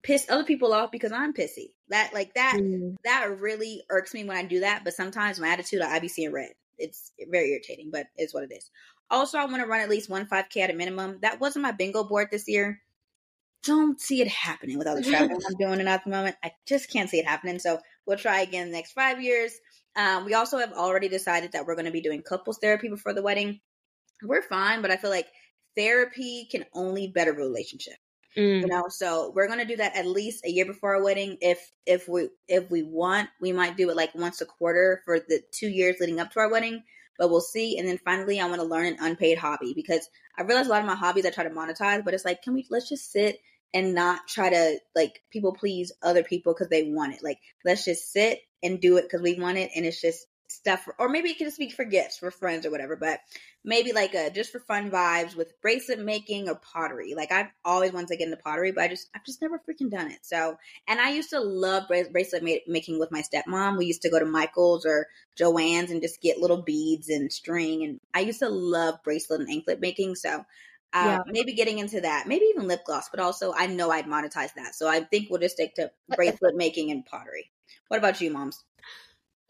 piss 0.03 0.27
other 0.29 0.45
people 0.45 0.73
off 0.73 0.91
because 0.91 1.13
I'm 1.13 1.35
pissy. 1.35 1.73
That 1.89 2.13
like 2.15 2.35
that 2.35 2.57
mm. 2.57 2.97
that 3.05 3.41
really 3.41 3.83
irks 3.91 4.15
me 4.15 4.25
when 4.25 4.37
I 4.37 4.45
do 4.45 4.61
that. 4.61 4.83
But 4.85 4.95
sometimes 4.95 5.41
my 5.41 5.49
attitude, 5.49 5.83
I 5.83 5.99
be 5.99 6.09
seeing 6.09 6.33
red. 6.33 6.51
It's 6.79 7.13
very 7.31 7.51
irritating, 7.51 7.91
but 7.93 8.07
it's 8.17 8.33
what 8.33 8.45
it 8.45 8.53
is. 8.53 8.71
Also, 9.11 9.39
I 9.39 9.45
want 9.45 9.63
to 9.63 9.69
run 9.69 9.81
at 9.81 9.91
least 9.91 10.09
one 10.09 10.27
5K 10.27 10.63
at 10.63 10.71
a 10.71 10.75
minimum. 10.75 11.19
That 11.23 11.41
wasn't 11.41 11.65
my 11.65 11.73
bingo 11.73 12.05
board 12.05 12.29
this 12.31 12.49
year. 12.49 12.81
Don't 13.65 14.01
see 14.01 14.23
it 14.23 14.29
happening 14.29 14.79
with 14.79 14.87
all 14.87 14.97
the 14.97 15.03
traveling 15.03 15.41
I'm 15.47 15.57
doing 15.59 15.87
at 15.87 16.05
the 16.05 16.11
moment. 16.11 16.37
I 16.43 16.53
just 16.67 16.91
can't 16.91 17.11
see 17.11 17.19
it 17.19 17.27
happening. 17.27 17.59
So 17.59 17.81
we'll 18.07 18.17
try 18.17 18.41
again 18.41 18.69
the 18.69 18.77
next 18.77 18.93
five 18.93 19.21
years. 19.21 19.53
Um, 19.97 20.25
we 20.25 20.35
also 20.35 20.59
have 20.59 20.73
already 20.73 21.09
decided 21.09 21.53
that 21.53 21.67
we're 21.67 21.75
going 21.75 21.87
to 21.87 21.91
be 21.91 22.01
doing 22.01 22.23
couples 22.23 22.59
therapy 22.59 22.89
before 22.89 23.13
the 23.13 23.23
wedding. 23.23 23.61
We're 24.23 24.43
fine, 24.43 24.81
but 24.81 24.91
I 24.91 24.97
feel 24.97 25.11
like 25.11 25.27
therapy 25.77 26.49
can 26.51 26.65
only 26.73 27.09
better 27.09 27.33
relationship. 27.33 27.97
Mm. 28.37 28.63
You 28.63 28.67
know, 28.67 28.85
so 28.89 29.33
we're 29.35 29.49
gonna 29.49 29.65
do 29.65 29.77
that 29.77 29.97
at 29.97 30.07
least 30.07 30.45
a 30.45 30.51
year 30.51 30.65
before 30.65 30.95
our 30.95 31.03
wedding. 31.03 31.39
If 31.41 31.73
if 31.87 32.09
we 32.09 32.29
if 32.49 32.71
we 32.71 32.83
want, 32.83 33.29
we 33.41 33.53
might 33.53 33.77
do 33.77 33.91
it 33.91 33.97
like 33.97 34.15
once 34.15 34.41
a 34.41 34.47
quarter 34.47 35.03
for 35.05 35.19
the 35.19 35.41
two 35.53 35.69
years 35.69 35.97
leading 36.01 36.21
up 36.21 36.31
to 36.33 36.41
our 36.41 36.51
wedding. 36.51 36.83
But 37.19 37.31
we'll 37.31 37.41
see. 37.41 37.77
And 37.77 37.87
then 37.87 37.99
finally, 37.99 38.41
I 38.41 38.47
want 38.47 38.61
to 38.61 38.67
learn 38.67 38.87
an 38.87 38.97
unpaid 39.01 39.37
hobby 39.37 39.75
because 39.75 40.09
I 40.39 40.43
realize 40.43 40.69
a 40.69 40.71
lot 40.71 40.81
of 40.81 40.87
my 40.87 40.95
hobbies 40.95 41.27
I 41.27 41.31
try 41.31 41.45
to 41.45 41.51
monetize, 41.51 42.05
but 42.05 42.15
it's 42.15 42.25
like, 42.25 42.43
can 42.43 42.55
we 42.55 42.67
let's 42.71 42.89
just 42.89 43.13
sit 43.13 43.41
and 43.73 43.95
not 43.95 44.27
try 44.27 44.51
to 44.51 44.79
like 44.95 45.23
people 45.31 45.53
please 45.53 45.93
other 46.03 46.23
people 46.23 46.53
because 46.53 46.69
they 46.69 46.85
want 46.85 47.15
it. 47.15 47.23
Like 47.23 47.39
let's 47.65 47.85
just 47.85 48.13
sit 48.13 48.41
and 48.63 48.81
do 48.81 48.97
it 48.97 49.03
because 49.03 49.23
we 49.23 49.39
want 49.39 49.59
it, 49.59 49.71
and 49.75 49.85
it's 49.85 50.01
just 50.01 50.27
stuff, 50.51 50.89
or 50.99 51.09
maybe 51.09 51.31
it 51.31 51.39
can 51.39 51.47
just 51.47 51.59
be 51.59 51.71
for 51.71 51.85
gifts 51.85 52.19
for 52.19 52.31
friends 52.31 52.67
or 52.67 52.71
whatever. 52.71 52.97
But 52.97 53.21
maybe 53.65 53.93
like 53.93 54.15
a 54.15 54.31
just 54.31 54.51
for 54.51 54.59
fun 54.61 54.91
vibes 54.91 55.37
with 55.37 55.61
bracelet 55.61 56.01
making 56.01 56.49
or 56.49 56.57
pottery. 56.57 57.15
Like 57.15 57.33
I've 57.33 57.51
always 57.65 57.93
wanted 57.93 58.09
to 58.09 58.17
get 58.17 58.25
into 58.25 58.37
pottery, 58.37 58.73
but 58.73 58.85
I 58.85 58.89
just 58.89 59.09
I've 59.15 59.25
just 59.25 59.41
never 59.41 59.59
freaking 59.59 59.91
done 59.91 60.11
it. 60.11 60.19
So, 60.23 60.57
and 60.89 61.01
I 61.01 61.11
used 61.11 61.31
to 61.31 61.41
love 61.41 61.85
bracelet 61.89 62.43
making 62.67 62.99
with 62.99 63.13
my 63.13 63.23
stepmom. 63.23 63.79
We 63.79 63.87
used 63.87 64.03
to 64.03 64.11
go 64.11 64.19
to 64.19 64.25
Michael's 64.25 64.85
or 64.85 65.07
Joann's 65.39 65.91
and 65.91 66.03
just 66.03 66.21
get 66.21 66.41
little 66.41 66.63
beads 66.63 67.09
and 67.09 67.33
string, 67.33 67.85
and 67.85 68.01
I 68.15 68.21
used 68.21 68.41
to 68.41 68.49
love 68.49 68.97
bracelet 69.05 69.41
and 69.41 69.51
anklet 69.51 69.81
making. 69.81 70.17
So. 70.17 70.45
Uh, 70.93 71.23
yeah. 71.25 71.33
maybe 71.33 71.53
getting 71.53 71.79
into 71.79 72.01
that, 72.01 72.27
maybe 72.27 72.47
even 72.47 72.67
lip 72.67 72.81
gloss, 72.85 73.09
but 73.11 73.21
also 73.21 73.53
I 73.57 73.69
know 73.69 73.93
I'd 73.93 74.07
monetize 74.07 74.53
that. 74.57 74.75
So 74.75 74.89
I 74.89 74.99
think 75.05 75.31
we'll 75.31 75.39
just 75.39 75.55
stick 75.55 75.77
to 75.77 75.85
uh, 75.85 75.89
uh, 76.11 76.17
bracelet 76.17 76.57
making 76.57 76.91
and 76.91 77.07
pottery. 77.07 77.49
What 77.87 77.99
about 77.99 78.21
you, 78.21 78.33
moms? 78.33 78.65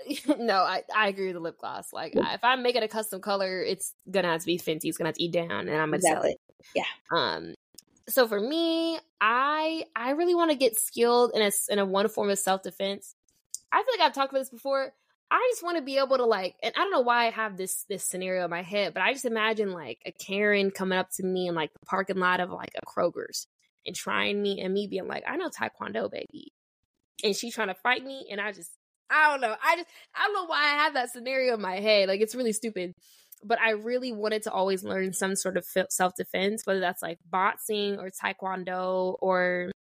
no, 0.39 0.55
I, 0.55 0.83
I 0.95 1.09
agree 1.09 1.27
with 1.27 1.35
the 1.35 1.41
lip 1.41 1.59
gloss. 1.59 1.93
Like, 1.93 2.13
if 2.15 2.45
I'm 2.45 2.63
making 2.63 2.83
a 2.83 2.89
custom 2.89 3.21
color, 3.21 3.63
it's 3.63 3.95
gonna 4.11 4.29
have 4.29 4.41
to 4.41 4.47
be 4.47 4.59
Fenty. 4.59 4.85
It's 4.85 4.97
gonna 4.97 5.09
have 5.09 5.17
to 5.17 5.23
eat 5.23 5.33
down, 5.33 5.69
and 5.69 5.77
I'm 5.77 5.89
gonna 5.89 5.97
exactly. 5.97 6.21
sell 6.21 6.31
it. 6.31 6.41
Yeah. 6.75 7.17
Um. 7.17 7.55
So 8.09 8.27
for 8.27 8.41
me, 8.41 8.99
I 9.21 9.85
I 9.95 10.11
really 10.11 10.35
want 10.35 10.51
to 10.51 10.57
get 10.57 10.79
skilled 10.79 11.33
in 11.35 11.43
a 11.43 11.51
in 11.69 11.79
a 11.79 11.85
one 11.85 12.09
form 12.09 12.31
of 12.31 12.39
self 12.39 12.63
defense. 12.63 13.15
I 13.73 13.83
feel 13.83 13.95
like 13.99 14.07
I've 14.07 14.15
talked 14.15 14.33
about 14.33 14.41
this 14.41 14.51
before. 14.51 14.93
I 15.33 15.49
just 15.53 15.63
want 15.63 15.77
to 15.77 15.83
be 15.83 15.97
able 15.99 16.17
to 16.17 16.25
like, 16.25 16.57
and 16.61 16.75
I 16.77 16.81
don't 16.81 16.91
know 16.91 17.03
why 17.03 17.29
I 17.29 17.31
have 17.31 17.57
this 17.57 17.85
this 17.89 18.05
scenario 18.05 18.45
in 18.45 18.51
my 18.51 18.63
head, 18.63 18.95
but 18.95 19.03
I 19.03 19.13
just 19.13 19.25
imagine 19.25 19.73
like 19.73 19.99
a 20.05 20.13
Karen 20.13 20.73
coming 20.73 20.99
up 20.99 21.11
to 21.17 21.25
me 21.25 21.47
in 21.47 21.55
like 21.55 21.73
the 21.73 21.87
parking 21.87 22.19
lot 22.19 22.41
of 22.41 22.51
like 22.51 22.73
a 22.75 22.85
Kroger's 22.85 23.47
and 23.87 23.95
trying 23.95 24.43
me, 24.43 24.61
and 24.61 24.75
me 24.75 24.89
being 24.89 25.07
like, 25.07 25.23
"I 25.27 25.37
know 25.37 25.49
Taekwondo, 25.49 26.11
baby," 26.11 26.53
and 27.23 27.35
she 27.37 27.51
trying 27.51 27.69
to 27.69 27.75
fight 27.75 28.05
me, 28.05 28.27
and 28.31 28.41
I 28.41 28.53
just 28.53 28.73
I 29.11 29.31
don't 29.31 29.41
know. 29.41 29.55
I 29.63 29.77
just 29.77 29.89
I 30.15 30.27
don't 30.27 30.35
know 30.35 30.47
why 30.47 30.59
I 30.59 30.85
have 30.85 30.95
that 30.95 31.11
scenario 31.11 31.55
in 31.55 31.61
my 31.61 31.81
head. 31.81 32.09
Like 32.09 32.21
it's 32.21 32.35
really 32.35 32.53
stupid. 32.53 32.95
But 33.43 33.59
I 33.59 33.71
really 33.71 34.13
wanted 34.13 34.43
to 34.43 34.53
always 34.53 34.85
learn 34.85 35.15
some 35.15 35.35
sort 35.35 35.57
of 35.57 35.65
self 35.65 36.15
defense, 36.15 36.67
whether 36.67 36.81
that's 36.81 37.03
like 37.03 37.19
boxing 37.31 37.99
or 37.99 38.11
taekwondo 38.11 39.17
or 39.21 39.73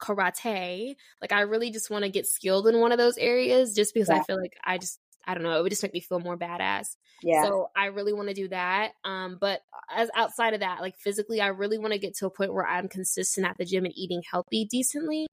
karate. 0.00 0.94
Like 1.20 1.32
I 1.32 1.40
really 1.40 1.70
just 1.70 1.90
want 1.90 2.04
to 2.04 2.10
get 2.10 2.26
skilled 2.26 2.68
in 2.68 2.80
one 2.80 2.92
of 2.92 2.98
those 2.98 3.18
areas 3.18 3.74
just 3.74 3.94
because 3.94 4.08
yeah. 4.08 4.16
I 4.16 4.22
feel 4.24 4.40
like 4.40 4.56
I 4.62 4.78
just 4.78 5.00
I 5.26 5.34
don't 5.34 5.42
know, 5.42 5.58
it 5.58 5.62
would 5.62 5.70
just 5.70 5.82
make 5.82 5.94
me 5.94 6.00
feel 6.00 6.20
more 6.20 6.36
badass. 6.36 6.96
Yeah. 7.22 7.44
So 7.44 7.70
I 7.74 7.86
really 7.86 8.12
want 8.12 8.28
to 8.28 8.34
do 8.34 8.48
that. 8.48 8.92
Um, 9.04 9.38
but 9.40 9.60
as 9.94 10.08
outside 10.14 10.54
of 10.54 10.60
that, 10.60 10.80
like 10.80 10.96
physically, 10.98 11.40
I 11.40 11.48
really 11.48 11.78
want 11.78 11.92
to 11.94 11.98
get 11.98 12.14
to 12.18 12.26
a 12.26 12.30
point 12.30 12.54
where 12.54 12.66
I'm 12.66 12.88
consistent 12.88 13.46
at 13.46 13.58
the 13.58 13.64
gym 13.64 13.84
and 13.84 13.94
eating 13.96 14.22
healthy 14.30 14.66
decently. 14.66 15.26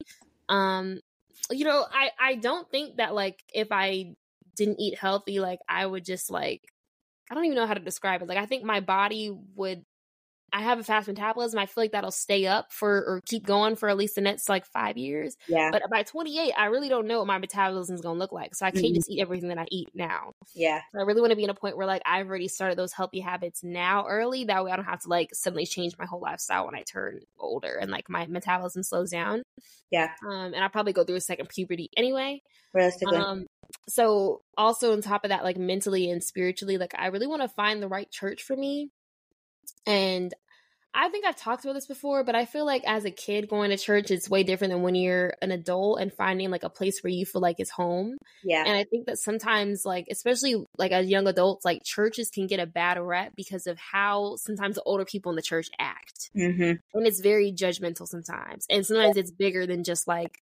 Um, 0.49 0.99
you 1.51 1.65
know, 1.65 1.85
I 1.91 2.11
I 2.19 2.35
don't 2.35 2.69
think 2.69 2.97
that 2.97 3.13
like 3.13 3.43
if 3.53 3.69
I 3.71 4.15
didn't 4.55 4.79
eat 4.79 4.97
healthy, 4.97 5.39
like 5.39 5.59
I 5.67 5.85
would 5.85 6.05
just 6.05 6.31
like 6.31 6.61
I 7.31 7.35
don't 7.35 7.45
even 7.45 7.55
know 7.55 7.67
how 7.67 7.73
to 7.73 7.79
describe 7.79 8.21
it. 8.21 8.27
Like 8.27 8.37
I 8.37 8.45
think 8.45 8.63
my 8.63 8.79
body 8.79 9.35
would 9.55 9.85
I 10.53 10.61
have 10.61 10.79
a 10.79 10.83
fast 10.83 11.07
metabolism. 11.07 11.59
I 11.59 11.65
feel 11.65 11.83
like 11.83 11.93
that'll 11.93 12.11
stay 12.11 12.45
up 12.45 12.71
for 12.71 12.91
or 12.91 13.21
keep 13.25 13.43
going 13.43 13.75
for 13.75 13.89
at 13.89 13.97
least 13.97 14.13
the 14.13 14.21
next 14.21 14.47
like 14.47 14.67
five 14.67 14.97
years. 14.97 15.35
Yeah. 15.47 15.69
But 15.71 15.81
by 15.89 16.03
28, 16.03 16.53
I 16.55 16.65
really 16.65 16.89
don't 16.89 17.07
know 17.07 17.17
what 17.17 17.27
my 17.27 17.39
metabolism 17.39 17.95
is 17.95 18.01
going 18.01 18.15
to 18.15 18.19
look 18.19 18.31
like. 18.31 18.53
So 18.53 18.65
I 18.65 18.69
can't 18.69 18.85
mm-hmm. 18.85 18.93
just 18.93 19.09
eat 19.09 19.19
everything 19.19 19.49
that 19.49 19.57
I 19.57 19.65
eat 19.71 19.89
now. 19.95 20.33
Yeah. 20.53 20.79
So 20.93 21.01
I 21.01 21.05
really 21.05 21.21
want 21.21 21.31
to 21.31 21.35
be 21.35 21.43
in 21.43 21.49
a 21.49 21.55
point 21.55 21.75
where 21.75 21.87
like 21.87 22.03
I've 22.05 22.27
already 22.27 22.47
started 22.47 22.77
those 22.77 22.93
healthy 22.93 23.19
habits 23.19 23.63
now 23.63 24.05
early. 24.07 24.45
That 24.45 24.63
way 24.63 24.71
I 24.71 24.75
don't 24.75 24.85
have 24.85 25.01
to 25.01 25.09
like 25.09 25.29
suddenly 25.33 25.65
change 25.65 25.97
my 25.97 26.05
whole 26.05 26.21
lifestyle 26.21 26.67
when 26.67 26.75
I 26.75 26.83
turn 26.83 27.21
older 27.39 27.75
and 27.75 27.89
like 27.89 28.07
my 28.07 28.27
metabolism 28.27 28.83
slows 28.83 29.09
down. 29.09 29.41
Yeah. 29.89 30.09
Um, 30.29 30.53
and 30.53 30.57
I'll 30.57 30.69
probably 30.69 30.93
go 30.93 31.03
through 31.03 31.15
a 31.15 31.21
second 31.21 31.49
puberty 31.49 31.89
anyway. 31.97 32.43
Realistically. 32.75 33.17
Um, 33.17 33.47
so 33.89 34.41
also 34.55 34.93
on 34.93 35.01
top 35.01 35.23
of 35.23 35.29
that, 35.29 35.43
like 35.43 35.57
mentally 35.57 36.11
and 36.11 36.23
spiritually, 36.23 36.77
like 36.77 36.93
I 36.97 37.07
really 37.07 37.27
want 37.27 37.41
to 37.41 37.47
find 37.47 37.81
the 37.81 37.87
right 37.87 38.09
church 38.11 38.43
for 38.43 38.55
me. 38.55 38.91
And 39.85 40.33
I 40.95 41.09
think 41.09 41.25
I've 41.25 41.35
talked 41.35 41.65
about 41.65 41.73
this 41.73 41.87
before, 41.87 42.23
but 42.23 42.35
I 42.35 42.45
feel 42.45 42.65
like 42.65 42.83
as 42.85 43.03
a 43.03 43.11
kid 43.11 43.49
going 43.49 43.71
to 43.71 43.77
church 43.77 44.11
is 44.11 44.29
way 44.29 44.43
different 44.43 44.71
than 44.73 44.83
when 44.83 44.93
you're 44.93 45.33
an 45.41 45.51
adult 45.51 45.99
and 45.99 46.13
finding 46.13 46.51
like 46.51 46.63
a 46.63 46.69
place 46.69 47.01
where 47.01 47.11
you 47.11 47.25
feel 47.25 47.41
like 47.41 47.55
it's 47.59 47.71
home. 47.71 48.17
Yeah. 48.43 48.63
And 48.63 48.77
I 48.77 48.83
think 48.83 49.07
that 49.07 49.17
sometimes 49.17 49.85
like 49.85 50.05
especially 50.11 50.63
like 50.77 50.91
as 50.91 51.07
young 51.07 51.27
adults, 51.27 51.65
like 51.65 51.83
churches 51.83 52.29
can 52.29 52.45
get 52.45 52.59
a 52.59 52.67
bad 52.67 52.99
rep 52.99 53.35
because 53.35 53.65
of 53.65 53.79
how 53.79 54.35
sometimes 54.35 54.75
the 54.75 54.83
older 54.83 55.03
people 55.03 55.31
in 55.31 55.35
the 55.35 55.41
church 55.41 55.69
act. 55.79 56.29
Mm-hmm. 56.37 56.73
And 56.93 57.07
it's 57.07 57.21
very 57.21 57.51
judgmental 57.51 58.07
sometimes. 58.07 58.67
And 58.69 58.85
sometimes 58.85 59.17
it's 59.17 59.31
bigger 59.31 59.65
than 59.65 59.83
just 59.83 60.07
like 60.07 60.43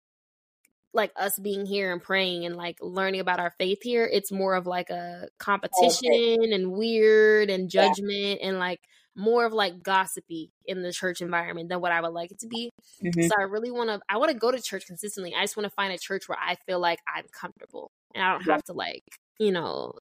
like 0.94 1.12
us 1.16 1.38
being 1.38 1.66
here 1.66 1.92
and 1.92 2.02
praying 2.02 2.44
and 2.44 2.56
like 2.56 2.78
learning 2.80 3.20
about 3.20 3.40
our 3.40 3.52
faith 3.58 3.82
here. 3.82 4.08
It's 4.10 4.30
more 4.30 4.54
of 4.54 4.66
like 4.66 4.90
a 4.90 5.28
competition 5.38 6.12
okay. 6.12 6.52
and 6.52 6.72
weird 6.72 7.50
and 7.50 7.70
judgment 7.70 8.40
yeah. 8.40 8.48
and 8.48 8.58
like 8.58 8.80
more 9.14 9.44
of 9.44 9.52
like 9.52 9.82
gossipy 9.82 10.50
in 10.64 10.82
the 10.82 10.92
church 10.92 11.20
environment 11.20 11.68
than 11.68 11.80
what 11.80 11.92
I 11.92 12.00
would 12.00 12.12
like 12.12 12.30
it 12.30 12.40
to 12.40 12.46
be. 12.46 12.70
Mm-hmm. 13.04 13.22
So 13.22 13.30
I 13.38 13.42
really 13.42 13.70
want 13.70 13.90
to 13.90 14.00
I 14.08 14.18
want 14.18 14.32
to 14.32 14.38
go 14.38 14.50
to 14.50 14.60
church 14.60 14.86
consistently. 14.86 15.34
I 15.34 15.42
just 15.42 15.56
want 15.56 15.64
to 15.64 15.74
find 15.74 15.92
a 15.92 15.98
church 15.98 16.28
where 16.28 16.38
I 16.40 16.56
feel 16.66 16.80
like 16.80 16.98
I'm 17.12 17.24
comfortable 17.38 17.90
and 18.14 18.24
I 18.24 18.32
don't 18.32 18.44
have 18.44 18.64
to 18.64 18.72
like, 18.72 19.04
you 19.38 19.52
know, 19.52 19.94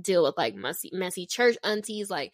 deal 0.00 0.24
with 0.24 0.36
like 0.36 0.54
messy 0.54 0.90
messy 0.92 1.26
church 1.26 1.56
aunties 1.64 2.10
like 2.10 2.32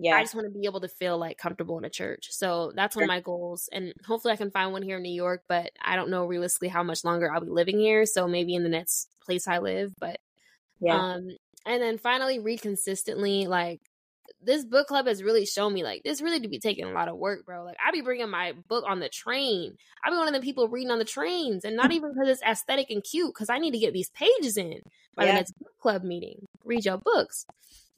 yeah. 0.00 0.16
I 0.16 0.22
just 0.22 0.34
want 0.34 0.46
to 0.46 0.58
be 0.58 0.64
able 0.64 0.80
to 0.80 0.88
feel 0.88 1.18
like 1.18 1.36
comfortable 1.36 1.78
in 1.78 1.84
a 1.84 1.90
church. 1.90 2.28
So 2.30 2.72
that's 2.74 2.96
one 2.96 3.04
of 3.04 3.08
my 3.08 3.20
goals. 3.20 3.68
And 3.70 3.92
hopefully 4.06 4.32
I 4.32 4.36
can 4.36 4.50
find 4.50 4.72
one 4.72 4.82
here 4.82 4.96
in 4.96 5.02
New 5.02 5.12
York, 5.12 5.42
but 5.46 5.70
I 5.84 5.96
don't 5.96 6.10
know 6.10 6.24
realistically 6.24 6.68
how 6.68 6.82
much 6.82 7.04
longer 7.04 7.30
I'll 7.30 7.40
be 7.40 7.50
living 7.50 7.78
here. 7.78 8.06
So 8.06 8.26
maybe 8.26 8.54
in 8.54 8.62
the 8.62 8.68
next 8.68 9.08
place 9.24 9.46
I 9.46 9.58
live. 9.58 9.92
But 9.98 10.18
yeah. 10.80 10.96
Um 10.96 11.28
and 11.66 11.82
then 11.82 11.98
finally 11.98 12.38
read 12.38 12.62
consistently. 12.62 13.46
Like 13.46 13.80
this 14.42 14.64
book 14.64 14.86
club 14.86 15.06
has 15.06 15.22
really 15.22 15.44
shown 15.44 15.74
me 15.74 15.82
like 15.82 16.02
this 16.02 16.22
really 16.22 16.40
do 16.40 16.48
be 16.48 16.58
taking 16.58 16.84
a 16.84 16.92
lot 16.92 17.08
of 17.08 17.16
work, 17.16 17.44
bro. 17.44 17.64
Like 17.64 17.76
I 17.84 17.90
be 17.90 18.00
bringing 18.00 18.30
my 18.30 18.52
book 18.68 18.84
on 18.86 19.00
the 19.00 19.08
train. 19.08 19.76
I 20.02 20.10
be 20.10 20.16
one 20.16 20.28
of 20.28 20.34
the 20.34 20.40
people 20.40 20.68
reading 20.68 20.90
on 20.90 20.98
the 20.98 21.04
trains, 21.04 21.64
and 21.64 21.76
not 21.76 21.92
even 21.92 22.12
because 22.12 22.28
it's 22.28 22.42
aesthetic 22.42 22.90
and 22.90 23.04
cute, 23.04 23.34
because 23.34 23.50
I 23.50 23.58
need 23.58 23.72
to 23.72 23.78
get 23.78 23.92
these 23.92 24.10
pages 24.10 24.56
in 24.56 24.80
by 25.14 25.24
yeah. 25.24 25.32
the 25.32 25.38
next 25.38 25.58
book 25.58 25.78
club 25.80 26.04
meeting. 26.04 26.46
Read 26.64 26.84
your 26.84 26.98
books. 26.98 27.44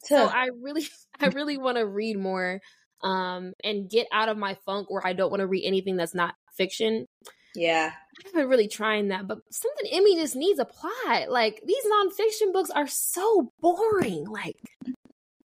So 0.04 0.16
I 0.26 0.50
really, 0.60 0.86
I 1.20 1.26
really 1.28 1.58
want 1.58 1.78
to 1.78 1.86
read 1.86 2.18
more 2.18 2.60
um, 3.02 3.52
and 3.62 3.88
get 3.88 4.06
out 4.12 4.28
of 4.28 4.36
my 4.36 4.56
funk 4.66 4.90
where 4.90 5.06
I 5.06 5.12
don't 5.12 5.30
want 5.30 5.40
to 5.40 5.46
read 5.46 5.66
anything 5.66 5.96
that's 5.96 6.14
not 6.14 6.34
fiction. 6.56 7.06
Yeah. 7.54 7.92
I've 8.24 8.32
been 8.32 8.48
really 8.48 8.68
trying 8.68 9.08
that, 9.08 9.26
but 9.26 9.38
something 9.50 9.86
in 9.90 10.04
me 10.04 10.16
just 10.16 10.36
needs 10.36 10.58
a 10.58 10.64
plot. 10.64 11.30
Like 11.30 11.60
these 11.66 11.84
nonfiction 11.84 12.52
books 12.52 12.70
are 12.70 12.86
so 12.86 13.52
boring. 13.60 14.26
Like 14.26 14.56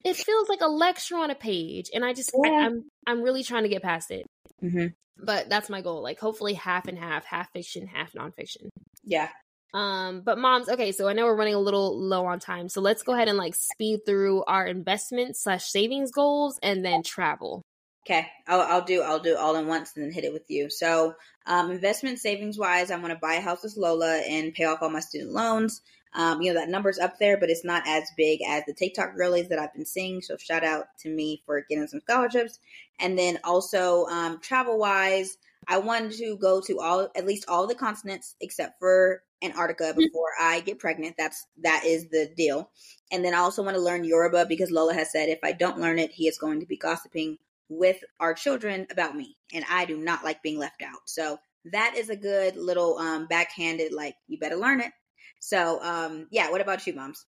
it 0.04 0.16
feels 0.16 0.50
like 0.50 0.62
a 0.62 0.68
lecture 0.68 1.18
on 1.18 1.30
a 1.32 1.36
page, 1.36 1.90
and 1.94 2.06
I 2.06 2.14
just 2.14 2.32
yeah. 2.34 2.50
I, 2.50 2.54
am 2.54 2.64
I'm, 2.66 2.84
I'm 3.08 3.22
really 3.22 3.44
trying 3.44 3.64
to 3.64 3.70
get 3.70 3.84
past 3.84 4.12
it. 4.12 4.26
Mm-hmm. 4.64 4.88
But 5.24 5.50
that's 5.50 5.70
my 5.70 5.82
goal. 5.82 6.02
Like 6.02 6.20
hopefully 6.20 6.54
half 6.54 6.88
and 6.88 6.98
half, 6.98 7.26
half 7.26 7.52
fiction, 7.52 7.88
half 7.88 8.14
nonfiction. 8.14 8.70
Yeah. 9.04 9.30
Um, 9.74 10.22
but 10.22 10.38
moms, 10.38 10.68
okay, 10.68 10.91
so 10.91 11.08
I 11.08 11.14
know 11.14 11.26
we're 11.26 11.36
running 11.36 11.54
a 11.54 11.60
little 11.60 12.00
low 12.00 12.26
on 12.26 12.40
time, 12.40 12.70
so 12.70 12.82
let's 12.82 13.04
go 13.04 13.14
ahead 13.14 13.28
and 13.28 13.38
like 13.38 13.54
speed 13.56 14.06
through 14.06 14.44
our 14.46 14.66
investment 14.66 15.38
slash 15.38 15.66
savings 15.66 16.12
goals 16.12 16.60
and 16.64 16.84
then 16.84 17.04
travel. 17.04 17.62
Okay, 18.06 18.28
I'll, 18.48 18.62
I'll 18.62 18.82
do 18.86 19.02
I'll 19.02 19.20
do 19.20 19.38
all 19.38 19.56
in 19.56 19.68
once 19.68 19.91
and 19.96 20.04
then 20.04 20.12
hit 20.12 20.24
it 20.24 20.34
with 20.34 20.50
you. 20.50 20.70
So, 20.70 21.14
um, 21.46 21.70
investment 21.70 22.18
savings 22.18 22.58
wise, 22.58 22.90
I 22.90 22.98
want 22.98 23.14
to 23.14 23.20
buy 23.20 23.36
a 23.36 23.41
house 23.41 23.62
with 23.62 23.78
Lola 23.78 24.18
and 24.28 24.54
pay 24.54 24.64
off 24.64 24.82
all 24.82 24.90
my 24.90 25.02
student 25.02 25.32
loans. 25.32 25.82
Um, 26.16 26.41
you 26.41 26.52
know 26.52 26.60
that 26.60 26.70
number's 26.70 26.98
up 26.98 27.20
there, 27.20 27.38
but 27.38 27.52
it's 27.52 27.64
not 27.64 27.84
as 27.86 28.10
big 28.18 28.40
as 28.48 28.64
the 28.66 28.74
TikTok 28.74 29.16
girlies 29.16 29.50
that 29.50 29.60
I've 29.60 29.74
been 29.74 29.86
seeing. 29.86 30.22
So 30.22 30.38
shout 30.38 30.64
out 30.64 30.86
to 31.02 31.10
me 31.10 31.44
for 31.46 31.64
getting 31.70 31.86
some 31.86 32.00
scholarships. 32.00 32.58
And 33.00 33.18
then 33.18 33.38
also 33.44 34.06
um, 34.06 34.40
travel 34.40 34.80
wise, 34.80 35.38
I 35.68 35.78
wanted 35.78 36.14
to 36.14 36.36
go 36.38 36.62
to 36.62 36.80
all 36.80 37.10
at 37.16 37.28
least 37.28 37.46
all 37.48 37.68
the 37.68 37.76
continents 37.76 38.36
except 38.41 38.80
for 38.80 39.22
Antarctica 39.41 39.86
mm-hmm. 39.86 39.99
before 39.99 40.30
I 40.40 40.60
get 40.61 40.80
pregnant. 40.80 41.16
That's 41.18 41.45
that 41.61 41.84
is 41.86 42.10
the 42.10 42.30
deal. 42.36 42.72
And 43.11 43.24
then 43.24 43.34
I 43.34 43.40
also 43.40 43.64
want 43.64 43.76
to 43.76 43.82
learn 43.82 44.03
Yoruba 44.03 44.45
because 44.45 44.72
Lola 44.72 44.94
has 44.94 45.11
said 45.11 45.30
if 45.30 45.40
I 45.44 45.52
don't 45.52 45.80
learn 45.80 45.99
it, 45.99 46.11
he 46.11 46.28
is 46.28 46.38
going 46.38 46.60
to 46.60 46.66
be 46.66 46.78
gossiping 46.78 47.38
with 47.70 47.98
our 48.20 48.34
children 48.34 48.88
about 48.91 49.16
me, 49.16 49.38
and 49.53 49.64
I 49.70 49.86
do 49.86 49.98
not 49.98 50.24
like 50.24 50.41
being 50.41 50.57
left 50.57 50.82
out. 50.82 51.02
So 51.06 51.38
that 51.72 51.95
is 51.95 52.10
a 52.10 52.16
good 52.16 52.56
little 52.56 52.98
um, 52.98 53.28
backhanded 53.28 53.94
like 53.94 54.16
you 54.28 54.40
better 54.40 54.56
learn 54.56 54.82
it. 54.82 54.91
So 55.40 55.82
um, 55.82 56.28
yeah, 56.32 56.49
what 56.52 56.61
about 56.61 56.86
you, 56.86 56.94
moms? 56.94 57.26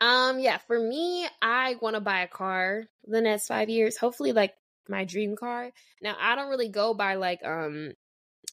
Um, 0.00 0.38
yeah, 0.38 0.58
for 0.58 0.78
me, 0.78 1.26
I 1.40 1.76
want 1.80 1.94
to 1.94 2.00
buy 2.00 2.20
a 2.20 2.28
car 2.28 2.84
the 3.06 3.20
next 3.20 3.46
five 3.46 3.68
years. 3.68 3.96
Hopefully, 3.96 4.32
like 4.32 4.54
my 4.88 5.04
dream 5.04 5.36
car. 5.36 5.70
Now, 6.02 6.16
I 6.20 6.34
don't 6.34 6.50
really 6.50 6.68
go 6.68 6.94
by 6.94 7.14
like 7.14 7.44
um, 7.44 7.92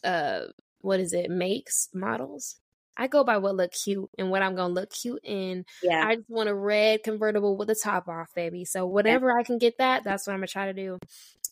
uh, 0.04 0.42
what 0.82 1.00
is 1.00 1.14
it? 1.14 1.30
Makes 1.30 1.90
models. 1.94 2.58
I 2.98 3.08
go 3.08 3.24
by 3.24 3.38
what 3.38 3.56
look 3.56 3.72
cute 3.72 4.10
and 4.18 4.30
what 4.30 4.42
I'm 4.42 4.56
gonna 4.56 4.74
look 4.74 4.92
cute 4.92 5.22
in. 5.24 5.66
Yeah. 5.82 6.06
I 6.06 6.16
just 6.18 6.30
want 6.30 6.50
a 6.50 6.56
red 6.56 7.04
convertible 7.04 7.58
with 7.58 7.68
the 7.68 7.76
top 7.76 8.08
off, 8.08 8.34
baby. 8.36 8.66
So 8.66 8.86
whatever 8.86 9.30
yeah. 9.30 9.40
I 9.40 9.44
can 9.44 9.58
get 9.58 9.78
that, 9.78 10.04
that's 10.04 10.28
what 10.28 10.34
I'm 10.34 10.40
gonna 10.40 10.48
try 10.48 10.66
to 10.68 10.74
do. 10.74 11.00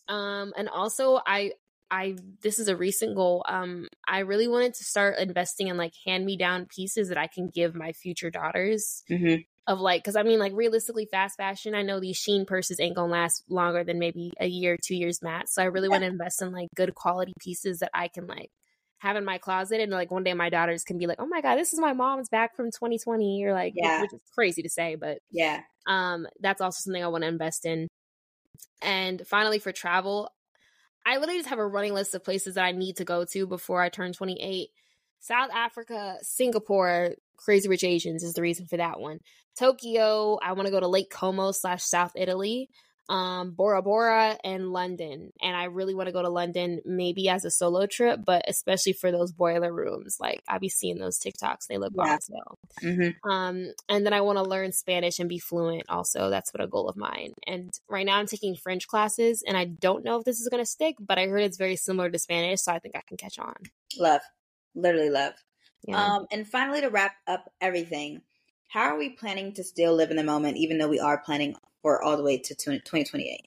Um, 0.08 0.52
and 0.56 0.68
also 0.68 1.20
I 1.26 1.52
I 1.90 2.16
this 2.42 2.58
is 2.58 2.68
a 2.68 2.76
recent 2.76 3.16
goal. 3.16 3.44
Um, 3.48 3.88
I 4.06 4.20
really 4.20 4.48
wanted 4.48 4.74
to 4.74 4.84
start 4.84 5.18
investing 5.18 5.68
in 5.68 5.76
like 5.76 5.92
hand 6.06 6.24
me 6.24 6.36
down 6.36 6.66
pieces 6.66 7.08
that 7.08 7.18
I 7.18 7.26
can 7.26 7.48
give 7.48 7.74
my 7.74 7.92
future 7.92 8.30
daughters. 8.30 9.02
Mm-hmm. 9.10 9.42
Of 9.66 9.78
like, 9.78 10.02
because 10.02 10.16
I 10.16 10.22
mean, 10.22 10.38
like 10.38 10.52
realistically, 10.54 11.06
fast 11.10 11.36
fashion. 11.36 11.74
I 11.74 11.82
know 11.82 12.00
these 12.00 12.20
Shein 12.20 12.46
purses 12.46 12.80
ain't 12.80 12.96
gonna 12.96 13.12
last 13.12 13.44
longer 13.48 13.84
than 13.84 13.98
maybe 13.98 14.32
a 14.40 14.46
year, 14.46 14.76
two 14.82 14.96
years 14.96 15.20
max. 15.22 15.54
So 15.54 15.62
I 15.62 15.66
really 15.66 15.86
yeah. 15.86 15.92
want 15.92 16.02
to 16.02 16.08
invest 16.08 16.42
in 16.42 16.52
like 16.52 16.68
good 16.74 16.94
quality 16.94 17.34
pieces 17.40 17.80
that 17.80 17.90
I 17.94 18.08
can 18.08 18.26
like 18.26 18.50
have 19.00 19.16
in 19.16 19.24
my 19.24 19.38
closet 19.38 19.80
and 19.80 19.90
like 19.90 20.10
one 20.10 20.22
day 20.22 20.34
my 20.34 20.50
daughters 20.50 20.84
can 20.84 20.98
be 20.98 21.06
like 21.06 21.18
oh 21.20 21.26
my 21.26 21.40
god 21.40 21.56
this 21.56 21.72
is 21.72 21.80
my 21.80 21.94
mom's 21.94 22.28
back 22.28 22.54
from 22.54 22.66
2020 22.66 23.44
or 23.44 23.52
like 23.52 23.72
yeah. 23.74 24.02
which 24.02 24.12
is 24.12 24.20
crazy 24.34 24.62
to 24.62 24.68
say 24.68 24.94
but 24.94 25.18
yeah. 25.30 25.60
um 25.86 26.26
that's 26.40 26.60
also 26.60 26.80
something 26.80 27.02
i 27.02 27.08
want 27.08 27.22
to 27.22 27.28
invest 27.28 27.64
in. 27.64 27.88
And 28.82 29.26
finally 29.26 29.58
for 29.58 29.72
travel 29.72 30.30
i 31.06 31.16
literally 31.16 31.38
just 31.38 31.48
have 31.48 31.58
a 31.58 31.66
running 31.66 31.94
list 31.94 32.14
of 32.14 32.22
places 32.22 32.54
that 32.54 32.64
i 32.64 32.72
need 32.72 32.96
to 32.96 33.04
go 33.04 33.24
to 33.24 33.46
before 33.46 33.82
i 33.82 33.88
turn 33.88 34.12
28 34.12 34.68
south 35.20 35.50
africa 35.54 36.16
singapore 36.20 37.12
crazy 37.36 37.68
rich 37.68 37.84
asians 37.84 38.22
is 38.22 38.34
the 38.34 38.42
reason 38.42 38.66
for 38.66 38.76
that 38.76 39.00
one. 39.00 39.18
Tokyo 39.58 40.38
i 40.42 40.52
want 40.52 40.66
to 40.66 40.70
go 40.70 40.80
to 40.80 40.88
lake 40.88 41.10
como 41.10 41.52
slash 41.52 41.82
south 41.82 42.12
italy 42.16 42.68
um, 43.10 43.50
Bora 43.50 43.82
Bora 43.82 44.38
and 44.44 44.72
London. 44.72 45.32
And 45.42 45.56
I 45.56 45.64
really 45.64 45.94
want 45.94 46.06
to 46.06 46.12
go 46.12 46.22
to 46.22 46.28
London, 46.28 46.80
maybe 46.86 47.28
as 47.28 47.44
a 47.44 47.50
solo 47.50 47.86
trip, 47.86 48.20
but 48.24 48.44
especially 48.48 48.92
for 48.92 49.10
those 49.10 49.32
boiler 49.32 49.72
rooms. 49.72 50.16
Like 50.20 50.42
I 50.48 50.58
be 50.58 50.68
seeing 50.68 50.98
those 50.98 51.18
TikToks, 51.18 51.66
they 51.68 51.76
look 51.76 51.92
yeah. 51.96 52.02
awesome. 52.04 52.36
Mm-hmm. 52.82 53.30
Um, 53.30 53.72
and 53.88 54.06
then 54.06 54.12
I 54.12 54.20
want 54.20 54.38
to 54.38 54.44
learn 54.44 54.70
Spanish 54.70 55.18
and 55.18 55.28
be 55.28 55.40
fluent. 55.40 55.82
Also, 55.88 56.30
that's 56.30 56.54
what 56.54 56.62
a 56.62 56.68
goal 56.68 56.88
of 56.88 56.96
mine. 56.96 57.32
And 57.48 57.72
right 57.88 58.06
now, 58.06 58.16
I'm 58.16 58.26
taking 58.26 58.54
French 58.54 58.86
classes, 58.86 59.42
and 59.46 59.56
I 59.56 59.64
don't 59.64 60.04
know 60.04 60.18
if 60.18 60.24
this 60.24 60.38
is 60.38 60.48
going 60.48 60.62
to 60.62 60.70
stick, 60.70 60.94
but 61.00 61.18
I 61.18 61.26
heard 61.26 61.42
it's 61.42 61.58
very 61.58 61.76
similar 61.76 62.10
to 62.10 62.18
Spanish, 62.18 62.60
so 62.62 62.72
I 62.72 62.78
think 62.78 62.94
I 62.96 63.02
can 63.06 63.16
catch 63.16 63.40
on. 63.40 63.56
Love, 63.98 64.22
literally 64.76 65.10
love. 65.10 65.34
Yeah. 65.82 66.00
Um, 66.00 66.26
and 66.30 66.46
finally, 66.46 66.80
to 66.82 66.90
wrap 66.90 67.16
up 67.26 67.50
everything, 67.60 68.22
how 68.68 68.82
are 68.82 68.98
we 68.98 69.08
planning 69.08 69.52
to 69.54 69.64
still 69.64 69.96
live 69.96 70.12
in 70.12 70.16
the 70.16 70.22
moment, 70.22 70.58
even 70.58 70.78
though 70.78 70.88
we 70.88 71.00
are 71.00 71.18
planning 71.18 71.56
for 71.82 72.02
all 72.02 72.16
the 72.16 72.22
way 72.22 72.38
to 72.38 72.54
2028? 72.54 73.46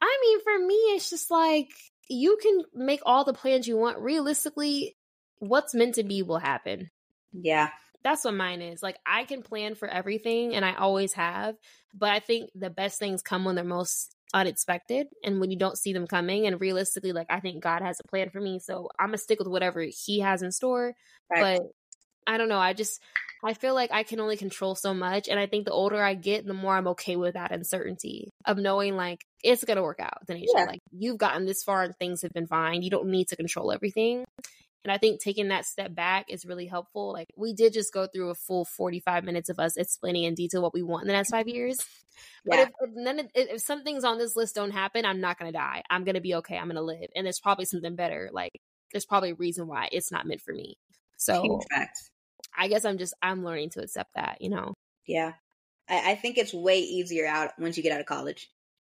I 0.00 0.18
mean, 0.20 0.40
for 0.42 0.66
me, 0.66 0.74
it's 0.74 1.10
just 1.10 1.30
like 1.30 1.68
you 2.08 2.36
can 2.42 2.62
make 2.74 3.00
all 3.06 3.24
the 3.24 3.32
plans 3.32 3.68
you 3.68 3.76
want. 3.76 3.98
Realistically, 3.98 4.96
what's 5.38 5.74
meant 5.74 5.94
to 5.96 6.04
be 6.04 6.22
will 6.22 6.38
happen. 6.38 6.90
Yeah. 7.32 7.70
That's 8.04 8.24
what 8.24 8.34
mine 8.34 8.62
is. 8.62 8.82
Like, 8.82 8.98
I 9.06 9.22
can 9.24 9.42
plan 9.42 9.76
for 9.76 9.86
everything, 9.86 10.56
and 10.56 10.64
I 10.64 10.74
always 10.74 11.12
have. 11.12 11.54
But 11.94 12.10
I 12.10 12.18
think 12.18 12.50
the 12.54 12.68
best 12.68 12.98
things 12.98 13.22
come 13.22 13.44
when 13.44 13.54
they're 13.54 13.64
most 13.64 14.16
unexpected 14.34 15.06
and 15.22 15.38
when 15.40 15.52
you 15.52 15.56
don't 15.56 15.78
see 15.78 15.92
them 15.92 16.08
coming. 16.08 16.48
And 16.48 16.60
realistically, 16.60 17.12
like, 17.12 17.28
I 17.30 17.38
think 17.38 17.62
God 17.62 17.80
has 17.80 18.00
a 18.00 18.08
plan 18.08 18.30
for 18.30 18.40
me. 18.40 18.58
So 18.58 18.88
I'm 18.98 19.12
to 19.12 19.18
stick 19.18 19.38
with 19.38 19.46
whatever 19.46 19.82
He 19.82 20.18
has 20.18 20.42
in 20.42 20.50
store. 20.50 20.94
Right. 21.30 21.60
But 21.60 21.62
I 22.26 22.38
don't 22.38 22.48
know. 22.48 22.58
I 22.58 22.72
just, 22.72 23.00
I 23.44 23.54
feel 23.54 23.74
like 23.74 23.90
I 23.92 24.04
can 24.04 24.20
only 24.20 24.36
control 24.36 24.74
so 24.74 24.94
much. 24.94 25.28
And 25.28 25.38
I 25.38 25.46
think 25.46 25.64
the 25.64 25.72
older 25.72 26.02
I 26.02 26.14
get, 26.14 26.46
the 26.46 26.54
more 26.54 26.76
I'm 26.76 26.88
okay 26.88 27.16
with 27.16 27.34
that 27.34 27.50
uncertainty 27.50 28.30
of 28.44 28.56
knowing 28.56 28.96
like 28.96 29.24
it's 29.42 29.64
going 29.64 29.76
to 29.76 29.82
work 29.82 29.98
out, 30.00 30.26
Denasia. 30.28 30.46
Yeah. 30.54 30.64
Like 30.64 30.80
you've 30.92 31.18
gotten 31.18 31.44
this 31.44 31.64
far 31.64 31.82
and 31.82 31.94
things 31.96 32.22
have 32.22 32.32
been 32.32 32.46
fine. 32.46 32.82
You 32.82 32.90
don't 32.90 33.08
need 33.08 33.28
to 33.28 33.36
control 33.36 33.72
everything. 33.72 34.24
And 34.84 34.92
I 34.92 34.98
think 34.98 35.20
taking 35.20 35.48
that 35.48 35.64
step 35.64 35.94
back 35.94 36.26
is 36.28 36.44
really 36.44 36.66
helpful. 36.66 37.12
Like 37.12 37.28
we 37.36 37.52
did 37.52 37.72
just 37.72 37.92
go 37.92 38.06
through 38.06 38.30
a 38.30 38.34
full 38.34 38.64
45 38.64 39.24
minutes 39.24 39.48
of 39.48 39.58
us 39.58 39.76
explaining 39.76 40.24
in 40.24 40.34
detail 40.34 40.62
what 40.62 40.74
we 40.74 40.82
want 40.82 41.02
in 41.02 41.08
the 41.08 41.14
next 41.14 41.30
five 41.30 41.48
years. 41.48 41.78
Yeah. 42.44 42.56
But 42.56 42.58
if, 42.58 42.68
if 42.80 42.90
none 42.94 43.18
of, 43.20 43.26
if 43.34 43.60
some 43.60 43.82
things 43.82 44.04
on 44.04 44.18
this 44.18 44.36
list 44.36 44.54
don't 44.54 44.72
happen, 44.72 45.04
I'm 45.04 45.20
not 45.20 45.38
going 45.38 45.52
to 45.52 45.56
die. 45.56 45.82
I'm 45.88 46.04
going 46.04 46.16
to 46.16 46.20
be 46.20 46.34
okay. 46.36 46.56
I'm 46.56 46.66
going 46.66 46.76
to 46.76 46.82
live. 46.82 47.10
And 47.14 47.24
there's 47.24 47.40
probably 47.40 47.64
something 47.64 47.94
better. 47.94 48.30
Like 48.32 48.60
there's 48.92 49.06
probably 49.06 49.30
a 49.30 49.36
reason 49.36 49.66
why 49.66 49.88
it's 49.92 50.10
not 50.10 50.26
meant 50.26 50.40
for 50.40 50.52
me. 50.52 50.76
So 51.16 51.60
I 52.56 52.68
guess 52.68 52.84
I'm 52.84 52.98
just 52.98 53.14
I'm 53.22 53.44
learning 53.44 53.70
to 53.70 53.80
accept 53.80 54.10
that, 54.14 54.38
you 54.40 54.50
know. 54.50 54.74
Yeah. 55.06 55.32
I, 55.88 56.12
I 56.12 56.14
think 56.14 56.38
it's 56.38 56.54
way 56.54 56.80
easier 56.80 57.26
out 57.26 57.52
once 57.58 57.76
you 57.76 57.82
get 57.82 57.92
out 57.92 58.00
of 58.00 58.06
college. 58.06 58.48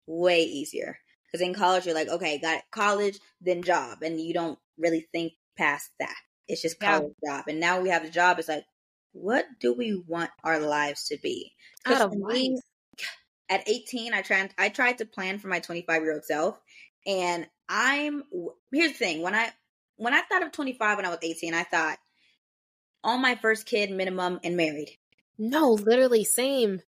Way 0.07 0.43
easier. 0.43 0.99
Because 1.27 1.47
in 1.47 1.55
college 1.55 1.87
you're 1.87 1.95
like, 1.95 2.09
okay, 2.09 2.39
got 2.39 2.63
college, 2.73 3.19
then 3.41 3.63
job, 3.63 4.03
and 4.03 4.21
you 4.21 4.35
don't 4.35 4.59
really 4.79 5.07
think 5.13 5.33
past 5.57 5.91
that. 6.01 6.17
It's 6.49 6.63
just 6.63 6.81
college 6.81 7.13
yeah. 7.23 7.37
job. 7.37 7.45
And 7.49 7.61
now 7.61 7.81
we 7.81 7.91
have 7.91 8.03
the 8.03 8.11
job, 8.11 8.39
it's 8.39 8.49
like, 8.49 8.65
what 9.13 9.47
do 9.61 9.73
we 9.73 10.03
want 10.07 10.31
our 10.45 10.59
lives 10.59 11.09
to 11.09 11.19
be? 11.23 11.53
Out 11.87 12.01
of 12.01 12.15
me, 12.15 12.59
at 13.49 13.69
18, 13.69 14.15
I 14.15 14.23
tried 14.23 14.55
I 14.59 14.69
tried 14.69 14.99
to 14.99 15.05
plan 15.05 15.39
for 15.39 15.49
my 15.49 15.61
25 15.61 16.03
year 16.03 16.15
old 16.15 16.25
self, 16.25 16.59
and 17.07 17.47
I'm 17.69 18.25
here's 18.73 18.93
the 18.93 18.99
thing 18.99 19.23
when 19.23 19.35
I 19.35 19.51
when 19.97 20.15
I 20.15 20.23
thought 20.23 20.43
of 20.43 20.53
25 20.53 20.97
when 20.97 21.07
I 21.07 21.11
was 21.11 21.19
18, 21.23 21.55
I 21.55 21.65
thought 21.65 21.99
on 23.03 23.23
my 23.23 23.35
first 23.37 23.67
kid 23.67 23.91
minimum 23.91 24.41
and 24.45 24.57
married. 24.57 24.97
No, 25.39 25.73
literally 25.73 26.25
same. 26.25 26.83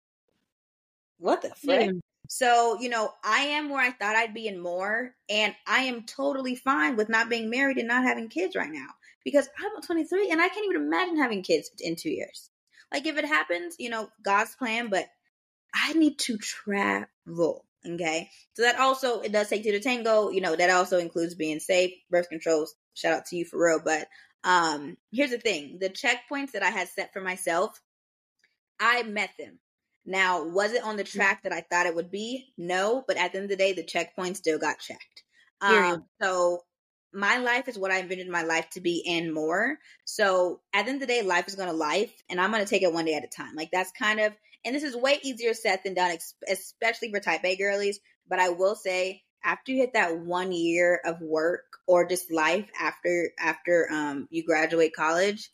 What 1.19 1.43
the 1.43 1.51
frick? 1.55 1.93
So, 2.29 2.79
you 2.81 2.89
know, 2.89 3.13
I 3.25 3.41
am 3.41 3.69
where 3.69 3.81
I 3.81 3.91
thought 3.91 4.17
I'd 4.17 4.35
be 4.35 4.49
and 4.49 4.63
more, 4.63 5.15
and 5.29 5.55
I 5.67 5.83
am 5.83 6.05
totally 6.05 6.55
fine 6.55 6.97
with 6.97 7.09
not 7.09 7.29
being 7.29 7.51
married 7.51 7.79
and 7.79 7.89
not 7.89 8.05
having 8.05 8.29
kids 8.29 8.57
right 8.57 8.71
now 8.71 8.87
because 9.25 9.49
I'm 9.59 9.83
23 9.83 10.31
and 10.31 10.41
I 10.41 10.49
can't 10.49 10.65
even 10.65 10.83
imagine 10.83 11.19
having 11.19 11.43
kids 11.43 11.71
in 11.81 11.97
two 11.97 12.11
years. 12.11 12.51
Like, 12.93 13.07
if 13.07 13.17
it 13.17 13.25
happens, 13.25 13.77
you 13.79 13.91
know, 13.91 14.09
God's 14.25 14.55
plan, 14.57 14.89
but 14.89 15.07
I 15.75 15.93
need 15.95 16.19
to 16.21 16.39
travel. 16.39 17.65
Okay. 17.85 18.31
So 18.55 18.63
that 18.63 18.79
also, 18.79 19.21
it 19.21 19.33
does 19.33 19.49
take 19.49 19.65
two 19.65 19.73
to 19.73 19.81
tango. 19.81 20.31
You 20.31 20.41
know, 20.41 20.55
that 20.55 20.71
also 20.71 20.99
includes 20.99 21.35
being 21.35 21.59
safe, 21.59 21.93
birth 22.11 22.29
controls. 22.29 22.75
Shout 22.95 23.13
out 23.13 23.27
to 23.27 23.37
you 23.37 23.45
for 23.45 23.63
real. 23.63 23.81
But 23.85 24.07
um, 24.45 24.97
here's 25.13 25.31
the 25.31 25.39
thing 25.39 25.79
the 25.81 25.91
checkpoints 25.91 26.53
that 26.53 26.63
I 26.63 26.71
had 26.71 26.89
set 26.89 27.13
for 27.13 27.21
myself, 27.21 27.81
I 28.81 29.03
met 29.03 29.31
them. 29.39 29.59
Now, 30.05 30.45
was 30.45 30.73
it 30.73 30.83
on 30.83 30.97
the 30.97 31.05
mm. 31.05 31.13
track 31.13 31.43
that 31.45 31.53
I 31.53 31.61
thought 31.61 31.87
it 31.87 31.95
would 31.95 32.11
be? 32.11 32.53
No, 32.59 33.05
but 33.07 33.17
at 33.17 33.33
the 33.33 33.39
end 33.39 33.45
of 33.45 33.51
the 33.51 33.57
day, 33.57 33.73
the 33.73 33.85
checkpoints 33.85 34.39
still 34.39 34.59
got 34.59 34.81
checked. 34.81 35.23
Um, 35.61 36.07
so 36.21 36.65
my 37.13 37.39
life 37.39 37.69
is 37.69 37.79
what 37.79 37.93
I 37.93 38.01
envisioned 38.01 38.31
my 38.31 38.43
life 38.43 38.69
to 38.71 38.81
be 38.81 39.05
and 39.09 39.33
more. 39.33 39.79
So 40.05 40.61
at 40.73 40.85
the 40.85 40.91
end 40.91 41.03
of 41.03 41.09
the 41.09 41.15
day, 41.15 41.23
life 41.23 41.47
is 41.47 41.55
going 41.55 41.69
to 41.69 41.75
life, 41.75 42.13
and 42.29 42.41
I'm 42.41 42.51
going 42.51 42.65
to 42.65 42.69
take 42.69 42.83
it 42.83 42.93
one 42.93 43.05
day 43.05 43.15
at 43.15 43.25
a 43.25 43.29
time. 43.29 43.55
Like 43.55 43.71
that's 43.71 43.93
kind 43.93 44.19
of, 44.19 44.33
and 44.65 44.75
this 44.75 44.83
is 44.83 44.97
way 44.97 45.21
easier 45.23 45.55
said 45.55 45.81
than 45.85 45.95
done, 45.95 46.17
especially 46.49 47.13
for 47.13 47.21
type 47.21 47.45
A 47.45 47.57
girlies. 47.57 48.01
But 48.29 48.39
I 48.39 48.49
will 48.49 48.75
say, 48.75 49.23
after 49.45 49.73
you 49.73 49.79
hit 49.79 49.95
that 49.95 50.19
one 50.19 50.53
year 50.53 51.01
of 51.05 51.21
work 51.21 51.65
or 51.87 52.07
just 52.09 52.33
life 52.33 52.69
after 52.79 53.31
after 53.39 53.89
um 53.91 54.29
you 54.31 54.45
graduate 54.45 54.95
college, 54.95 55.51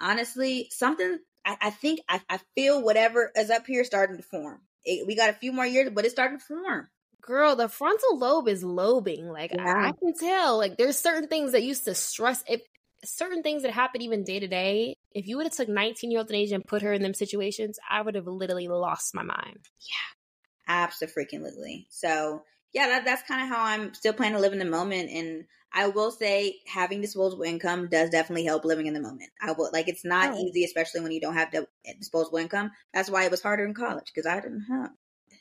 honestly, 0.00 0.68
something 0.70 1.18
I, 1.44 1.56
I 1.60 1.70
think 1.70 2.00
I, 2.08 2.20
I, 2.28 2.38
feel 2.54 2.82
whatever 2.82 3.32
is 3.34 3.48
up 3.48 3.66
here 3.66 3.82
starting 3.82 4.18
to 4.18 4.22
form. 4.22 4.60
It, 4.84 5.06
we 5.06 5.16
got 5.16 5.30
a 5.30 5.34
few 5.34 5.52
more 5.52 5.64
years, 5.64 5.90
but 5.90 6.04
it's 6.04 6.12
starting 6.12 6.38
to 6.38 6.44
form 6.44 6.88
girl, 7.20 7.54
the 7.56 7.68
frontal 7.68 8.18
lobe 8.18 8.48
is 8.48 8.64
lobing. 8.64 9.28
Like 9.28 9.52
yeah. 9.54 9.64
I, 9.64 9.88
I, 9.88 9.92
can 9.92 10.14
tell. 10.18 10.58
Like 10.58 10.76
there's 10.76 10.98
certain 10.98 11.28
things 11.28 11.52
that 11.52 11.62
used 11.62 11.84
to 11.84 11.94
stress 11.94 12.42
if 12.48 12.60
certain 13.04 13.42
things 13.42 13.62
that 13.62 13.72
happen 13.72 14.02
even 14.02 14.24
day 14.24 14.40
to 14.40 14.48
day. 14.48 14.96
If 15.12 15.26
you 15.26 15.36
would 15.36 15.46
have 15.46 15.54
took 15.54 15.68
19 15.68 16.10
year 16.10 16.20
old 16.20 16.32
Age 16.32 16.52
and 16.52 16.64
put 16.64 16.82
her 16.82 16.92
in 16.92 17.02
them 17.02 17.14
situations, 17.14 17.78
I 17.88 18.02
would 18.02 18.14
have 18.14 18.26
literally 18.26 18.68
lost 18.68 19.14
my 19.14 19.22
mind. 19.22 19.68
Yeah, 19.80 20.74
absolutely. 20.74 21.86
So 21.90 22.42
yeah, 22.72 22.88
that, 22.88 23.04
that's 23.04 23.22
kind 23.22 23.42
of 23.42 23.48
how 23.48 23.64
I'm 23.64 23.94
still 23.94 24.12
planning 24.12 24.36
to 24.36 24.40
live 24.40 24.52
in 24.52 24.58
the 24.58 24.64
moment. 24.64 25.10
And 25.10 25.44
I 25.72 25.88
will 25.88 26.10
say 26.10 26.56
having 26.66 27.00
disposable 27.00 27.44
income 27.44 27.88
does 27.88 28.10
definitely 28.10 28.44
help 28.44 28.64
living 28.64 28.86
in 28.86 28.94
the 28.94 29.00
moment. 29.00 29.30
I 29.40 29.52
will 29.52 29.70
like 29.72 29.88
it's 29.88 30.04
not 30.04 30.34
oh. 30.34 30.38
easy, 30.38 30.64
especially 30.64 31.00
when 31.00 31.12
you 31.12 31.20
don't 31.20 31.34
have 31.34 31.54
eh, 31.54 31.92
disposable 31.98 32.38
income. 32.38 32.72
That's 32.92 33.10
why 33.10 33.24
it 33.24 33.30
was 33.30 33.42
harder 33.42 33.64
in 33.64 33.74
college 33.74 34.10
because 34.14 34.26
I 34.26 34.40
didn't 34.40 34.66
have 34.68 34.90
It. 35.30 35.38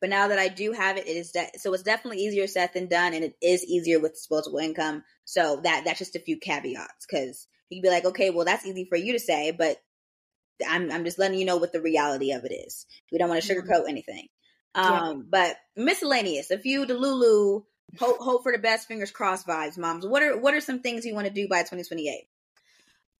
but 0.00 0.10
now 0.10 0.28
that 0.28 0.38
I 0.38 0.48
do 0.48 0.72
have 0.72 0.98
it, 0.98 1.06
it 1.06 1.16
is 1.16 1.32
de- 1.32 1.58
so 1.58 1.72
it's 1.72 1.82
definitely 1.82 2.22
easier 2.22 2.46
said 2.46 2.70
than 2.74 2.86
done, 2.86 3.14
and 3.14 3.24
it 3.24 3.34
is 3.40 3.64
easier 3.64 3.98
with 3.98 4.14
disposable 4.14 4.58
income. 4.58 5.04
So 5.24 5.60
that 5.64 5.84
that's 5.84 5.98
just 5.98 6.16
a 6.16 6.20
few 6.20 6.38
caveats 6.38 7.06
because 7.08 7.46
you'd 7.70 7.82
be 7.82 7.90
like, 7.90 8.04
okay, 8.04 8.30
well 8.30 8.44
that's 8.44 8.66
easy 8.66 8.84
for 8.84 8.96
you 8.96 9.12
to 9.12 9.18
say, 9.18 9.52
but 9.52 9.78
I'm 10.68 10.90
I'm 10.90 11.04
just 11.04 11.18
letting 11.18 11.38
you 11.38 11.46
know 11.46 11.56
what 11.56 11.72
the 11.72 11.80
reality 11.80 12.32
of 12.32 12.44
it 12.44 12.52
is. 12.52 12.86
We 13.10 13.18
don't 13.18 13.30
want 13.30 13.42
to 13.42 13.54
sugarcoat 13.54 13.88
anything. 13.88 14.28
Um, 14.74 14.84
yeah. 14.84 15.14
but 15.28 15.56
miscellaneous, 15.76 16.50
a 16.50 16.58
few 16.58 16.86
Delulu, 16.86 17.64
hope 17.98 18.18
hope 18.18 18.42
for 18.42 18.52
the 18.52 18.58
best, 18.58 18.88
fingers 18.88 19.10
crossed 19.10 19.46
vibes, 19.46 19.78
moms. 19.78 20.06
What 20.06 20.22
are 20.22 20.38
what 20.38 20.54
are 20.54 20.60
some 20.60 20.80
things 20.80 21.04
you 21.04 21.14
want 21.14 21.26
to 21.26 21.32
do 21.32 21.48
by 21.48 21.60
2028? 21.60 22.26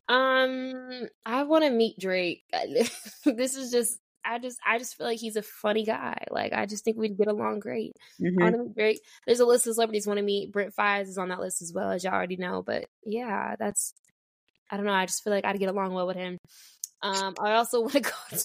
Um, 0.09 1.09
I 1.25 1.45
want 1.45 1.65
to 1.65 1.71
meet 1.71 1.99
Drake. 1.99 2.43
this 3.25 3.57
is 3.57 3.71
just 3.71 3.99
I 4.25 4.39
just 4.39 4.59
I 4.67 4.79
just 4.79 4.97
feel 4.97 5.07
like 5.07 5.19
he's 5.19 5.37
a 5.37 5.43
funny 5.43 5.85
guy. 5.85 6.25
Like 6.31 6.53
I 6.53 6.67
just 6.67 6.85
think 6.85 6.97
we'd 6.97 7.19
get 7.19 7.29
along 7.29 7.61
great. 7.61 7.93
Mm-hmm. 8.21 8.41
I 8.41 8.45
want 8.45 8.57
to 8.57 8.63
meet 8.63 8.75
Drake. 8.77 9.01
There's 9.27 9.41
a 9.41 9.47
list 9.47 9.67
of 9.67 9.75
celebrities 9.75 10.07
want 10.07 10.19
to 10.19 10.25
meet. 10.25 10.53
Brent 10.53 10.75
Faiyaz 10.75 11.09
is 11.09 11.19
on 11.19 11.29
that 11.29 11.41
list 11.41 11.63
as 11.63 11.73
well, 11.75 11.91
as 11.91 12.05
y'all 12.05 12.15
already 12.15 12.37
know. 12.37 12.63
But 12.63 12.87
yeah, 13.05 13.57
that's 13.59 13.95
I 14.71 14.77
don't 14.77 14.87
know. 14.87 14.93
I 14.93 15.07
just 15.07 15.23
feel 15.23 15.33
like 15.33 15.45
I'd 15.45 15.59
get 15.59 15.69
along 15.69 15.93
well 15.93 16.07
with 16.07 16.17
him. 16.17 16.39
Um, 17.03 17.35
I 17.41 17.53
also 17.53 17.81
want 17.83 17.93
to 17.93 18.01
go. 18.01 18.11
To, 18.31 18.45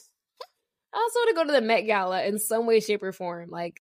I 0.93 0.97
also 0.97 1.19
want 1.19 1.30
to 1.30 1.35
go 1.35 1.45
to 1.45 1.51
the 1.51 1.65
Met 1.65 1.81
Gala 1.81 2.23
in 2.23 2.39
some 2.39 2.65
way, 2.65 2.80
shape, 2.80 3.03
or 3.03 3.11
form. 3.11 3.49
Like 3.49 3.81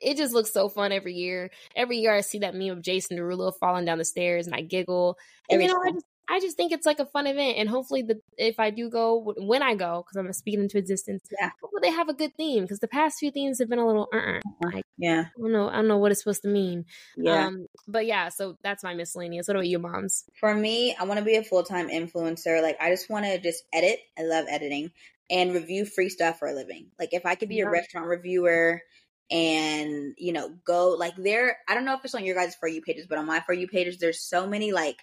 it 0.00 0.16
just 0.16 0.32
looks 0.32 0.52
so 0.52 0.68
fun 0.68 0.92
every 0.92 1.14
year. 1.14 1.50
Every 1.74 1.98
year 1.98 2.14
I 2.14 2.20
see 2.20 2.40
that 2.40 2.54
meme 2.54 2.70
of 2.70 2.82
Jason 2.82 3.18
Derulo 3.18 3.52
falling 3.58 3.84
down 3.84 3.98
the 3.98 4.04
stairs 4.04 4.46
and 4.46 4.54
I 4.54 4.60
giggle. 4.60 5.18
And 5.50 5.62
you 5.62 5.68
know, 5.68 5.80
I 5.82 5.92
just 5.92 6.06
I 6.30 6.40
just 6.40 6.56
think 6.56 6.72
it's 6.72 6.84
like 6.84 7.00
a 7.00 7.06
fun 7.06 7.26
event, 7.26 7.56
and 7.56 7.68
hopefully, 7.68 8.02
the 8.02 8.20
if 8.36 8.60
I 8.60 8.70
do 8.70 8.90
go 8.90 9.34
when 9.38 9.62
I 9.62 9.74
go, 9.74 10.04
because 10.04 10.16
I'm 10.16 10.30
speaking 10.34 10.60
into 10.60 10.76
existence, 10.76 11.22
yeah, 11.40 11.50
hopefully 11.60 11.80
they 11.82 11.90
have 11.90 12.10
a 12.10 12.14
good 12.14 12.34
theme. 12.36 12.64
Because 12.64 12.80
the 12.80 12.88
past 12.88 13.18
few 13.18 13.30
themes 13.30 13.58
have 13.60 13.68
been 13.70 13.78
a 13.78 13.86
little, 13.86 14.08
uh, 14.12 14.40
like, 14.62 14.84
yeah, 14.98 15.24
I 15.36 15.40
don't 15.40 15.52
know, 15.52 15.68
I 15.70 15.76
don't 15.76 15.88
know 15.88 15.96
what 15.96 16.12
it's 16.12 16.20
supposed 16.20 16.42
to 16.42 16.48
mean. 16.48 16.84
Yeah, 17.16 17.46
um, 17.46 17.66
but 17.86 18.04
yeah, 18.04 18.28
so 18.28 18.58
that's 18.62 18.84
my 18.84 18.92
miscellaneous. 18.92 19.48
What 19.48 19.56
about 19.56 19.68
you, 19.68 19.78
moms? 19.78 20.24
For 20.38 20.54
me, 20.54 20.94
I 21.00 21.04
want 21.04 21.18
to 21.18 21.24
be 21.24 21.36
a 21.36 21.42
full 21.42 21.62
time 21.62 21.88
influencer. 21.88 22.60
Like, 22.62 22.76
I 22.78 22.90
just 22.90 23.08
want 23.08 23.24
to 23.24 23.38
just 23.38 23.64
edit. 23.72 24.00
I 24.18 24.24
love 24.24 24.44
editing 24.50 24.90
and 25.30 25.52
review 25.52 25.84
free 25.84 26.08
stuff 26.08 26.38
for 26.38 26.48
a 26.48 26.54
living. 26.54 26.88
Like, 26.98 27.10
if 27.12 27.26
I 27.26 27.34
could 27.34 27.48
be 27.48 27.56
yeah. 27.56 27.66
a 27.66 27.70
restaurant 27.70 28.06
reviewer 28.06 28.82
and 29.30 30.14
you 30.16 30.32
know 30.32 30.50
go 30.64 30.90
like 30.98 31.14
there 31.16 31.58
i 31.68 31.74
don't 31.74 31.84
know 31.84 31.94
if 31.94 32.00
it's 32.02 32.14
on 32.14 32.24
your 32.24 32.34
guys 32.34 32.54
for 32.54 32.66
you 32.66 32.80
pages 32.80 33.06
but 33.06 33.18
on 33.18 33.26
my 33.26 33.40
for 33.40 33.52
you 33.52 33.68
pages 33.68 33.98
there's 33.98 34.22
so 34.22 34.46
many 34.46 34.72
like 34.72 34.96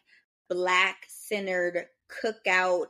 black 0.49 0.97
centered 1.07 1.85
cookout 2.23 2.87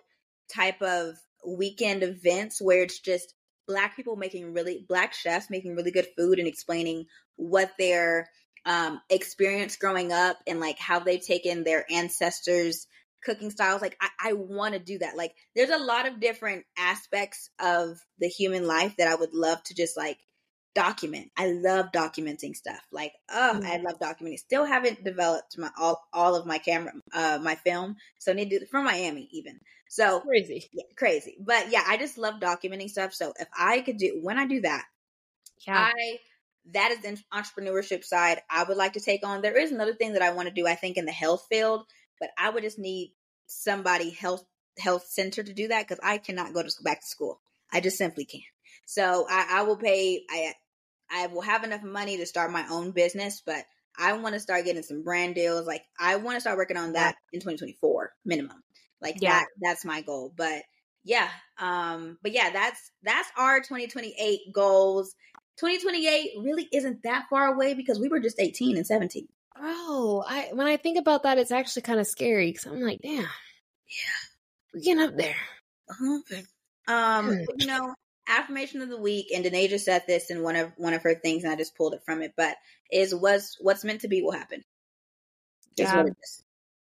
type 0.54 0.82
of 0.82 1.16
weekend 1.46 2.04
events 2.04 2.62
where 2.62 2.84
it's 2.84 3.00
just 3.00 3.34
black 3.68 3.96
people 3.96 4.16
making 4.16 4.54
really 4.54 4.86
black 4.88 5.14
chefs 5.14 5.50
making 5.50 5.76
really 5.76 5.92
good 5.92 6.08
food 6.18 6.40
and 6.40 6.48
explaining 6.48 7.06
what 7.36 7.72
their 7.78 8.30
um, 8.66 9.00
experience 9.10 9.76
growing 9.76 10.12
up 10.12 10.38
and 10.48 10.60
like 10.60 10.80
how 10.80 11.00
they've 11.00 11.26
taken 11.26 11.64
their 11.64 11.86
ancestors 11.92 12.88
cooking 13.26 13.50
styles 13.50 13.82
like 13.82 13.98
i, 14.00 14.30
I 14.30 14.34
want 14.34 14.74
to 14.74 14.80
do 14.80 15.00
that 15.00 15.18
like 15.18 15.34
there's 15.56 15.70
a 15.70 15.78
lot 15.78 16.08
of 16.08 16.20
different 16.20 16.64
aspects 16.78 17.50
of 17.60 17.98
the 18.20 18.28
human 18.28 18.68
life 18.68 18.96
that 18.98 19.08
i 19.08 19.16
would 19.16 19.34
love 19.34 19.62
to 19.64 19.74
just 19.74 19.98
like 19.98 20.18
document. 20.76 21.32
I 21.36 21.48
love 21.48 21.88
documenting 21.92 22.56
stuff. 22.56 22.82
Like, 22.92 23.14
oh, 23.32 23.54
mm-hmm. 23.56 23.66
I 23.66 23.78
love 23.78 23.98
documenting. 24.00 24.38
Still 24.38 24.66
haven't 24.66 25.04
developed 25.04 25.58
my 25.58 25.70
all 25.80 26.06
all 26.14 26.36
of 26.36 26.46
my 26.46 26.60
camera, 26.60 26.92
uh, 27.14 27.40
my 27.42 27.56
film. 27.56 27.96
So 28.20 28.32
I 28.32 28.36
need 28.36 28.50
to 28.52 28.68
from 28.68 28.86
Miami 28.86 29.28
even. 29.32 29.60
So 29.90 30.20
crazy, 30.20 30.70
yeah, 30.74 30.84
crazy. 30.96 31.38
But 31.40 31.72
yeah, 31.72 31.84
I 31.88 31.98
just 31.98 32.18
love 32.18 32.36
documenting 32.40 32.90
stuff. 32.90 33.14
So 33.14 33.34
if 33.40 33.48
I 33.58 33.82
could 33.82 33.98
do 33.98 34.20
when 34.22 34.38
I 34.38 34.46
do 34.46 34.62
that, 34.62 34.84
yeah. 35.66 35.92
I 35.96 36.20
that 36.74 36.92
is 36.92 37.00
the 37.00 37.18
entrepreneurship 37.34 38.04
side 38.04 38.42
I 38.50 38.64
would 38.64 38.78
like 38.78 38.94
to 38.94 39.00
take 39.00 39.26
on. 39.26 39.42
There 39.42 39.58
is 39.58 39.72
another 39.72 39.94
thing 39.94 40.14
that 40.14 40.22
I 40.22 40.32
want 40.32 40.48
to 40.50 40.54
do. 40.54 40.68
I 40.68 40.76
think 40.76 40.98
in 40.98 41.06
the 41.06 41.12
health 41.12 41.46
field, 41.50 41.86
but 42.20 42.30
I 42.38 42.50
would 42.50 42.64
just 42.64 42.80
need 42.80 43.14
somebody 43.48 44.10
health 44.10 44.46
health 44.78 45.06
center 45.08 45.44
to 45.44 45.54
do 45.54 45.70
that 45.70 45.88
because 45.88 46.00
I 46.04 46.18
cannot 46.18 46.54
go 46.54 46.64
to 46.64 46.72
back 46.84 47.02
to 47.02 47.08
school. 47.08 47.40
I 47.72 47.82
just 47.82 47.98
simply 47.98 48.26
can't. 48.26 48.44
So 48.86 49.26
I, 49.30 49.60
I 49.60 49.62
will 49.64 49.78
pay. 49.78 50.24
I 50.30 50.54
I 51.10 51.28
will 51.28 51.42
have 51.42 51.64
enough 51.64 51.84
money 51.84 52.18
to 52.18 52.26
start 52.26 52.52
my 52.52 52.66
own 52.70 52.92
business, 52.92 53.42
but 53.46 53.64
I 53.98 54.14
want 54.14 54.34
to 54.34 54.40
start 54.40 54.66
getting 54.66 54.84
some 54.84 55.04
brand 55.04 55.36
deals. 55.36 55.68
Like 55.68 55.84
I 56.00 56.18
want 56.18 56.36
to 56.36 56.42
start 56.42 56.58
working 56.58 56.78
on 56.78 56.94
that 56.94 57.16
in 57.32 57.40
2024 57.40 58.12
minimum. 58.26 58.64
Like 59.02 59.18
yeah. 59.22 59.40
that 59.40 59.46
that's 59.62 59.86
my 59.86 60.02
goal. 60.02 60.34
But 60.36 60.64
yeah, 61.04 61.30
um 61.60 62.18
but 62.22 62.32
yeah, 62.32 62.50
that's 62.52 62.92
that's 63.04 63.30
our 63.38 63.60
2028 63.60 64.52
goals. 64.54 65.16
2028 65.58 66.32
really 66.44 66.68
isn't 66.74 67.04
that 67.04 67.26
far 67.30 67.54
away 67.54 67.74
because 67.74 68.00
we 68.00 68.10
were 68.10 68.20
just 68.20 68.40
18 68.40 68.76
and 68.76 68.86
17. 68.86 69.28
Oh, 69.58 70.24
I 70.28 70.50
when 70.54 70.68
I 70.68 70.78
think 70.78 70.98
about 70.98 71.24
that, 71.24 71.38
it's 71.38 71.52
actually 71.52 71.84
kind 71.84 72.00
of 72.00 72.08
scary 72.08 72.52
because 72.52 72.66
I'm 72.66 72.82
like, 72.82 73.02
damn, 73.02 73.22
yeah, 73.22 73.28
we're 74.74 74.82
getting 74.82 75.04
up 75.04 75.18
there. 75.18 75.36
Uh-huh. 75.90 76.42
Um, 76.88 77.40
you 77.58 77.68
know, 77.68 77.94
affirmation 78.28 78.82
of 78.82 78.90
the 78.90 79.00
week, 79.00 79.28
and 79.34 79.46
Denasia 79.46 79.80
said 79.80 80.04
this 80.08 80.30
in 80.30 80.44
one 80.44 80.56
of 80.56 80.72
one 80.78 80.94
of 80.94 81.04
her 81.04 81.16
things, 81.16 81.44
and 81.44 81.54
I 81.54 81.56
just 81.56 81.76
pulled 81.76 81.94
it 81.94 82.04
from 82.06 82.22
it. 82.22 82.34
But 82.36 82.58
is 82.92 83.16
was 83.16 83.58
what's 83.62 83.84
meant 83.84 84.02
to 84.02 84.08
be 84.08 84.22
will 84.22 84.32
happen. 84.32 84.64
Yeah. 85.78 86.06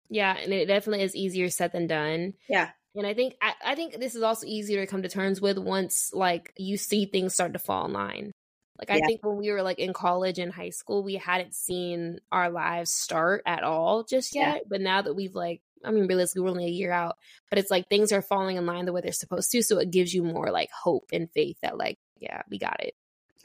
Yeah, 0.09 0.37
and 0.37 0.53
it 0.53 0.67
definitely 0.67 1.03
is 1.03 1.15
easier 1.15 1.49
said 1.49 1.73
than 1.73 1.87
done. 1.87 2.33
Yeah. 2.47 2.69
And 2.95 3.05
I 3.05 3.13
think 3.13 3.35
I, 3.41 3.53
I 3.63 3.75
think 3.75 3.99
this 3.99 4.15
is 4.15 4.23
also 4.23 4.47
easier 4.47 4.83
to 4.83 4.89
come 4.89 5.03
to 5.03 5.09
terms 5.09 5.41
with 5.41 5.57
once 5.57 6.11
like 6.13 6.53
you 6.57 6.77
see 6.77 7.05
things 7.05 7.33
start 7.33 7.53
to 7.53 7.59
fall 7.59 7.85
in 7.85 7.93
line. 7.93 8.31
Like 8.79 8.91
I 8.91 8.99
think 9.05 9.25
when 9.25 9.37
we 9.37 9.51
were 9.51 9.63
like 9.63 9.79
in 9.79 9.93
college 9.93 10.39
and 10.39 10.51
high 10.51 10.69
school, 10.69 11.03
we 11.03 11.15
hadn't 11.15 11.55
seen 11.55 12.19
our 12.31 12.49
lives 12.49 12.91
start 12.91 13.41
at 13.45 13.63
all 13.63 14.03
just 14.03 14.35
yet. 14.35 14.55
Yeah. 14.55 14.61
But 14.67 14.81
now 14.81 15.01
that 15.01 15.15
we've 15.15 15.35
like 15.35 15.61
I 15.83 15.91
mean, 15.91 16.07
realistically, 16.07 16.43
we're 16.43 16.49
only 16.49 16.65
a 16.65 16.69
year 16.69 16.91
out, 16.91 17.17
but 17.49 17.59
it's 17.59 17.71
like 17.71 17.87
things 17.87 18.11
are 18.11 18.21
falling 18.21 18.57
in 18.57 18.65
line 18.65 18.85
the 18.85 18.93
way 18.93 19.01
they're 19.01 19.11
supposed 19.11 19.51
to. 19.51 19.61
So 19.61 19.77
it 19.79 19.91
gives 19.91 20.13
you 20.13 20.23
more 20.23 20.51
like 20.51 20.69
hope 20.71 21.09
and 21.13 21.31
faith 21.31 21.57
that, 21.61 21.77
like, 21.77 21.99
yeah, 22.19 22.41
we 22.49 22.57
got 22.57 22.77
it. 22.83 22.95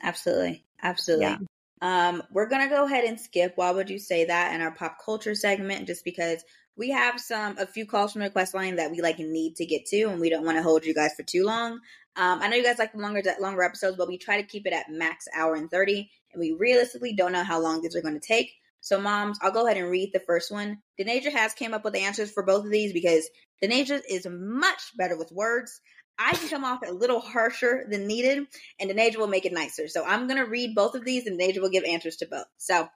Absolutely. 0.02 0.64
Absolutely. 0.82 1.26
Yeah. 1.26 1.38
Um, 1.82 2.22
we're 2.30 2.48
gonna 2.48 2.68
go 2.68 2.84
ahead 2.84 3.04
and 3.04 3.18
skip 3.18 3.54
why 3.56 3.72
would 3.72 3.90
you 3.90 3.98
say 3.98 4.26
that 4.26 4.54
in 4.54 4.60
our 4.60 4.70
pop 4.70 4.98
culture 5.04 5.34
segment 5.34 5.88
just 5.88 6.04
because 6.04 6.44
we 6.76 6.90
have 6.90 7.20
some 7.20 7.58
a 7.58 7.66
few 7.66 7.86
calls 7.86 8.12
from 8.12 8.20
the 8.20 8.26
request 8.26 8.54
line 8.54 8.76
that 8.76 8.90
we 8.90 9.00
like 9.00 9.18
need 9.18 9.56
to 9.56 9.66
get 9.66 9.86
to 9.86 10.04
and 10.04 10.20
we 10.20 10.30
don't 10.30 10.44
want 10.44 10.56
to 10.56 10.62
hold 10.62 10.84
you 10.84 10.94
guys 10.94 11.12
for 11.16 11.22
too 11.22 11.44
long. 11.44 11.80
Um, 12.16 12.40
I 12.42 12.48
know 12.48 12.56
you 12.56 12.64
guys 12.64 12.78
like 12.78 12.92
the 12.92 12.98
longer 12.98 13.22
longer 13.40 13.62
episodes, 13.62 13.96
but 13.96 14.08
we 14.08 14.18
try 14.18 14.40
to 14.40 14.46
keep 14.46 14.66
it 14.66 14.72
at 14.72 14.90
max 14.90 15.26
hour 15.36 15.54
and 15.54 15.70
30 15.70 16.10
and 16.32 16.40
we 16.40 16.52
realistically 16.52 17.14
don't 17.14 17.32
know 17.32 17.44
how 17.44 17.60
long 17.60 17.82
these 17.82 17.96
are 17.96 18.02
going 18.02 18.18
to 18.18 18.26
take. 18.26 18.52
So, 18.82 19.00
moms, 19.00 19.38
I'll 19.40 19.52
go 19.52 19.64
ahead 19.64 19.76
and 19.76 19.90
read 19.90 20.10
the 20.12 20.18
first 20.18 20.50
one. 20.50 20.78
Denasia 21.00 21.30
has 21.30 21.54
came 21.54 21.72
up 21.72 21.84
with 21.84 21.94
answers 21.94 22.32
for 22.32 22.42
both 22.42 22.64
of 22.64 22.70
these 22.70 22.92
because 22.92 23.30
Denasia 23.62 24.00
is 24.10 24.26
much 24.28 24.96
better 24.96 25.16
with 25.16 25.30
words. 25.30 25.80
I 26.18 26.32
can 26.32 26.48
come 26.48 26.64
off 26.64 26.80
a 26.86 26.92
little 26.92 27.20
harsher 27.20 27.84
than 27.88 28.08
needed, 28.08 28.44
and 28.80 28.90
Denasia 28.90 29.18
will 29.18 29.28
make 29.28 29.46
it 29.46 29.52
nicer. 29.52 29.86
So, 29.86 30.04
I'm 30.04 30.26
going 30.26 30.38
to 30.38 30.50
read 30.50 30.74
both 30.74 30.96
of 30.96 31.04
these, 31.04 31.28
and 31.28 31.38
Denasia 31.40 31.60
will 31.60 31.70
give 31.70 31.84
answers 31.84 32.16
to 32.16 32.26
both. 32.26 32.46
So, 32.56 32.88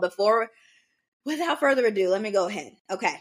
before, 0.00 0.50
without 1.26 1.60
further 1.60 1.84
ado, 1.84 2.08
let 2.08 2.22
me 2.22 2.30
go 2.30 2.46
ahead. 2.46 2.72
Okay. 2.90 3.14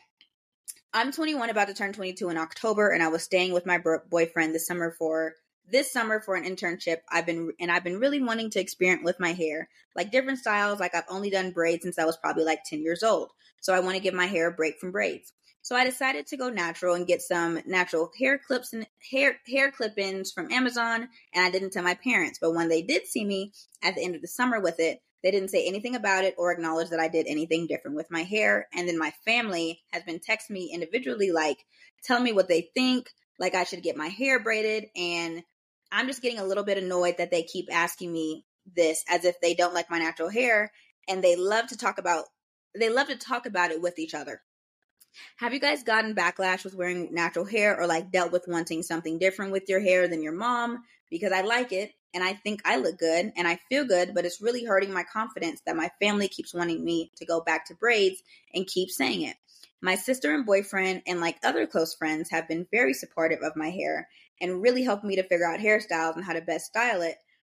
I'm 0.94 1.12
21, 1.12 1.50
about 1.50 1.68
to 1.68 1.74
turn 1.74 1.92
22 1.92 2.30
in 2.30 2.38
October, 2.38 2.92
and 2.92 3.04
I 3.04 3.10
was 3.10 3.24
staying 3.24 3.52
with 3.52 3.66
my 3.66 3.80
boyfriend 4.10 4.56
this 4.56 4.66
summer 4.66 4.96
for 4.98 5.34
this 5.70 5.92
summer 5.92 6.22
for 6.22 6.36
an 6.36 6.44
internship, 6.44 6.98
I've 7.10 7.26
been 7.26 7.52
and 7.60 7.72
I've 7.72 7.84
been 7.84 8.00
really 8.00 8.22
wanting 8.22 8.50
to 8.52 8.60
experiment 8.60 9.04
with 9.04 9.20
my 9.20 9.34
hair, 9.34 9.68
like 9.96 10.12
different 10.12 10.40
styles. 10.40 10.80
Like 10.80 10.94
I've 10.94 11.04
only 11.10 11.30
done 11.30 11.52
braids 11.52 11.84
since 11.84 11.98
I 11.98 12.06
was 12.06 12.18
probably 12.18 12.44
like 12.44 12.64
10 12.66 12.82
years 12.82 13.04
old. 13.04 13.32
So 13.62 13.74
I 13.74 13.80
want 13.80 13.96
to 13.96 14.02
give 14.02 14.14
my 14.14 14.28
hair 14.28 14.48
a 14.48 14.54
break 14.54 14.80
from 14.80 14.92
braids. 14.92 15.34
So 15.64 15.76
I 15.76 15.84
decided 15.84 16.28
to 16.28 16.38
go 16.38 16.50
natural 16.50 16.94
and 16.94 17.08
get 17.08 17.24
some 17.24 17.60
natural 17.66 18.12
hair 18.20 18.38
clips 18.38 18.74
and 18.74 18.86
hair 19.12 19.38
hair 19.48 19.72
clip-ins 19.72 20.32
from 20.32 20.52
Amazon. 20.52 21.10
And 21.34 21.44
I 21.44 21.50
didn't 21.50 21.72
tell 21.72 21.84
my 21.84 21.96
parents, 21.96 22.38
but 22.40 22.54
when 22.54 22.70
they 22.70 22.84
did 22.84 23.08
see 23.08 23.26
me 23.26 23.52
at 23.82 23.96
the 23.96 24.04
end 24.04 24.16
of 24.16 24.22
the 24.22 24.28
summer 24.28 24.60
with 24.60 24.80
it, 24.80 25.02
they 25.26 25.32
didn't 25.32 25.50
say 25.50 25.68
anything 25.68 25.96
about 25.96 26.24
it 26.24 26.36
or 26.38 26.52
acknowledge 26.52 26.92
that 26.92 27.00
I 27.00 27.08
did 27.08 27.26
anything 27.26 27.66
different 27.66 27.98
with 27.98 28.12
my 28.12 28.22
hair. 28.22 28.68
And 28.76 28.88
then 28.88 29.00
my 29.00 29.12
family 29.26 29.82
has 29.92 30.04
been 30.04 30.20
texting 30.20 30.52
me 30.52 30.70
individually, 30.72 31.32
like, 31.32 31.66
telling 32.04 32.24
me 32.24 32.32
what 32.32 32.48
they 32.48 32.70
think, 32.76 33.10
like 33.40 33.56
I 33.56 33.64
should 33.64 33.82
get 33.82 33.98
my 33.98 34.08
hair 34.08 34.40
braided. 34.40 34.86
And 34.96 35.42
I'm 35.92 36.06
just 36.06 36.22
getting 36.22 36.38
a 36.38 36.46
little 36.46 36.64
bit 36.64 36.78
annoyed 36.78 37.16
that 37.18 37.32
they 37.32 37.42
keep 37.42 37.74
asking 37.74 38.14
me 38.14 38.46
this 38.76 39.04
as 39.10 39.26
if 39.26 39.42
they 39.42 39.56
don't 39.56 39.74
like 39.74 39.90
my 39.90 39.98
natural 39.98 40.30
hair. 40.30 40.72
And 41.08 41.24
they 41.24 41.36
love 41.36 41.70
to 41.70 41.78
talk 41.78 41.98
about 41.98 42.26
they 42.78 42.90
love 42.90 43.08
to 43.08 43.16
talk 43.16 43.48
about 43.48 43.72
it 43.72 43.82
with 43.82 43.98
each 43.98 44.14
other. 44.14 44.44
Have 45.38 45.56
you 45.56 45.60
guys 45.60 45.82
gotten 45.82 46.14
backlash 46.14 46.64
with 46.64 46.76
wearing 46.76 47.16
natural 47.16 47.46
hair 47.46 47.80
or 47.80 47.88
like 47.88 48.12
dealt 48.12 48.32
with 48.32 48.46
wanting 48.48 48.84
something 48.84 49.18
different 49.18 49.54
with 49.54 49.70
your 49.70 49.80
hair 49.80 50.08
than 50.08 50.22
your 50.22 50.34
mom? 50.34 50.84
Because 51.10 51.32
I 51.32 51.42
like 51.42 51.72
it 51.72 51.94
and 52.16 52.24
I 52.24 52.34
think 52.34 52.62
I 52.64 52.78
look 52.78 52.98
good 52.98 53.34
and 53.36 53.46
I 53.46 53.60
feel 53.68 53.84
good, 53.84 54.16
but 54.16 54.24
it's 54.26 54.42
really 54.42 54.64
hurting 54.64 54.94
my 54.94 55.04
confidence 55.04 55.62
that 55.66 55.76
my 55.76 55.92
family 56.02 56.30
keeps 56.30 56.54
wanting 56.54 56.84
me 56.84 57.12
to 57.18 57.26
go 57.26 57.42
back 57.42 57.68
to 57.68 57.76
braids 57.76 58.24
and 58.54 58.66
keep 58.66 58.90
saying 58.90 59.24
it. 59.24 59.36
My 59.82 59.96
sister 59.96 60.34
and 60.34 60.46
boyfriend 60.46 61.04
and 61.06 61.20
like 61.20 61.38
other 61.44 61.68
close 61.68 61.94
friends 61.94 62.32
have 62.32 62.48
been 62.48 62.66
very 62.72 62.94
supportive 62.94 63.42
of 63.44 63.58
my 63.58 63.70
hair 63.70 64.08
and 64.40 64.62
really 64.62 64.82
helped 64.82 65.04
me 65.04 65.18
to 65.18 65.24
figure 65.24 65.46
out 65.46 65.60
hairstyles 65.60 66.16
and 66.16 66.24
how 66.24 66.32
to 66.32 66.42
best 66.42 66.68
style 66.68 67.02
it. 67.02 67.18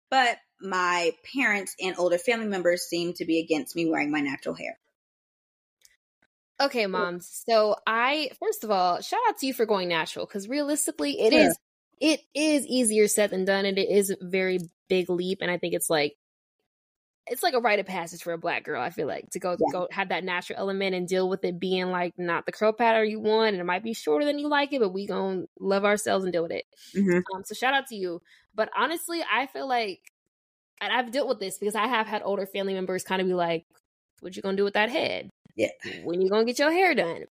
But 0.10 0.38
my 0.62 1.12
parents 1.36 1.76
and 1.82 1.96
older 1.98 2.18
family 2.18 2.48
members 2.48 2.84
seem 2.84 3.14
to 3.16 3.26
be 3.26 3.40
against 3.40 3.76
me 3.76 3.90
wearing 3.90 4.10
my 4.10 4.22
natural 4.22 4.56
hair. 4.56 4.80
Okay, 6.62 6.86
moms. 6.88 7.44
So 7.46 7.76
I 7.86 8.30
first 8.40 8.64
of 8.64 8.72
all, 8.72 9.02
shout 9.02 9.20
out 9.28 9.38
to 9.40 9.48
you 9.48 9.54
for 9.54 9.66
going 9.66 9.90
natural 9.90 10.26
because 10.26 10.48
realistically, 10.48 11.20
it 11.20 11.34
is 11.34 11.58
it 12.00 12.22
is 12.34 12.66
easier 12.66 13.08
said 13.08 13.32
than 13.32 13.46
done, 13.46 13.66
and 13.66 13.78
it 13.78 13.90
is 13.90 14.10
a 14.10 14.18
very 14.22 14.60
big 14.90 15.10
leap. 15.10 15.40
And 15.42 15.50
I 15.50 15.58
think 15.58 15.74
it's 15.74 15.90
like 15.90 16.16
it's 17.28 17.42
like 17.42 17.56
a 17.56 17.60
rite 17.60 17.80
of 17.80 17.88
passage 17.88 18.22
for 18.22 18.34
a 18.34 18.38
black 18.38 18.64
girl. 18.64 18.82
I 18.82 18.92
feel 18.92 19.08
like 19.08 19.30
to 19.32 19.40
go 19.40 19.52
yeah. 19.52 19.72
go 19.72 19.88
have 19.92 20.10
that 20.10 20.24
natural 20.24 20.60
element 20.60 20.96
and 20.96 21.08
deal 21.08 21.28
with 21.28 21.44
it 21.44 21.60
being 21.60 21.90
like 21.90 22.14
not 22.18 22.46
the 22.46 22.52
curl 22.52 22.74
pattern 22.74 23.10
you 23.10 23.20
want, 23.20 23.54
and 23.54 23.62
it 23.62 23.66
might 23.66 23.84
be 23.84 23.94
shorter 23.94 24.26
than 24.26 24.40
you 24.40 24.48
like 24.48 24.74
it, 24.74 24.80
but 24.80 24.94
we 24.94 25.08
gonna 25.08 25.46
love 25.60 25.86
ourselves 25.86 26.24
and 26.24 26.34
deal 26.34 26.44
with 26.44 26.52
it. 26.52 26.66
Mm-hmm. 26.96 27.20
Um, 27.36 27.44
so 27.44 27.56
shout 27.56 27.74
out 27.74 27.88
to 27.88 27.96
you. 27.96 28.22
But 28.54 28.70
honestly, 28.78 29.24
I 29.30 29.48
feel 29.48 29.68
like, 29.68 30.00
and 30.80 30.94
I've 30.94 31.12
dealt 31.12 31.28
with 31.28 31.40
this 31.40 31.58
because 31.58 31.76
I 31.76 31.88
have 31.88 32.08
had 32.08 32.22
older 32.24 32.46
family 32.46 32.74
members 32.74 33.04
kind 33.04 33.22
of 33.22 33.28
be 33.28 33.34
like, 33.34 33.66
"What 34.20 34.36
you 34.36 34.42
gonna 34.42 34.58
do 34.58 34.64
with 34.64 34.76
that 34.76 34.90
head?" 34.90 35.30
Yeah. 35.56 35.70
When 36.04 36.22
you 36.22 36.30
gonna 36.30 36.46
get 36.46 36.60
your 36.60 36.72
hair 36.72 36.94
done? 36.94 37.26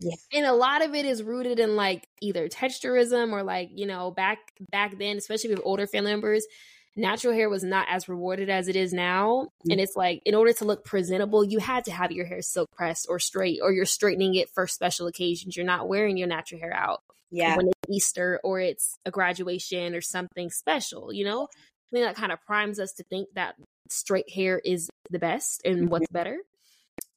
Yeah. 0.00 0.14
And 0.32 0.46
a 0.46 0.52
lot 0.52 0.84
of 0.84 0.94
it 0.94 1.04
is 1.04 1.22
rooted 1.22 1.58
in 1.58 1.76
like 1.76 2.06
either 2.20 2.48
texturism 2.48 3.32
or 3.32 3.42
like, 3.42 3.70
you 3.72 3.86
know, 3.86 4.10
back 4.10 4.38
back 4.70 4.98
then, 4.98 5.16
especially 5.16 5.50
with 5.50 5.60
older 5.64 5.86
family 5.86 6.12
members, 6.12 6.46
natural 6.94 7.32
hair 7.32 7.48
was 7.48 7.64
not 7.64 7.86
as 7.90 8.08
rewarded 8.08 8.48
as 8.48 8.68
it 8.68 8.76
is 8.76 8.92
now. 8.92 9.46
Mm-hmm. 9.46 9.72
And 9.72 9.80
it's 9.80 9.96
like 9.96 10.22
in 10.24 10.34
order 10.34 10.52
to 10.52 10.64
look 10.64 10.84
presentable, 10.84 11.44
you 11.44 11.58
had 11.58 11.84
to 11.86 11.90
have 11.90 12.12
your 12.12 12.26
hair 12.26 12.42
silk 12.42 12.70
pressed 12.72 13.06
or 13.08 13.18
straight, 13.18 13.60
or 13.62 13.72
you're 13.72 13.84
straightening 13.84 14.34
it 14.34 14.50
for 14.50 14.66
special 14.66 15.08
occasions. 15.08 15.56
You're 15.56 15.66
not 15.66 15.88
wearing 15.88 16.16
your 16.16 16.28
natural 16.28 16.60
hair 16.60 16.74
out. 16.74 17.02
Yeah. 17.30 17.56
When 17.56 17.68
it's 17.68 17.90
Easter 17.90 18.40
or 18.44 18.60
it's 18.60 18.98
a 19.04 19.10
graduation 19.10 19.94
or 19.94 20.00
something 20.00 20.50
special, 20.50 21.12
you 21.12 21.24
know? 21.24 21.44
I 21.44 21.90
think 21.92 22.04
that 22.04 22.16
kind 22.16 22.32
of 22.32 22.40
primes 22.46 22.78
us 22.78 22.92
to 22.94 23.04
think 23.04 23.28
that 23.34 23.54
straight 23.90 24.30
hair 24.30 24.60
is 24.62 24.88
the 25.10 25.18
best 25.18 25.62
and 25.64 25.76
mm-hmm. 25.76 25.88
what's 25.88 26.08
better 26.10 26.38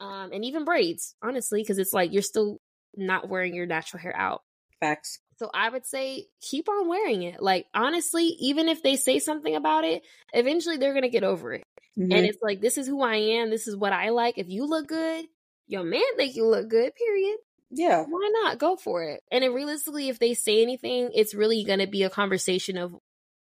um, 0.02 0.32
and 0.34 0.44
even 0.44 0.66
braids, 0.66 1.16
honestly, 1.22 1.62
because 1.62 1.78
it's 1.78 1.94
like 1.94 2.12
you're 2.12 2.22
still 2.22 2.60
not 2.96 3.30
wearing 3.30 3.56
your 3.56 3.66
natural 3.66 4.02
hair 4.02 4.16
out. 4.16 4.44
Facts. 4.80 5.20
So 5.38 5.50
I 5.54 5.70
would 5.70 5.86
say 5.86 6.28
keep 6.40 6.70
on 6.70 6.88
wearing 6.88 7.24
it. 7.24 7.42
Like 7.42 7.66
honestly, 7.74 8.26
even 8.40 8.70
if 8.70 8.84
they 8.84 8.96
say 8.96 9.20
something 9.20 9.56
about 9.56 9.84
it, 9.84 10.04
eventually 10.34 10.78
they're 10.78 10.94
gonna 10.94 11.10
get 11.10 11.24
over 11.24 11.54
it. 11.54 11.64
Mm-hmm. 11.98 12.12
And 12.12 12.26
it's 12.26 12.38
like 12.42 12.62
this 12.62 12.78
is 12.78 12.88
who 12.88 13.02
I 13.02 13.16
am. 13.16 13.50
This 13.50 13.68
is 13.68 13.76
what 13.76 13.94
I 13.94 14.10
like. 14.10 14.38
If 14.38 14.50
you 14.50 14.66
look 14.66 14.88
good, 14.88 15.26
your 15.68 15.84
man 15.84 16.02
think 16.16 16.36
you 16.36 16.46
look 16.46 16.70
good. 16.70 16.94
Period. 16.96 17.38
Yeah. 17.72 18.04
Why 18.08 18.30
not 18.44 18.60
go 18.60 18.76
for 18.76 19.04
it? 19.04 19.22
And 19.32 19.44
then 19.44 19.54
realistically, 19.54 20.10
if 20.10 20.20
they 20.20 20.34
say 20.34 20.62
anything, 20.62 21.10
it's 21.16 21.34
really 21.34 21.64
gonna 21.64 21.88
be 21.88 22.04
a 22.04 22.10
conversation 22.10 22.78
of 22.78 22.96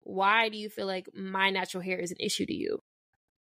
why 0.03 0.49
do 0.49 0.57
you 0.57 0.69
feel 0.69 0.87
like 0.87 1.09
my 1.13 1.49
natural 1.49 1.83
hair 1.83 1.97
is 1.97 2.11
an 2.11 2.17
issue 2.19 2.45
to 2.45 2.53
you? 2.53 2.79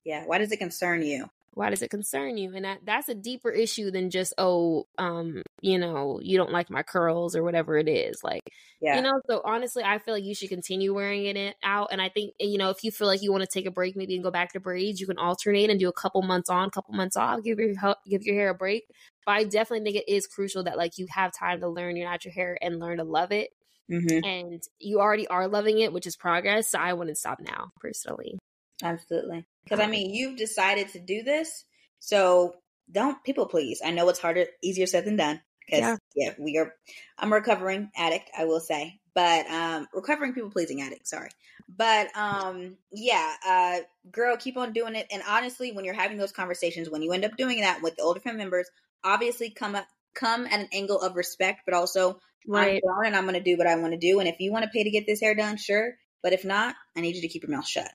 Yeah. 0.06 0.26
Why 0.26 0.38
does 0.40 0.52
it 0.52 0.58
concern 0.58 1.04
you? 1.04 1.30
Why 1.54 1.70
does 1.70 1.82
it 1.82 1.90
concern 1.90 2.38
you 2.38 2.54
and 2.56 2.66
that 2.66 2.80
that's 2.86 3.10
a 3.10 3.16
deeper 3.16 3.50
issue 3.50 3.92
than 3.92 4.10
just 4.10 4.34
oh 4.38 4.86
um 4.98 5.42
you 5.62 5.78
know 5.78 6.20
you 6.22 6.38
don't 6.38 6.52
like 6.52 6.70
my 6.70 6.84
curls 6.84 7.36
or 7.36 7.44
whatever 7.44 7.78
it 7.78 7.88
is 7.88 8.24
like 8.24 8.42
yeah. 8.82 8.96
you 8.96 9.02
know 9.02 9.20
so 9.30 9.42
honestly 9.44 9.84
i 9.84 9.98
feel 9.98 10.14
like 10.14 10.24
you 10.24 10.36
should 10.36 10.50
continue 10.50 10.94
wearing 10.94 11.26
it 11.26 11.56
out 11.64 11.90
and 11.92 12.02
i 12.02 12.10
think 12.10 12.34
you 12.40 12.58
know 12.58 12.70
if 12.70 12.84
you 12.84 12.92
feel 12.92 13.08
like 13.08 13.22
you 13.22 13.32
want 13.32 13.42
to 13.44 13.50
take 13.52 13.66
a 13.66 13.72
break 13.72 13.96
maybe 13.96 14.16
and 14.16 14.24
go 14.24 14.32
back 14.32 14.54
to 14.54 14.60
braids 14.60 15.00
you 15.00 15.08
can 15.08 15.18
alternate 15.18 15.70
and 15.70 15.80
do 15.80 15.90
a 15.90 15.94
couple 15.94 16.22
months 16.22 16.50
on 16.50 16.70
couple 16.70 16.94
months 16.94 17.18
off 17.18 17.44
give 17.44 17.60
your 17.60 17.74
give 18.08 18.24
your 18.24 18.36
hair 18.36 18.50
a 18.50 18.56
break 18.56 18.84
but 19.26 19.34
i 19.34 19.44
definitely 19.44 19.84
think 19.84 20.04
it 20.04 20.12
is 20.12 20.28
crucial 20.28 20.64
that 20.64 20.78
like 20.78 20.98
you 20.98 21.08
have 21.10 21.32
time 21.38 21.60
to 21.60 21.68
learn 21.68 21.96
your 21.96 22.10
natural 22.10 22.34
hair 22.34 22.58
and 22.62 22.80
learn 22.80 22.98
to 22.98 23.04
love 23.04 23.32
it 23.32 23.50
mm-hmm. 23.92 24.24
and 24.24 24.64
you 24.80 25.00
already 25.00 25.28
are 25.28 25.48
loving 25.48 25.80
it 25.80 25.92
which 25.92 26.08
is 26.08 26.16
progress 26.16 26.72
so 26.72 26.80
i 26.80 26.94
wouldn't 26.94 27.18
stop 27.18 27.40
now 27.40 27.72
personally 27.80 28.38
Absolutely. 28.84 29.46
Because 29.70 29.86
I 29.86 29.90
mean, 29.90 30.14
you've 30.14 30.38
decided 30.38 30.90
to 30.90 31.00
do 31.00 31.24
this, 31.24 31.66
so 32.00 32.56
don't 32.92 33.24
people 33.24 33.46
please. 33.46 33.82
I 33.86 33.92
know 33.92 34.10
it's 34.10 34.20
harder, 34.20 34.46
easier 34.64 34.88
said 34.88 35.06
than 35.06 35.16
done. 35.16 35.42
Because 35.66 36.00
yeah. 36.16 36.30
yeah, 36.30 36.34
we 36.40 36.58
are. 36.58 36.74
I'm 37.18 37.32
a 37.32 37.36
recovering 37.36 37.92
addict, 37.96 38.32
I 38.36 38.46
will 38.46 38.60
say, 38.60 39.00
but 39.14 39.46
um, 39.48 39.88
recovering 39.94 40.34
people 40.34 40.50
pleasing 40.50 40.82
addict. 40.82 41.08
Sorry, 41.08 41.30
but 41.68 42.08
um, 42.18 42.78
yeah, 42.92 43.36
uh, 43.48 43.78
girl, 44.12 44.36
keep 44.38 44.58
on 44.58 44.74
doing 44.74 44.96
it. 44.96 45.06
And 45.12 45.22
honestly, 45.28 45.72
when 45.72 45.86
you're 45.86 45.94
having 45.94 46.18
those 46.18 46.32
conversations, 46.32 46.90
when 46.90 47.04
you 47.04 47.12
end 47.12 47.26
up 47.26 47.38
doing 47.38 47.62
that 47.62 47.84
with 47.84 47.96
the 47.98 48.02
older 48.02 48.20
family 48.20 48.40
members, 48.40 48.68
obviously 49.04 49.52
come 49.52 49.76
up 49.76 49.86
come 50.16 50.46
at 50.46 50.60
an 50.60 50.70
angle 50.74 51.00
of 51.00 51.16
respect, 51.16 51.62
but 51.66 51.74
also 51.74 52.20
right. 52.48 52.76
I'm 52.76 52.82
grown 52.82 53.06
and 53.08 53.16
I'm 53.16 53.24
going 53.24 53.36
to 53.36 53.40
do 53.40 53.58
what 53.58 53.68
I 53.68 53.76
want 53.76 53.94
to 53.94 54.00
do. 54.00 54.20
And 54.20 54.28
if 54.28 54.40
you 54.40 54.52
want 54.52 54.64
to 54.64 54.72
pay 54.72 54.84
to 54.84 54.90
get 54.90 55.06
this 55.06 55.22
hair 55.22 55.36
done, 55.36 55.58
sure. 55.58 55.94
But 56.22 56.34
if 56.34 56.44
not, 56.44 56.76
I 56.98 57.02
need 57.02 57.16
you 57.16 57.22
to 57.22 57.28
keep 57.28 57.44
your 57.44 57.52
mouth 57.52 57.68
shut. 57.68 57.90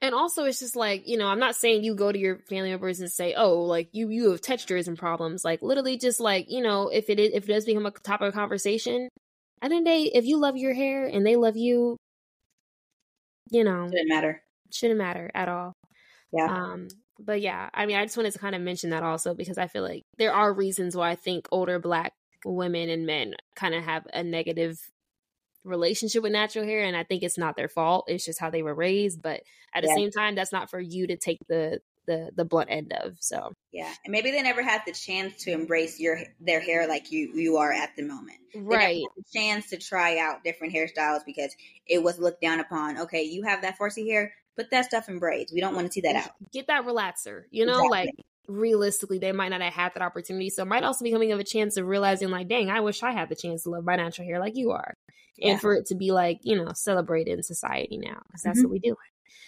And 0.00 0.14
also, 0.14 0.44
it's 0.44 0.60
just 0.60 0.76
like 0.76 1.08
you 1.08 1.16
know, 1.16 1.26
I'm 1.26 1.40
not 1.40 1.56
saying 1.56 1.82
you 1.82 1.94
go 1.94 2.12
to 2.12 2.18
your 2.18 2.38
family 2.48 2.70
members 2.70 3.00
and 3.00 3.10
say, 3.10 3.34
"Oh, 3.34 3.62
like 3.62 3.88
you 3.92 4.08
you 4.10 4.30
have 4.30 4.40
texturism 4.40 4.96
problems." 4.96 5.44
Like 5.44 5.60
literally, 5.60 5.96
just 5.98 6.20
like 6.20 6.50
you 6.50 6.62
know, 6.62 6.88
if 6.88 7.10
it 7.10 7.18
is, 7.18 7.30
if 7.34 7.44
it 7.48 7.52
does 7.52 7.64
become 7.64 7.86
a 7.86 7.90
topic 7.90 8.28
of 8.28 8.34
conversation, 8.34 9.08
at 9.60 9.70
the 9.70 9.76
end 9.76 9.86
of 9.86 9.92
the 9.92 9.98
day, 10.04 10.10
if 10.14 10.24
you 10.24 10.38
love 10.38 10.56
your 10.56 10.74
hair 10.74 11.06
and 11.06 11.26
they 11.26 11.36
love 11.36 11.56
you, 11.56 11.96
you 13.50 13.64
know, 13.64 13.88
shouldn't 13.88 14.08
matter. 14.08 14.42
Shouldn't 14.72 14.98
matter 14.98 15.30
at 15.34 15.48
all. 15.48 15.72
Yeah. 16.32 16.46
Um. 16.46 16.88
But 17.18 17.40
yeah, 17.40 17.68
I 17.74 17.86
mean, 17.86 17.96
I 17.96 18.04
just 18.04 18.16
wanted 18.16 18.32
to 18.34 18.38
kind 18.38 18.54
of 18.54 18.62
mention 18.62 18.90
that 18.90 19.02
also 19.02 19.34
because 19.34 19.58
I 19.58 19.66
feel 19.66 19.82
like 19.82 20.04
there 20.18 20.32
are 20.32 20.52
reasons 20.52 20.94
why 20.94 21.10
I 21.10 21.16
think 21.16 21.48
older 21.50 21.80
Black 21.80 22.12
women 22.44 22.88
and 22.88 23.04
men 23.04 23.34
kind 23.56 23.74
of 23.74 23.82
have 23.82 24.06
a 24.14 24.22
negative 24.22 24.78
relationship 25.68 26.22
with 26.22 26.32
natural 26.32 26.64
hair 26.64 26.82
and 26.82 26.96
I 26.96 27.04
think 27.04 27.22
it's 27.22 27.38
not 27.38 27.56
their 27.56 27.68
fault. 27.68 28.06
It's 28.08 28.24
just 28.24 28.40
how 28.40 28.50
they 28.50 28.62
were 28.62 28.74
raised, 28.74 29.22
but 29.22 29.42
at 29.74 29.82
the 29.82 29.88
yeah. 29.88 29.94
same 29.94 30.10
time 30.10 30.34
that's 30.34 30.52
not 30.52 30.70
for 30.70 30.80
you 30.80 31.06
to 31.06 31.16
take 31.16 31.38
the 31.48 31.80
the 32.08 32.30
the 32.34 32.44
blunt 32.44 32.70
end 32.70 32.92
of. 32.92 33.16
So 33.20 33.52
yeah, 33.70 33.92
and 34.04 34.10
maybe 34.10 34.32
they 34.32 34.42
never 34.42 34.62
had 34.62 34.82
the 34.86 34.92
chance 34.92 35.44
to 35.44 35.52
embrace 35.52 36.00
your 36.00 36.18
their 36.40 36.60
hair 36.60 36.88
like 36.88 37.12
you 37.12 37.32
you 37.34 37.58
are 37.58 37.72
at 37.72 37.90
the 37.96 38.02
moment. 38.02 38.38
Right, 38.56 39.04
the 39.16 39.38
chance 39.38 39.70
to 39.70 39.76
try 39.76 40.18
out 40.18 40.42
different 40.42 40.74
hairstyles 40.74 41.20
because 41.24 41.54
it 41.86 42.02
was 42.02 42.18
looked 42.18 42.40
down 42.40 42.58
upon. 42.58 42.98
Okay, 43.02 43.22
you 43.22 43.44
have 43.44 43.62
that 43.62 43.78
4C 43.78 44.08
hair, 44.08 44.32
put 44.56 44.70
that 44.70 44.86
stuff 44.86 45.08
in 45.08 45.20
braids. 45.20 45.52
We 45.52 45.60
don't 45.60 45.74
want 45.74 45.86
to 45.86 45.92
see 45.92 46.00
that 46.00 46.16
out. 46.16 46.30
Get 46.52 46.66
that 46.66 46.84
relaxer. 46.84 47.42
You 47.50 47.66
know, 47.66 47.84
exactly. 47.84 47.90
like 47.90 48.14
realistically 48.48 49.18
they 49.18 49.32
might 49.32 49.50
not 49.50 49.60
have 49.60 49.72
had 49.72 49.94
that 49.94 50.02
opportunity. 50.02 50.50
So 50.50 50.62
it 50.62 50.68
might 50.68 50.82
also 50.82 51.04
be 51.04 51.12
coming 51.12 51.32
of 51.32 51.38
a 51.38 51.44
chance 51.44 51.76
of 51.76 51.86
realizing 51.86 52.30
like, 52.30 52.48
dang, 52.48 52.70
I 52.70 52.80
wish 52.80 53.02
I 53.02 53.12
had 53.12 53.28
the 53.28 53.36
chance 53.36 53.64
to 53.64 53.70
love 53.70 53.84
my 53.84 53.96
natural 53.96 54.26
hair 54.26 54.40
like 54.40 54.56
you 54.56 54.70
are. 54.72 54.94
Yeah. 55.36 55.52
And 55.52 55.60
for 55.60 55.74
it 55.74 55.86
to 55.86 55.94
be 55.94 56.10
like, 56.10 56.40
you 56.42 56.56
know, 56.56 56.72
celebrated 56.74 57.36
in 57.36 57.42
society 57.42 57.98
now. 57.98 58.22
Because 58.26 58.42
that's 58.42 58.58
mm-hmm. 58.58 58.64
what 58.64 58.72
we 58.72 58.78
do. 58.80 58.96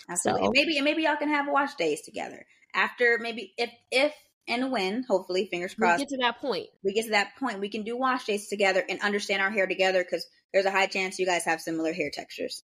Absolutely. 0.09 0.43
So, 0.43 0.47
and 0.47 0.52
maybe 0.55 0.77
and 0.77 0.85
maybe 0.85 1.02
y'all 1.02 1.16
can 1.16 1.31
have 1.31 1.47
wash 1.48 1.74
days 1.74 2.02
together. 2.02 2.47
After 2.74 3.18
maybe 3.20 3.52
if 3.56 3.70
if 3.90 4.14
and 4.47 4.72
when, 4.72 5.05
hopefully, 5.09 5.47
fingers 5.47 5.74
crossed. 5.74 5.98
We 5.98 6.05
get 6.05 6.09
to 6.10 6.16
that 6.22 6.40
point. 6.40 6.66
We 6.82 6.93
get 6.93 7.05
to 7.05 7.10
that 7.10 7.36
point. 7.39 7.60
We 7.60 7.68
can 7.68 7.85
do 7.85 7.97
wash 7.97 8.24
days 8.24 8.48
together 8.48 8.85
and 8.89 9.01
understand 9.01 9.43
our 9.43 9.51
hair 9.51 9.66
together 9.66 10.02
because 10.02 10.27
there's 10.52 10.64
a 10.64 10.70
high 10.70 10.86
chance 10.86 11.18
you 11.18 11.27
guys 11.27 11.44
have 11.44 11.60
similar 11.60 11.93
hair 11.93 12.10
textures. 12.12 12.62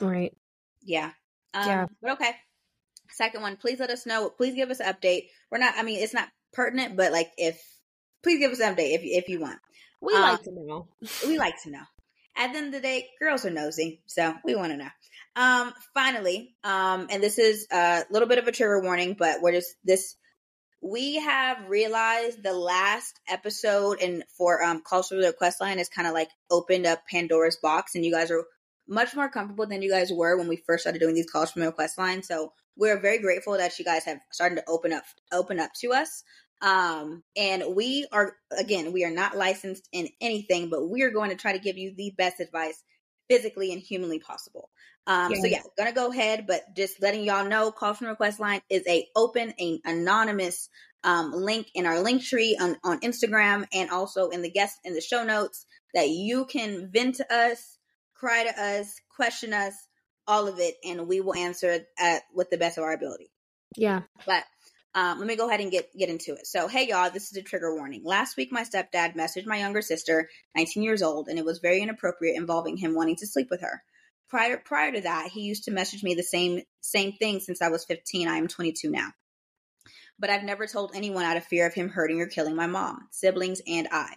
Right. 0.00 0.34
Yeah. 0.82 1.10
Um, 1.52 1.68
yeah. 1.68 1.86
But 2.00 2.12
okay. 2.12 2.30
Second 3.10 3.42
one, 3.42 3.56
please 3.56 3.80
let 3.80 3.90
us 3.90 4.06
know. 4.06 4.30
Please 4.30 4.54
give 4.54 4.70
us 4.70 4.80
an 4.80 4.92
update. 4.92 5.28
We're 5.50 5.58
not, 5.58 5.74
I 5.76 5.82
mean, 5.82 6.00
it's 6.00 6.14
not 6.14 6.28
pertinent, 6.52 6.96
but 6.96 7.12
like 7.12 7.30
if, 7.36 7.60
please 8.22 8.38
give 8.38 8.52
us 8.52 8.60
an 8.60 8.74
update 8.74 8.94
if, 8.94 9.00
if 9.02 9.28
you 9.28 9.40
want. 9.40 9.58
We 10.00 10.14
um, 10.14 10.22
like 10.22 10.42
to 10.44 10.52
know. 10.52 10.88
we 11.26 11.38
like 11.38 11.62
to 11.64 11.70
know. 11.70 11.82
at 12.36 12.52
the 12.52 12.58
end 12.58 12.66
of 12.68 12.72
the 12.72 12.80
day, 12.80 13.08
girls 13.18 13.44
are 13.44 13.50
nosy, 13.50 14.00
so 14.06 14.34
we 14.44 14.54
want 14.54 14.72
to 14.72 14.78
know. 14.78 14.88
Um, 15.36 15.74
finally, 15.92 16.54
um, 16.64 17.08
and 17.10 17.22
this 17.22 17.38
is 17.38 17.66
a 17.70 18.04
little 18.10 18.28
bit 18.28 18.38
of 18.38 18.46
a 18.46 18.52
trigger 18.52 18.80
warning, 18.80 19.16
but 19.18 19.42
we're 19.42 19.52
just 19.52 19.74
this. 19.84 20.16
We 20.80 21.16
have 21.16 21.68
realized 21.68 22.42
the 22.42 22.52
last 22.52 23.18
episode 23.28 24.00
and 24.00 24.22
for 24.36 24.62
um 24.62 24.80
the 24.86 25.34
Quest 25.36 25.60
line 25.60 25.80
is 25.80 25.88
kind 25.88 26.06
of 26.06 26.14
like 26.14 26.30
opened 26.50 26.86
up 26.86 27.02
Pandora's 27.10 27.56
box, 27.56 27.96
and 27.96 28.04
you 28.04 28.12
guys 28.12 28.30
are 28.30 28.44
much 28.88 29.14
more 29.14 29.28
comfortable 29.28 29.66
than 29.66 29.82
you 29.82 29.90
guys 29.90 30.12
were 30.12 30.36
when 30.36 30.48
we 30.48 30.62
first 30.66 30.82
started 30.82 31.00
doing 31.00 31.14
these 31.14 31.30
calls 31.30 31.50
from 31.50 31.62
your 31.62 31.72
quest 31.72 31.98
line. 31.98 32.22
So 32.22 32.52
we're 32.76 33.00
very 33.00 33.18
grateful 33.18 33.56
that 33.56 33.78
you 33.78 33.84
guys 33.84 34.04
have 34.04 34.18
started 34.32 34.56
to 34.56 34.64
open 34.68 34.92
up 34.92 35.04
open 35.32 35.60
up 35.60 35.70
to 35.80 35.92
us. 35.92 36.22
Um, 36.60 37.22
and 37.36 37.76
we 37.76 38.06
are 38.10 38.34
again, 38.56 38.92
we 38.92 39.04
are 39.04 39.10
not 39.10 39.36
licensed 39.36 39.88
in 39.92 40.08
anything, 40.20 40.70
but 40.70 40.88
we 40.88 41.02
are 41.02 41.10
going 41.10 41.30
to 41.30 41.36
try 41.36 41.52
to 41.52 41.58
give 41.58 41.76
you 41.76 41.94
the 41.96 42.12
best 42.16 42.40
advice 42.40 42.82
physically 43.28 43.72
and 43.72 43.82
humanly 43.82 44.18
possible. 44.18 44.70
Um, 45.06 45.32
yeah. 45.32 45.40
so 45.40 45.46
yeah, 45.46 45.62
gonna 45.76 45.92
go 45.92 46.10
ahead, 46.10 46.46
but 46.46 46.62
just 46.76 47.00
letting 47.00 47.24
y'all 47.24 47.48
know, 47.48 47.70
call 47.70 47.94
from 47.94 48.08
request 48.08 48.40
line 48.40 48.60
is 48.68 48.82
a 48.86 49.06
open, 49.16 49.54
a 49.58 49.80
anonymous 49.84 50.68
um, 51.04 51.32
link 51.32 51.68
in 51.74 51.86
our 51.86 52.00
link 52.00 52.22
tree 52.22 52.58
on, 52.60 52.76
on 52.84 53.00
Instagram 53.00 53.66
and 53.72 53.90
also 53.90 54.28
in 54.28 54.42
the 54.42 54.50
guest 54.50 54.78
in 54.84 54.94
the 54.94 55.00
show 55.00 55.24
notes 55.24 55.64
that 55.94 56.08
you 56.08 56.44
can 56.44 56.90
vent 56.92 57.16
to 57.16 57.34
us, 57.34 57.77
cry 58.18 58.44
to 58.44 58.62
us, 58.62 59.00
question 59.14 59.52
us, 59.52 59.74
all 60.26 60.48
of 60.48 60.58
it, 60.58 60.74
and 60.84 61.08
we 61.08 61.20
will 61.20 61.34
answer 61.34 61.86
at 61.98 62.22
with 62.34 62.50
the 62.50 62.58
best 62.58 62.78
of 62.78 62.84
our 62.84 62.92
ability. 62.92 63.30
Yeah. 63.76 64.02
But 64.26 64.44
um, 64.94 65.18
let 65.18 65.26
me 65.28 65.36
go 65.36 65.48
ahead 65.48 65.60
and 65.60 65.70
get 65.70 65.88
get 65.96 66.08
into 66.08 66.32
it. 66.32 66.46
So, 66.46 66.68
hey 66.68 66.88
y'all, 66.88 67.10
this 67.10 67.30
is 67.30 67.36
a 67.36 67.42
trigger 67.42 67.74
warning. 67.74 68.02
Last 68.04 68.36
week, 68.36 68.50
my 68.50 68.64
stepdad 68.64 69.16
messaged 69.16 69.46
my 69.46 69.58
younger 69.58 69.82
sister, 69.82 70.28
19 70.56 70.82
years 70.82 71.02
old, 71.02 71.28
and 71.28 71.38
it 71.38 71.44
was 71.44 71.58
very 71.58 71.80
inappropriate, 71.80 72.36
involving 72.36 72.76
him 72.76 72.94
wanting 72.94 73.16
to 73.16 73.26
sleep 73.26 73.48
with 73.50 73.60
her. 73.60 73.82
Prior 74.28 74.58
prior 74.58 74.92
to 74.92 75.00
that, 75.02 75.30
he 75.30 75.42
used 75.42 75.64
to 75.64 75.70
message 75.70 76.02
me 76.02 76.14
the 76.14 76.22
same 76.22 76.62
same 76.80 77.12
thing 77.12 77.40
since 77.40 77.62
I 77.62 77.68
was 77.68 77.84
15. 77.84 78.28
I 78.28 78.36
am 78.36 78.48
22 78.48 78.90
now. 78.90 79.12
But 80.18 80.30
I've 80.30 80.42
never 80.42 80.66
told 80.66 80.92
anyone 80.94 81.24
out 81.24 81.36
of 81.36 81.44
fear 81.44 81.66
of 81.66 81.74
him 81.74 81.90
hurting 81.90 82.20
or 82.20 82.26
killing 82.26 82.56
my 82.56 82.66
mom, 82.66 83.08
siblings, 83.10 83.62
and 83.66 83.88
I. 83.92 84.14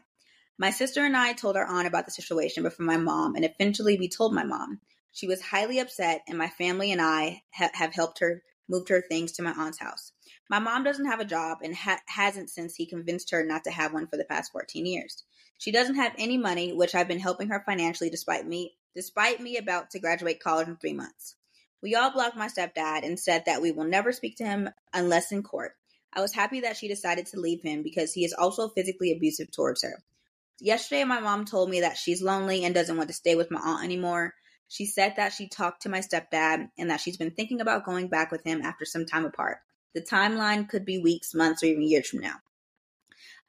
My 0.61 0.69
sister 0.69 1.03
and 1.03 1.17
I 1.17 1.33
told 1.33 1.57
our 1.57 1.65
aunt 1.65 1.87
about 1.87 2.05
the 2.05 2.11
situation 2.11 2.61
before 2.61 2.85
my 2.85 2.95
mom, 2.95 3.33
and 3.33 3.43
eventually 3.43 3.97
we 3.97 4.07
told 4.07 4.31
my 4.31 4.43
mom. 4.43 4.79
She 5.11 5.25
was 5.25 5.41
highly 5.41 5.79
upset, 5.79 6.21
and 6.27 6.37
my 6.37 6.49
family 6.49 6.91
and 6.91 7.01
I 7.01 7.41
ha- 7.51 7.71
have 7.73 7.95
helped 7.95 8.19
her 8.19 8.43
moved 8.69 8.89
her 8.89 9.01
things 9.01 9.31
to 9.31 9.41
my 9.41 9.53
aunt's 9.53 9.79
house. 9.79 10.11
My 10.51 10.59
mom 10.59 10.83
doesn't 10.83 11.07
have 11.07 11.19
a 11.19 11.25
job 11.25 11.61
and 11.63 11.75
ha- 11.75 12.03
hasn't 12.05 12.51
since 12.51 12.75
he 12.75 12.85
convinced 12.85 13.31
her 13.31 13.43
not 13.43 13.63
to 13.63 13.71
have 13.71 13.91
one 13.91 14.05
for 14.05 14.17
the 14.17 14.23
past 14.23 14.51
14 14.51 14.85
years. 14.85 15.23
She 15.57 15.71
doesn't 15.71 15.95
have 15.95 16.13
any 16.19 16.37
money, 16.37 16.73
which 16.73 16.93
I've 16.93 17.07
been 17.07 17.19
helping 17.19 17.47
her 17.47 17.63
financially 17.65 18.11
despite 18.11 18.45
me 18.45 18.75
despite 18.93 19.41
me 19.41 19.57
about 19.57 19.89
to 19.89 19.99
graduate 19.99 20.43
college 20.43 20.67
in 20.67 20.77
3 20.77 20.93
months. 20.93 21.37
We 21.81 21.95
all 21.95 22.11
blocked 22.11 22.37
my 22.37 22.49
stepdad 22.49 23.03
and 23.03 23.19
said 23.19 23.45
that 23.47 23.63
we 23.63 23.71
will 23.71 23.85
never 23.85 24.11
speak 24.11 24.35
to 24.35 24.45
him 24.45 24.69
unless 24.93 25.31
in 25.31 25.41
court. 25.41 25.75
I 26.13 26.21
was 26.21 26.35
happy 26.35 26.59
that 26.59 26.77
she 26.77 26.87
decided 26.87 27.25
to 27.27 27.39
leave 27.39 27.63
him 27.63 27.81
because 27.81 28.13
he 28.13 28.25
is 28.25 28.33
also 28.33 28.69
physically 28.69 29.11
abusive 29.11 29.49
towards 29.49 29.81
her. 29.81 30.03
Yesterday, 30.63 31.03
my 31.05 31.19
mom 31.19 31.45
told 31.45 31.71
me 31.71 31.81
that 31.81 31.97
she's 31.97 32.21
lonely 32.21 32.63
and 32.63 32.75
doesn't 32.75 32.95
want 32.95 33.09
to 33.09 33.15
stay 33.15 33.33
with 33.33 33.49
my 33.49 33.59
aunt 33.59 33.83
anymore. 33.83 34.35
She 34.67 34.85
said 34.85 35.15
that 35.17 35.33
she 35.33 35.49
talked 35.49 35.81
to 35.81 35.89
my 35.89 36.01
stepdad 36.01 36.69
and 36.77 36.91
that 36.91 37.01
she's 37.01 37.17
been 37.17 37.31
thinking 37.31 37.61
about 37.61 37.83
going 37.83 38.09
back 38.09 38.31
with 38.31 38.43
him 38.43 38.61
after 38.61 38.85
some 38.85 39.07
time 39.07 39.25
apart. 39.25 39.57
The 39.95 40.03
timeline 40.03 40.69
could 40.69 40.85
be 40.85 40.99
weeks, 40.99 41.33
months, 41.33 41.63
or 41.63 41.65
even 41.65 41.81
years 41.81 42.07
from 42.07 42.19
now. 42.19 42.35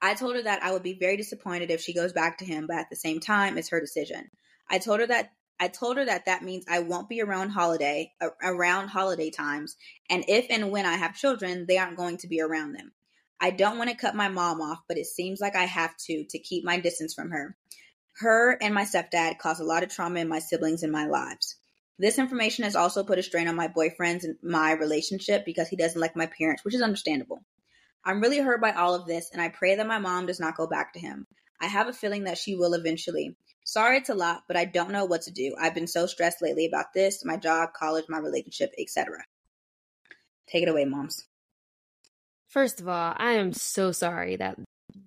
I 0.00 0.14
told 0.14 0.36
her 0.36 0.42
that 0.42 0.62
I 0.62 0.72
would 0.72 0.82
be 0.82 0.98
very 0.98 1.18
disappointed 1.18 1.70
if 1.70 1.82
she 1.82 1.92
goes 1.92 2.14
back 2.14 2.38
to 2.38 2.46
him, 2.46 2.66
but 2.66 2.78
at 2.78 2.88
the 2.88 2.96
same 2.96 3.20
time, 3.20 3.58
it's 3.58 3.68
her 3.68 3.80
decision. 3.80 4.30
I 4.70 4.78
told 4.78 5.00
her 5.00 5.06
that 5.08 5.32
I 5.60 5.68
told 5.68 5.98
her 5.98 6.06
that 6.06 6.24
that 6.24 6.42
means 6.42 6.64
I 6.66 6.80
won't 6.80 7.10
be 7.10 7.20
around 7.20 7.50
holiday 7.50 8.10
around 8.42 8.88
holiday 8.88 9.30
times, 9.30 9.76
and 10.08 10.24
if 10.28 10.46
and 10.48 10.70
when 10.70 10.86
I 10.86 10.96
have 10.96 11.14
children, 11.14 11.66
they 11.68 11.76
aren't 11.76 11.98
going 11.98 12.16
to 12.16 12.26
be 12.26 12.40
around 12.40 12.72
them. 12.72 12.92
I 13.42 13.50
don't 13.50 13.76
want 13.76 13.90
to 13.90 13.96
cut 13.96 14.14
my 14.14 14.28
mom 14.28 14.60
off, 14.60 14.78
but 14.86 14.98
it 14.98 15.06
seems 15.06 15.40
like 15.40 15.56
I 15.56 15.64
have 15.64 15.96
to 16.06 16.24
to 16.30 16.38
keep 16.38 16.64
my 16.64 16.78
distance 16.78 17.12
from 17.12 17.32
her. 17.32 17.56
Her 18.18 18.56
and 18.62 18.72
my 18.72 18.84
stepdad 18.84 19.38
caused 19.38 19.60
a 19.60 19.64
lot 19.64 19.82
of 19.82 19.88
trauma 19.88 20.20
in 20.20 20.28
my 20.28 20.38
siblings 20.38 20.84
and 20.84 20.92
my 20.92 21.06
lives. 21.06 21.56
This 21.98 22.20
information 22.20 22.62
has 22.62 22.76
also 22.76 23.02
put 23.02 23.18
a 23.18 23.22
strain 23.22 23.48
on 23.48 23.56
my 23.56 23.66
boyfriend's 23.66 24.24
and 24.24 24.36
my 24.44 24.72
relationship 24.72 25.44
because 25.44 25.68
he 25.68 25.74
doesn't 25.74 26.00
like 26.00 26.14
my 26.14 26.26
parents, 26.26 26.64
which 26.64 26.76
is 26.76 26.82
understandable. 26.82 27.42
I'm 28.04 28.20
really 28.20 28.38
hurt 28.38 28.60
by 28.60 28.72
all 28.72 28.94
of 28.94 29.06
this, 29.06 29.30
and 29.32 29.42
I 29.42 29.48
pray 29.48 29.74
that 29.74 29.86
my 29.88 29.98
mom 29.98 30.26
does 30.26 30.38
not 30.38 30.56
go 30.56 30.68
back 30.68 30.92
to 30.92 31.00
him. 31.00 31.26
I 31.60 31.66
have 31.66 31.88
a 31.88 31.92
feeling 31.92 32.24
that 32.24 32.38
she 32.38 32.54
will 32.54 32.74
eventually. 32.74 33.34
Sorry 33.64 33.96
it's 33.96 34.08
a 34.08 34.14
lot, 34.14 34.44
but 34.46 34.56
I 34.56 34.66
don't 34.66 34.92
know 34.92 35.04
what 35.04 35.22
to 35.22 35.32
do. 35.32 35.56
I've 35.60 35.74
been 35.74 35.88
so 35.88 36.06
stressed 36.06 36.42
lately 36.42 36.66
about 36.66 36.92
this, 36.94 37.24
my 37.24 37.38
job, 37.38 37.72
college, 37.72 38.04
my 38.08 38.18
relationship, 38.18 38.72
etc. 38.78 39.24
Take 40.46 40.62
it 40.62 40.68
away, 40.68 40.84
moms. 40.84 41.24
First 42.52 42.82
of 42.82 42.88
all, 42.88 43.14
I 43.16 43.32
am 43.32 43.54
so 43.54 43.92
sorry 43.92 44.36
that 44.36 44.58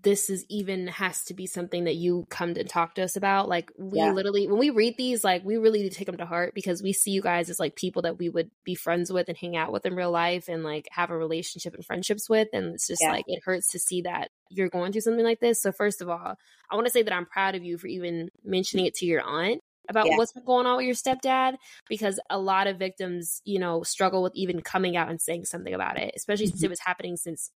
this 0.02 0.32
is 0.32 0.46
even 0.50 0.88
has 0.88 1.24
to 1.26 1.36
be 1.36 1.46
something 1.46 1.84
that 1.84 1.94
you 1.94 2.26
come 2.32 2.56
to 2.56 2.64
talk 2.64 2.96
to 2.96 3.04
us 3.04 3.16
about. 3.16 3.48
Like 3.48 3.72
we 3.78 4.00
yeah. 4.00 4.12
literally 4.12 4.48
when 4.48 4.58
we 4.58 4.72
read 4.72 4.96
these, 4.98 5.24
like 5.24 5.46
we 5.46 5.58
really 5.58 5.88
take 5.92 6.08
them 6.08 6.18
to 6.18 6.26
heart 6.26 6.56
because 6.56 6.82
we 6.82 6.92
see 6.92 7.12
you 7.12 7.22
guys 7.22 7.52
as 7.52 7.60
like 7.60 7.76
people 7.76 8.02
that 8.02 8.18
we 8.18 8.30
would 8.30 8.50
be 8.64 8.74
friends 8.74 9.14
with 9.14 9.30
and 9.30 9.38
hang 9.38 9.56
out 9.56 9.72
with 9.72 9.86
in 9.86 9.96
real 9.96 10.10
life 10.10 10.48
and 10.48 10.64
like 10.64 10.88
have 10.90 11.12
a 11.12 11.18
relationship 11.18 11.76
and 11.76 11.86
friendships 11.86 12.28
with. 12.28 12.48
And 12.52 12.74
it's 12.74 12.88
just 12.88 13.04
yeah. 13.04 13.12
like 13.12 13.26
it 13.28 13.44
hurts 13.46 13.70
to 13.74 13.80
see 13.80 14.02
that 14.02 14.30
you're 14.50 14.70
going 14.70 14.92
through 14.92 15.02
something 15.02 15.24
like 15.24 15.40
this. 15.40 15.62
So 15.62 15.72
first 15.72 16.02
of 16.02 16.10
all, 16.10 16.36
I 16.72 16.76
want 16.76 16.88
to 16.88 16.92
say 16.92 17.04
that 17.04 17.14
I'm 17.14 17.28
proud 17.28 17.54
of 17.54 17.64
you 17.64 17.78
for 17.78 17.86
even 17.86 18.30
mentioning 18.44 18.88
it 18.88 18.96
to 18.96 19.06
your 19.06 19.22
aunt 19.22 19.62
about 19.90 20.08
yeah. 20.08 20.18
what's 20.18 20.34
going 20.46 20.66
on 20.66 20.78
with 20.78 20.86
your 20.86 20.96
stepdad 20.96 21.56
because 21.90 22.20
a 22.30 22.40
lot 22.40 22.68
of 22.68 22.78
victims, 22.78 23.42
you 23.46 23.60
know, 23.60 23.84
struggle 23.84 24.24
with 24.24 24.34
even 24.36 24.62
coming 24.62 24.98
out 24.98 25.10
and 25.10 25.22
saying 25.22 25.46
something 25.46 25.74
about 25.74 25.98
it, 25.98 26.14
especially 26.16 26.48
mm-hmm. 26.48 26.52
since 26.52 26.64
it 26.64 26.70
was 26.70 26.80
happening 26.80 27.18
since 27.18 27.52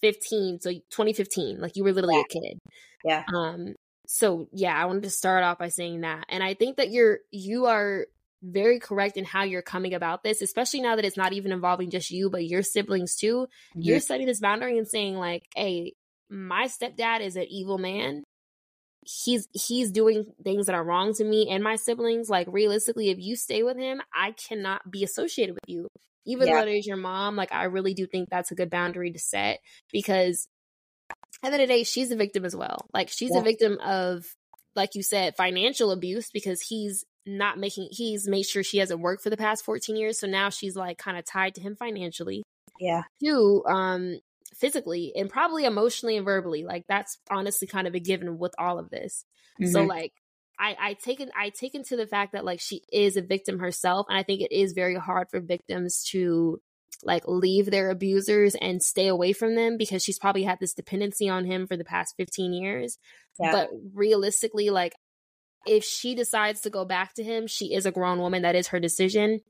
15 0.00 0.60
so 0.60 0.70
2015 0.70 1.60
like 1.60 1.76
you 1.76 1.84
were 1.84 1.92
literally 1.92 2.14
yeah. 2.14 2.22
a 2.22 2.40
kid 2.40 2.58
yeah 3.04 3.24
um 3.34 3.74
so 4.06 4.48
yeah 4.52 4.74
i 4.74 4.84
wanted 4.86 5.02
to 5.02 5.10
start 5.10 5.42
off 5.42 5.58
by 5.58 5.68
saying 5.68 6.02
that 6.02 6.24
and 6.28 6.42
i 6.42 6.54
think 6.54 6.76
that 6.76 6.90
you're 6.90 7.18
you 7.30 7.66
are 7.66 8.06
very 8.42 8.78
correct 8.78 9.16
in 9.16 9.24
how 9.24 9.42
you're 9.42 9.62
coming 9.62 9.94
about 9.94 10.22
this 10.22 10.40
especially 10.40 10.80
now 10.80 10.94
that 10.94 11.04
it's 11.04 11.16
not 11.16 11.32
even 11.32 11.50
involving 11.50 11.90
just 11.90 12.10
you 12.10 12.30
but 12.30 12.46
your 12.46 12.62
siblings 12.62 13.16
too 13.16 13.46
mm-hmm. 13.46 13.80
you're 13.82 14.00
setting 14.00 14.26
this 14.26 14.40
boundary 14.40 14.78
and 14.78 14.86
saying 14.86 15.16
like 15.16 15.44
hey 15.56 15.92
my 16.30 16.66
stepdad 16.66 17.20
is 17.20 17.36
an 17.36 17.46
evil 17.48 17.78
man 17.78 18.22
he's 19.24 19.48
he's 19.52 19.90
doing 19.90 20.26
things 20.44 20.66
that 20.66 20.74
are 20.74 20.84
wrong 20.84 21.14
to 21.14 21.24
me 21.24 21.48
and 21.50 21.64
my 21.64 21.76
siblings 21.76 22.28
like 22.28 22.46
realistically 22.50 23.08
if 23.08 23.18
you 23.18 23.36
stay 23.36 23.62
with 23.62 23.78
him 23.78 24.02
i 24.14 24.32
cannot 24.32 24.82
be 24.90 25.02
associated 25.02 25.54
with 25.54 25.64
you 25.66 25.88
even 26.28 26.46
yeah. 26.46 26.60
though 26.60 26.68
it 26.68 26.76
is 26.76 26.86
your 26.86 26.98
mom, 26.98 27.36
like 27.36 27.52
I 27.52 27.64
really 27.64 27.94
do 27.94 28.06
think 28.06 28.28
that's 28.28 28.50
a 28.50 28.54
good 28.54 28.68
boundary 28.68 29.10
to 29.12 29.18
set 29.18 29.60
because 29.90 30.46
at 31.42 31.48
the 31.50 31.54
end 31.54 31.62
of 31.62 31.68
the 31.68 31.74
day, 31.74 31.84
she's 31.84 32.10
a 32.10 32.16
victim 32.16 32.44
as 32.44 32.54
well. 32.54 32.86
Like 32.92 33.08
she's 33.08 33.30
yeah. 33.32 33.40
a 33.40 33.42
victim 33.42 33.78
of, 33.82 34.26
like 34.76 34.94
you 34.94 35.02
said, 35.02 35.36
financial 35.36 35.90
abuse 35.90 36.30
because 36.30 36.60
he's 36.60 37.04
not 37.24 37.58
making 37.58 37.88
he's 37.90 38.28
made 38.28 38.44
sure 38.44 38.62
she 38.62 38.78
hasn't 38.78 39.00
worked 39.00 39.22
for 39.22 39.30
the 39.30 39.38
past 39.38 39.64
14 39.64 39.96
years. 39.96 40.18
So 40.20 40.26
now 40.26 40.50
she's 40.50 40.76
like 40.76 40.98
kind 40.98 41.16
of 41.16 41.24
tied 41.24 41.54
to 41.54 41.62
him 41.62 41.76
financially. 41.76 42.42
Yeah. 42.78 43.04
Two, 43.24 43.64
um, 43.66 44.20
physically 44.56 45.12
and 45.14 45.30
probably 45.30 45.64
emotionally 45.64 46.16
and 46.16 46.24
verbally. 46.24 46.64
Like 46.64 46.84
that's 46.88 47.18
honestly 47.30 47.68
kind 47.68 47.86
of 47.86 47.94
a 47.94 48.00
given 48.00 48.38
with 48.38 48.54
all 48.58 48.78
of 48.78 48.90
this. 48.90 49.24
Mm-hmm. 49.60 49.72
So 49.72 49.82
like 49.82 50.12
I, 50.58 50.76
I 50.78 50.92
taken 50.94 51.30
I 51.36 51.50
take 51.50 51.74
into 51.74 51.96
the 51.96 52.06
fact 52.06 52.32
that 52.32 52.44
like 52.44 52.60
she 52.60 52.82
is 52.92 53.16
a 53.16 53.22
victim 53.22 53.58
herself, 53.60 54.06
and 54.08 54.18
I 54.18 54.22
think 54.22 54.40
it 54.40 54.52
is 54.52 54.72
very 54.72 54.96
hard 54.96 55.28
for 55.30 55.40
victims 55.40 56.04
to 56.10 56.60
like 57.04 57.22
leave 57.28 57.70
their 57.70 57.90
abusers 57.90 58.56
and 58.56 58.82
stay 58.82 59.06
away 59.06 59.32
from 59.32 59.54
them 59.54 59.76
because 59.76 60.02
she's 60.02 60.18
probably 60.18 60.42
had 60.42 60.58
this 60.58 60.74
dependency 60.74 61.28
on 61.28 61.44
him 61.44 61.66
for 61.68 61.76
the 61.76 61.84
past 61.84 62.14
15 62.16 62.52
years. 62.52 62.98
Yeah. 63.38 63.52
But 63.52 63.70
realistically, 63.94 64.70
like 64.70 64.94
if 65.66 65.84
she 65.84 66.14
decides 66.14 66.62
to 66.62 66.70
go 66.70 66.84
back 66.84 67.14
to 67.14 67.22
him, 67.22 67.46
she 67.46 67.74
is 67.74 67.86
a 67.86 67.92
grown 67.92 68.18
woman. 68.18 68.42
That 68.42 68.56
is 68.56 68.68
her 68.68 68.80
decision. 68.80 69.40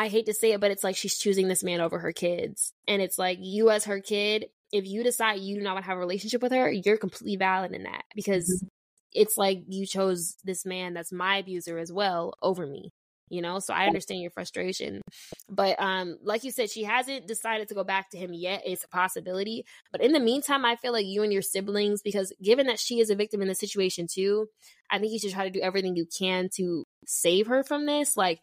I 0.00 0.08
hate 0.08 0.24
to 0.26 0.32
say 0.32 0.52
it, 0.52 0.60
but 0.62 0.70
it's 0.70 0.82
like 0.82 0.96
she's 0.96 1.18
choosing 1.18 1.48
this 1.48 1.62
man 1.62 1.82
over 1.82 1.98
her 1.98 2.12
kids. 2.12 2.72
And 2.88 3.02
it's 3.02 3.18
like 3.18 3.36
you 3.38 3.68
as 3.68 3.84
her 3.84 4.00
kid, 4.00 4.46
if 4.72 4.86
you 4.86 5.02
decide 5.02 5.40
you 5.40 5.56
do 5.56 5.62
not 5.62 5.74
want 5.74 5.84
to 5.84 5.88
have 5.90 5.98
a 5.98 6.00
relationship 6.00 6.40
with 6.40 6.52
her, 6.52 6.72
you're 6.72 6.96
completely 6.96 7.36
valid 7.36 7.72
in 7.72 7.82
that 7.82 8.04
because 8.14 8.44
mm-hmm. 8.44 8.68
it's 9.12 9.36
like 9.36 9.60
you 9.68 9.84
chose 9.84 10.36
this 10.42 10.64
man 10.64 10.94
that's 10.94 11.12
my 11.12 11.36
abuser 11.36 11.76
as 11.76 11.92
well 11.92 12.32
over 12.40 12.66
me 12.66 12.94
you 13.32 13.40
know? 13.40 13.60
So 13.60 13.72
i 13.72 13.86
understand 13.86 14.22
your 14.22 14.32
frustration. 14.32 15.02
But 15.48 15.80
um 15.80 16.18
like 16.24 16.42
you 16.42 16.50
said 16.50 16.68
she 16.68 16.82
hasn't 16.82 17.28
decided 17.28 17.68
to 17.68 17.76
go 17.76 17.84
back 17.84 18.10
to 18.10 18.18
him 18.18 18.32
yet. 18.34 18.62
It's 18.66 18.82
a 18.82 18.88
possibility. 18.88 19.64
But 19.92 20.02
in 20.02 20.10
the 20.10 20.18
meantime 20.18 20.64
i 20.64 20.74
feel 20.74 20.92
like 20.92 21.06
you 21.06 21.22
and 21.22 21.32
your 21.32 21.40
siblings 21.42 22.02
because 22.02 22.32
given 22.42 22.66
that 22.66 22.80
she 22.80 22.98
is 22.98 23.08
a 23.08 23.14
victim 23.14 23.40
in 23.40 23.46
the 23.46 23.54
situation 23.54 24.08
too 24.12 24.48
i 24.90 24.98
think 24.98 25.12
you 25.12 25.20
should 25.20 25.30
try 25.30 25.44
to 25.44 25.56
do 25.56 25.60
everything 25.60 25.94
you 25.94 26.06
can 26.06 26.48
to 26.56 26.84
save 27.06 27.46
her 27.46 27.62
from 27.62 27.86
this. 27.86 28.16
Like 28.16 28.40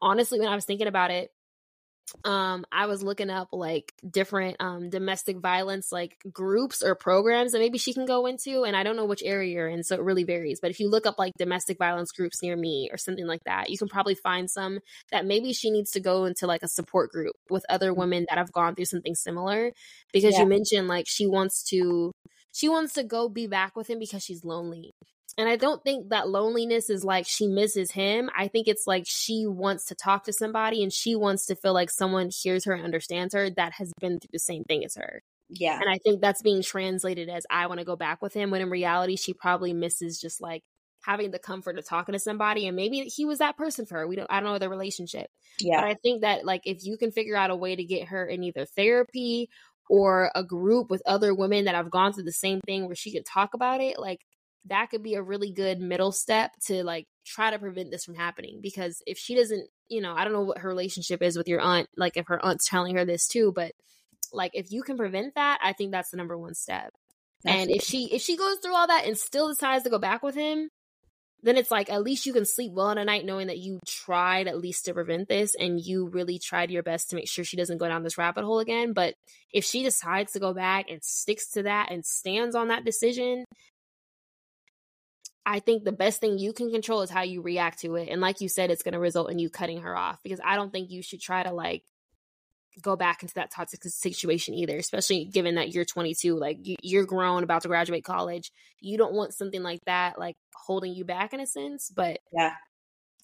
honestly 0.00 0.38
when 0.38 0.48
i 0.48 0.54
was 0.54 0.64
thinking 0.64 0.86
about 0.86 1.10
it 1.10 1.30
um 2.24 2.64
i 2.72 2.86
was 2.86 3.02
looking 3.02 3.30
up 3.30 3.48
like 3.52 3.92
different 4.08 4.56
um 4.60 4.90
domestic 4.90 5.38
violence 5.38 5.92
like 5.92 6.16
groups 6.32 6.82
or 6.82 6.94
programs 6.94 7.52
that 7.52 7.60
maybe 7.60 7.78
she 7.78 7.92
can 7.92 8.04
go 8.04 8.26
into 8.26 8.64
and 8.64 8.76
i 8.76 8.82
don't 8.82 8.96
know 8.96 9.04
which 9.04 9.22
area 9.24 9.52
you're 9.52 9.68
in 9.68 9.82
so 9.82 9.94
it 9.94 10.02
really 10.02 10.24
varies 10.24 10.58
but 10.60 10.70
if 10.70 10.80
you 10.80 10.90
look 10.90 11.06
up 11.06 11.18
like 11.18 11.32
domestic 11.38 11.78
violence 11.78 12.10
groups 12.12 12.42
near 12.42 12.56
me 12.56 12.88
or 12.90 12.96
something 12.96 13.26
like 13.26 13.44
that 13.44 13.70
you 13.70 13.78
can 13.78 13.88
probably 13.88 14.14
find 14.14 14.50
some 14.50 14.80
that 15.12 15.24
maybe 15.24 15.52
she 15.52 15.70
needs 15.70 15.90
to 15.90 16.00
go 16.00 16.24
into 16.24 16.46
like 16.46 16.62
a 16.62 16.68
support 16.68 17.10
group 17.10 17.34
with 17.48 17.64
other 17.68 17.94
women 17.94 18.26
that 18.28 18.38
have 18.38 18.52
gone 18.52 18.74
through 18.74 18.84
something 18.86 19.14
similar 19.14 19.70
because 20.12 20.34
yeah. 20.34 20.40
you 20.40 20.46
mentioned 20.46 20.88
like 20.88 21.06
she 21.06 21.26
wants 21.26 21.62
to 21.62 22.10
she 22.52 22.68
wants 22.68 22.92
to 22.94 23.04
go 23.04 23.28
be 23.28 23.46
back 23.46 23.76
with 23.76 23.88
him 23.88 23.98
because 23.98 24.24
she's 24.24 24.44
lonely 24.44 24.90
and 25.40 25.48
I 25.48 25.56
don't 25.56 25.82
think 25.82 26.10
that 26.10 26.28
loneliness 26.28 26.90
is 26.90 27.02
like 27.02 27.26
she 27.26 27.46
misses 27.46 27.90
him. 27.90 28.28
I 28.36 28.48
think 28.48 28.68
it's 28.68 28.86
like 28.86 29.04
she 29.06 29.46
wants 29.46 29.86
to 29.86 29.94
talk 29.94 30.24
to 30.24 30.34
somebody 30.34 30.82
and 30.82 30.92
she 30.92 31.16
wants 31.16 31.46
to 31.46 31.56
feel 31.56 31.72
like 31.72 31.90
someone 31.90 32.28
hears 32.30 32.66
her 32.66 32.74
and 32.74 32.84
understands 32.84 33.32
her 33.32 33.48
that 33.48 33.72
has 33.72 33.90
been 34.00 34.20
through 34.20 34.28
the 34.34 34.38
same 34.38 34.64
thing 34.64 34.84
as 34.84 34.96
her. 34.96 35.22
Yeah. 35.48 35.80
And 35.80 35.88
I 35.88 35.96
think 35.96 36.20
that's 36.20 36.42
being 36.42 36.62
translated 36.62 37.30
as 37.30 37.46
I 37.50 37.68
want 37.68 37.78
to 37.80 37.86
go 37.86 37.96
back 37.96 38.20
with 38.20 38.34
him 38.34 38.50
when 38.50 38.60
in 38.60 38.68
reality 38.68 39.16
she 39.16 39.32
probably 39.32 39.72
misses 39.72 40.20
just 40.20 40.42
like 40.42 40.62
having 41.06 41.30
the 41.30 41.38
comfort 41.38 41.78
of 41.78 41.88
talking 41.88 42.12
to 42.12 42.18
somebody 42.18 42.66
and 42.66 42.76
maybe 42.76 43.00
he 43.04 43.24
was 43.24 43.38
that 43.38 43.56
person 43.56 43.86
for 43.86 44.00
her. 44.00 44.06
We 44.06 44.16
don't 44.16 44.30
I 44.30 44.40
don't 44.40 44.52
know 44.52 44.58
the 44.58 44.68
relationship. 44.68 45.28
Yeah. 45.58 45.80
But 45.80 45.88
I 45.88 45.94
think 45.94 46.20
that 46.20 46.44
like 46.44 46.66
if 46.66 46.84
you 46.84 46.98
can 46.98 47.12
figure 47.12 47.34
out 47.34 47.50
a 47.50 47.56
way 47.56 47.74
to 47.74 47.82
get 47.82 48.08
her 48.08 48.26
in 48.26 48.44
either 48.44 48.66
therapy 48.66 49.48
or 49.88 50.30
a 50.34 50.44
group 50.44 50.90
with 50.90 51.02
other 51.06 51.34
women 51.34 51.64
that 51.64 51.74
have 51.74 51.90
gone 51.90 52.12
through 52.12 52.24
the 52.24 52.32
same 52.32 52.60
thing 52.60 52.84
where 52.84 52.94
she 52.94 53.10
could 53.10 53.24
talk 53.24 53.54
about 53.54 53.80
it, 53.80 53.98
like 53.98 54.20
that 54.66 54.90
could 54.90 55.02
be 55.02 55.14
a 55.14 55.22
really 55.22 55.52
good 55.52 55.80
middle 55.80 56.12
step 56.12 56.52
to 56.66 56.84
like 56.84 57.06
try 57.24 57.50
to 57.50 57.58
prevent 57.58 57.90
this 57.90 58.04
from 58.04 58.14
happening 58.14 58.60
because 58.62 59.02
if 59.06 59.18
she 59.18 59.34
doesn't 59.34 59.68
you 59.88 60.00
know 60.00 60.14
i 60.14 60.24
don't 60.24 60.32
know 60.32 60.42
what 60.42 60.58
her 60.58 60.68
relationship 60.68 61.22
is 61.22 61.36
with 61.36 61.48
your 61.48 61.60
aunt 61.60 61.88
like 61.96 62.16
if 62.16 62.26
her 62.26 62.44
aunt's 62.44 62.68
telling 62.68 62.96
her 62.96 63.04
this 63.04 63.26
too 63.26 63.52
but 63.54 63.72
like 64.32 64.50
if 64.54 64.70
you 64.70 64.82
can 64.82 64.96
prevent 64.96 65.34
that 65.34 65.58
i 65.62 65.72
think 65.72 65.90
that's 65.90 66.10
the 66.10 66.16
number 66.16 66.36
one 66.36 66.54
step. 66.54 66.92
And 67.42 67.70
if 67.70 67.82
she 67.82 68.04
if 68.12 68.20
she 68.20 68.36
goes 68.36 68.58
through 68.58 68.74
all 68.74 68.86
that 68.86 69.06
and 69.06 69.16
still 69.16 69.48
decides 69.48 69.84
to 69.84 69.90
go 69.90 69.98
back 69.98 70.22
with 70.22 70.34
him 70.34 70.68
then 71.42 71.56
it's 71.56 71.70
like 71.70 71.90
at 71.90 72.02
least 72.02 72.26
you 72.26 72.32
can 72.32 72.44
sleep 72.44 72.72
well 72.72 72.90
in 72.90 72.98
a 72.98 73.04
night 73.04 73.24
knowing 73.24 73.46
that 73.46 73.58
you 73.58 73.80
tried 73.86 74.46
at 74.46 74.58
least 74.58 74.84
to 74.84 74.94
prevent 74.94 75.28
this 75.28 75.54
and 75.54 75.80
you 75.80 76.08
really 76.08 76.38
tried 76.38 76.70
your 76.70 76.82
best 76.82 77.10
to 77.10 77.16
make 77.16 77.28
sure 77.28 77.44
she 77.44 77.56
doesn't 77.56 77.78
go 77.78 77.88
down 77.88 78.02
this 78.02 78.18
rabbit 78.18 78.44
hole 78.44 78.58
again. 78.58 78.92
But 78.92 79.14
if 79.52 79.64
she 79.64 79.82
decides 79.82 80.32
to 80.32 80.38
go 80.38 80.52
back 80.52 80.90
and 80.90 81.02
sticks 81.02 81.50
to 81.52 81.62
that 81.62 81.90
and 81.90 82.04
stands 82.04 82.54
on 82.54 82.68
that 82.68 82.84
decision 82.84 83.44
I 85.50 85.58
think 85.58 85.82
the 85.82 85.90
best 85.90 86.20
thing 86.20 86.38
you 86.38 86.52
can 86.52 86.70
control 86.70 87.02
is 87.02 87.10
how 87.10 87.22
you 87.22 87.42
react 87.42 87.80
to 87.80 87.96
it. 87.96 88.08
And 88.08 88.20
like 88.20 88.40
you 88.40 88.48
said, 88.48 88.70
it's 88.70 88.84
going 88.84 88.92
to 88.92 89.00
result 89.00 89.32
in 89.32 89.40
you 89.40 89.50
cutting 89.50 89.80
her 89.80 89.96
off 89.96 90.22
because 90.22 90.38
I 90.44 90.54
don't 90.54 90.72
think 90.72 90.92
you 90.92 91.02
should 91.02 91.20
try 91.20 91.42
to 91.42 91.50
like 91.52 91.82
go 92.80 92.94
back 92.94 93.22
into 93.22 93.34
that 93.34 93.50
toxic 93.50 93.82
situation 93.82 94.54
either, 94.54 94.76
especially 94.76 95.24
given 95.24 95.56
that 95.56 95.74
you're 95.74 95.84
22, 95.84 96.36
like 96.36 96.58
you're 96.62 97.04
grown, 97.04 97.42
about 97.42 97.62
to 97.62 97.68
graduate 97.68 98.04
college. 98.04 98.52
You 98.78 98.96
don't 98.96 99.12
want 99.12 99.34
something 99.34 99.60
like 99.60 99.84
that, 99.86 100.20
like 100.20 100.36
holding 100.54 100.94
you 100.94 101.04
back 101.04 101.32
in 101.32 101.40
a 101.40 101.48
sense. 101.48 101.90
But 101.92 102.20
yeah, 102.32 102.52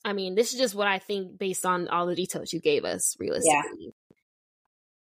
I 0.04 0.12
mean, 0.12 0.34
this 0.34 0.52
is 0.52 0.58
just 0.58 0.74
what 0.74 0.88
I 0.88 0.98
think 0.98 1.38
based 1.38 1.64
on 1.64 1.86
all 1.86 2.06
the 2.06 2.16
details 2.16 2.52
you 2.52 2.58
gave 2.58 2.84
us, 2.84 3.14
realistically. 3.20 3.52
Yeah. 3.78 4.16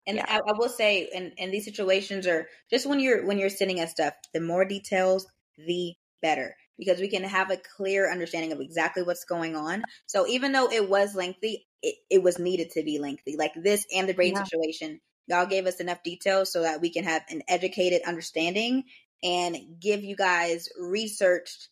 And 0.08 0.16
yeah. 0.16 0.26
I, 0.28 0.38
I, 0.38 0.58
will 0.58 0.68
say, 0.68 1.08
in, 1.14 1.34
in 1.38 1.52
these 1.52 1.64
situations, 1.64 2.26
or 2.26 2.48
just 2.68 2.84
when 2.84 2.98
you're 2.98 3.24
when 3.24 3.38
you're 3.38 3.48
sending 3.48 3.78
us 3.78 3.92
stuff, 3.92 4.14
the 4.34 4.40
more 4.40 4.64
details, 4.64 5.24
the 5.56 5.94
better 6.20 6.56
because 6.84 7.00
we 7.00 7.08
can 7.08 7.24
have 7.24 7.50
a 7.50 7.56
clear 7.76 8.10
understanding 8.10 8.52
of 8.52 8.60
exactly 8.60 9.02
what's 9.02 9.24
going 9.24 9.54
on. 9.54 9.82
So 10.06 10.26
even 10.26 10.52
though 10.52 10.70
it 10.70 10.88
was 10.88 11.14
lengthy, 11.14 11.66
it, 11.82 11.96
it 12.10 12.22
was 12.22 12.38
needed 12.38 12.70
to 12.72 12.82
be 12.82 12.98
lengthy. 12.98 13.36
Like 13.36 13.52
this 13.54 13.86
and 13.94 14.08
the 14.08 14.14
brain 14.14 14.34
yeah. 14.34 14.44
situation, 14.44 15.00
y'all 15.26 15.46
gave 15.46 15.66
us 15.66 15.80
enough 15.80 16.02
details 16.02 16.52
so 16.52 16.62
that 16.62 16.80
we 16.80 16.90
can 16.90 17.04
have 17.04 17.22
an 17.30 17.42
educated 17.48 18.02
understanding 18.06 18.84
and 19.22 19.56
give 19.80 20.02
you 20.02 20.16
guys 20.16 20.68
researched 20.80 21.68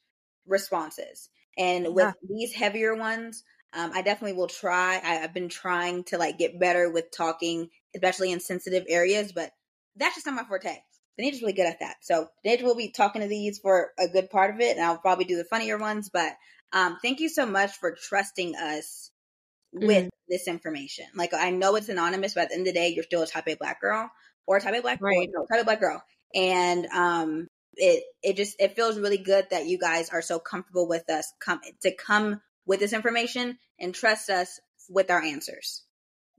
responses. 0.47 1.29
And 1.59 1.95
with 1.95 2.05
yeah. 2.05 2.13
these 2.29 2.53
heavier 2.53 2.95
ones, 2.95 3.43
um, 3.73 3.93
I 3.95 4.03
definitely 4.03 4.37
will 4.37 4.49
try. 4.49 5.01
I, 5.03 5.15
have 5.17 5.35
been 5.35 5.49
trying 5.49 6.05
to 6.05 6.19
like 6.19 6.39
get 6.39 6.59
better 6.59 6.91
with 6.91 7.11
talking, 7.11 7.69
especially 7.95 8.33
in 8.33 8.41
sensitive 8.41 8.85
areas, 8.89 9.33
but 9.33 9.51
that's 9.97 10.15
just 10.15 10.27
not 10.27 10.37
my 10.37 10.45
forte. 10.45 10.77
Denasia's 11.21 11.43
really 11.43 11.53
good 11.53 11.67
at 11.67 11.81
that. 11.81 11.97
So 12.03 12.29
Denaja 12.45 12.63
will 12.63 12.77
be 12.77 12.91
talking 12.91 13.23
to 13.23 13.29
these 13.29 13.59
for 13.59 13.91
a 13.99 14.09
good 14.09 14.31
part 14.31 14.55
of 14.55 14.61
it, 14.61 14.77
and 14.77 14.85
I'll 14.85 14.99
probably 14.99 15.25
do 15.25 15.37
the 15.37 15.45
funnier 15.45 15.79
ones. 15.79 16.11
But 16.13 16.33
um, 16.73 16.99
thank 17.03 17.21
you 17.21 17.29
so 17.29 17.47
much 17.47 17.73
for 17.73 17.95
trusting 17.95 18.55
us 18.57 19.11
with 19.73 20.07
mm 20.07 20.11
this 20.31 20.47
information. 20.47 21.07
Like 21.17 21.35
I 21.35 21.51
know 21.51 21.75
it's 21.75 21.89
anonymous, 21.89 22.35
but 22.35 22.45
at 22.45 22.49
the 22.51 22.55
end 22.55 22.69
of 22.69 22.73
the 22.73 22.79
day, 22.79 22.91
you're 22.95 23.03
still 23.03 23.23
a 23.23 23.27
type 23.27 23.49
A 23.49 23.57
black 23.57 23.81
girl 23.81 24.09
or 24.47 24.59
a 24.59 24.61
type 24.61 24.75
A 24.75 24.81
black 24.81 25.01
right. 25.03 25.29
boy, 25.29 25.43
type 25.53 25.63
A 25.63 25.65
black 25.65 25.81
girl, 25.81 26.01
and 26.33 26.87
um, 26.87 27.49
it 27.75 28.05
it 28.23 28.37
just 28.37 28.55
it 28.61 28.77
feels 28.77 28.97
really 28.97 29.19
good 29.19 29.49
that 29.51 29.67
you 29.67 29.77
guys 29.77 30.11
are 30.11 30.23
so 30.23 30.39
comfortable 30.39 30.87
with 30.87 31.11
us 31.11 31.33
come 31.41 31.61
to 31.83 31.93
come 31.93 32.41
with 32.65 32.79
this 32.79 32.93
information 32.93 33.59
and 33.81 33.93
trust 33.93 34.31
us 34.31 34.61
with 34.89 35.11
our 35.11 35.21
answers. 35.21 35.83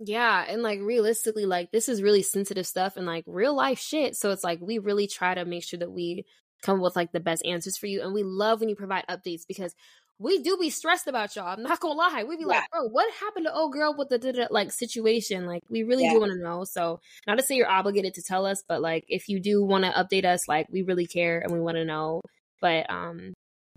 Yeah, 0.04 0.44
and 0.48 0.64
like 0.64 0.80
realistically, 0.82 1.46
like 1.46 1.72
this 1.72 1.88
is 1.88 2.02
really 2.02 2.24
sensitive 2.24 2.66
stuff 2.66 2.98
and 2.98 3.06
like 3.06 3.24
real 3.28 3.56
life 3.56 3.80
shit. 3.80 4.16
So 4.16 4.32
it's 4.32 4.44
like 4.44 4.60
we 4.60 4.80
really 4.80 5.08
try 5.08 5.36
to 5.36 5.46
make 5.46 5.64
sure 5.64 5.80
that 5.80 5.92
we 5.92 6.26
come 6.64 6.82
with 6.82 6.96
like 6.96 7.12
the 7.12 7.20
best 7.20 7.46
answers 7.46 7.78
for 7.78 7.86
you. 7.86 8.02
And 8.02 8.14
we 8.14 8.24
love 8.24 8.60
when 8.60 8.70
you 8.70 8.76
provide 8.76 9.06
updates 9.08 9.42
because 9.48 9.76
we 10.18 10.40
do 10.40 10.58
be 10.58 10.70
stressed 10.70 11.08
about 11.08 11.36
y'all. 11.36 11.48
I'm 11.48 11.64
not 11.64 11.80
gonna 11.80 11.96
lie. 11.96 12.24
We 12.28 12.38
be 12.38 12.42
yeah. 12.42 12.48
like, 12.48 12.70
bro, 12.72 12.88
what 12.90 13.12
happened 13.14 13.46
to 13.46 13.54
old 13.54 13.74
girl 13.74 13.96
with 13.98 14.10
the 14.10 14.48
like 14.52 14.72
situation? 14.72 15.46
Like, 15.46 15.62
we 15.70 15.84
really 15.84 16.04
yeah. 16.04 16.14
do 16.14 16.20
want 16.20 16.32
to 16.32 16.38
know. 16.44 16.64
So, 16.64 17.00
not 17.28 17.38
to 17.38 17.44
say 17.44 17.56
you're 17.56 17.70
obligated 17.70 18.14
to 18.16 18.24
tell 18.24 18.46
us, 18.46 18.64
but 18.68 18.82
like, 18.82 19.04
if 19.08 19.28
you 19.30 19.40
do 19.40 19.64
want 19.64 19.86
to 19.86 19.92
update 19.92 20.26
us, 20.26 20.48
like, 20.48 20.68
we 20.72 20.84
really 20.84 21.08
care 21.08 21.40
and 21.40 21.52
we 21.52 21.60
want 21.60 21.78
to 21.78 21.86
know. 21.86 22.22
But 22.60 22.88
um, 22.90 23.34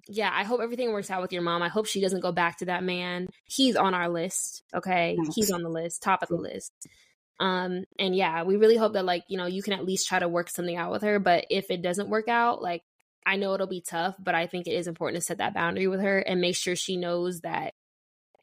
yeah, 0.09 0.31
I 0.33 0.45
hope 0.45 0.61
everything 0.61 0.93
works 0.93 1.11
out 1.11 1.23
with 1.23 1.33
your 1.33 1.43
mom. 1.43 1.63
I 1.63 1.69
hope 1.69 1.87
she 1.87 2.01
doesn't 2.01 2.21
go 2.21 2.33
back 2.33 2.59
to 2.59 2.67
that 2.67 2.83
man. 2.83 3.29
He's 3.45 3.77
on 3.77 3.95
our 3.95 4.09
list. 4.09 4.63
Okay. 4.75 5.17
He's 5.35 5.51
on 5.51 5.63
the 5.63 5.69
list, 5.69 6.03
top 6.03 6.23
of 6.23 6.29
the 6.29 6.37
list. 6.37 6.73
Um, 7.41 7.85
and 7.99 8.15
yeah, 8.15 8.45
we 8.45 8.57
really 8.57 8.77
hope 8.77 8.93
that 8.93 9.05
like, 9.05 9.25
you 9.29 9.39
know, 9.39 9.47
you 9.47 9.63
can 9.63 9.73
at 9.73 9.85
least 9.85 10.07
try 10.07 10.19
to 10.19 10.29
work 10.29 10.51
something 10.51 10.77
out 10.77 10.93
with 10.93 11.03
her. 11.03 11.19
But 11.19 11.47
if 11.51 11.71
it 11.71 11.83
doesn't 11.83 12.11
work 12.11 12.29
out, 12.29 12.63
like 12.63 12.83
I 13.27 13.37
know 13.37 13.55
it'll 13.55 13.67
be 13.67 13.83
tough, 13.83 14.15
but 14.19 14.35
I 14.35 14.47
think 14.47 14.67
it 14.67 14.75
is 14.75 14.87
important 14.87 15.21
to 15.21 15.27
set 15.27 15.39
that 15.39 15.55
boundary 15.55 15.89
with 15.89 16.01
her 16.01 16.19
and 16.19 16.41
make 16.41 16.57
sure 16.57 16.77
she 16.77 16.97
knows 16.97 17.41
that 17.41 17.73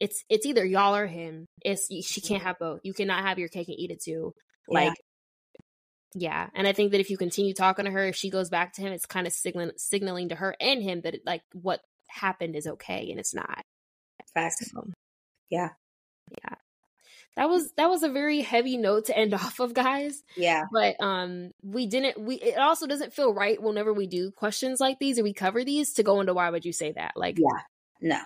it's 0.00 0.24
it's 0.28 0.46
either 0.46 0.64
y'all 0.64 0.96
or 0.96 1.06
him. 1.06 1.46
It's 1.64 1.86
she 2.04 2.20
can't 2.20 2.42
have 2.42 2.58
both. 2.58 2.80
You 2.82 2.92
cannot 2.92 3.24
have 3.24 3.38
your 3.38 3.48
cake 3.48 3.68
and 3.68 3.78
eat 3.78 3.92
it 3.92 4.02
too. 4.02 4.34
Like 4.68 4.94
yeah, 6.14 6.48
and 6.54 6.66
I 6.66 6.72
think 6.72 6.92
that 6.92 7.00
if 7.00 7.10
you 7.10 7.16
continue 7.16 7.54
talking 7.54 7.84
to 7.84 7.90
her, 7.90 8.04
if 8.04 8.16
she 8.16 8.30
goes 8.30 8.50
back 8.50 8.74
to 8.74 8.82
him, 8.82 8.92
it's 8.92 9.06
kind 9.06 9.26
of 9.26 9.32
signaling 9.32 9.72
signaling 9.76 10.28
to 10.30 10.34
her 10.34 10.54
and 10.60 10.82
him 10.82 11.00
that 11.02 11.14
it, 11.14 11.22
like 11.24 11.42
what 11.52 11.80
happened 12.08 12.56
is 12.56 12.66
okay 12.66 13.10
and 13.10 13.18
it's 13.18 13.34
not. 13.34 13.64
Facts. 14.34 14.70
So, 14.70 14.84
yeah, 15.50 15.70
yeah. 16.30 16.56
That 17.36 17.48
was 17.48 17.72
that 17.76 17.88
was 17.88 18.02
a 18.02 18.10
very 18.10 18.42
heavy 18.42 18.76
note 18.76 19.06
to 19.06 19.16
end 19.16 19.34
off 19.34 19.60
of, 19.60 19.74
guys. 19.74 20.22
Yeah. 20.36 20.64
But 20.72 20.96
um, 21.00 21.52
we 21.62 21.86
didn't. 21.86 22.20
We 22.20 22.36
it 22.36 22.58
also 22.58 22.86
doesn't 22.86 23.14
feel 23.14 23.32
right 23.32 23.60
whenever 23.60 23.92
we 23.92 24.06
do 24.06 24.30
questions 24.30 24.80
like 24.80 24.98
these 24.98 25.18
or 25.18 25.22
we 25.22 25.32
cover 25.32 25.64
these 25.64 25.94
to 25.94 26.02
go 26.02 26.20
into 26.20 26.34
why 26.34 26.50
would 26.50 26.64
you 26.64 26.72
say 26.72 26.92
that? 26.92 27.12
Like, 27.16 27.38
yeah, 27.38 27.62
no, 28.00 28.20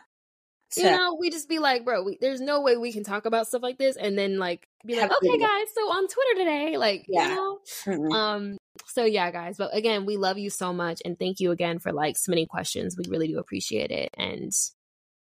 you 0.76 0.84
know, 0.84 1.16
we 1.18 1.30
just 1.30 1.48
be 1.48 1.59
like, 1.59 1.84
bro, 1.84 2.02
we, 2.02 2.18
there's 2.20 2.40
no 2.40 2.60
way 2.60 2.76
we 2.76 2.93
can 2.93 3.05
talk 3.05 3.24
about 3.24 3.47
stuff 3.47 3.62
like 3.62 3.78
this 3.78 3.97
and 3.97 4.18
then 4.18 4.38
like 4.38 4.66
be 4.84 4.97
like, 4.97 5.10
okay, 5.10 5.38
guys, 5.38 5.66
so 5.74 5.80
on 5.82 6.09
Twitter 6.09 6.38
today, 6.38 6.76
like, 6.76 7.06
yeah. 7.09 7.28
you 7.28 7.34
know, 7.34 7.59
mm-hmm. 7.86 8.12
um, 8.12 8.59
so 8.86 9.05
yeah, 9.05 9.30
guys, 9.30 9.56
but 9.56 9.74
again, 9.74 10.06
we 10.06 10.16
love 10.16 10.38
you 10.38 10.51
so 10.51 10.72
much 10.72 11.01
and 11.05 11.18
thank 11.18 11.40
you 11.40 11.51
again 11.52 11.78
for 11.78 11.93
like 11.93 12.16
submitting 12.16 12.47
questions. 12.47 12.97
We 12.97 13.05
really 13.09 13.28
do 13.28 13.38
appreciate 13.38 13.90
it. 13.90 14.10
And 14.16 14.52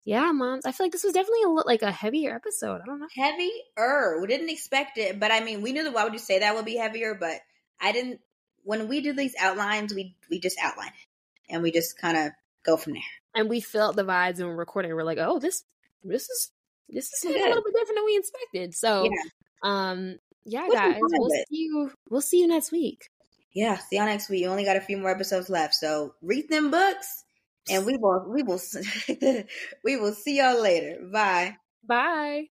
yeah, 0.05 0.33
moms, 0.33 0.65
I 0.65 0.73
feel 0.73 0.87
like 0.87 0.93
this 0.93 1.05
was 1.05 1.13
definitely 1.13 1.43
a 1.43 1.49
like 1.49 1.83
a 1.83 1.93
heavier 1.93 2.35
episode. 2.35 2.81
I 2.83 2.87
don't 2.87 3.01
know, 3.01 3.09
heavier. 3.15 4.21
We 4.21 4.27
didn't 4.27 4.49
expect 4.49 4.97
it, 4.97 5.21
but 5.21 5.31
I 5.31 5.41
mean, 5.41 5.61
we 5.61 5.73
knew 5.73 5.85
that. 5.85 5.93
Why 5.93 6.05
would 6.05 6.15
you 6.15 6.19
say 6.19 6.39
that 6.39 6.55
would 6.55 6.65
be 6.65 6.77
heavier? 6.77 7.15
But 7.15 7.41
I 7.79 7.93
didn't. 7.93 8.21
When 8.63 8.89
we 8.89 9.03
do 9.03 9.13
these 9.13 9.35
outlines, 9.39 9.95
we 9.95 10.17
we 10.31 10.41
just 10.41 10.57
outline 10.63 10.89
it 10.89 11.53
and 11.53 11.63
we 11.63 11.73
just 11.73 11.99
kind 11.99 12.17
of 12.17 12.33
go 12.65 12.79
from 12.79 12.95
there 12.95 13.03
and 13.35 13.49
we 13.49 13.61
felt 13.61 13.97
the 13.97 14.05
vibes 14.05 14.39
and 14.39 14.49
we're 14.49 14.57
recording. 14.57 14.95
We're 14.95 15.05
like, 15.05 15.19
oh, 15.19 15.39
this 15.39 15.65
this 16.05 16.23
is 16.29 16.51
this 16.89 17.13
is 17.13 17.25
a 17.25 17.29
little 17.29 17.63
bit 17.63 17.75
different 17.75 17.97
than 17.97 18.05
we 18.05 18.17
expected. 18.17 18.75
So, 18.75 19.05
yeah. 19.05 19.31
um, 19.63 20.19
yeah, 20.45 20.67
What's 20.67 20.75
guys, 20.75 20.97
we'll 21.01 21.31
see 21.31 21.45
you. 21.51 21.93
We'll 22.09 22.21
see 22.21 22.41
you 22.41 22.49
next 22.49 22.73
week. 22.73 23.11
Yeah, 23.53 23.77
see 23.77 23.97
y'all 23.97 24.07
next 24.07 24.29
week. 24.29 24.43
You 24.43 24.49
only 24.49 24.65
got 24.65 24.77
a 24.77 24.81
few 24.81 24.97
more 24.97 25.11
episodes 25.11 25.51
left, 25.51 25.75
so 25.75 26.15
read 26.23 26.49
them 26.49 26.71
books, 26.71 27.25
and 27.71 27.85
we 27.85 27.97
will 27.97 28.25
we 28.29 28.43
will 28.43 28.61
we 29.85 29.97
will 29.97 30.15
see 30.15 30.39
y'all 30.39 30.61
later. 30.61 30.99
Bye. 31.13 31.57
Bye. 31.87 32.49